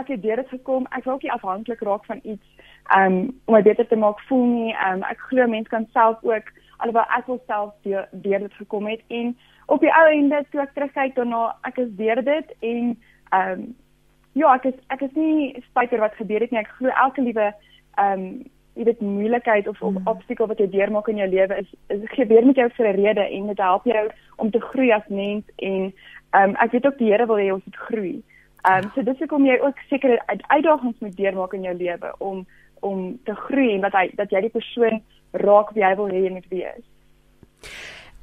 ek 0.00 0.08
het 0.08 0.22
deur 0.22 0.36
dit 0.36 0.48
gekom. 0.48 0.86
Ek 0.90 1.04
wil 1.04 1.14
ook 1.14 1.22
nie 1.22 1.32
afhanklik 1.32 1.80
raak 1.80 2.04
van 2.04 2.20
iets 2.22 2.46
um 2.96 3.16
om 3.44 3.54
my 3.54 3.62
beter 3.62 3.86
te 3.86 3.96
maak 3.96 4.20
voel 4.28 4.46
nie. 4.46 4.76
Um 4.86 5.02
ek 5.02 5.20
glo 5.30 5.46
mense 5.46 5.68
kan 5.68 5.86
self 5.92 6.22
ook 6.22 6.52
alhoewel 6.78 7.16
ek 7.18 7.26
wel 7.26 7.40
self 7.46 7.74
deur, 7.82 8.08
deur 8.12 8.38
dit 8.46 8.54
gekom 8.60 8.86
het 8.86 9.02
en 9.08 9.36
op 9.66 9.80
die 9.80 9.92
ou 9.92 10.06
einde 10.08 10.44
toe 10.50 10.62
ek 10.62 10.74
terugkyk 10.76 11.16
daarna, 11.16 11.56
ek 11.68 11.80
is 11.84 11.90
deur 11.98 12.22
dit 12.24 12.54
en 12.60 12.94
um 13.38 13.64
ja, 14.38 14.52
ek 14.54 14.68
is 14.70 14.78
ek 14.94 15.02
is 15.08 15.16
nie 15.18 15.56
spyt 15.70 15.92
oor 15.92 16.06
wat 16.06 16.14
gebeur 16.20 16.44
het 16.44 16.52
nie. 16.54 16.60
Ek 16.62 16.70
glo 16.78 16.94
elke 16.94 17.24
liewe 17.24 17.50
um 17.98 18.24
jy 18.78 18.86
weet 18.86 19.00
moeilikheid 19.02 19.66
of 19.68 19.80
of 19.82 19.96
obstakel 20.06 20.46
wat 20.46 20.60
jy 20.62 20.68
deurmaak 20.70 21.08
in 21.10 21.18
jou 21.18 21.26
lewe 21.28 21.56
is, 21.64 21.70
is 21.90 22.04
gebeur 22.14 22.46
met 22.46 22.60
jou 22.60 22.68
vir 22.76 22.88
'n 22.88 22.96
rede 22.96 23.24
en 23.26 23.46
dit 23.50 23.58
help 23.58 23.84
jou 23.84 24.04
om 24.36 24.50
te 24.50 24.60
groei 24.60 24.92
as 24.92 25.08
mens 25.08 25.44
en 25.56 25.92
um 26.40 26.54
ek 26.56 26.72
weet 26.72 26.86
ook 26.86 26.98
die 26.98 27.10
Here 27.10 27.26
wil 27.26 27.42
hê 27.42 27.52
ons 27.52 27.64
moet 27.64 27.82
groei. 27.88 28.22
Um 28.70 28.90
so 28.94 29.02
dis 29.02 29.18
hoekom 29.18 29.46
jy 29.46 29.58
ook 29.60 29.78
sekere 29.88 30.22
uit, 30.26 30.42
uitdagings 30.46 30.98
moet 31.00 31.16
deurmaak 31.16 31.52
in 31.52 31.62
jou 31.62 31.74
lewe 31.74 32.14
om 32.18 32.46
om 32.80 33.18
te 33.24 33.34
groei 33.34 33.74
en 33.74 33.80
dat 33.80 33.92
hy 33.92 34.10
dat 34.14 34.30
jy 34.30 34.40
die 34.40 34.54
persoon 34.54 35.02
raak 35.32 35.74
wie 35.76 35.84
hy 35.84 35.94
wil 35.96 36.12
hê 36.12 36.24
jy 36.24 36.32
moet 36.32 36.48
wees. 36.52 36.84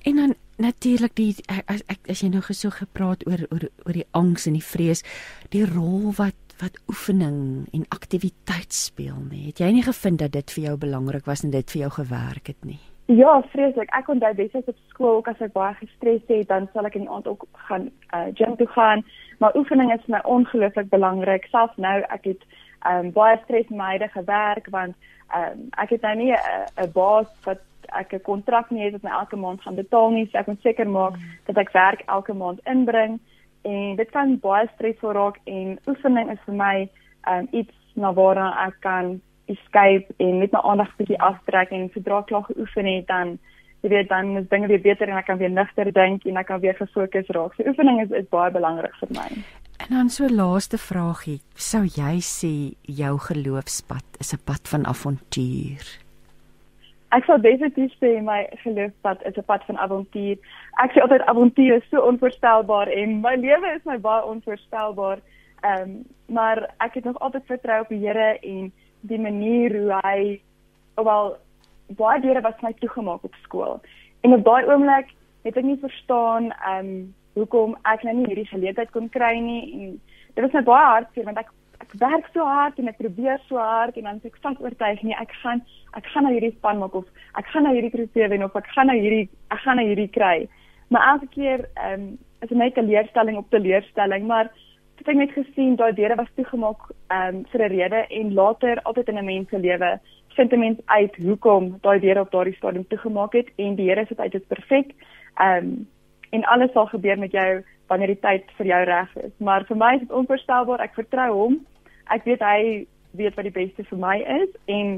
En 0.06 0.16
dan 0.16 0.34
natuurlik 0.58 1.16
die 1.16 1.36
as 1.66 1.84
ek 1.92 2.10
as 2.10 2.22
jy 2.24 2.30
nou 2.32 2.42
geso 2.46 2.72
gepraat 2.72 3.26
oor 3.28 3.46
oor 3.52 3.68
oor 3.86 3.94
die 3.98 4.08
angs 4.12 4.48
en 4.48 4.58
die 4.58 4.64
vrees, 4.64 5.04
die 5.52 5.66
rol 5.66 6.14
wat 6.18 6.38
wat 6.62 6.78
oefening 6.88 7.66
en 7.76 7.84
aktiwiteit 7.92 8.72
speel, 8.72 9.18
nê. 9.28 9.50
Het 9.50 9.66
jy 9.66 9.72
nie 9.76 9.84
gevind 9.84 10.22
dat 10.24 10.32
dit 10.32 10.52
vir 10.56 10.70
jou 10.70 10.76
belangrik 10.86 11.26
was 11.28 11.44
en 11.44 11.52
dit 11.52 11.72
vir 11.74 11.82
jou 11.82 11.90
gewerk 11.98 12.48
het 12.48 12.62
nie? 12.64 12.80
Ja, 13.12 13.42
vreeslik. 13.52 13.92
Ek 13.94 14.08
onthou 14.10 14.32
destyds 14.34 14.72
op 14.72 14.78
skool 14.90 15.20
ook 15.20 15.28
as 15.30 15.42
ek 15.44 15.52
baie 15.54 15.76
gestres 15.78 16.24
het, 16.26 16.48
dan 16.50 16.70
sal 16.74 16.88
ek 16.88 16.96
in 16.98 17.06
die 17.06 17.12
aand 17.12 17.28
ook 17.30 17.44
gaan 17.68 17.90
uh 18.16 18.30
gym 18.40 18.56
toe 18.58 18.70
gaan, 18.74 19.04
maar 19.44 19.58
oefening 19.60 19.92
is 19.94 20.02
vir 20.08 20.16
my 20.16 20.22
ongelooflik 20.38 20.90
belangrik. 20.90 21.46
Selfs 21.52 21.78
nou 21.78 22.00
ek 22.10 22.32
het 22.32 22.48
um 22.90 23.12
baie 23.14 23.38
stres 23.44 23.70
in 23.70 23.78
my 23.78 23.92
huidige 23.94 24.24
werk 24.26 24.72
want 24.74 24.96
um 25.34 25.70
ek 25.78 25.90
het 25.90 26.02
nou 26.02 26.16
nie 26.16 26.34
'n 26.34 26.92
baas 26.94 27.28
wat 27.46 27.62
ek 27.94 28.14
'n 28.14 28.22
kontrak 28.22 28.72
nie 28.72 28.84
het 28.84 28.94
wat 28.94 29.04
my 29.04 29.12
elke 29.20 29.36
maand 29.36 29.62
gaan 29.62 29.76
betaal 29.76 30.10
nie, 30.10 30.26
so 30.26 30.38
ek 30.38 30.48
moet 30.48 30.62
seker 30.62 30.88
maak 30.88 31.14
dat 31.46 31.58
ek 31.58 31.72
werk 31.72 32.02
elke 32.08 32.34
maand 32.34 32.60
inbring 32.66 33.20
en 33.62 33.96
dit 33.96 34.12
kan 34.12 34.40
baie 34.40 34.68
stresvol 34.74 35.12
raak 35.12 35.38
en 35.44 35.80
oefening 35.88 36.32
is 36.32 36.40
vir 36.46 36.56
my 36.56 36.90
um 37.28 37.48
iets 37.52 37.76
na 37.96 38.14
waarna 38.14 38.68
ek 38.68 38.76
kan 38.80 39.22
escape 39.46 40.14
en 40.18 40.40
net 40.40 40.52
my 40.52 40.62
aandag 40.64 40.96
bietjie 40.98 41.20
aftrek 41.20 41.72
en 41.72 41.90
sodra 41.94 42.20
ek 42.20 42.32
klaar 42.32 42.48
geoefen 42.50 42.86
het 42.86 43.08
dan 43.08 43.38
jy 43.82 43.90
weet 43.90 44.10
dan 44.10 44.38
is 44.38 44.50
dinge 44.50 44.68
weer 44.68 44.82
beter 44.82 45.10
en 45.10 45.18
ek 45.18 45.30
kan 45.30 45.38
weer 45.38 45.54
nigter 45.54 45.92
dink 45.94 46.26
en 46.26 46.42
ek 46.42 46.50
kan 46.50 46.60
weer 46.60 46.78
gefokus 46.80 47.30
raak. 47.38 47.54
So 47.54 47.70
oefening 47.70 48.02
is 48.02 48.12
is 48.12 48.34
baie 48.34 48.52
belangrik 48.52 48.98
vir 49.02 49.14
my. 49.20 49.30
En 49.78 49.90
dan 49.90 50.10
so 50.10 50.28
laaste 50.30 50.78
vraagie, 50.78 51.42
sou 51.54 51.84
jy 51.84 52.16
sê 52.24 52.54
jou 53.00 53.14
geloofspad 53.28 54.20
is 54.20 54.34
'n 54.34 54.42
pad 54.46 54.68
van 54.72 54.86
avontuur? 54.86 55.86
Ek 57.16 57.24
sal 57.26 57.42
definitief 57.42 57.92
sê 58.02 58.22
my 58.24 58.48
geloofspad 58.64 59.22
is 59.26 59.38
'n 59.38 59.44
pad 59.44 59.64
van 59.68 59.78
avontuur. 59.78 60.38
Ek 60.84 60.92
sê 60.92 61.02
altyd 61.02 61.22
avontuur 61.22 61.76
is 61.76 61.90
so 61.90 62.02
onvoorstelbaar 62.02 62.88
en 62.88 63.22
my 63.22 63.36
lewe 63.36 63.76
is 63.76 63.86
my 63.86 63.98
baie 63.98 64.24
onvoorstelbaar. 64.26 65.20
Ehm 65.64 65.82
um, 65.82 66.06
maar 66.28 66.74
ek 66.80 66.94
het 66.94 67.04
nog 67.04 67.20
altyd 67.20 67.46
vertrou 67.46 67.82
op 67.82 67.90
die 67.90 68.08
Here 68.08 68.40
en 68.42 68.72
die 69.02 69.20
manier 69.20 69.78
hoe 69.82 70.00
hy 70.02 70.42
wel 70.96 71.38
baie 71.88 72.22
deure 72.22 72.42
was 72.42 72.62
my 72.62 72.74
toegemaak 72.74 73.24
op 73.24 73.36
skool. 73.44 73.82
En 74.22 74.34
op 74.34 74.44
daai 74.44 74.66
oomblik 74.66 75.14
het 75.44 75.58
ek 75.58 75.64
nie 75.64 75.78
verstaan 75.82 76.52
ehm 76.52 76.86
um, 76.86 77.14
hoekom 77.36 77.78
ek 77.94 78.04
nou 78.04 78.16
nie 78.16 78.28
hierdie 78.32 78.50
geleentheid 78.52 78.92
kon 78.92 79.10
kry 79.10 79.36
nie 79.40 79.62
en 79.74 80.02
dit 80.36 80.44
was 80.44 80.54
my 80.54 80.64
baie 80.72 80.90
hartseer 80.94 81.26
want 81.30 81.38
ek 81.44 81.52
ek 81.84 81.96
werk 82.02 82.28
so 82.34 82.44
hard 82.48 82.80
en 82.80 82.88
ek 82.92 82.98
probeer 82.98 83.40
so 83.48 83.58
hard 83.60 83.98
en 83.98 84.08
dan 84.08 84.20
is 84.22 84.30
ek 84.32 84.38
vas 84.44 84.62
oortuig 84.64 85.02
nee 85.04 85.18
ek 85.22 85.34
gaan 85.44 85.62
ek 86.00 86.08
gaan 86.14 86.28
nou 86.28 86.34
hierdie 86.36 86.56
span 86.58 86.80
maak 86.80 86.96
of 86.96 87.08
ek 87.40 87.50
gaan 87.54 87.68
nou 87.68 87.74
hierdie 87.76 87.94
trofee 87.96 88.30
wen 88.32 88.46
of 88.48 88.56
ek 88.56 88.70
gaan 88.76 88.92
nou 88.92 88.98
hierdie 89.00 89.28
ek 89.56 89.62
gaan 89.66 89.82
nou 89.82 89.88
hierdie 89.88 90.12
kry. 90.18 90.48
Maar 90.90 91.10
elke 91.14 91.28
keer 91.38 91.66
ehm 91.76 91.94
um, 91.94 92.08
is 92.44 92.50
dit 92.50 92.58
net 92.58 92.78
'n 92.78 92.90
leerstelling 92.92 93.38
op 93.38 93.50
teleurstelling, 93.50 94.28
maar 94.28 94.52
het 94.98 95.08
ek 95.08 95.16
net 95.16 95.32
gesien 95.32 95.76
daai 95.76 95.94
deure 95.94 96.16
was 96.16 96.36
toegemaak 96.36 96.82
um, 97.18 97.46
vir 97.52 97.62
'n 97.64 97.72
rede 97.76 98.02
en 98.20 98.34
later 98.34 98.82
altyd 98.84 99.10
in 99.10 99.18
'n 99.18 99.26
mens 99.26 99.50
se 99.50 99.60
lewe 99.60 100.00
vind 100.36 100.54
'n 100.54 100.60
mens 100.60 100.80
uit 100.86 101.16
hoekom 101.16 101.78
daai 101.82 102.00
deure 102.00 102.22
op 102.22 102.32
daardie 102.32 102.56
stadium 102.56 102.88
toegemaak 102.88 103.34
het 103.34 103.50
en 103.58 103.76
die 103.76 103.90
Here 103.90 104.06
sê 104.06 104.16
dit 104.16 104.42
is 104.42 104.48
perfek. 104.48 104.88
Ehm 105.36 105.66
um, 105.66 105.88
en 106.30 106.44
alles 106.44 106.72
sal 106.74 106.90
gebeur 106.92 107.20
met 107.20 107.32
jou 107.32 107.62
wanneer 107.88 108.14
die 108.14 108.22
tyd 108.22 108.50
vir 108.58 108.72
jou 108.72 108.82
reg 108.90 109.16
is. 109.22 109.32
Maar 109.38 109.66
vir 109.70 109.78
my 109.78 109.94
is 109.96 110.04
dit 110.06 110.12
onvoorstelbaar. 110.12 110.82
Ek 110.82 110.98
vertrou 110.98 111.30
hom. 111.34 111.60
Ek 112.14 112.26
weet 112.26 112.42
hy 112.46 112.86
weet 113.16 113.38
wat 113.38 113.48
die 113.48 113.56
beste 113.56 113.86
vir 113.88 114.00
my 114.02 114.18
is 114.42 114.52
en 114.72 114.98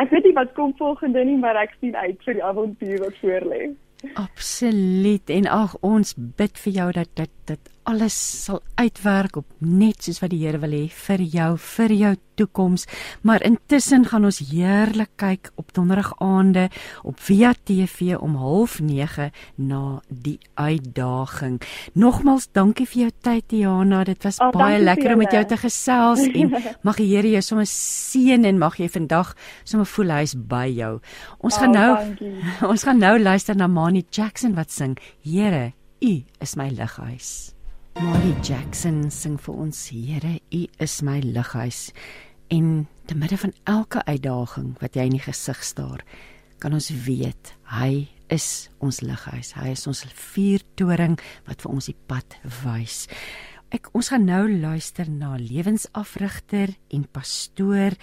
ek 0.00 0.10
weet 0.10 0.24
nie 0.26 0.34
wat 0.34 0.54
kom 0.56 0.72
volgende 0.78 1.22
nie, 1.24 1.38
maar 1.38 1.58
ek 1.60 1.76
sien 1.80 1.94
uit 1.96 2.18
vir 2.26 2.38
die 2.38 2.44
avontuur 2.44 3.04
wat 3.04 3.18
voorlê. 3.20 3.62
Absoluut. 4.18 5.30
En 5.30 5.46
ag, 5.46 5.76
ons 5.86 6.14
bid 6.16 6.58
vir 6.64 6.72
jou 6.72 6.88
dat 6.96 7.10
dit 7.14 7.30
dit 7.54 7.72
alles 7.88 8.14
sal 8.44 8.60
uitwerk 8.78 9.36
op 9.40 9.46
net 9.58 10.04
soos 10.06 10.20
wat 10.22 10.30
die 10.30 10.42
Here 10.42 10.60
wil 10.62 10.74
hê 10.74 10.84
vir 10.90 11.22
jou, 11.26 11.50
vir 11.58 11.94
jou 11.94 12.12
toekoms. 12.38 12.86
Maar 13.26 13.42
intussen 13.46 14.06
gaan 14.08 14.24
ons 14.28 14.38
heerlik 14.50 15.10
kyk 15.20 15.50
op 15.60 15.72
donderdag 15.74 16.12
aande 16.22 16.68
op 17.02 17.20
Via 17.20 17.52
TV 17.64 18.16
om 18.16 18.36
09:30 18.38 19.32
na 19.56 20.00
die 20.08 20.38
uitdaging. 20.54 21.60
Nogmals 21.94 22.48
dankie 22.52 22.86
vir 22.86 23.00
jou 23.02 23.10
tyd 23.20 23.48
Diana. 23.48 24.04
Dit 24.04 24.22
was 24.24 24.38
oh, 24.38 24.50
baie 24.50 24.78
lekker 24.82 25.12
om 25.12 25.18
met 25.18 25.32
jou 25.32 25.44
te 25.44 25.56
gesels 25.56 26.20
en 26.26 26.54
mag 26.86 26.96
die 26.96 27.10
Here 27.12 27.28
jou 27.28 27.42
sommer 27.42 27.66
seën 27.66 28.44
en 28.44 28.58
mag 28.58 28.78
jy 28.78 28.88
vandag 28.88 29.34
sommer 29.64 29.86
voel 29.86 30.10
hy's 30.10 30.34
by 30.34 30.66
jou. 30.70 31.00
Ons 31.38 31.54
oh, 31.54 31.60
gaan 31.60 31.70
nou 31.70 31.92
dankie. 31.96 32.34
ons 32.72 32.82
gaan 32.82 32.98
nou 32.98 33.18
luister 33.18 33.56
na 33.56 33.66
Mani 33.66 34.04
Jackson 34.10 34.54
wat 34.54 34.70
sing 34.70 34.98
Here, 35.22 35.72
U 36.02 36.24
is 36.40 36.56
my 36.56 36.68
lighuis. 36.68 37.52
Molly 37.94 38.34
Jackson 38.42 39.04
sing 39.14 39.36
vir 39.38 39.54
ons 39.54 39.84
Here, 39.94 40.40
U 40.50 40.62
is 40.82 40.96
my 41.06 41.20
lighuis. 41.22 41.92
En 42.50 42.88
te 43.06 43.14
midde 43.14 43.38
van 43.38 43.52
elke 43.70 44.02
uitdaging 44.08 44.72
wat 44.80 44.98
jy 44.98 45.04
in 45.06 45.14
die 45.14 45.22
gesig 45.22 45.62
staar, 45.62 46.02
kan 46.58 46.74
ons 46.74 46.90
weet 47.06 47.52
hy 47.76 48.08
is 48.34 48.48
ons 48.82 48.98
lighuis. 49.06 49.52
Hy 49.54 49.76
is 49.76 49.86
ons 49.86 50.02
vuurtoring 50.34 51.14
wat 51.46 51.62
vir 51.62 51.70
ons 51.70 51.86
die 51.92 51.98
pad 52.10 52.34
wys. 52.64 53.04
Ek 53.72 53.86
ons 53.96 54.10
gaan 54.12 54.26
nou 54.28 54.42
luister 54.52 55.08
na 55.08 55.30
lewensafrigter 55.40 56.74
en 56.92 57.06
pastoor 57.08 57.94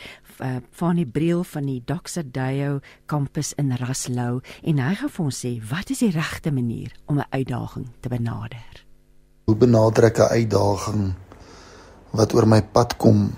van 0.79 0.97
die 0.97 1.05
Briel 1.05 1.43
van 1.45 1.67
die 1.69 1.83
Doxadeo 1.85 2.79
kampus 3.11 3.51
in 3.61 3.69
Raslou 3.77 4.39
en 4.65 4.81
hy 4.81 4.95
gaan 4.97 5.13
vir 5.13 5.27
ons 5.27 5.43
sê 5.45 5.51
wat 5.69 5.93
is 5.93 6.01
die 6.01 6.09
regte 6.15 6.49
manier 6.49 6.89
om 7.05 7.19
'n 7.19 7.29
uitdaging 7.29 7.85
te 8.01 8.09
benader. 8.09 8.81
Hoe 9.45 9.55
benader 9.55 10.09
ek 10.09 10.17
'n 10.17 10.33
uitdaging 10.41 11.13
wat 12.17 12.33
oor 12.33 12.47
my 12.47 12.61
pad 12.61 12.97
kom? 12.97 13.35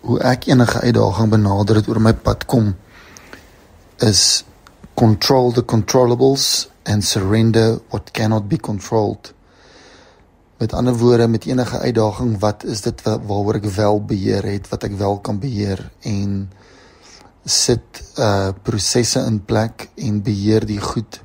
Hoe 0.00 0.18
ek 0.18 0.46
enige 0.46 0.80
uitdaging 0.80 1.30
benader 1.30 1.76
het 1.76 1.88
oor 1.88 2.00
my 2.00 2.12
pad 2.12 2.46
kom 2.46 2.74
is 3.98 4.44
control 4.94 5.52
the 5.52 5.64
controllables 5.64 6.68
and 6.82 7.04
surrender 7.04 7.78
what 7.90 8.10
cannot 8.10 8.48
be 8.48 8.56
controlled. 8.56 9.32
Met 10.60 10.72
ander 10.72 10.96
woorde 10.96 11.28
met 11.28 11.44
enige 11.44 11.78
uitdaging, 11.78 12.38
wat 12.38 12.64
is 12.68 12.82
dit 12.84 13.02
waaroor 13.02 13.56
ek 13.56 13.64
wel 13.64 14.02
beheer 14.04 14.44
het, 14.44 14.66
wat 14.68 14.82
ek 14.84 14.98
wel 15.00 15.16
kan 15.24 15.38
beheer? 15.40 15.80
En 16.04 16.50
sit 17.48 18.02
uh 18.20 18.50
prosesse 18.62 19.22
in 19.24 19.38
plek 19.44 19.86
en 19.96 20.18
beheer 20.22 20.66
die 20.68 20.80
goed 20.84 21.22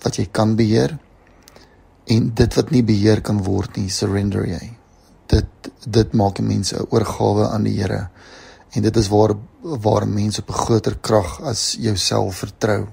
wat 0.00 0.16
jy 0.16 0.24
kan 0.32 0.54
beheer. 0.56 0.96
En 2.08 2.30
dit 2.34 2.56
wat 2.56 2.72
nie 2.72 2.80
beheer 2.80 3.20
kan 3.20 3.42
word 3.44 3.76
nie 3.76 3.92
surrender 3.92 4.48
jy. 4.48 4.62
Dit 5.28 5.68
dit 5.84 6.16
maak 6.16 6.40
'n 6.40 6.48
mens 6.48 6.72
'n 6.72 6.88
oorgawe 6.88 7.50
aan 7.52 7.68
die 7.68 7.76
Here. 7.82 8.08
En 8.72 8.82
dit 8.82 8.96
is 8.96 9.08
waar 9.08 9.36
waar 9.60 10.08
mense 10.08 10.40
op 10.40 10.48
'n 10.48 10.62
groter 10.64 10.96
krag 10.96 11.40
as 11.42 11.76
jouself 11.78 12.36
vertrou 12.36 12.88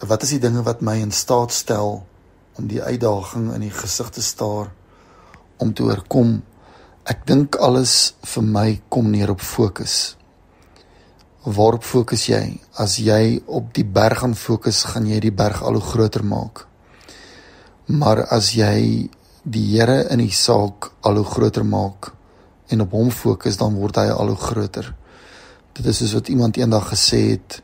wat 0.00 0.22
is 0.22 0.36
die 0.36 0.42
dinge 0.42 0.62
wat 0.62 0.80
my 0.80 0.98
in 1.02 1.14
staat 1.14 1.52
stel 1.52 2.04
om 2.58 2.66
die 2.70 2.82
uitdaging 2.82 3.52
in 3.54 3.66
die 3.66 3.74
gesig 3.74 4.10
te 4.14 4.22
staar 4.22 4.70
om 5.58 5.74
te 5.74 5.82
oorkom 5.82 6.38
ek 7.08 7.26
dink 7.26 7.56
alles 7.56 8.14
vir 8.34 8.44
my 8.44 8.68
kom 8.88 9.10
neer 9.10 9.30
op 9.32 9.40
fokus 9.40 10.18
waarop 11.48 11.84
fokus 11.84 12.26
jy? 12.28 12.58
As 12.76 12.98
jy 13.00 13.40
op 13.46 13.72
die 13.76 13.86
berg 13.86 14.22
gaan 14.22 14.34
fokus, 14.36 14.82
gaan 14.92 15.06
jy 15.08 15.20
die 15.22 15.34
berg 15.34 15.62
al 15.62 15.78
hoe 15.78 15.84
groter 15.84 16.24
maak. 16.24 16.66
Maar 17.86 18.26
as 18.34 18.52
jy 18.56 19.08
die 19.48 19.66
Here 19.72 20.02
in 20.12 20.20
die 20.20 20.34
saak 20.34 20.90
al 21.06 21.22
hoe 21.22 21.24
groter 21.24 21.64
maak 21.64 22.12
en 22.68 22.84
op 22.84 22.92
hom 22.92 23.10
fokus, 23.10 23.56
dan 23.56 23.78
word 23.80 23.96
hy 23.96 24.10
al 24.12 24.34
hoe 24.34 24.40
groter. 24.40 24.90
Dit 25.72 25.86
is 25.86 26.02
soos 26.02 26.18
wat 26.18 26.28
iemand 26.28 26.58
eendag 26.58 26.90
gesê 26.92 27.22
het, 27.30 27.62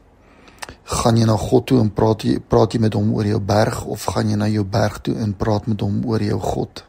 gaan 0.84 1.16
jy 1.16 1.24
na 1.24 1.36
God 1.36 1.66
toe 1.66 1.80
en 1.80 1.90
praat 1.90 2.22
jy 2.22 2.38
praat 2.40 2.74
jy 2.74 2.80
met 2.80 2.94
hom 2.94 3.12
oor 3.14 3.26
jou 3.26 3.40
berg 3.40 3.84
of 3.84 4.04
gaan 4.04 4.30
jy 4.30 4.36
na 4.36 4.48
jou 4.48 4.64
berg 4.64 5.00
toe 5.02 5.14
en 5.16 5.32
praat 5.32 5.66
met 5.66 5.80
hom 5.80 6.02
oor 6.06 6.22
jou 6.22 6.40
God? 6.40 6.84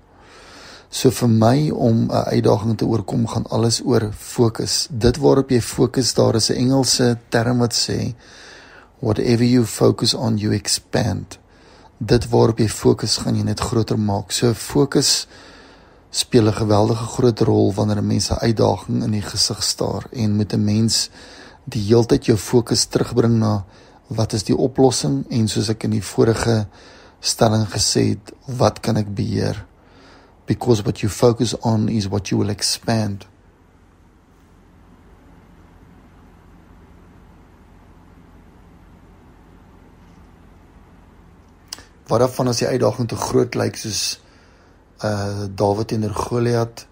So 0.90 1.12
vir 1.12 1.28
my 1.28 1.70
om 1.72 2.08
'n 2.08 2.12
uitdaging 2.12 2.78
te 2.78 2.86
oorkom 2.86 3.28
gaan 3.28 3.46
alles 3.50 3.82
oor 3.84 4.12
fokus. 4.14 4.88
Dit 4.92 5.18
waarop 5.18 5.50
jy 5.50 5.62
fokus, 5.62 6.14
daar 6.14 6.36
is 6.36 6.50
'n 6.50 6.56
Engelse 6.56 7.18
term 7.30 7.58
wat 7.58 7.74
sê 7.74 8.16
whatever 9.00 9.46
you 9.46 9.66
focus 9.66 10.14
on 10.14 10.38
you 10.38 10.54
expand. 10.54 11.38
Dit 11.98 12.30
waarop 12.30 12.60
jy 12.60 12.70
fokus, 12.70 13.18
gaan 13.18 13.36
jy 13.36 13.44
net 13.44 13.60
groter 13.60 14.00
maak. 14.00 14.32
So 14.32 14.54
fokus 14.54 15.28
speel 16.10 16.48
'n 16.48 16.54
geweldige 16.54 17.06
groot 17.06 17.40
rol 17.40 17.74
wanneer 17.74 17.98
'n 17.98 18.08
mens 18.08 18.30
'n 18.32 18.40
uitdaging 18.40 19.04
in 19.04 19.12
die 19.12 19.22
gesig 19.22 19.64
staar 19.64 20.08
en 20.12 20.36
met 20.36 20.54
'n 20.54 20.64
mens 20.64 21.10
die 21.66 21.82
heeltyd 21.88 22.30
jou 22.30 22.38
fokus 22.38 22.86
terugbring 22.86 23.40
na 23.42 23.54
wat 24.08 24.34
is 24.38 24.46
die 24.46 24.58
oplossing 24.58 25.24
en 25.34 25.48
soos 25.50 25.70
ek 25.74 25.88
in 25.88 25.96
die 25.98 26.04
vorige 26.06 26.66
stelling 27.26 27.66
gesê 27.72 28.12
het, 28.14 28.36
wat 28.46 28.84
kan 28.86 29.00
ek 29.02 29.10
beheer? 29.18 29.66
because 30.46 30.84
what 30.84 31.02
you 31.02 31.10
focus 31.10 31.54
on 31.64 31.90
is 31.90 32.08
what 32.08 32.32
you 32.32 32.38
will 32.38 32.50
expand. 32.50 33.26
Wat 42.08 42.20
dan 42.20 42.30
van 42.30 42.48
as 42.48 42.62
die 42.62 42.68
uitdaging 42.70 43.10
te 43.10 43.18
groot 43.18 43.56
lyk 43.58 43.78
soos 43.82 44.20
uh 45.04 45.48
Dawid 45.50 45.90
teenoor 45.90 46.14
Goliat 46.14 46.86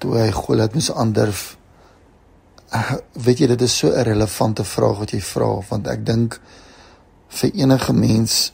toe 0.00 0.16
hy 0.16 0.30
Goliat 0.32 0.72
moes 0.74 0.88
aandurf. 0.90 1.59
Weet 3.12 3.38
jy 3.38 3.46
dit 3.46 3.62
is 3.62 3.76
so 3.76 3.88
'n 3.88 4.04
relevante 4.06 4.64
vraag 4.64 4.98
wat 4.98 5.10
jy 5.10 5.20
vra 5.20 5.60
want 5.68 5.86
ek 5.86 6.06
dink 6.06 6.40
vir 7.28 7.50
enige 7.54 7.92
mens 7.92 8.52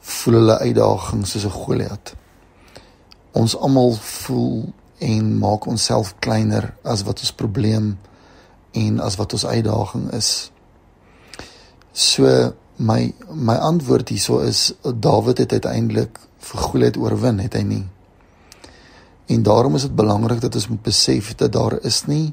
voel 0.00 0.34
hulle 0.34 0.58
uitdagings 0.58 1.30
soos 1.30 1.44
'n 1.44 1.50
Goliat 1.50 2.14
ons 3.32 3.56
almal 3.56 3.94
voel 4.00 4.72
en 5.02 5.38
maak 5.38 5.66
onsself 5.66 6.14
kleiner 6.18 6.74
as 6.84 7.02
wat 7.08 7.24
ons 7.24 7.32
probleem 7.32 7.94
en 8.76 9.00
as 9.00 9.16
wat 9.20 9.32
ons 9.32 9.46
uitdaging 9.46 10.10
is. 10.16 10.50
So 11.92 12.52
my 12.76 13.12
my 13.28 13.56
antwoord 13.56 14.12
hierso 14.12 14.40
is 14.44 14.72
Dawid 14.82 15.42
het 15.42 15.52
uiteindelik 15.52 16.20
vir 16.42 16.60
Goliat 16.60 16.96
oorwin, 16.96 17.40
het 17.42 17.56
hy 17.56 17.64
nie. 17.66 17.84
En 19.32 19.42
daarom 19.42 19.76
is 19.76 19.88
dit 19.88 19.96
belangrik 19.96 20.40
dat 20.40 20.54
ons 20.54 20.68
moet 20.68 20.82
besef 20.82 21.34
dat 21.34 21.52
daar 21.52 21.78
is 21.82 22.04
nie 22.06 22.32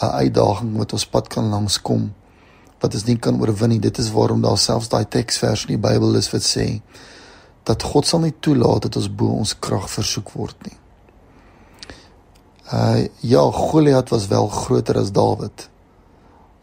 'n 0.00 0.14
uitdaging 0.22 0.76
wat 0.76 0.92
ons 0.92 1.06
pad 1.06 1.28
kan 1.28 1.48
langskom 1.48 2.14
wat 2.80 2.94
ons 2.94 3.04
nie 3.04 3.18
kan 3.18 3.40
oorwin 3.40 3.68
nie. 3.68 3.80
Dit 3.82 3.98
is 3.98 4.12
waarom 4.14 4.42
daar 4.42 4.58
selfs 4.58 4.88
daai 4.88 5.04
teksvers 5.08 5.66
in 5.66 5.74
die 5.74 5.82
Bybel 5.82 6.14
is 6.14 6.30
wat 6.32 6.46
sê 6.46 6.80
dat 7.68 7.82
God 7.82 8.06
sal 8.06 8.22
nie 8.24 8.34
toelaat 8.40 8.86
dat 8.86 8.96
ons 8.96 9.10
bo 9.12 9.34
ons 9.42 9.58
krag 9.58 9.90
versoek 9.90 10.30
word 10.32 10.56
nie. 10.68 10.76
Uh 12.72 13.08
ja, 13.24 13.42
Goliat 13.52 14.08
was 14.08 14.28
wel 14.28 14.48
groter 14.48 14.98
as 14.98 15.12
Dawid. 15.12 15.68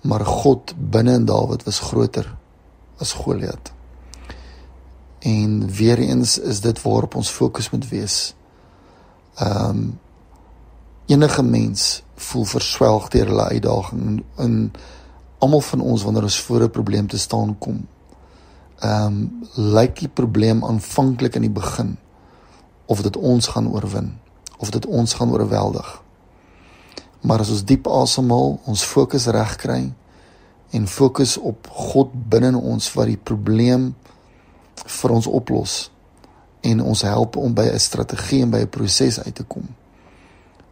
Maar 0.02 0.26
God 0.26 0.74
binne 0.78 1.14
in 1.20 1.26
Dawid 1.26 1.66
was 1.66 1.80
groter 1.80 2.30
as 2.98 3.12
Goliat. 3.12 3.74
En 5.20 5.66
weer 5.70 5.99
eens 5.99 6.38
is 6.38 6.62
dit 6.62 6.82
waarop 6.82 7.16
ons 7.16 7.30
fokus 7.30 7.70
moet 7.70 7.90
wees. 7.90 8.34
Um 9.41 9.99
enige 11.06 11.44
mens 11.44 12.03
voel 12.15 12.45
verswelg 12.45 13.10
deur 13.10 13.27
hulle 13.27 13.48
uitdaging 13.57 14.23
in 14.38 14.72
almal 15.38 15.61
van 15.61 15.82
ons 15.82 16.03
wanneer 16.03 16.23
ons 16.23 16.41
voor 16.41 16.64
'n 16.64 16.69
probleem 16.69 17.07
te 17.07 17.18
staan 17.18 17.57
kom 17.57 17.88
ehm 18.80 19.06
um, 19.06 19.48
lyk 19.56 19.99
die 19.99 20.10
probleem 20.10 20.64
aanvanklik 20.65 21.36
in 21.36 21.41
die 21.41 21.56
begin 21.61 21.98
of 22.86 23.02
dit 23.02 23.18
ons 23.18 23.48
gaan 23.48 23.72
oorwin 23.72 24.14
of 24.57 24.69
dit 24.69 24.86
ons 24.86 25.14
gaan 25.14 25.32
oorweldig. 25.32 26.02
Maar 27.22 27.40
as 27.40 27.49
ons 27.49 27.64
diep 27.65 27.88
asemhaal, 27.88 28.60
ons 28.65 28.84
fokus 28.84 29.27
reg 29.34 29.56
kry 29.56 29.82
en 30.76 30.88
fokus 30.88 31.38
op 31.38 31.68
God 31.72 32.14
binne 32.30 32.53
in 32.53 32.60
ons 32.60 32.91
wat 32.94 33.10
die 33.10 33.19
probleem 33.19 33.94
vir 34.86 35.11
ons 35.15 35.27
oplos 35.27 35.76
en 36.65 36.82
ons 36.82 37.02
help 37.06 37.38
om 37.38 37.53
by 37.53 37.65
'n 37.72 37.80
strategie 37.80 38.41
en 38.41 38.49
by 38.49 38.61
'n 38.65 38.69
proses 38.69 39.19
uit 39.19 39.36
te 39.36 39.44
kom, 39.44 39.68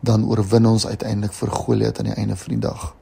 dan 0.04 0.26
oorwin 0.28 0.66
ons 0.66 0.88
uiteindelik 0.88 1.34
vir 1.34 1.52
Goliat 1.52 2.00
aan 2.00 2.10
die 2.12 2.20
einde 2.20 2.36
van 2.36 2.50
die 2.50 2.60
dag. 2.60 2.96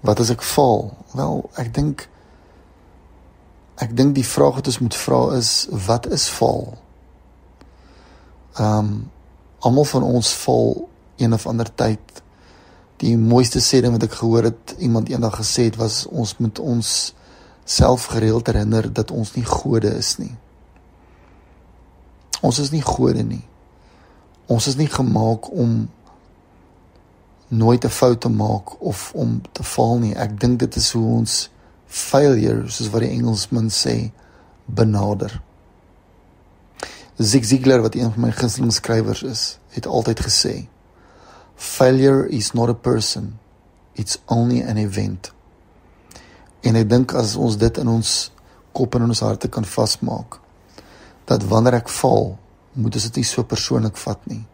Wat 0.00 0.20
as 0.20 0.30
ek 0.32 0.44
val? 0.54 0.94
Wel, 1.12 1.42
ek 1.60 1.74
dink 1.74 2.06
ek 3.76 3.92
dink 3.92 4.14
die 4.16 4.24
vraag 4.24 4.54
wat 4.56 4.70
ons 4.72 4.78
moet 4.80 4.96
vra 4.96 5.20
is 5.36 5.50
wat 5.88 6.08
is 6.16 6.24
val? 6.38 6.78
Ehm 8.56 8.78
um, 8.78 8.94
almal 9.66 9.84
van 9.88 10.04
ons 10.04 10.30
val 10.44 10.88
een 11.16 11.32
of 11.32 11.46
ander 11.46 11.68
tyd. 11.74 12.22
Die 13.02 13.16
mooiste 13.18 13.60
sê 13.60 13.82
ding 13.82 13.92
wat 13.92 14.04
ek 14.06 14.16
gehoor 14.20 14.48
het 14.48 14.76
iemand 14.78 15.08
eendag 15.12 15.36
gesê 15.40 15.68
het 15.68 15.76
was 15.76 16.04
ons 16.06 16.36
moet 16.38 16.58
ons 16.58 16.92
self 17.64 18.04
gereeld 18.14 18.46
herinner 18.46 18.92
dat 18.92 19.10
ons 19.10 19.34
nie 19.34 19.44
gode 19.44 19.90
is 19.96 20.16
nie. 20.22 20.32
Ons 22.42 22.58
is 22.58 22.70
nie 22.70 22.82
gode 22.84 23.22
nie. 23.24 23.44
Ons 24.46 24.66
is 24.66 24.76
nie 24.76 24.88
gemaak 24.90 25.50
om 25.50 25.88
nooit 27.48 27.84
'n 27.84 27.88
fout 27.88 28.20
te 28.20 28.28
maak 28.28 28.80
of 28.80 29.12
om 29.14 29.42
te 29.52 29.62
faal 29.62 29.98
nie. 29.98 30.14
Ek 30.14 30.40
dink 30.40 30.58
dit 30.58 30.76
is 30.76 30.92
hoe 30.92 31.16
ons 31.16 31.50
failure, 31.86 32.68
soos 32.68 32.90
wat 32.90 33.00
die 33.00 33.10
Engelsman 33.10 33.68
sê, 33.68 34.12
benader. 34.66 35.42
Zig 37.16 37.44
Ziglar 37.44 37.80
wat 37.80 37.94
een 37.94 38.12
van 38.12 38.20
my 38.20 38.30
gunsteling 38.30 38.72
skrywers 38.72 39.22
is, 39.22 39.58
het 39.68 39.86
altyd 39.86 40.20
gesê: 40.20 40.68
Failure 41.54 42.28
is 42.28 42.52
not 42.52 42.68
a 42.68 42.74
person, 42.74 43.38
it's 43.94 44.18
only 44.26 44.62
an 44.62 44.76
event. 44.76 45.32
En 46.60 46.76
ek 46.76 46.88
dink 46.88 47.14
as 47.14 47.36
ons 47.36 47.56
dit 47.56 47.78
in 47.78 47.88
ons 47.88 48.32
kop 48.72 48.94
en 48.94 49.02
in 49.02 49.08
ons 49.08 49.20
harte 49.20 49.48
kan 49.48 49.64
vasmaak 49.64 50.45
dat 51.26 51.44
wanneer 51.50 51.80
ek 51.80 51.90
val, 52.00 52.36
moet 52.72 52.94
ons 52.94 53.06
dit 53.08 53.20
nie 53.20 53.26
so 53.26 53.44
persoonlik 53.44 53.96
vat 54.00 54.22
nie. 54.30 54.44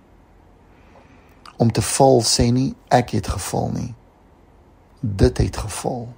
Om 1.60 1.70
te 1.72 1.82
val 1.84 2.22
sê 2.26 2.48
nie 2.52 2.72
ek 2.90 3.14
het 3.18 3.28
geval 3.34 3.70
nie. 3.74 3.90
Dit 5.00 5.38
het 5.38 5.56
geval. 5.56 6.08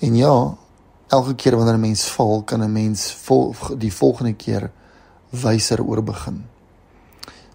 En 0.00 0.16
ja, 0.16 0.34
elke 1.08 1.34
keer 1.34 1.56
wanneer 1.56 1.76
'n 1.76 1.80
mens 1.80 2.04
val, 2.16 2.42
kan 2.42 2.62
'n 2.62 2.72
mens 2.72 3.12
vol, 3.12 3.54
die 3.76 3.92
volgende 3.92 4.32
keer 4.32 4.70
wyser 5.30 5.82
oor 5.82 6.02
begin. 6.02 6.46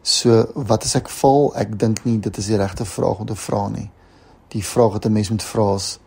So, 0.01 0.45
wat 0.53 0.84
as 0.84 0.95
ek 0.95 1.09
val? 1.09 1.55
Ek 1.55 1.80
dink 1.80 2.05
nie 2.05 2.19
dit 2.19 2.38
is 2.38 2.45
die 2.45 2.57
regte 2.57 2.85
vraag 2.85 3.19
om 3.19 3.26
te 3.26 3.35
vra 3.35 3.67
nie 3.67 3.89
die 4.55 4.63
vraag 4.63 4.91
wat 4.91 5.05
'n 5.05 5.11
mens 5.11 5.30
moet 5.30 5.43
vra 5.43 5.73
is 5.76 5.99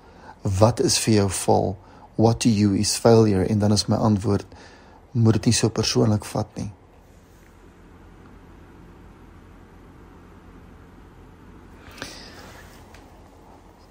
wat 0.42 0.80
is 0.80 0.98
vir 0.98 1.14
jou 1.14 1.30
val? 1.30 1.76
What 2.18 2.40
to 2.42 2.50
you 2.50 2.74
is 2.78 2.96
failure? 2.98 3.46
En 3.46 3.58
dan 3.58 3.72
is 3.72 3.86
my 3.86 3.96
antwoord 3.96 4.46
moet 5.10 5.38
dit 5.38 5.48
nie 5.50 5.56
so 5.56 5.70
persoonlik 5.72 6.26
vat 6.28 6.58
nie. 6.58 6.68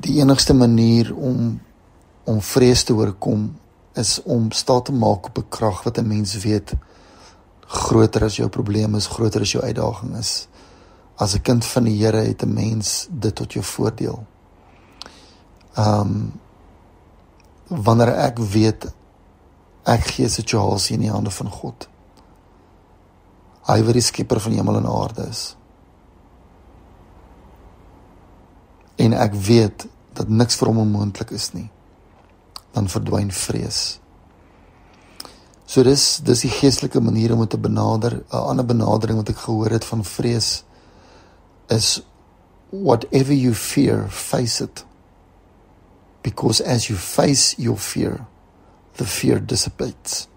Die 0.04 0.20
enigste 0.20 0.54
manier 0.54 1.14
om 1.16 1.56
om 2.28 2.42
vrees 2.44 2.84
te 2.84 2.92
oorkom 2.92 3.46
is 3.96 4.18
om 4.28 4.50
staat 4.52 4.90
te 4.90 4.94
maak 4.94 5.30
op 5.30 5.38
'n 5.38 5.50
krag 5.50 5.84
wat 5.84 5.98
'n 5.98 6.08
mens 6.08 6.36
weet 6.44 6.74
groter 7.68 8.24
as 8.24 8.36
jou 8.36 8.50
probleem 8.50 8.96
is, 8.96 9.08
groter 9.08 9.42
as 9.42 9.52
jou 9.52 9.64
uitdaging 9.64 10.18
is. 10.18 10.48
As 11.16 11.36
'n 11.36 11.42
kind 11.42 11.66
van 11.66 11.84
die 11.84 12.04
Here 12.04 12.18
het 12.18 12.44
'n 12.44 12.54
mens 12.54 13.08
dit 13.10 13.36
tot 13.36 13.54
jou 13.54 13.66
voordeel. 13.66 14.26
Ehm 15.74 16.00
um, 16.00 16.32
wanneer 17.70 18.14
ek 18.28 18.40
weet 18.40 18.88
ek 19.88 20.10
gee 20.16 20.30
situasie 20.30 20.96
in 20.98 21.06
die 21.06 21.12
hande 21.12 21.32
van 21.32 21.50
God. 21.52 21.88
Hy 23.68 23.80
wat 23.84 23.98
die 23.98 24.04
skepper 24.04 24.40
van 24.44 24.56
hemel 24.56 24.80
en 24.82 24.90
aarde 24.92 25.28
is. 25.28 25.44
En 28.98 29.14
ek 29.14 29.36
weet 29.48 29.88
dat 30.18 30.32
niks 30.32 30.58
vir 30.60 30.72
hom 30.72 30.82
onmoontlik 30.84 31.32
is 31.36 31.52
nie. 31.54 31.70
Dan 32.76 32.90
verdwyn 32.92 33.32
vrees. 33.32 34.00
So 35.68 35.84
dis 35.84 36.18
dis 36.24 36.46
die 36.46 36.52
geestelike 36.52 37.02
manier 37.04 37.34
om 37.36 37.44
dit 37.44 37.56
te 37.56 37.60
benader. 37.60 38.24
'n 38.32 38.44
Ander 38.52 38.66
benadering 38.66 39.20
wat 39.20 39.30
ek 39.30 39.44
gehoor 39.48 39.72
het 39.72 39.86
van 39.86 40.04
vrees 40.04 40.64
is 41.68 42.02
whatever 42.72 43.34
you 43.34 43.54
fear, 43.54 44.08
face 44.10 44.64
it 44.64 44.86
because 46.28 46.64
as 46.64 46.90
you 46.90 46.98
face 47.00 47.56
your 47.58 47.78
fear 47.78 48.26
the 48.98 49.06
fear 49.06 49.46
dissipates. 49.46 50.28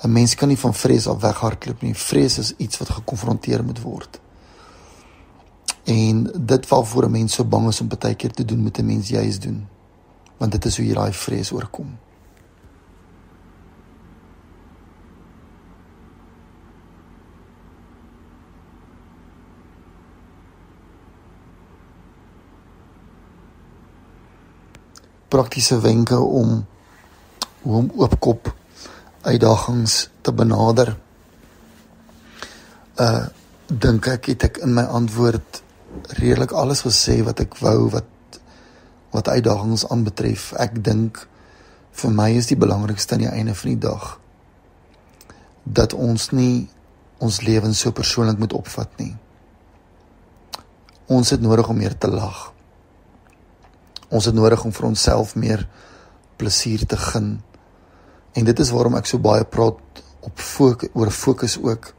'n 0.00 0.12
mens 0.12 0.34
kan 0.34 0.48
nie 0.48 0.58
van 0.58 0.74
vrees 0.74 1.06
af 1.06 1.20
weghardloop 1.20 1.82
nie. 1.82 1.94
Vrees 1.94 2.38
is 2.38 2.52
iets 2.56 2.78
wat 2.78 2.88
gekonfronteer 2.88 3.64
moet 3.64 3.80
word. 3.80 4.20
En 5.84 6.30
dit 6.34 6.68
waarvoor 6.68 7.04
'n 7.04 7.10
mens 7.10 7.34
so 7.34 7.44
bang 7.44 7.68
is 7.68 7.80
om 7.80 7.88
baie 7.88 8.14
keer 8.14 8.32
te 8.32 8.44
doen 8.44 8.62
met 8.62 8.78
'n 8.78 8.86
mens 8.86 9.08
juis 9.08 9.38
doen. 9.38 9.68
Want 10.36 10.52
dit 10.52 10.64
is 10.64 10.76
hoe 10.76 10.86
jy 10.86 10.94
daai 10.94 11.12
vrees 11.12 11.52
oorkom 11.52 11.98
praktiese 25.28 25.80
wenke 25.80 26.18
om 26.18 26.66
hoe 27.62 27.76
om 27.76 27.90
oopkop 27.96 28.54
uitdagings 29.22 30.08
te 30.20 30.32
benader. 30.32 30.96
Uh 32.96 33.26
dink 33.68 34.06
ek 34.08 34.30
het 34.30 34.44
ek 34.46 34.58
in 34.64 34.70
my 34.72 34.86
antwoord 34.96 35.58
redelik 36.16 36.54
alles 36.56 36.80
gesê 36.86 37.18
wat 37.20 37.42
ek 37.44 37.58
wou 37.60 37.90
wat 37.92 38.38
wat 39.12 39.28
uitdagings 39.28 39.84
aanbetref. 39.92 40.54
Ek 40.56 40.80
dink 40.84 41.20
vir 41.92 42.14
my 42.16 42.30
is 42.38 42.48
die 42.48 42.56
belangrikste 42.56 43.16
aan 43.16 43.26
die 43.26 43.32
einde 43.32 43.54
van 43.54 43.74
die 43.74 43.82
dag 43.84 44.14
dat 45.68 45.92
ons 45.92 46.30
nie 46.32 46.68
ons 47.20 47.42
lewens 47.44 47.80
so 47.84 47.92
persoonlik 47.92 48.38
moet 48.38 48.54
opvat 48.56 48.92
nie. 49.02 49.12
Ons 51.12 51.34
het 51.34 51.44
nodig 51.44 51.68
om 51.68 51.76
meer 51.76 51.96
te 51.98 52.08
lag. 52.08 52.52
Ons 54.08 54.24
het 54.24 54.34
nodig 54.34 54.64
om 54.64 54.72
vir 54.72 54.86
onsself 54.88 55.34
meer 55.36 55.66
plesier 56.40 56.86
te 56.86 56.96
gun. 56.96 57.38
En 58.32 58.44
dit 58.44 58.60
is 58.60 58.72
waarom 58.72 58.96
ek 58.96 59.08
so 59.10 59.20
baie 59.20 59.44
praat 59.44 60.02
op 60.24 60.40
fokus 60.40 60.92
oor 60.96 61.12
fokus 61.12 61.58
ook 61.60 61.92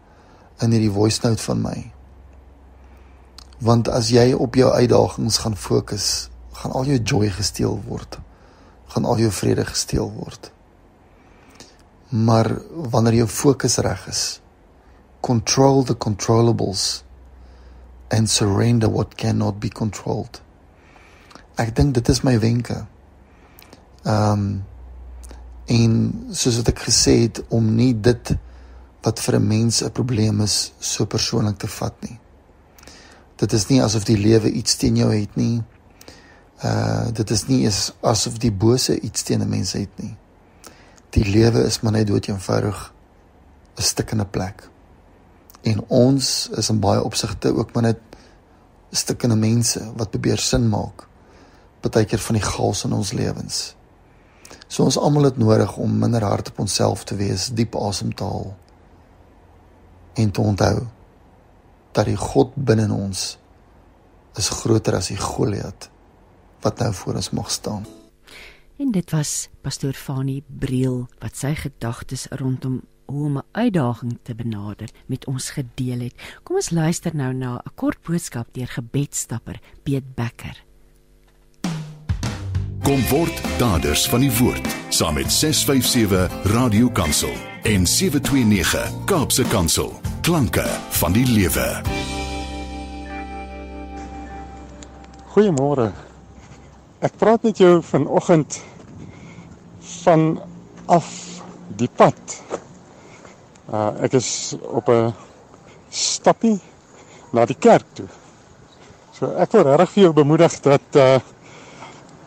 in 0.64 0.74
hierdie 0.74 0.94
voice 0.94 1.22
note 1.24 1.44
van 1.44 1.62
my. 1.62 1.78
Want 3.60 3.92
as 3.92 4.10
jy 4.16 4.32
op 4.34 4.58
jou 4.58 4.72
uitdagings 4.72 5.42
gaan 5.44 5.58
fokus, 5.60 6.30
gaan 6.62 6.74
al 6.76 6.90
jou 6.90 7.00
joy 7.14 7.30
gesteel 7.36 7.78
word. 7.86 8.18
Gaan 8.96 9.06
al 9.06 9.22
jou 9.22 9.32
vrede 9.32 9.68
gesteel 9.68 10.10
word. 10.16 10.52
Maar 12.10 12.56
wanneer 12.90 13.22
jou 13.22 13.30
fokus 13.30 13.78
reg 13.86 14.08
is, 14.10 14.24
control 15.22 15.84
the 15.84 15.98
controllables 15.98 17.04
and 18.10 18.30
surrender 18.30 18.90
what 18.90 19.16
cannot 19.16 19.60
be 19.60 19.70
controlled 19.70 20.42
ek 21.60 21.76
dink 21.76 21.94
dit 21.98 22.10
is 22.10 22.24
my 22.24 22.38
wenke. 22.40 22.86
Ehm 24.08 24.34
um, 24.34 24.50
en 25.70 25.92
soos 26.34 26.56
wat 26.58 26.72
ek 26.72 26.80
gesê 26.88 27.12
het 27.28 27.44
om 27.54 27.68
nie 27.78 27.92
dit 27.94 28.32
wat 29.06 29.20
vir 29.22 29.36
'n 29.38 29.48
mens 29.48 29.84
'n 29.84 29.92
probleem 29.92 30.42
is 30.42 30.74
so 30.80 31.06
persoonlik 31.06 31.58
te 31.58 31.68
vat 31.68 31.94
nie. 32.02 32.18
Dit 33.36 33.54
is 33.54 33.68
nie 33.70 33.84
asof 33.84 34.04
die 34.04 34.18
lewe 34.18 34.52
iets 34.52 34.76
teen 34.76 34.96
jou 34.96 35.12
het 35.14 35.36
nie. 35.36 35.62
Uh 36.64 37.12
dit 37.14 37.30
is 37.30 37.48
nie 37.48 37.66
is 37.68 37.94
asof 38.02 38.38
die 38.38 38.52
bose 38.52 39.00
iets 39.00 39.24
teen 39.24 39.42
'n 39.42 39.50
mens 39.50 39.74
het 39.74 39.94
nie. 39.96 40.18
Die 41.10 41.26
lewe 41.26 41.64
is 41.64 41.82
maar 41.82 41.92
net 41.92 42.08
dood 42.08 42.28
eenvoudig 42.28 42.94
'n 43.78 43.82
stikkende 43.82 44.26
plek. 44.26 44.70
En 45.62 45.84
ons 45.88 46.50
is 46.50 46.70
in 46.70 46.80
baie 46.80 47.04
opsigte 47.04 47.56
ook 47.56 47.74
maar 47.74 47.84
net 47.84 48.00
stikkende 48.92 49.36
mense 49.36 49.92
wat 49.96 50.10
probeer 50.10 50.38
sin 50.38 50.70
maak 50.70 51.09
baie 51.82 52.06
keer 52.06 52.20
van 52.20 52.36
die 52.36 52.44
chaos 52.44 52.84
in 52.84 52.94
ons 52.94 53.14
lewens. 53.14 53.76
So 54.68 54.84
ons 54.84 54.98
almal 54.98 55.30
het 55.30 55.38
nodig 55.38 55.78
om 55.78 56.00
minder 56.00 56.24
hard 56.24 56.50
op 56.50 56.60
onsself 56.60 57.04
te 57.04 57.16
wees, 57.16 57.50
diep 57.56 57.76
asem 57.76 58.14
te 58.14 58.24
haal 58.24 58.56
en 60.20 60.32
te 60.32 60.42
onthou 60.42 60.88
dat 61.92 62.06
die 62.06 62.18
God 62.20 62.54
binne 62.56 62.94
ons 62.94 63.38
is 64.38 64.50
groter 64.62 64.96
as 65.00 65.10
die 65.12 65.20
Goliat 65.20 65.90
wat 66.62 66.80
nou 66.84 66.92
voor 66.94 67.16
ons 67.16 67.32
mag 67.32 67.52
staan. 67.52 67.88
En 68.80 68.92
dit 68.92 69.12
was 69.12 69.50
pastoor 69.64 69.96
Fanie 69.96 70.44
Briel 70.48 71.08
wat 71.20 71.36
sy 71.40 71.54
gedagtes 71.56 72.28
rondom 72.40 72.82
hoe 73.10 73.26
om 73.26 73.38
'n 73.38 73.44
uitdaging 73.52 74.20
te 74.24 74.36
benader 74.36 74.90
met 75.06 75.26
ons 75.26 75.50
gedeel 75.50 76.00
het. 76.00 76.16
Kom 76.44 76.56
ons 76.56 76.70
luister 76.70 77.16
nou 77.16 77.34
na 77.34 77.56
'n 77.56 77.72
kort 77.76 78.02
boodskap 78.02 78.48
deur 78.54 78.68
gebedstapper 78.68 79.60
Piet 79.84 80.16
Becker. 80.16 80.69
Kom 82.84 83.02
word 83.10 83.40
daders 83.60 84.06
van 84.10 84.22
die 84.24 84.32
woord 84.38 84.68
saam 84.94 85.18
met 85.18 85.32
657 85.34 86.52
Radio 86.54 86.88
Kansel 86.96 87.34
en 87.68 87.88
729 87.88 88.86
Kaapse 89.10 89.44
Kansel. 89.52 89.90
Klanke 90.24 90.64
van 91.00 91.16
die 91.16 91.26
lewe. 91.28 91.66
Goeiemôre. 95.34 95.90
Ek 97.04 97.18
praat 97.20 97.44
met 97.48 97.60
jou 97.60 97.82
vanoggend 97.84 98.60
van 100.04 100.24
af 100.86 101.10
die 101.82 101.90
pad. 101.96 102.38
Uh 103.68 103.92
ek 104.08 104.16
is 104.22 104.56
op 104.62 104.88
'n 104.88 105.12
stappie 105.90 106.60
na 107.32 107.46
die 107.46 107.60
kerk 107.60 107.86
toe. 107.94 108.08
So 109.12 109.36
ek 109.36 109.52
wil 109.52 109.64
regtig 109.64 109.92
vir 109.92 110.04
jou 110.04 110.14
bemoedig 110.14 110.60
dat 110.64 110.96
uh 110.96 111.20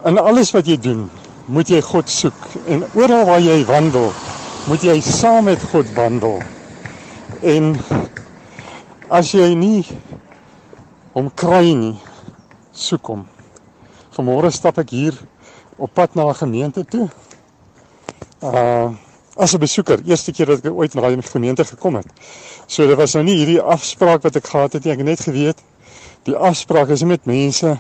in 0.04 0.18
alles 0.18 0.50
wat 0.54 0.66
jy 0.66 0.76
doen, 0.82 1.06
moet 1.46 1.68
jy 1.70 1.80
God 1.84 2.10
soek 2.10 2.46
en 2.70 2.84
oral 2.98 3.26
waar 3.28 3.42
jy 3.42 3.60
wandel, 3.68 4.10
moet 4.70 4.82
jy 4.86 4.96
saam 5.04 5.46
met 5.50 5.62
God 5.72 5.90
wandel. 5.96 6.40
En 7.42 7.74
as 9.10 9.32
jy 9.34 9.52
nie 9.58 9.82
hom 11.14 11.30
kry 11.36 11.74
nie, 11.76 11.96
soek 12.72 13.12
hom. 13.12 13.26
Vanmôre 14.16 14.52
stap 14.52 14.78
ek 14.82 14.92
hier 14.94 15.16
op 15.78 15.92
pad 15.94 16.14
na 16.14 16.28
'n 16.28 16.34
gemeente 16.34 16.84
toe. 16.84 17.08
Uh 18.42 18.92
as 19.36 19.54
'n 19.54 19.58
besoeker, 19.58 19.98
eerste 20.04 20.32
keer 20.32 20.46
dat 20.46 20.64
ek 20.64 20.72
ooit 20.72 20.94
na 20.94 21.00
daai 21.00 21.22
gemeente 21.22 21.64
gekom 21.64 21.94
het. 21.94 22.06
So 22.66 22.86
dit 22.86 22.96
was 22.96 23.14
nou 23.14 23.24
nie 23.24 23.36
hierdie 23.36 23.60
afspraak 23.60 24.22
wat 24.22 24.36
ek 24.36 24.46
gehad 24.46 24.72
het 24.72 24.84
nie. 24.84 24.92
Ek 24.92 24.98
het 24.98 25.06
net 25.06 25.20
geweet 25.20 25.58
die 26.24 26.36
afspraak 26.36 26.88
is 26.88 27.02
met 27.02 27.24
mense, 27.24 27.78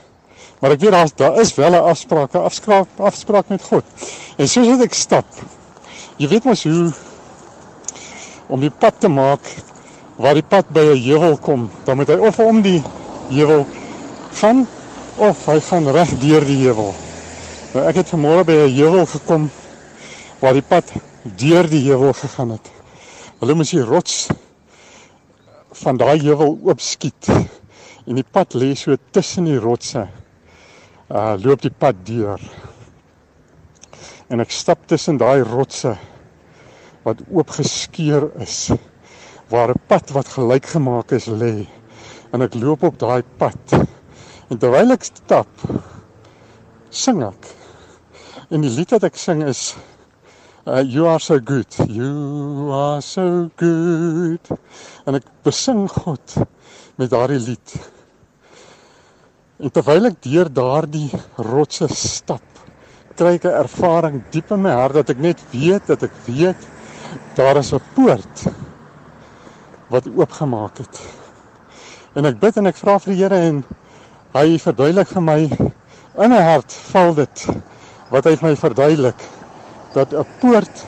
maar 0.62 0.76
ek 0.76 0.84
weet 0.84 0.94
daar 0.94 1.10
daar 1.18 1.40
is 1.42 1.54
wel 1.58 1.74
'n 1.74 1.82
afspraak, 1.90 2.34
'n 2.34 2.46
afspraak, 2.46 2.86
afspraak 2.96 3.48
met 3.48 3.62
God. 3.62 3.84
En 4.36 4.48
soos 4.48 4.66
wat 4.66 4.80
ek 4.80 4.94
stap, 4.94 5.26
jy 6.16 6.28
weet 6.28 6.44
mos 6.44 6.62
hoe 6.62 6.92
om 8.46 8.60
die 8.60 8.70
pad 8.70 8.94
te 9.00 9.08
maak 9.08 9.42
waar 10.16 10.34
die 10.34 10.46
pad 10.48 10.68
by 10.68 10.80
'n 10.80 11.02
heuwel 11.02 11.36
kom, 11.36 11.70
dan 11.84 11.96
moet 11.96 12.08
hy 12.08 12.14
of 12.14 12.38
om 12.38 12.62
die 12.62 12.82
heuwel 13.28 13.66
gaan 14.32 14.68
of 15.16 15.46
hy 15.46 15.60
gaan 15.60 15.90
reg 15.90 16.10
deur 16.18 16.44
die 16.44 16.62
heuwel. 16.64 16.94
Nou 17.74 17.86
ek 17.88 17.94
het 17.94 18.12
vanmôre 18.14 18.44
by 18.44 18.52
'n 18.52 18.74
heuwel 18.76 19.06
gekom 19.06 19.50
waar 20.38 20.52
die 20.52 20.68
pad 20.68 20.92
deur 21.24 21.68
die 21.68 21.90
heuwel 21.90 22.12
gegaan 22.12 22.50
het. 22.50 22.70
Hulle 23.40 23.54
moes 23.54 23.70
die 23.70 23.82
rots 23.82 24.28
van 25.72 25.96
daai 25.96 26.18
heuwel 26.22 26.58
oopskiet 26.62 27.28
en 28.06 28.14
die 28.14 28.30
pad 28.30 28.54
lê 28.54 28.74
so 28.74 28.96
tussen 29.10 29.44
die 29.44 29.58
rotse. 29.58 30.21
Uh 31.12 31.36
loop 31.44 31.60
die 31.60 31.74
pad 31.76 31.98
deur. 32.08 32.40
En 34.32 34.40
ek 34.40 34.54
stap 34.54 34.86
tussen 34.88 35.18
daai 35.20 35.42
rotse 35.44 35.92
wat 37.04 37.20
oopgeskeur 37.28 38.30
is 38.40 38.70
waar 39.52 39.74
'n 39.74 39.82
pad 39.92 40.14
wat 40.16 40.28
gelyk 40.32 40.66
gemaak 40.72 41.12
is 41.12 41.28
lê. 41.28 41.68
En 42.32 42.40
ek 42.40 42.54
loop 42.54 42.82
op 42.88 42.96
daai 42.98 43.20
pad. 43.36 43.76
En 44.48 44.56
terwyl 44.58 44.96
ek 44.96 45.04
stap, 45.04 45.48
sing 46.88 47.20
ek. 47.22 47.44
En 48.48 48.64
die 48.64 48.72
lied 48.72 48.90
wat 48.96 49.04
ek 49.04 49.16
sing 49.16 49.44
is 49.44 49.74
Uh, 50.64 50.78
you 50.78 51.08
are 51.08 51.18
so 51.18 51.40
good. 51.40 51.66
You 51.88 52.70
are 52.70 53.02
so 53.02 53.50
good. 53.56 54.46
En 55.06 55.18
ek 55.18 55.24
besing 55.42 55.88
God 55.90 56.36
met 57.00 57.10
daardie 57.10 57.40
lied. 57.42 57.72
En 59.62 59.70
terwyl 59.70 60.08
ek 60.08 60.16
deur 60.24 60.48
daardie 60.50 61.06
rotse 61.38 61.86
stap, 61.94 62.42
kry 63.14 63.36
ek 63.36 63.44
'n 63.46 63.60
ervaring 63.60 64.16
diep 64.34 64.50
in 64.56 64.64
my 64.64 64.72
hart 64.74 64.98
dat 64.98 65.12
ek 65.14 65.20
net 65.22 65.44
weet 65.52 65.86
dat 65.86 66.02
ek 66.02 66.16
weet 66.26 66.66
daar 67.38 67.60
is 67.60 67.70
'n 67.70 67.78
poort 67.94 68.42
wat 69.94 70.08
oopgemaak 70.10 70.82
het. 70.82 70.98
En 72.18 72.26
ek 72.26 72.40
bid 72.42 72.56
en 72.56 72.66
ek 72.66 72.76
vra 72.82 72.98
vir 72.98 73.14
die 73.14 73.22
Here 73.22 73.38
en 73.38 73.64
hy 74.34 74.58
verduidelik 74.58 75.08
vir 75.14 75.22
my 75.22 75.40
in 76.18 76.30
my 76.34 76.42
hart 76.42 76.72
val 76.90 77.14
dit 77.14 77.46
wat 78.10 78.24
hy 78.24 78.34
vir 78.36 78.48
my 78.48 78.56
verduidelik 78.56 79.20
dat 79.94 80.12
'n 80.12 80.26
poort 80.40 80.86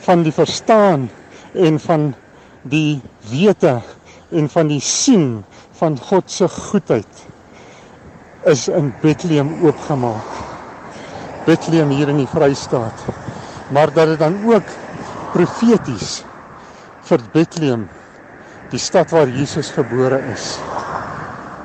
van 0.00 0.22
die 0.26 0.34
verstaan 0.34 1.10
en 1.54 1.78
van 1.78 2.14
die 2.62 3.00
wete 3.30 3.80
en 4.32 4.48
van 4.48 4.66
die 4.68 4.80
sien 4.80 5.44
van 5.78 5.98
God 5.98 6.30
se 6.30 6.48
goedheid 6.48 7.30
is 8.46 8.68
in 8.68 8.92
Bethlehem 9.00 9.52
oopgemaak. 9.64 10.40
Bethlehem 11.46 11.90
hier 11.90 12.08
in 12.08 12.22
die 12.22 12.28
Vrystaat. 12.30 13.06
Maar 13.72 13.92
dat 13.94 14.06
dit 14.12 14.18
dan 14.18 14.38
ook 14.46 14.68
profeties 15.32 16.22
vir 17.08 17.24
Bethlehem 17.32 17.88
die 18.70 18.80
stad 18.80 19.10
waar 19.10 19.28
Jesus 19.28 19.70
gebore 19.70 20.20
is. 20.32 20.58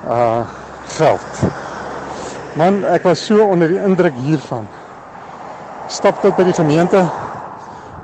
Uh 0.07 0.45
geld. 0.87 1.39
Man, 2.55 2.79
ek 2.87 3.03
was 3.03 3.25
so 3.27 3.43
onder 3.43 3.67
die 3.67 3.81
indruk 3.83 4.15
hiervan 4.23 4.69
stap 5.91 6.19
tot 6.19 6.35
by 6.35 6.43
die 6.47 6.55
gemeente 6.55 6.99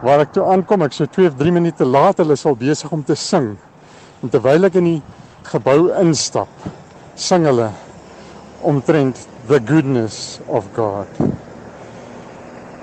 waar 0.03 0.23
ek 0.23 0.33
toe 0.35 0.43
aankom. 0.51 0.83
Ek 0.85 0.95
so 0.95 1.07
2 1.07 1.29
of 1.31 1.37
3 1.39 1.53
minute 1.55 1.87
laat, 1.87 2.19
hulle 2.21 2.35
is 2.37 2.45
al 2.47 2.57
besig 2.59 2.91
om 2.95 3.03
te 3.03 3.15
sing. 3.19 3.53
En 4.23 4.31
terwyl 4.31 4.67
ek 4.67 4.77
in 4.79 4.87
die 4.87 4.99
gebou 5.47 5.91
instap, 5.99 6.51
sing 7.19 7.47
hulle 7.47 7.69
omtrent 8.63 9.27
the 9.47 9.59
goodness 9.59 10.39
of 10.47 10.67
God. 10.73 11.07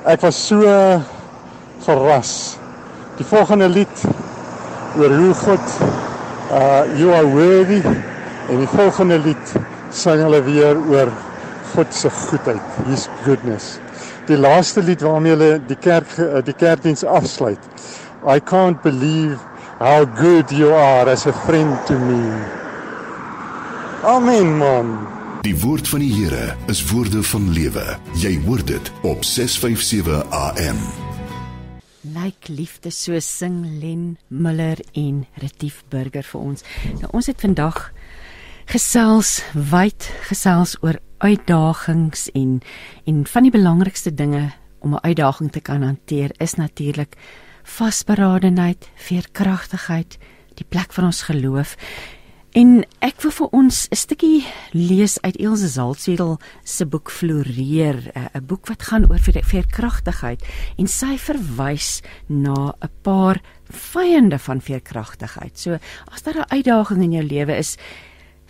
Ek 0.07 0.23
was 0.23 0.37
so 0.37 0.61
verras. 1.85 2.59
Die 3.19 3.27
volgende 3.27 3.69
lied 3.69 4.07
oor 4.99 5.17
hoe 5.17 5.35
God 5.45 5.77
uh 6.51 6.83
you 6.99 7.13
are 7.15 7.27
worthy 7.27 7.83
en 8.51 8.65
die 8.65 8.73
volgende 8.73 9.21
lied 9.23 9.55
sing 9.95 10.25
hulle 10.25 10.43
weer 10.49 10.81
oor 10.91 11.13
God 11.75 11.95
se 11.95 12.11
goedheid, 12.11 12.83
his 12.89 13.07
goodness 13.25 13.79
die 14.31 14.39
laaste 14.39 14.83
lied 14.83 15.03
waarmee 15.03 15.35
hulle 15.35 15.51
die 15.67 15.79
kerk 15.83 16.13
eh, 16.19 16.41
die 16.47 16.55
kerkdiens 16.55 17.05
afsluit. 17.05 17.63
I 18.27 18.39
can't 18.39 18.83
believe 18.83 19.41
how 19.81 20.05
good 20.05 20.53
you 20.53 20.73
are 20.75 21.09
as 21.11 21.27
a 21.27 21.33
friend 21.47 21.79
to 21.87 21.99
me. 21.99 22.21
Amen 24.05 24.59
man. 24.59 25.20
Die 25.41 25.57
woord 25.57 25.89
van 25.89 26.03
die 26.05 26.11
Here 26.13 26.53
is 26.69 26.83
woorde 26.91 27.23
van 27.25 27.47
lewe. 27.57 27.85
Jy 28.21 28.35
hoor 28.45 28.61
dit 28.69 28.91
op 29.09 29.23
657 29.25 30.27
AM. 30.37 30.81
Like 32.13 32.53
liefde 32.53 32.91
so 32.93 33.17
sing 33.25 33.63
Len 33.81 34.19
Miller 34.29 34.77
en 34.93 35.23
Retief 35.41 35.79
Burger 35.89 36.29
vir 36.29 36.41
ons. 36.41 36.65
Nou 37.01 37.09
ons 37.17 37.31
het 37.33 37.41
vandag 37.41 37.79
gesels 38.69 39.39
wyd 39.57 40.11
gesels 40.29 40.77
oor 40.85 41.01
uitdagings 41.25 42.29
en 42.37 42.59
en 43.09 43.25
van 43.33 43.49
die 43.49 43.55
belangrikste 43.57 44.13
dinge 44.13 44.51
om 44.85 44.93
'n 44.93 45.05
uitdaging 45.09 45.53
te 45.53 45.61
kan 45.61 45.83
hanteer 45.83 46.37
is 46.37 46.55
natuurlik 46.55 47.17
vasberadenheid, 47.65 48.91
veerkragtigheid, 48.95 50.19
die 50.55 50.69
plek 50.69 50.93
van 50.93 51.05
ons 51.05 51.23
geloof. 51.23 51.77
En 52.51 52.81
ek 52.99 53.21
wil 53.23 53.31
vir 53.31 53.53
ons 53.55 53.77
'n 53.93 53.95
stukkie 53.95 54.45
lees 54.75 55.21
uit 55.23 55.37
Elsje 55.39 55.69
Zaltsedel 55.69 56.41
se 56.65 56.85
boek 56.85 57.11
Floreer, 57.11 58.11
'n 58.35 58.45
boek 58.45 58.67
wat 58.67 58.83
gaan 58.83 59.07
oor 59.07 59.19
veerkragtigheid 59.23 60.43
en 60.77 60.87
sy 60.89 61.17
verwys 61.17 62.03
na 62.27 62.75
'n 62.83 62.91
paar 63.03 63.41
vyande 63.71 64.39
van 64.39 64.61
veerkragtigheid. 64.61 65.59
So 65.59 65.79
as 66.11 66.23
daar 66.23 66.43
'n 66.43 66.51
uitdaging 66.51 67.03
in 67.03 67.13
jou 67.13 67.25
lewe 67.25 67.57
is, 67.57 67.77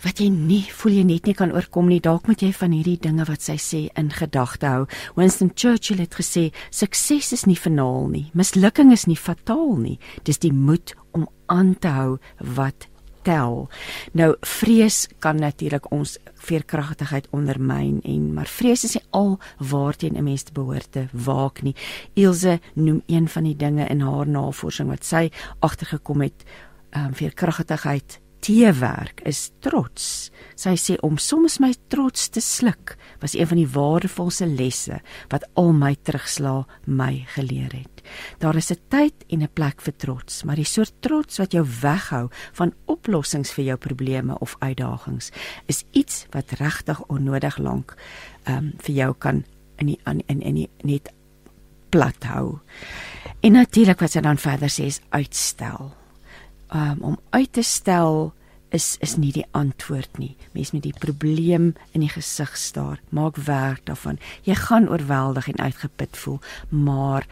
wat 0.03 0.17
jy 0.17 0.29
nie 0.29 0.65
voel 0.71 0.93
jy 0.93 1.03
net 1.03 1.25
nie 1.25 1.33
kan 1.33 1.51
oorkom 1.51 1.87
nie, 1.87 1.99
dalk 1.99 2.27
moet 2.27 2.41
jy 2.41 2.51
van 2.51 2.71
hierdie 2.71 2.99
dinge 2.99 3.25
wat 3.25 3.41
sy 3.41 3.57
sê 3.57 3.89
in 3.95 4.09
gedagte 4.09 4.65
hou. 4.65 4.87
Winston 5.15 5.51
Churchill 5.53 5.99
het 5.99 6.15
gesê, 6.15 6.51
sukses 6.71 7.33
is 7.33 7.45
nie 7.45 7.55
finaal 7.55 8.07
nie, 8.07 8.31
mislukking 8.33 8.91
is 8.91 9.05
nie 9.05 9.15
fataal 9.15 9.77
nie, 9.77 9.99
dis 10.23 10.39
die 10.39 10.53
moed 10.53 10.95
om 11.13 11.27
aan 11.45 11.75
te 11.75 11.87
hou 11.87 12.17
wat 12.39 12.87
tel. 13.21 13.69
Nou 14.11 14.35
vrees 14.41 15.07
kan 15.19 15.35
natuurlik 15.35 15.91
ons 15.91 16.17
veerkragtigheid 16.41 17.27
ondermyn 17.31 17.99
en 18.03 18.33
maar 18.33 18.49
vrees 18.49 18.83
is 18.83 18.95
nie 18.97 19.05
al 19.09 19.39
waarteen 19.57 20.17
'n 20.17 20.23
mens 20.23 20.43
behoort 20.51 20.91
te 20.91 21.07
waak 21.11 21.61
nie. 21.61 21.75
Ilse 22.13 22.59
noem 22.73 23.03
een 23.07 23.27
van 23.29 23.43
die 23.43 23.55
dinge 23.55 23.87
in 23.87 24.01
haar 24.01 24.27
navorsing 24.27 24.89
wat 24.89 25.05
sy 25.05 25.29
agtergekom 25.59 26.21
het, 26.21 26.43
ehm 26.89 27.05
um, 27.05 27.13
veerkragtigheid 27.13 28.19
teewerk 28.39 29.21
is 29.27 29.51
trots. 29.59 30.31
Sy 30.55 30.73
sê 30.75 30.97
om 31.05 31.17
soms 31.17 31.59
my 31.59 31.73
trots 31.87 32.29
te 32.29 32.41
sluk 32.41 32.97
was 33.21 33.35
een 33.37 33.47
van 33.47 33.57
die 33.57 33.69
waardevolste 33.69 34.47
lesse 34.47 35.01
wat 35.29 35.45
al 35.53 35.71
my 35.77 35.95
terugslaa 36.01 36.65
my 36.85 37.23
geleer 37.35 37.71
het. 37.73 38.01
Daar 38.37 38.55
is 38.55 38.71
'n 38.71 38.79
tyd 38.87 39.13
en 39.29 39.41
'n 39.43 39.53
plek 39.53 39.81
vir 39.81 39.95
trots, 39.95 40.43
maar 40.43 40.55
die 40.55 40.65
soort 40.65 40.93
trots 40.99 41.37
wat 41.37 41.51
jou 41.51 41.65
weghou 41.81 42.29
van 42.51 42.73
oplossings 42.85 43.51
vir 43.51 43.63
jou 43.65 43.77
probleme 43.77 44.39
of 44.39 44.55
uitdagings 44.59 45.31
is 45.65 45.83
iets 45.91 46.25
wat 46.31 46.51
regtig 46.51 47.01
onnodig 47.07 47.57
lank 47.57 47.95
ehm 48.43 48.57
um, 48.57 48.73
vir 48.77 48.95
jou 48.95 49.13
kan 49.17 49.43
in 49.75 49.85
die 49.85 49.99
in 50.05 50.41
in 50.41 50.55
die 50.55 50.69
net 50.81 51.09
plat 51.89 52.23
hou. 52.23 52.59
En 53.39 53.51
natuurlik 53.51 53.99
wat 53.99 54.11
sy 54.11 54.21
dan 54.21 54.37
verder 54.37 54.69
sê 54.69 54.87
is 54.89 55.01
uitstel. 55.09 55.91
Um, 56.73 56.97
om 57.01 57.17
uit 57.29 57.53
te 57.53 57.61
stel 57.61 58.33
is 58.71 58.95
is 58.99 59.15
nie 59.19 59.31
die 59.35 59.45
antwoord 59.51 60.17
nie. 60.17 60.35
Mens 60.55 60.71
met 60.71 60.83
die 60.83 60.95
probleem 60.97 61.73
in 61.91 62.03
die 62.05 62.11
gesig 62.11 62.57
staar. 62.57 62.99
Maak 63.09 63.35
werk 63.35 63.85
daarvan. 63.85 64.19
Jy 64.47 64.55
gaan 64.55 64.89
oorweldig 64.89 65.47
en 65.47 65.59
uitgeput 65.59 66.17
voel, 66.17 66.39
maar 66.69 67.27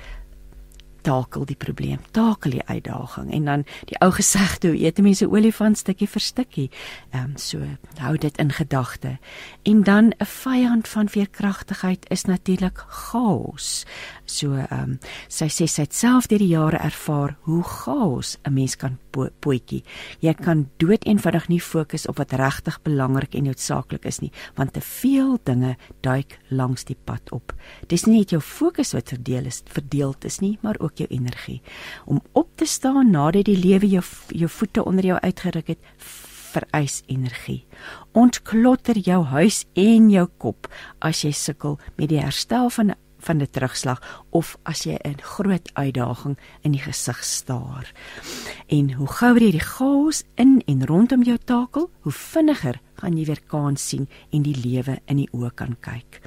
takel 1.02 1.46
die 1.48 1.58
probleem, 1.58 2.02
takel 2.12 2.58
die 2.58 2.66
uitdaging 2.68 3.32
en 3.34 3.46
dan 3.48 3.66
die 3.90 3.98
ou 4.04 4.10
gesegde 4.16 4.74
hoe 4.74 4.80
eet 4.82 5.00
mense 5.04 5.28
olifant 5.30 5.80
stukkie 5.80 6.08
vir 6.12 6.24
stukkie. 6.24 6.68
Ehm 7.12 7.32
um, 7.32 7.38
so 7.38 7.64
hou 8.04 8.16
dit 8.18 8.38
in 8.38 8.52
gedagte. 8.52 9.18
En 9.64 9.84
dan 9.84 10.14
'n 10.18 10.26
vyand 10.26 10.88
van 10.88 11.10
veerkragtigheid 11.10 12.10
is 12.10 12.24
natuurlik 12.24 12.84
chaos. 12.88 13.86
So 14.30 14.54
ehm 14.54 14.84
um, 14.84 14.98
sy 15.28 15.48
sê 15.50 15.66
sy 15.66 15.88
het 15.88 15.96
self 15.98 16.28
deur 16.30 16.42
die 16.44 16.52
jare 16.52 16.78
ervaar 16.86 17.36
hoe 17.48 17.64
chaos 17.66 18.38
'n 18.46 18.54
mens 18.54 18.76
kan 18.78 19.00
po 19.12 19.30
poetjie. 19.42 19.84
Jy 20.22 20.34
kan 20.34 20.70
dood 20.78 21.06
eenvoudig 21.06 21.48
nie 21.50 21.60
fokus 21.60 22.08
op 22.08 22.18
wat 22.18 22.34
regtig 22.34 22.82
belangrik 22.84 23.36
en 23.36 23.44
noodsaaklik 23.44 24.06
is 24.06 24.22
nie, 24.22 24.32
want 24.56 24.74
te 24.74 24.82
veel 24.82 25.40
dinge 25.44 25.76
duik 26.02 26.40
langs 26.50 26.84
die 26.84 26.98
pad 27.06 27.32
op. 27.32 27.54
Dis 27.88 28.06
nie 28.06 28.20
net 28.20 28.30
jou 28.30 28.42
fokus 28.42 28.94
wat 28.94 29.10
verdeel 29.10 29.46
is, 29.46 29.64
verdeeld 29.66 30.26
is 30.26 30.40
nie, 30.40 30.58
maar 30.62 30.76
ook 30.80 30.98
jou 30.98 31.08
energie. 31.10 31.62
Om 32.06 32.22
op 32.34 32.50
te 32.56 32.66
staan 32.66 33.12
nadat 33.12 33.46
die 33.46 33.58
lewe 33.58 33.88
jou 33.88 34.04
jou 34.28 34.50
voete 34.50 34.86
onder 34.86 35.06
jou 35.06 35.20
uitgeruk 35.20 35.68
het, 35.68 35.80
vereis 36.50 37.04
energie. 37.08 37.66
Ontklotter 38.14 38.98
jou 38.98 39.24
huis 39.24 39.66
en 39.74 40.10
jou 40.10 40.28
kop 40.38 40.68
as 41.00 41.24
jy 41.24 41.32
sukkel 41.32 41.80
met 41.98 42.10
die 42.10 42.22
herstel 42.22 42.70
van 42.70 42.96
van 43.20 43.42
'n 43.42 43.48
terugslag 43.52 44.00
of 44.30 44.58
as 44.64 44.84
jy 44.84 44.98
'n 45.04 45.22
groot 45.22 45.70
uitdaging 45.74 46.38
in 46.62 46.72
die 46.72 46.82
gesig 46.82 47.24
staar. 47.24 47.92
En 48.68 48.94
hoe 48.94 49.08
gouer 49.08 49.42
jy 49.42 49.52
die 49.52 49.68
chaos 49.76 50.24
in 50.36 50.62
en 50.66 50.86
rondom 50.86 51.24
jou 51.24 51.38
takel, 51.38 51.90
hoe 52.02 52.12
vinniger 52.12 52.80
gaan 52.96 53.18
jy 53.18 53.26
weer 53.26 53.42
kans 53.48 53.88
sien 53.88 54.08
en 54.32 54.42
die 54.42 54.56
lewe 54.56 55.00
in 55.06 55.18
die 55.18 55.30
oë 55.32 55.54
kan 55.56 55.76
kyk. 55.80 56.22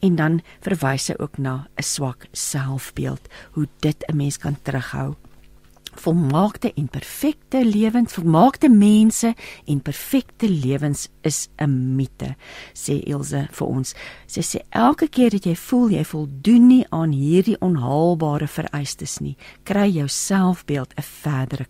En 0.00 0.16
dan 0.16 0.40
verwys 0.60 1.08
hy 1.08 1.14
ook 1.18 1.38
na 1.38 1.66
'n 1.76 1.82
swak 1.82 2.26
selfbeeld, 2.32 3.28
hoe 3.52 3.68
dit 3.80 4.04
'n 4.08 4.16
mens 4.16 4.36
kan 4.38 4.56
terughou 4.62 5.14
volmaakte 5.94 6.72
en 6.74 6.88
perfekte 6.88 7.64
lewens, 7.64 8.12
volmaakte 8.12 8.68
mense 8.68 9.34
en 9.66 9.80
perfekte 9.82 10.48
lewens 10.48 11.08
is 11.22 11.48
'n 11.58 11.96
mite, 11.96 12.36
sê 12.72 13.02
Ilse 13.06 13.48
vir 13.50 13.66
ons. 13.66 13.94
Sy 14.26 14.40
sê 14.40 14.60
elke 14.70 15.08
keer 15.08 15.30
dat 15.30 15.44
jy 15.44 15.56
voel 15.56 15.88
jy 15.90 16.04
voldoen 16.04 16.66
nie 16.66 16.86
aan 16.90 17.12
hierdie 17.12 17.60
onhaalbare 17.60 18.46
vereistes 18.46 19.20
nie, 19.20 19.36
kry 19.64 19.88
jou 19.88 20.08
selfbeeld 20.08 20.94
'n 20.96 21.02
verdere 21.02 21.66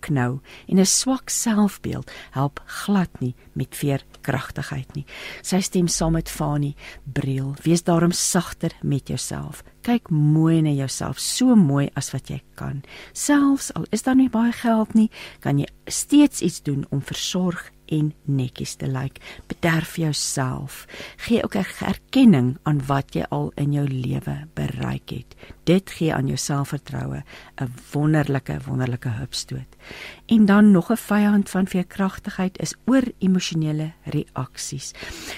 knou 0.00 0.40
en 0.68 0.78
'n 0.78 0.86
swak 0.86 1.30
selfbeeld 1.30 2.10
help 2.30 2.60
glad 2.66 3.20
nie 3.20 3.34
met 3.54 3.74
veerkragtigheid 3.74 4.94
nie. 4.94 5.06
Sy 5.42 5.60
stem 5.60 5.88
saam 5.88 6.12
met 6.12 6.28
Fani 6.28 6.74
Breel, 7.04 7.54
wees 7.62 7.82
daarom 7.82 8.12
sagter 8.12 8.72
met 8.82 9.08
jouself 9.08 9.62
kyk 9.86 10.10
mooi 10.10 10.62
na 10.62 10.72
jouself, 10.74 11.20
so 11.20 11.56
mooi 11.56 11.88
as 11.96 12.12
wat 12.12 12.30
jy 12.30 12.40
kan. 12.58 12.82
Selfs 13.12 13.72
al 13.74 13.86
is 13.94 14.04
daar 14.06 14.18
nie 14.18 14.30
baie 14.32 14.52
geld 14.52 14.94
nie, 14.94 15.08
kan 15.40 15.58
jy 15.58 15.68
steeds 15.86 16.42
iets 16.42 16.62
doen 16.62 16.86
om 16.90 17.02
versorg 17.02 17.70
en 17.88 18.12
netjies 18.24 18.74
te 18.74 18.86
lyk. 18.86 19.18
Bederf 19.46 19.96
jouself. 19.96 20.86
Gee 21.16 21.44
ook 21.44 21.54
'n 21.54 21.66
erkenning 21.86 22.56
aan 22.62 22.86
wat 22.86 23.14
jy 23.14 23.24
al 23.28 23.52
in 23.54 23.72
jou 23.72 23.86
lewe 23.88 24.46
bereik 24.54 25.10
het. 25.10 25.34
Dit 25.64 25.90
gee 25.90 26.14
aan 26.14 26.26
jou 26.26 26.36
selfvertroue 26.36 27.22
'n 27.60 27.72
wonderlike 27.92 28.58
wonderlike 28.66 29.08
hupstoot. 29.08 29.76
En 30.26 30.46
dan 30.46 30.70
nog 30.70 30.90
'n 30.90 30.96
vyand 30.96 31.50
van 31.50 31.66
veerkragtigheid 31.66 32.58
is 32.58 32.74
oor 32.86 33.02
emosionele 33.18 33.92
reaksies. 34.04 34.92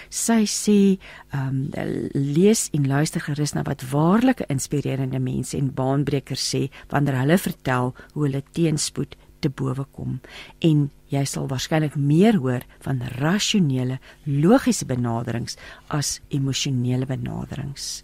Sy 0.09 0.45
sê, 0.47 0.99
ehm 1.31 1.49
um, 1.49 1.69
lees 2.13 2.69
en 2.73 2.87
luister 2.87 3.21
gerus 3.21 3.53
na 3.53 3.63
wat 3.63 3.91
waarlike 3.91 4.45
inspirerende 4.47 5.19
mense 5.19 5.57
en 5.57 5.75
baanbrekers 5.75 6.55
sê 6.55 6.69
wanneer 6.89 7.19
hulle 7.19 7.39
vertel 7.39 7.95
hoe 8.13 8.25
hulle 8.25 8.43
teenspoed 8.53 9.17
te 9.41 9.51
bowe 9.51 9.85
kom 9.97 10.21
en 10.59 10.89
jy 11.11 11.23
sal 11.27 11.49
waarskynlik 11.51 11.97
meer 11.99 12.39
hoor 12.39 12.63
van 12.85 13.01
rasionele 13.19 13.99
logiese 14.25 14.87
benaderings 14.87 15.57
as 15.91 16.19
emosionele 16.31 17.09
benaderings. 17.11 18.03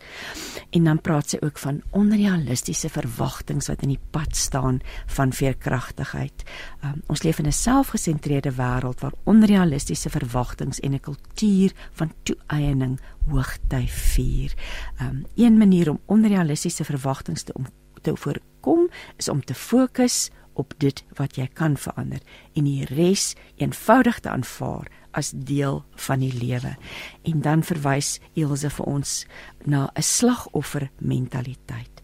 En 0.74 0.88
dan 0.90 1.00
praat 1.00 1.30
sy 1.30 1.38
ook 1.44 1.60
van 1.62 1.82
onrealistiese 1.96 2.90
verwagtinge 2.90 3.68
wat 3.70 3.84
in 3.86 3.94
die 3.94 4.02
pad 4.10 4.34
staan 4.36 4.80
van 5.18 5.34
veerkragtigheid. 5.36 6.42
Um, 6.82 7.02
ons 7.06 7.22
leef 7.22 7.38
in 7.38 7.46
'n 7.46 7.52
selfgesentreerde 7.52 8.52
wêreld 8.58 9.00
waar 9.00 9.14
onrealistiese 9.24 10.10
verwagtinge 10.10 10.80
en 10.82 10.94
'n 10.94 11.00
kultuur 11.00 11.72
van 11.92 12.12
toeëning 12.22 12.98
hoogtyd 13.30 13.90
vier. 13.90 14.54
Um, 15.00 15.26
een 15.34 15.58
manier 15.58 15.90
om 15.90 16.00
onrealistiese 16.06 16.84
verwagtinge 16.84 17.42
te 17.42 17.52
om 17.54 17.66
te 18.02 18.16
voorkom 18.16 18.88
is 19.16 19.28
om 19.28 19.44
te 19.44 19.54
fokus 19.54 20.30
op 20.56 20.74
dit 20.78 21.04
wat 21.16 21.36
jy 21.36 21.48
kan 21.52 21.76
verander 21.76 22.20
en 22.54 22.64
die 22.64 22.84
res 22.90 23.34
eenvoudig 23.56 24.20
te 24.20 24.30
aanvaar 24.30 24.88
as 25.16 25.32
deel 25.32 25.84
van 26.06 26.20
die 26.20 26.32
lewe. 26.32 26.76
En 27.24 27.40
dan 27.40 27.62
verwys 27.64 28.18
Elsje 28.36 28.70
vir 28.70 28.86
ons 28.86 29.26
na 29.64 29.90
'n 29.94 30.02
slagoffer 30.02 30.90
mentaliteit. 30.98 31.96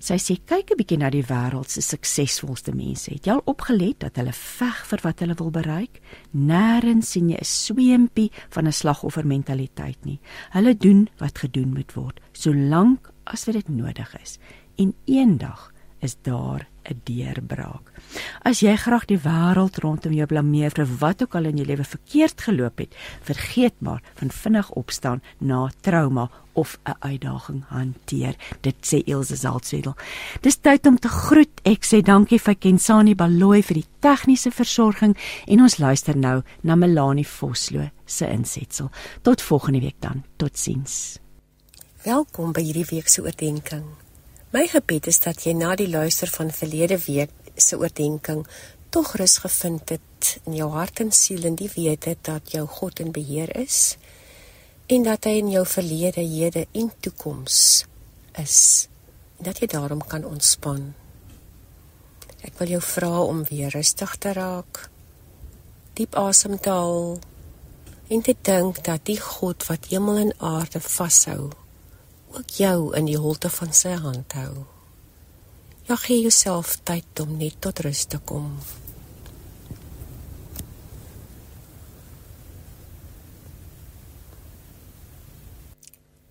Sy 0.00 0.16
sê 0.16 0.34
kyk 0.44 0.72
'n 0.72 0.78
bietjie 0.80 0.98
na 0.98 1.10
die 1.10 1.24
wêreld 1.24 1.70
se 1.70 1.80
suksesvolste 1.80 2.72
mense. 2.72 3.12
Het 3.12 3.26
jy 3.26 3.32
al 3.32 3.42
opgelet 3.44 4.00
dat 4.00 4.16
hulle 4.16 4.32
veg 4.32 4.86
vir 4.86 5.00
wat 5.02 5.20
hulle 5.20 5.34
wil 5.34 5.50
bereik? 5.50 6.00
Nêrens 6.32 7.10
sien 7.10 7.28
jy 7.28 7.36
'n 7.36 7.44
sweempie 7.44 8.32
van 8.50 8.66
'n 8.66 8.72
slagoffer 8.72 9.26
mentaliteit 9.26 10.04
nie. 10.04 10.20
Hulle 10.50 10.76
doen 10.76 11.08
wat 11.18 11.38
gedoen 11.38 11.72
moet 11.74 11.92
word, 11.92 12.20
solank 12.32 13.12
as 13.24 13.44
wat 13.44 13.54
dit 13.54 13.68
nodig 13.68 14.16
is. 14.22 14.38
En 14.76 14.94
eendag 15.04 15.72
is 16.00 16.16
daar 16.22 16.68
'n 16.88 17.00
deurbraak. 17.04 17.92
As 18.42 18.60
jy 18.60 18.76
graag 18.76 19.06
die 19.06 19.20
wêreld 19.20 19.78
rondom 19.84 20.12
jou 20.12 20.26
blameer 20.26 20.70
vir 20.70 20.88
wat 20.98 21.22
ook 21.22 21.34
al 21.34 21.44
in 21.44 21.56
jou 21.56 21.66
lewe 21.66 21.84
verkeerd 21.84 22.40
geloop 22.40 22.78
het, 22.78 22.94
vergeet 23.22 23.74
maar 23.80 24.02
van 24.14 24.30
vinnig 24.30 24.70
opstaan 24.70 25.22
na 25.38 25.70
trauma 25.80 26.30
of 26.52 26.78
'n 26.84 26.96
uitdaging 26.98 27.64
hanteer. 27.68 28.34
Dit 28.60 28.76
sê 28.80 29.04
Elsje 29.04 29.36
Zaltswedel. 29.36 29.94
Dis 30.40 30.56
tyd 30.56 30.86
om 30.86 30.98
te 30.98 31.08
groet. 31.08 31.60
Ek 31.62 31.84
sê 31.84 32.02
dankie 32.02 32.40
vir 32.40 32.54
Kensani 32.54 33.14
Baloyi 33.14 33.62
vir 33.62 33.74
die 33.74 33.88
tegniese 34.00 34.50
versorging 34.50 35.16
en 35.46 35.60
ons 35.60 35.78
luister 35.78 36.16
nou 36.16 36.42
na 36.60 36.74
Melanie 36.74 37.26
Vosloo 37.26 37.90
se 38.04 38.26
insetsel. 38.26 38.90
Tot 39.22 39.42
volgende 39.42 39.80
week 39.80 40.00
dan. 40.00 40.24
Totsiens. 40.36 41.18
Welkom 42.02 42.52
by 42.52 42.62
hierdie 42.62 42.86
week 42.90 43.08
se 43.08 43.22
oordeenking. 43.22 44.07
My 44.48 44.62
gebed 44.64 45.10
is 45.10 45.18
dat 45.20 45.42
jy 45.44 45.52
na 45.52 45.74
die 45.76 45.90
luister 45.92 46.30
van 46.32 46.48
verlede 46.48 46.96
week 47.04 47.32
se 47.60 47.76
oordeenking 47.76 48.46
tog 48.88 49.10
rus 49.20 49.34
gevind 49.44 49.92
het 49.92 50.30
in 50.48 50.54
jou 50.56 50.70
hart 50.72 51.02
en 51.04 51.12
siel 51.12 51.44
en 51.44 51.58
die 51.60 51.68
wete 51.74 52.14
dat 52.24 52.54
jou 52.54 52.62
God 52.78 53.02
in 53.04 53.12
beheer 53.12 53.52
is 53.60 53.98
en 54.88 55.04
dat 55.04 55.28
hy 55.28 55.34
in 55.42 55.50
jou 55.52 55.66
verlede, 55.68 56.24
hede 56.24 56.64
en 56.72 56.88
toekoms 57.04 57.58
is 58.40 58.88
en 59.36 59.50
dat 59.50 59.60
jy 59.60 59.68
daarom 59.68 60.00
kan 60.00 60.24
ontspan. 60.24 60.94
Ek 62.40 62.56
wil 62.56 62.78
jou 62.78 62.82
vra 62.88 63.12
om 63.28 63.44
weer 63.52 63.68
rustig 63.76 64.16
te 64.16 64.32
raak. 64.32 64.86
Diep 65.92 66.16
asem 66.16 66.56
te 66.56 66.72
haal 66.72 67.18
en 68.08 68.24
te 68.24 68.32
dink 68.32 68.80
dat 68.88 69.04
die 69.04 69.20
God 69.20 69.68
wat 69.68 69.92
hemel 69.92 70.24
en 70.24 70.36
aarde 70.40 70.80
vashou 70.80 71.50
ook 72.38 72.50
jou 72.50 72.96
in 72.96 73.08
die 73.08 73.18
holte 73.18 73.50
van 73.50 73.72
sy 73.74 73.96
hand 73.98 74.32
hou. 74.38 74.64
Ja, 75.88 75.96
gee 75.96 76.20
jouself 76.20 76.76
tyd 76.86 77.20
om 77.22 77.36
net 77.40 77.56
tot 77.64 77.80
rus 77.82 78.04
te 78.04 78.18
kom. 78.18 78.52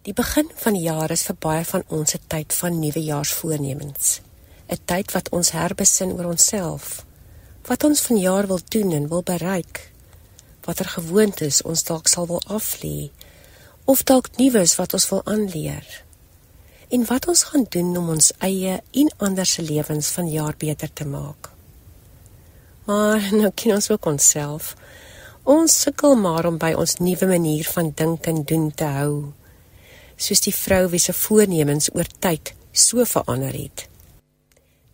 Die 0.07 0.15
begin 0.15 0.47
van 0.55 0.77
die 0.77 0.85
jaar 0.85 1.11
is 1.11 1.25
vir 1.27 1.35
baie 1.43 1.65
van 1.65 1.83
ons 1.87 2.15
'n 2.15 2.23
tyd 2.27 2.53
van 2.53 2.79
nuwejaarsvoornemens. 2.79 4.21
'n 4.69 4.79
Tyd 4.85 5.11
wat 5.11 5.29
ons 5.29 5.51
herbesin 5.51 6.11
oor 6.11 6.25
onsself, 6.25 7.05
wat 7.67 7.83
ons 7.83 8.01
vanjaar 8.01 8.47
wil 8.47 8.59
doen 8.69 8.91
en 8.91 9.07
wil 9.07 9.23
bereik, 9.23 9.91
watter 10.63 10.85
gewoontes 10.85 11.61
ons 11.61 11.83
dalk 11.83 12.07
sal 12.07 12.27
wil 12.27 12.41
aflê 12.47 13.11
of 13.87 14.03
dalk 14.03 14.29
nuus 14.37 14.75
wat 14.75 14.93
ons 14.93 15.07
wil 15.09 15.23
aanleer. 15.25 15.87
En 16.91 17.07
wat 17.07 17.27
ons 17.27 17.43
gaan 17.49 17.65
doen 17.71 17.95
om 17.99 18.11
ons 18.15 18.29
eie 18.43 18.77
en 18.91 19.09
ander 19.17 19.47
se 19.47 19.63
lewens 19.63 20.11
van 20.15 20.29
jaar 20.31 20.55
beter 20.59 20.91
te 20.93 21.07
maak. 21.07 21.49
Maar 22.85 23.31
nou 23.39 23.51
ken 23.55 23.79
ons 23.79 23.89
ook 23.91 24.05
onsself. 24.05 24.75
Ons 25.47 25.81
sukkel 25.87 26.15
maar 26.19 26.45
om 26.45 26.59
by 26.59 26.73
ons 26.75 26.99
nuwe 26.99 27.27
manier 27.27 27.67
van 27.73 27.91
dink 27.95 28.27
en 28.27 28.43
doen 28.43 28.71
te 28.75 28.93
hou. 28.99 29.11
soos 30.17 30.41
die 30.41 30.53
vrou 30.53 30.87
wie 30.91 31.01
se 31.01 31.13
voornemens 31.13 31.91
oor 31.93 32.09
tyd 32.19 32.53
so 32.73 33.05
verander 33.05 33.53
het. 33.53 33.85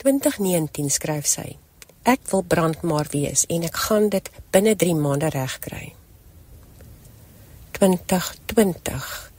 2019 0.04 0.92
skryf 0.92 1.28
sy: 1.28 1.56
Ek 2.04 2.20
wil 2.32 2.44
brandmaar 2.44 3.08
wees 3.14 3.46
en 3.48 3.64
ek 3.64 3.78
gaan 3.88 4.10
dit 4.12 4.28
binne 4.52 4.76
3 4.76 4.96
maande 5.00 5.32
regkry. 5.32 5.94
2020 7.84 9.32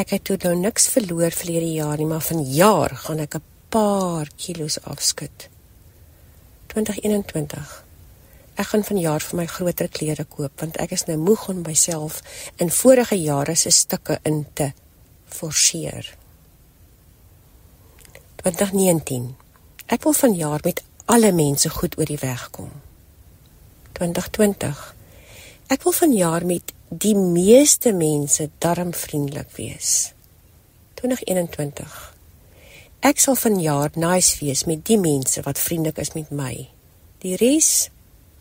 Ek 0.00 0.14
het 0.14 0.22
toe 0.24 0.38
nou 0.40 0.54
niks 0.56 0.86
verloor 0.88 1.34
verlede 1.36 1.74
jaar 1.74 2.00
nie, 2.00 2.06
maar 2.08 2.24
vanjaar 2.24 2.94
gaan 3.04 3.20
ek 3.20 3.34
'n 3.36 3.42
paar 3.68 4.30
kilos 4.36 4.78
afskud. 4.80 5.48
2021 6.72 7.84
Ek 8.56 8.66
gaan 8.66 8.84
vanjaar 8.84 9.20
vir 9.20 9.36
my 9.36 9.46
groter 9.46 9.88
klere 9.88 10.24
koop 10.24 10.60
want 10.60 10.76
ek 10.76 10.92
is 10.92 11.04
nou 11.04 11.18
moeg 11.18 11.48
om 11.48 11.62
myself 11.62 12.22
in 12.56 12.70
vorige 12.70 13.14
jare 13.14 13.54
se 13.54 13.70
stukke 13.70 14.18
in 14.22 14.46
te 14.54 14.72
forceer. 15.26 16.16
2019 18.36 19.36
Ek 19.86 20.02
wil 20.02 20.12
vanjaar 20.12 20.60
met 20.64 20.82
alle 21.04 21.32
mense 21.32 21.68
goed 21.68 21.98
oor 21.98 22.06
die 22.06 22.22
weg 22.22 22.50
kom. 22.50 22.70
2020 23.92 24.94
Ek 25.68 25.82
wil 25.82 25.92
vanjaar 25.92 26.46
met 26.46 26.72
die 26.92 27.14
meeste 27.16 27.92
mense 27.92 28.50
darmvriendelik 28.60 29.48
wees. 29.56 30.12
2021 31.00 32.12
Ek 33.00 33.18
sal 33.18 33.34
vanjaar 33.34 33.94
nice 33.96 34.36
wees 34.44 34.66
met 34.68 34.84
die 34.84 34.98
mense 35.00 35.40
wat 35.42 35.58
vriendelik 35.58 36.02
is 36.04 36.12
met 36.12 36.28
my. 36.30 36.68
Die 37.24 37.32
res, 37.40 37.88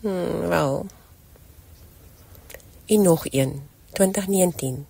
hmm, 0.02 0.50
wel. 0.52 0.86
En 2.92 3.02
nog 3.02 3.24
een, 3.32 3.62
2019. 3.96 4.84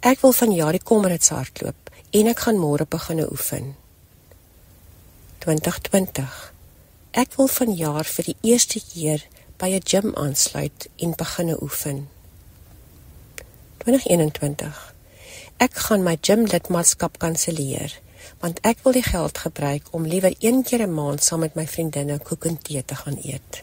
Ek 0.00 0.20
wil 0.20 0.34
vanjaar 0.34 0.74
die 0.74 0.82
Comrades 0.82 1.30
hardloop 1.30 1.94
en 2.10 2.32
ek 2.34 2.42
gaan 2.48 2.58
môre 2.58 2.88
begin 2.90 3.22
oefen. 3.22 3.76
2020. 5.46 6.52
Ek 7.14 7.38
wil 7.38 7.46
vanjaar 7.46 8.04
vir 8.04 8.32
die 8.32 8.36
eerste 8.50 8.82
keer 8.82 9.22
by 9.62 9.70
'n 9.78 9.86
gym 9.86 10.12
aansluit 10.18 10.90
en 10.98 11.14
begin 11.14 11.54
oefen. 11.62 11.96
2021. 12.02 12.15
Ek 15.62 15.76
gaan 15.86 16.02
my 16.02 16.16
gym 16.18 16.40
lidmaatskap 16.50 17.20
kanselleer 17.22 17.92
want 18.42 18.58
ek 18.66 18.80
wil 18.82 18.96
die 18.96 19.04
geld 19.06 19.38
gebruik 19.38 19.92
om 19.94 20.08
liewer 20.10 20.34
een 20.42 20.64
keer 20.66 20.82
'n 20.86 20.94
maand 20.94 21.22
saam 21.24 21.40
met 21.40 21.54
my 21.54 21.66
vriendinne 21.66 22.18
koek 22.18 22.44
en 22.50 22.58
tee 22.58 22.82
te 22.84 22.94
gaan 22.94 23.18
eet. 23.22 23.62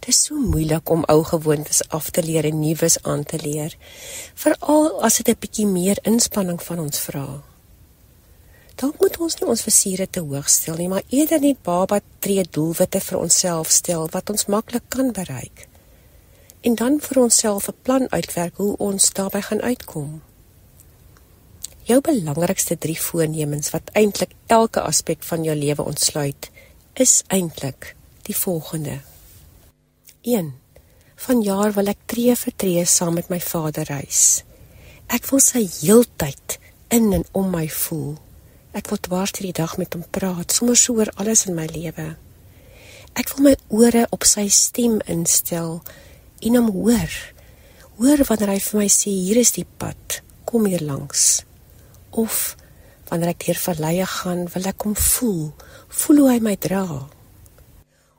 Dit 0.00 0.08
is 0.08 0.24
so 0.24 0.34
moeilik 0.34 0.90
om 0.90 1.04
ou 1.04 1.24
gewoontes 1.24 1.88
af 1.88 2.10
te 2.10 2.22
leer 2.22 2.44
en 2.44 2.60
nuus 2.60 3.02
aan 3.02 3.24
te 3.24 3.38
leer, 3.38 3.76
veral 4.34 5.02
as 5.02 5.16
dit 5.16 5.28
'n 5.28 5.40
bietjie 5.40 5.66
meer 5.66 5.98
inspanning 6.02 6.62
van 6.62 6.78
ons 6.78 6.98
vra. 6.98 7.42
Dalk 8.74 9.00
moet 9.00 9.18
ons 9.18 9.38
nie 9.38 9.48
ons 9.48 9.62
versiere 9.62 10.10
te 10.10 10.20
hoog 10.20 10.48
stel 10.48 10.76
nie, 10.76 10.88
maar 10.88 11.02
eerder 11.08 11.40
net 11.40 11.62
baba 11.62 12.00
tree 12.18 12.44
doelwitte 12.50 13.00
vir 13.00 13.18
onsself 13.18 13.70
stel 13.70 14.08
wat 14.10 14.30
ons 14.30 14.46
maklik 14.46 14.82
kan 14.88 15.12
bereik 15.12 15.67
en 16.60 16.74
dan 16.74 17.00
vir 17.00 17.22
onsself 17.22 17.68
'n 17.68 17.76
plan 17.82 18.10
uitwerk 18.10 18.56
hoe 18.56 18.76
ons 18.76 19.12
daarby 19.12 19.40
gaan 19.40 19.62
uitkom. 19.62 20.22
Jou 21.82 22.00
belangrikste 22.00 22.78
3 22.78 23.00
voornemens 23.00 23.70
wat 23.70 23.90
eintlik 23.92 24.30
elke 24.46 24.80
aspek 24.80 25.22
van 25.22 25.44
jou 25.44 25.56
lewe 25.56 25.84
ontsluit, 25.84 26.50
is 26.92 27.22
eintlik 27.26 27.94
die 28.22 28.36
volgende. 28.36 29.00
1. 30.20 30.54
Vanjaar 31.14 31.72
wil 31.72 31.86
ek 31.86 31.98
tree 32.06 32.36
vir 32.36 32.52
tree 32.56 32.84
saam 32.84 33.14
met 33.14 33.28
my 33.28 33.40
Vader 33.40 33.86
reis. 33.88 34.44
Ek 35.06 35.26
wil 35.30 35.40
sy 35.40 35.64
heeltyd 35.80 36.58
in 36.88 37.12
en 37.12 37.24
om 37.32 37.50
my 37.50 37.68
voel. 37.68 38.18
Ek 38.76 38.90
wil 38.92 39.00
dwars 39.00 39.32
hierdie 39.38 39.56
dag 39.56 39.78
met 39.80 39.96
hom 39.96 40.04
praat, 40.10 40.52
sommer 40.52 40.76
so 40.76 40.98
oor 41.00 41.10
alles 41.16 41.46
in 41.48 41.56
my 41.56 41.66
lewe. 41.72 42.16
Ek 43.16 43.32
wil 43.34 43.48
my 43.48 43.54
ore 43.68 44.04
op 44.14 44.26
sy 44.28 44.46
stem 44.52 45.00
instel 45.06 45.80
en 46.40 46.58
hom 46.58 46.70
hoor. 46.74 47.14
Hoor 47.98 48.22
wanneer 48.28 48.54
hy 48.54 48.60
vir 48.62 48.80
my 48.80 48.88
sê 48.92 49.10
hier 49.10 49.40
is 49.40 49.54
die 49.56 49.66
pad, 49.66 50.20
kom 50.46 50.68
hier 50.70 50.84
langs. 50.86 51.42
Of 52.14 52.54
wanneer 53.08 53.32
ek 53.32 53.46
deur 53.48 53.60
valleie 53.62 54.06
gaan, 54.06 54.44
wil 54.52 54.68
ek 54.70 54.86
hom 54.86 54.94
voel, 54.94 55.48
voel 56.02 56.22
hoe 56.22 56.28
hy 56.30 56.38
my 56.44 56.54
dra. 56.60 56.84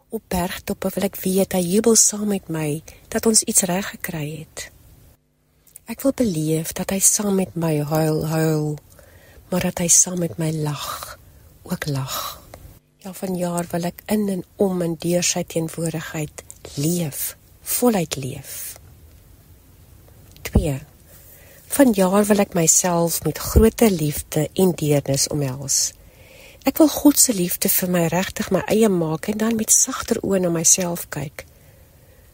Op 0.09 0.25
bergtoppe 0.33 0.91
wil 0.95 1.07
ek 1.07 1.21
weet 1.21 1.55
hy 1.55 1.63
jubel 1.63 1.95
saam 1.99 2.27
met 2.33 2.49
my 2.51 2.81
dat 3.13 3.29
ons 3.29 3.45
iets 3.45 3.65
reg 3.69 3.93
gekry 3.93 4.25
het. 4.41 4.67
Ek 5.89 6.03
wil 6.05 6.13
beleef 6.17 6.75
dat 6.77 6.91
hy 6.93 6.99
saam 7.01 7.39
met 7.39 7.55
my 7.57 7.79
huil, 7.87 8.25
huil, 8.29 8.67
maar 9.49 9.65
dat 9.69 9.81
hy 9.81 9.87
saam 9.89 10.19
met 10.21 10.35
my 10.41 10.51
lag, 10.59 11.17
ook 11.65 11.87
lag. 11.89 12.19
Ja, 13.01 13.13
vanjaar 13.15 13.69
wil 13.71 13.87
ek 13.89 14.03
in 14.11 14.27
en 14.29 14.43
om 14.59 14.83
in 14.85 14.97
deur 14.99 15.25
sy 15.25 15.45
teenwoordigheid 15.47 16.43
leef 16.75 17.38
voluit 17.69 18.15
leef. 18.15 18.79
2. 20.41 20.79
Vanjaar 21.69 22.25
wil 22.25 22.41
ek 22.41 22.55
myself 22.57 23.21
met 23.23 23.37
groter 23.37 23.91
liefde 23.93 24.47
en 24.53 24.73
deernis 24.75 25.27
omhels. 25.29 25.91
Ek 26.67 26.81
wil 26.81 26.89
God 26.91 27.19
se 27.21 27.33
liefde 27.33 27.69
vir 27.69 27.91
my 27.93 28.07
regtig 28.11 28.49
my 28.51 28.63
eie 28.73 28.89
maak 28.89 29.29
en 29.29 29.37
dan 29.43 29.55
met 29.59 29.71
sagter 29.71 30.19
oë 30.25 30.41
na 30.43 30.51
myself 30.53 31.05
kyk. 31.13 31.45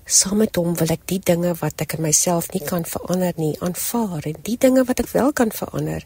Saam 0.05 0.39
met 0.43 0.55
hom 0.55 0.75
wil 0.79 0.93
ek 0.93 1.05
die 1.11 1.19
dinge 1.19 1.51
wat 1.59 1.81
ek 1.83 1.97
in 1.97 2.05
myself 2.05 2.51
nie 2.53 2.63
kan 2.63 2.85
verander 2.87 3.33
nie, 3.41 3.53
aanvaar 3.59 4.25
en 4.29 4.39
die 4.45 4.57
dinge 4.61 4.85
wat 4.87 5.01
ek 5.03 5.11
wel 5.13 5.33
kan 5.33 5.51
verander 5.51 6.05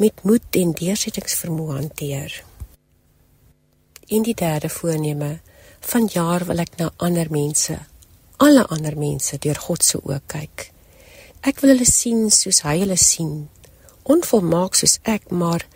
met 0.00 0.24
moed 0.24 0.56
en 0.56 0.72
deursettingsvermoë 0.76 1.76
hanteer. 1.76 2.40
In 4.10 4.26
die 4.26 4.34
derde 4.34 4.68
voorneme 4.68 5.38
van 5.92 6.10
jaar 6.12 6.44
wil 6.48 6.60
ek 6.62 6.76
na 6.80 6.90
ander 6.98 7.30
mense 7.32 7.78
alle 8.40 8.66
ander 8.72 8.96
mense 8.96 9.36
deur 9.38 9.58
God 9.60 9.84
se 9.84 9.98
oë 10.00 10.20
kyk. 10.32 10.70
Ek 11.44 11.60
wil 11.60 11.74
hulle 11.74 11.88
sien 11.88 12.28
soos 12.32 12.62
hy 12.64 12.78
hulle 12.82 12.96
sien. 13.00 13.34
Onvolmaak 14.08 14.78
soos 14.80 14.96
ek, 15.04 15.28
maar 15.28 15.66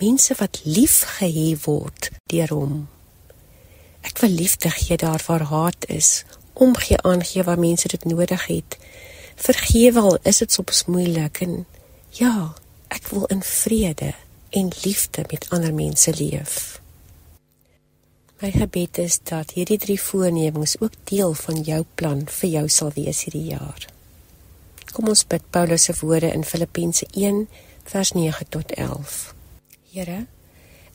mense 0.00 0.36
wat 0.40 0.62
lief 0.64 1.02
gehê 1.18 1.50
word 1.66 2.10
deur 2.32 2.54
hom. 2.56 2.78
Ek 4.06 4.16
wil 4.22 4.32
liefde 4.32 4.72
gee 4.72 4.96
daar 5.00 5.20
waar 5.26 5.44
haat 5.50 5.88
is, 5.92 6.24
omgee 6.54 6.96
aangee 7.04 7.44
waar 7.44 7.60
mense 7.60 7.88
dit 7.92 8.08
nodig 8.08 8.46
het. 8.48 8.78
Vergewe 9.36 10.00
al 10.00 10.18
is 10.24 10.40
dit 10.40 10.52
soms 10.52 10.86
moeilik 10.88 11.42
en 11.44 11.66
ja, 12.16 12.54
ek 12.88 13.12
wil 13.12 13.28
in 13.28 13.44
vrede 13.44 14.14
en 14.56 14.72
liefde 14.84 15.26
met 15.28 15.48
ander 15.52 15.74
mense 15.74 16.16
leef. 16.16 16.80
My 18.36 18.50
gebed 18.52 18.98
is 19.00 19.14
dat 19.24 19.54
hierdie 19.56 19.78
drie 19.80 19.96
voornemings 19.96 20.74
ook 20.84 20.92
deel 21.08 21.32
van 21.32 21.62
jou 21.64 21.78
plan 21.96 22.18
vir 22.28 22.50
jou 22.50 22.64
sal 22.68 22.90
wees 22.92 23.22
hierdie 23.24 23.46
jaar. 23.54 23.86
Kom 24.92 25.08
ons 25.08 25.24
bid 25.24 25.46
Paulus 25.50 25.86
se 25.88 25.94
woorde 26.02 26.28
in 26.36 26.44
Filippense 26.44 27.08
1 27.16 27.46
vers 27.88 28.12
9 28.12 28.48
tot 28.52 28.74
11. 28.76 29.16
Here, 29.94 30.18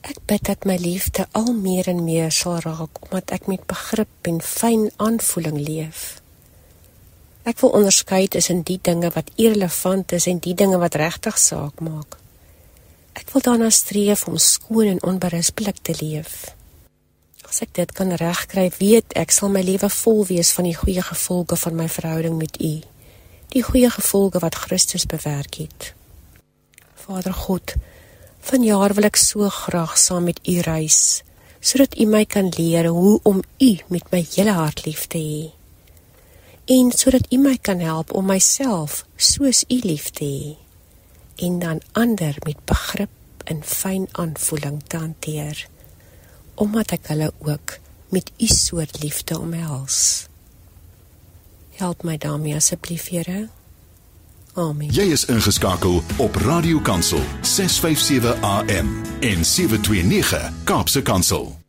ek 0.05 0.21
bid 0.29 0.45
dat 0.51 0.69
my 0.69 0.77
liefde 0.77 1.25
al 1.33 1.49
meer 1.57 1.89
en 1.89 2.03
meer 2.05 2.29
sal 2.29 2.61
raak 2.61 3.01
omdat 3.07 3.33
ek 3.33 3.49
met 3.49 3.65
begrip 3.65 4.29
en 4.29 4.37
fyn 4.45 4.87
aanvoeling 5.01 5.57
leef. 5.65 6.21
Ek 7.41 7.57
wil 7.65 7.73
onderskei 7.81 8.27
tussen 8.29 8.61
die 8.69 8.77
dinge 8.77 9.09
wat 9.17 9.33
irrelevant 9.33 10.13
is 10.13 10.29
en 10.29 10.45
die 10.45 10.53
dinge 10.53 10.77
wat 10.77 11.01
regtig 11.01 11.41
saak 11.41 11.81
maak. 11.81 12.21
Ek 13.17 13.33
wil 13.33 13.49
daarna 13.49 13.73
streef 13.73 14.27
om 14.29 14.37
skoon 14.37 14.93
en 14.93 15.05
onberispelik 15.09 15.81
te 15.81 15.97
leef. 15.97 16.51
As 17.51 17.59
ek 17.65 17.73
dit 17.75 17.89
kan 17.91 18.13
regkry, 18.15 18.69
weet 18.79 19.11
ek 19.19 19.33
sal 19.35 19.49
my 19.51 19.59
lewe 19.59 19.89
vol 19.91 20.21
wees 20.29 20.53
van 20.55 20.69
die 20.69 20.77
goeie 20.77 21.01
gevolge 21.03 21.57
van 21.59 21.75
my 21.75 21.87
verhouding 21.91 22.37
met 22.39 22.55
U. 22.63 22.77
Die 23.51 23.63
goeie 23.67 23.89
gevolge 23.91 24.39
wat 24.39 24.55
Christus 24.55 25.03
bewerk 25.03 25.57
het. 25.59 25.89
Vader 26.95 27.35
God, 27.35 27.73
vanjaar 28.39 28.95
wil 28.95 29.09
ek 29.09 29.19
so 29.19 29.51
graag 29.51 29.97
saam 29.99 30.29
met 30.29 30.39
U 30.47 30.61
reis, 30.63 31.25
sodat 31.59 31.99
U 31.99 32.07
my 32.07 32.23
kan 32.23 32.53
leer 32.55 32.87
hoe 32.87 33.17
om 33.27 33.43
U 33.43 33.71
met 33.91 34.07
my 34.15 34.23
hele 34.31 34.55
hart 34.55 34.85
lief 34.87 35.09
te 35.11 35.19
hê. 35.19 35.43
En 36.71 36.95
sodat 36.95 37.27
U 37.35 37.41
my 37.43 37.57
kan 37.59 37.83
help 37.83 38.15
om 38.15 38.31
myself 38.31 39.03
soos 39.19 39.65
U 39.67 39.81
lief 39.83 40.07
te 40.15 40.23
hê 40.23 40.57
en 41.41 41.59
dan 41.59 41.83
ander 41.91 42.35
met 42.45 42.65
begrip 42.65 43.43
en 43.43 43.63
fyn 43.65 44.07
aanvoeling 44.11 44.79
te 44.87 44.97
hanteer 44.97 45.67
omdat 46.55 46.91
ek 46.91 47.07
hulle 47.13 47.31
ook 47.37 47.77
met 48.09 48.31
u 48.37 48.47
soort 48.47 49.03
liefde 49.03 49.39
omhels. 49.39 50.27
Help 51.79 52.03
my 52.03 52.17
daarmee 52.17 52.55
asseblief, 52.55 53.07
Here. 53.09 53.49
Amen. 54.53 54.91
Jy 54.91 55.11
is 55.15 55.25
ingeskakel 55.25 56.01
op 56.17 56.35
Radio 56.35 56.79
Kansel 56.79 57.23
657 57.41 58.41
AM 58.41 59.01
en 59.19 59.45
729 59.45 60.51
Kaapse 60.63 61.01
Kansel. 61.01 61.60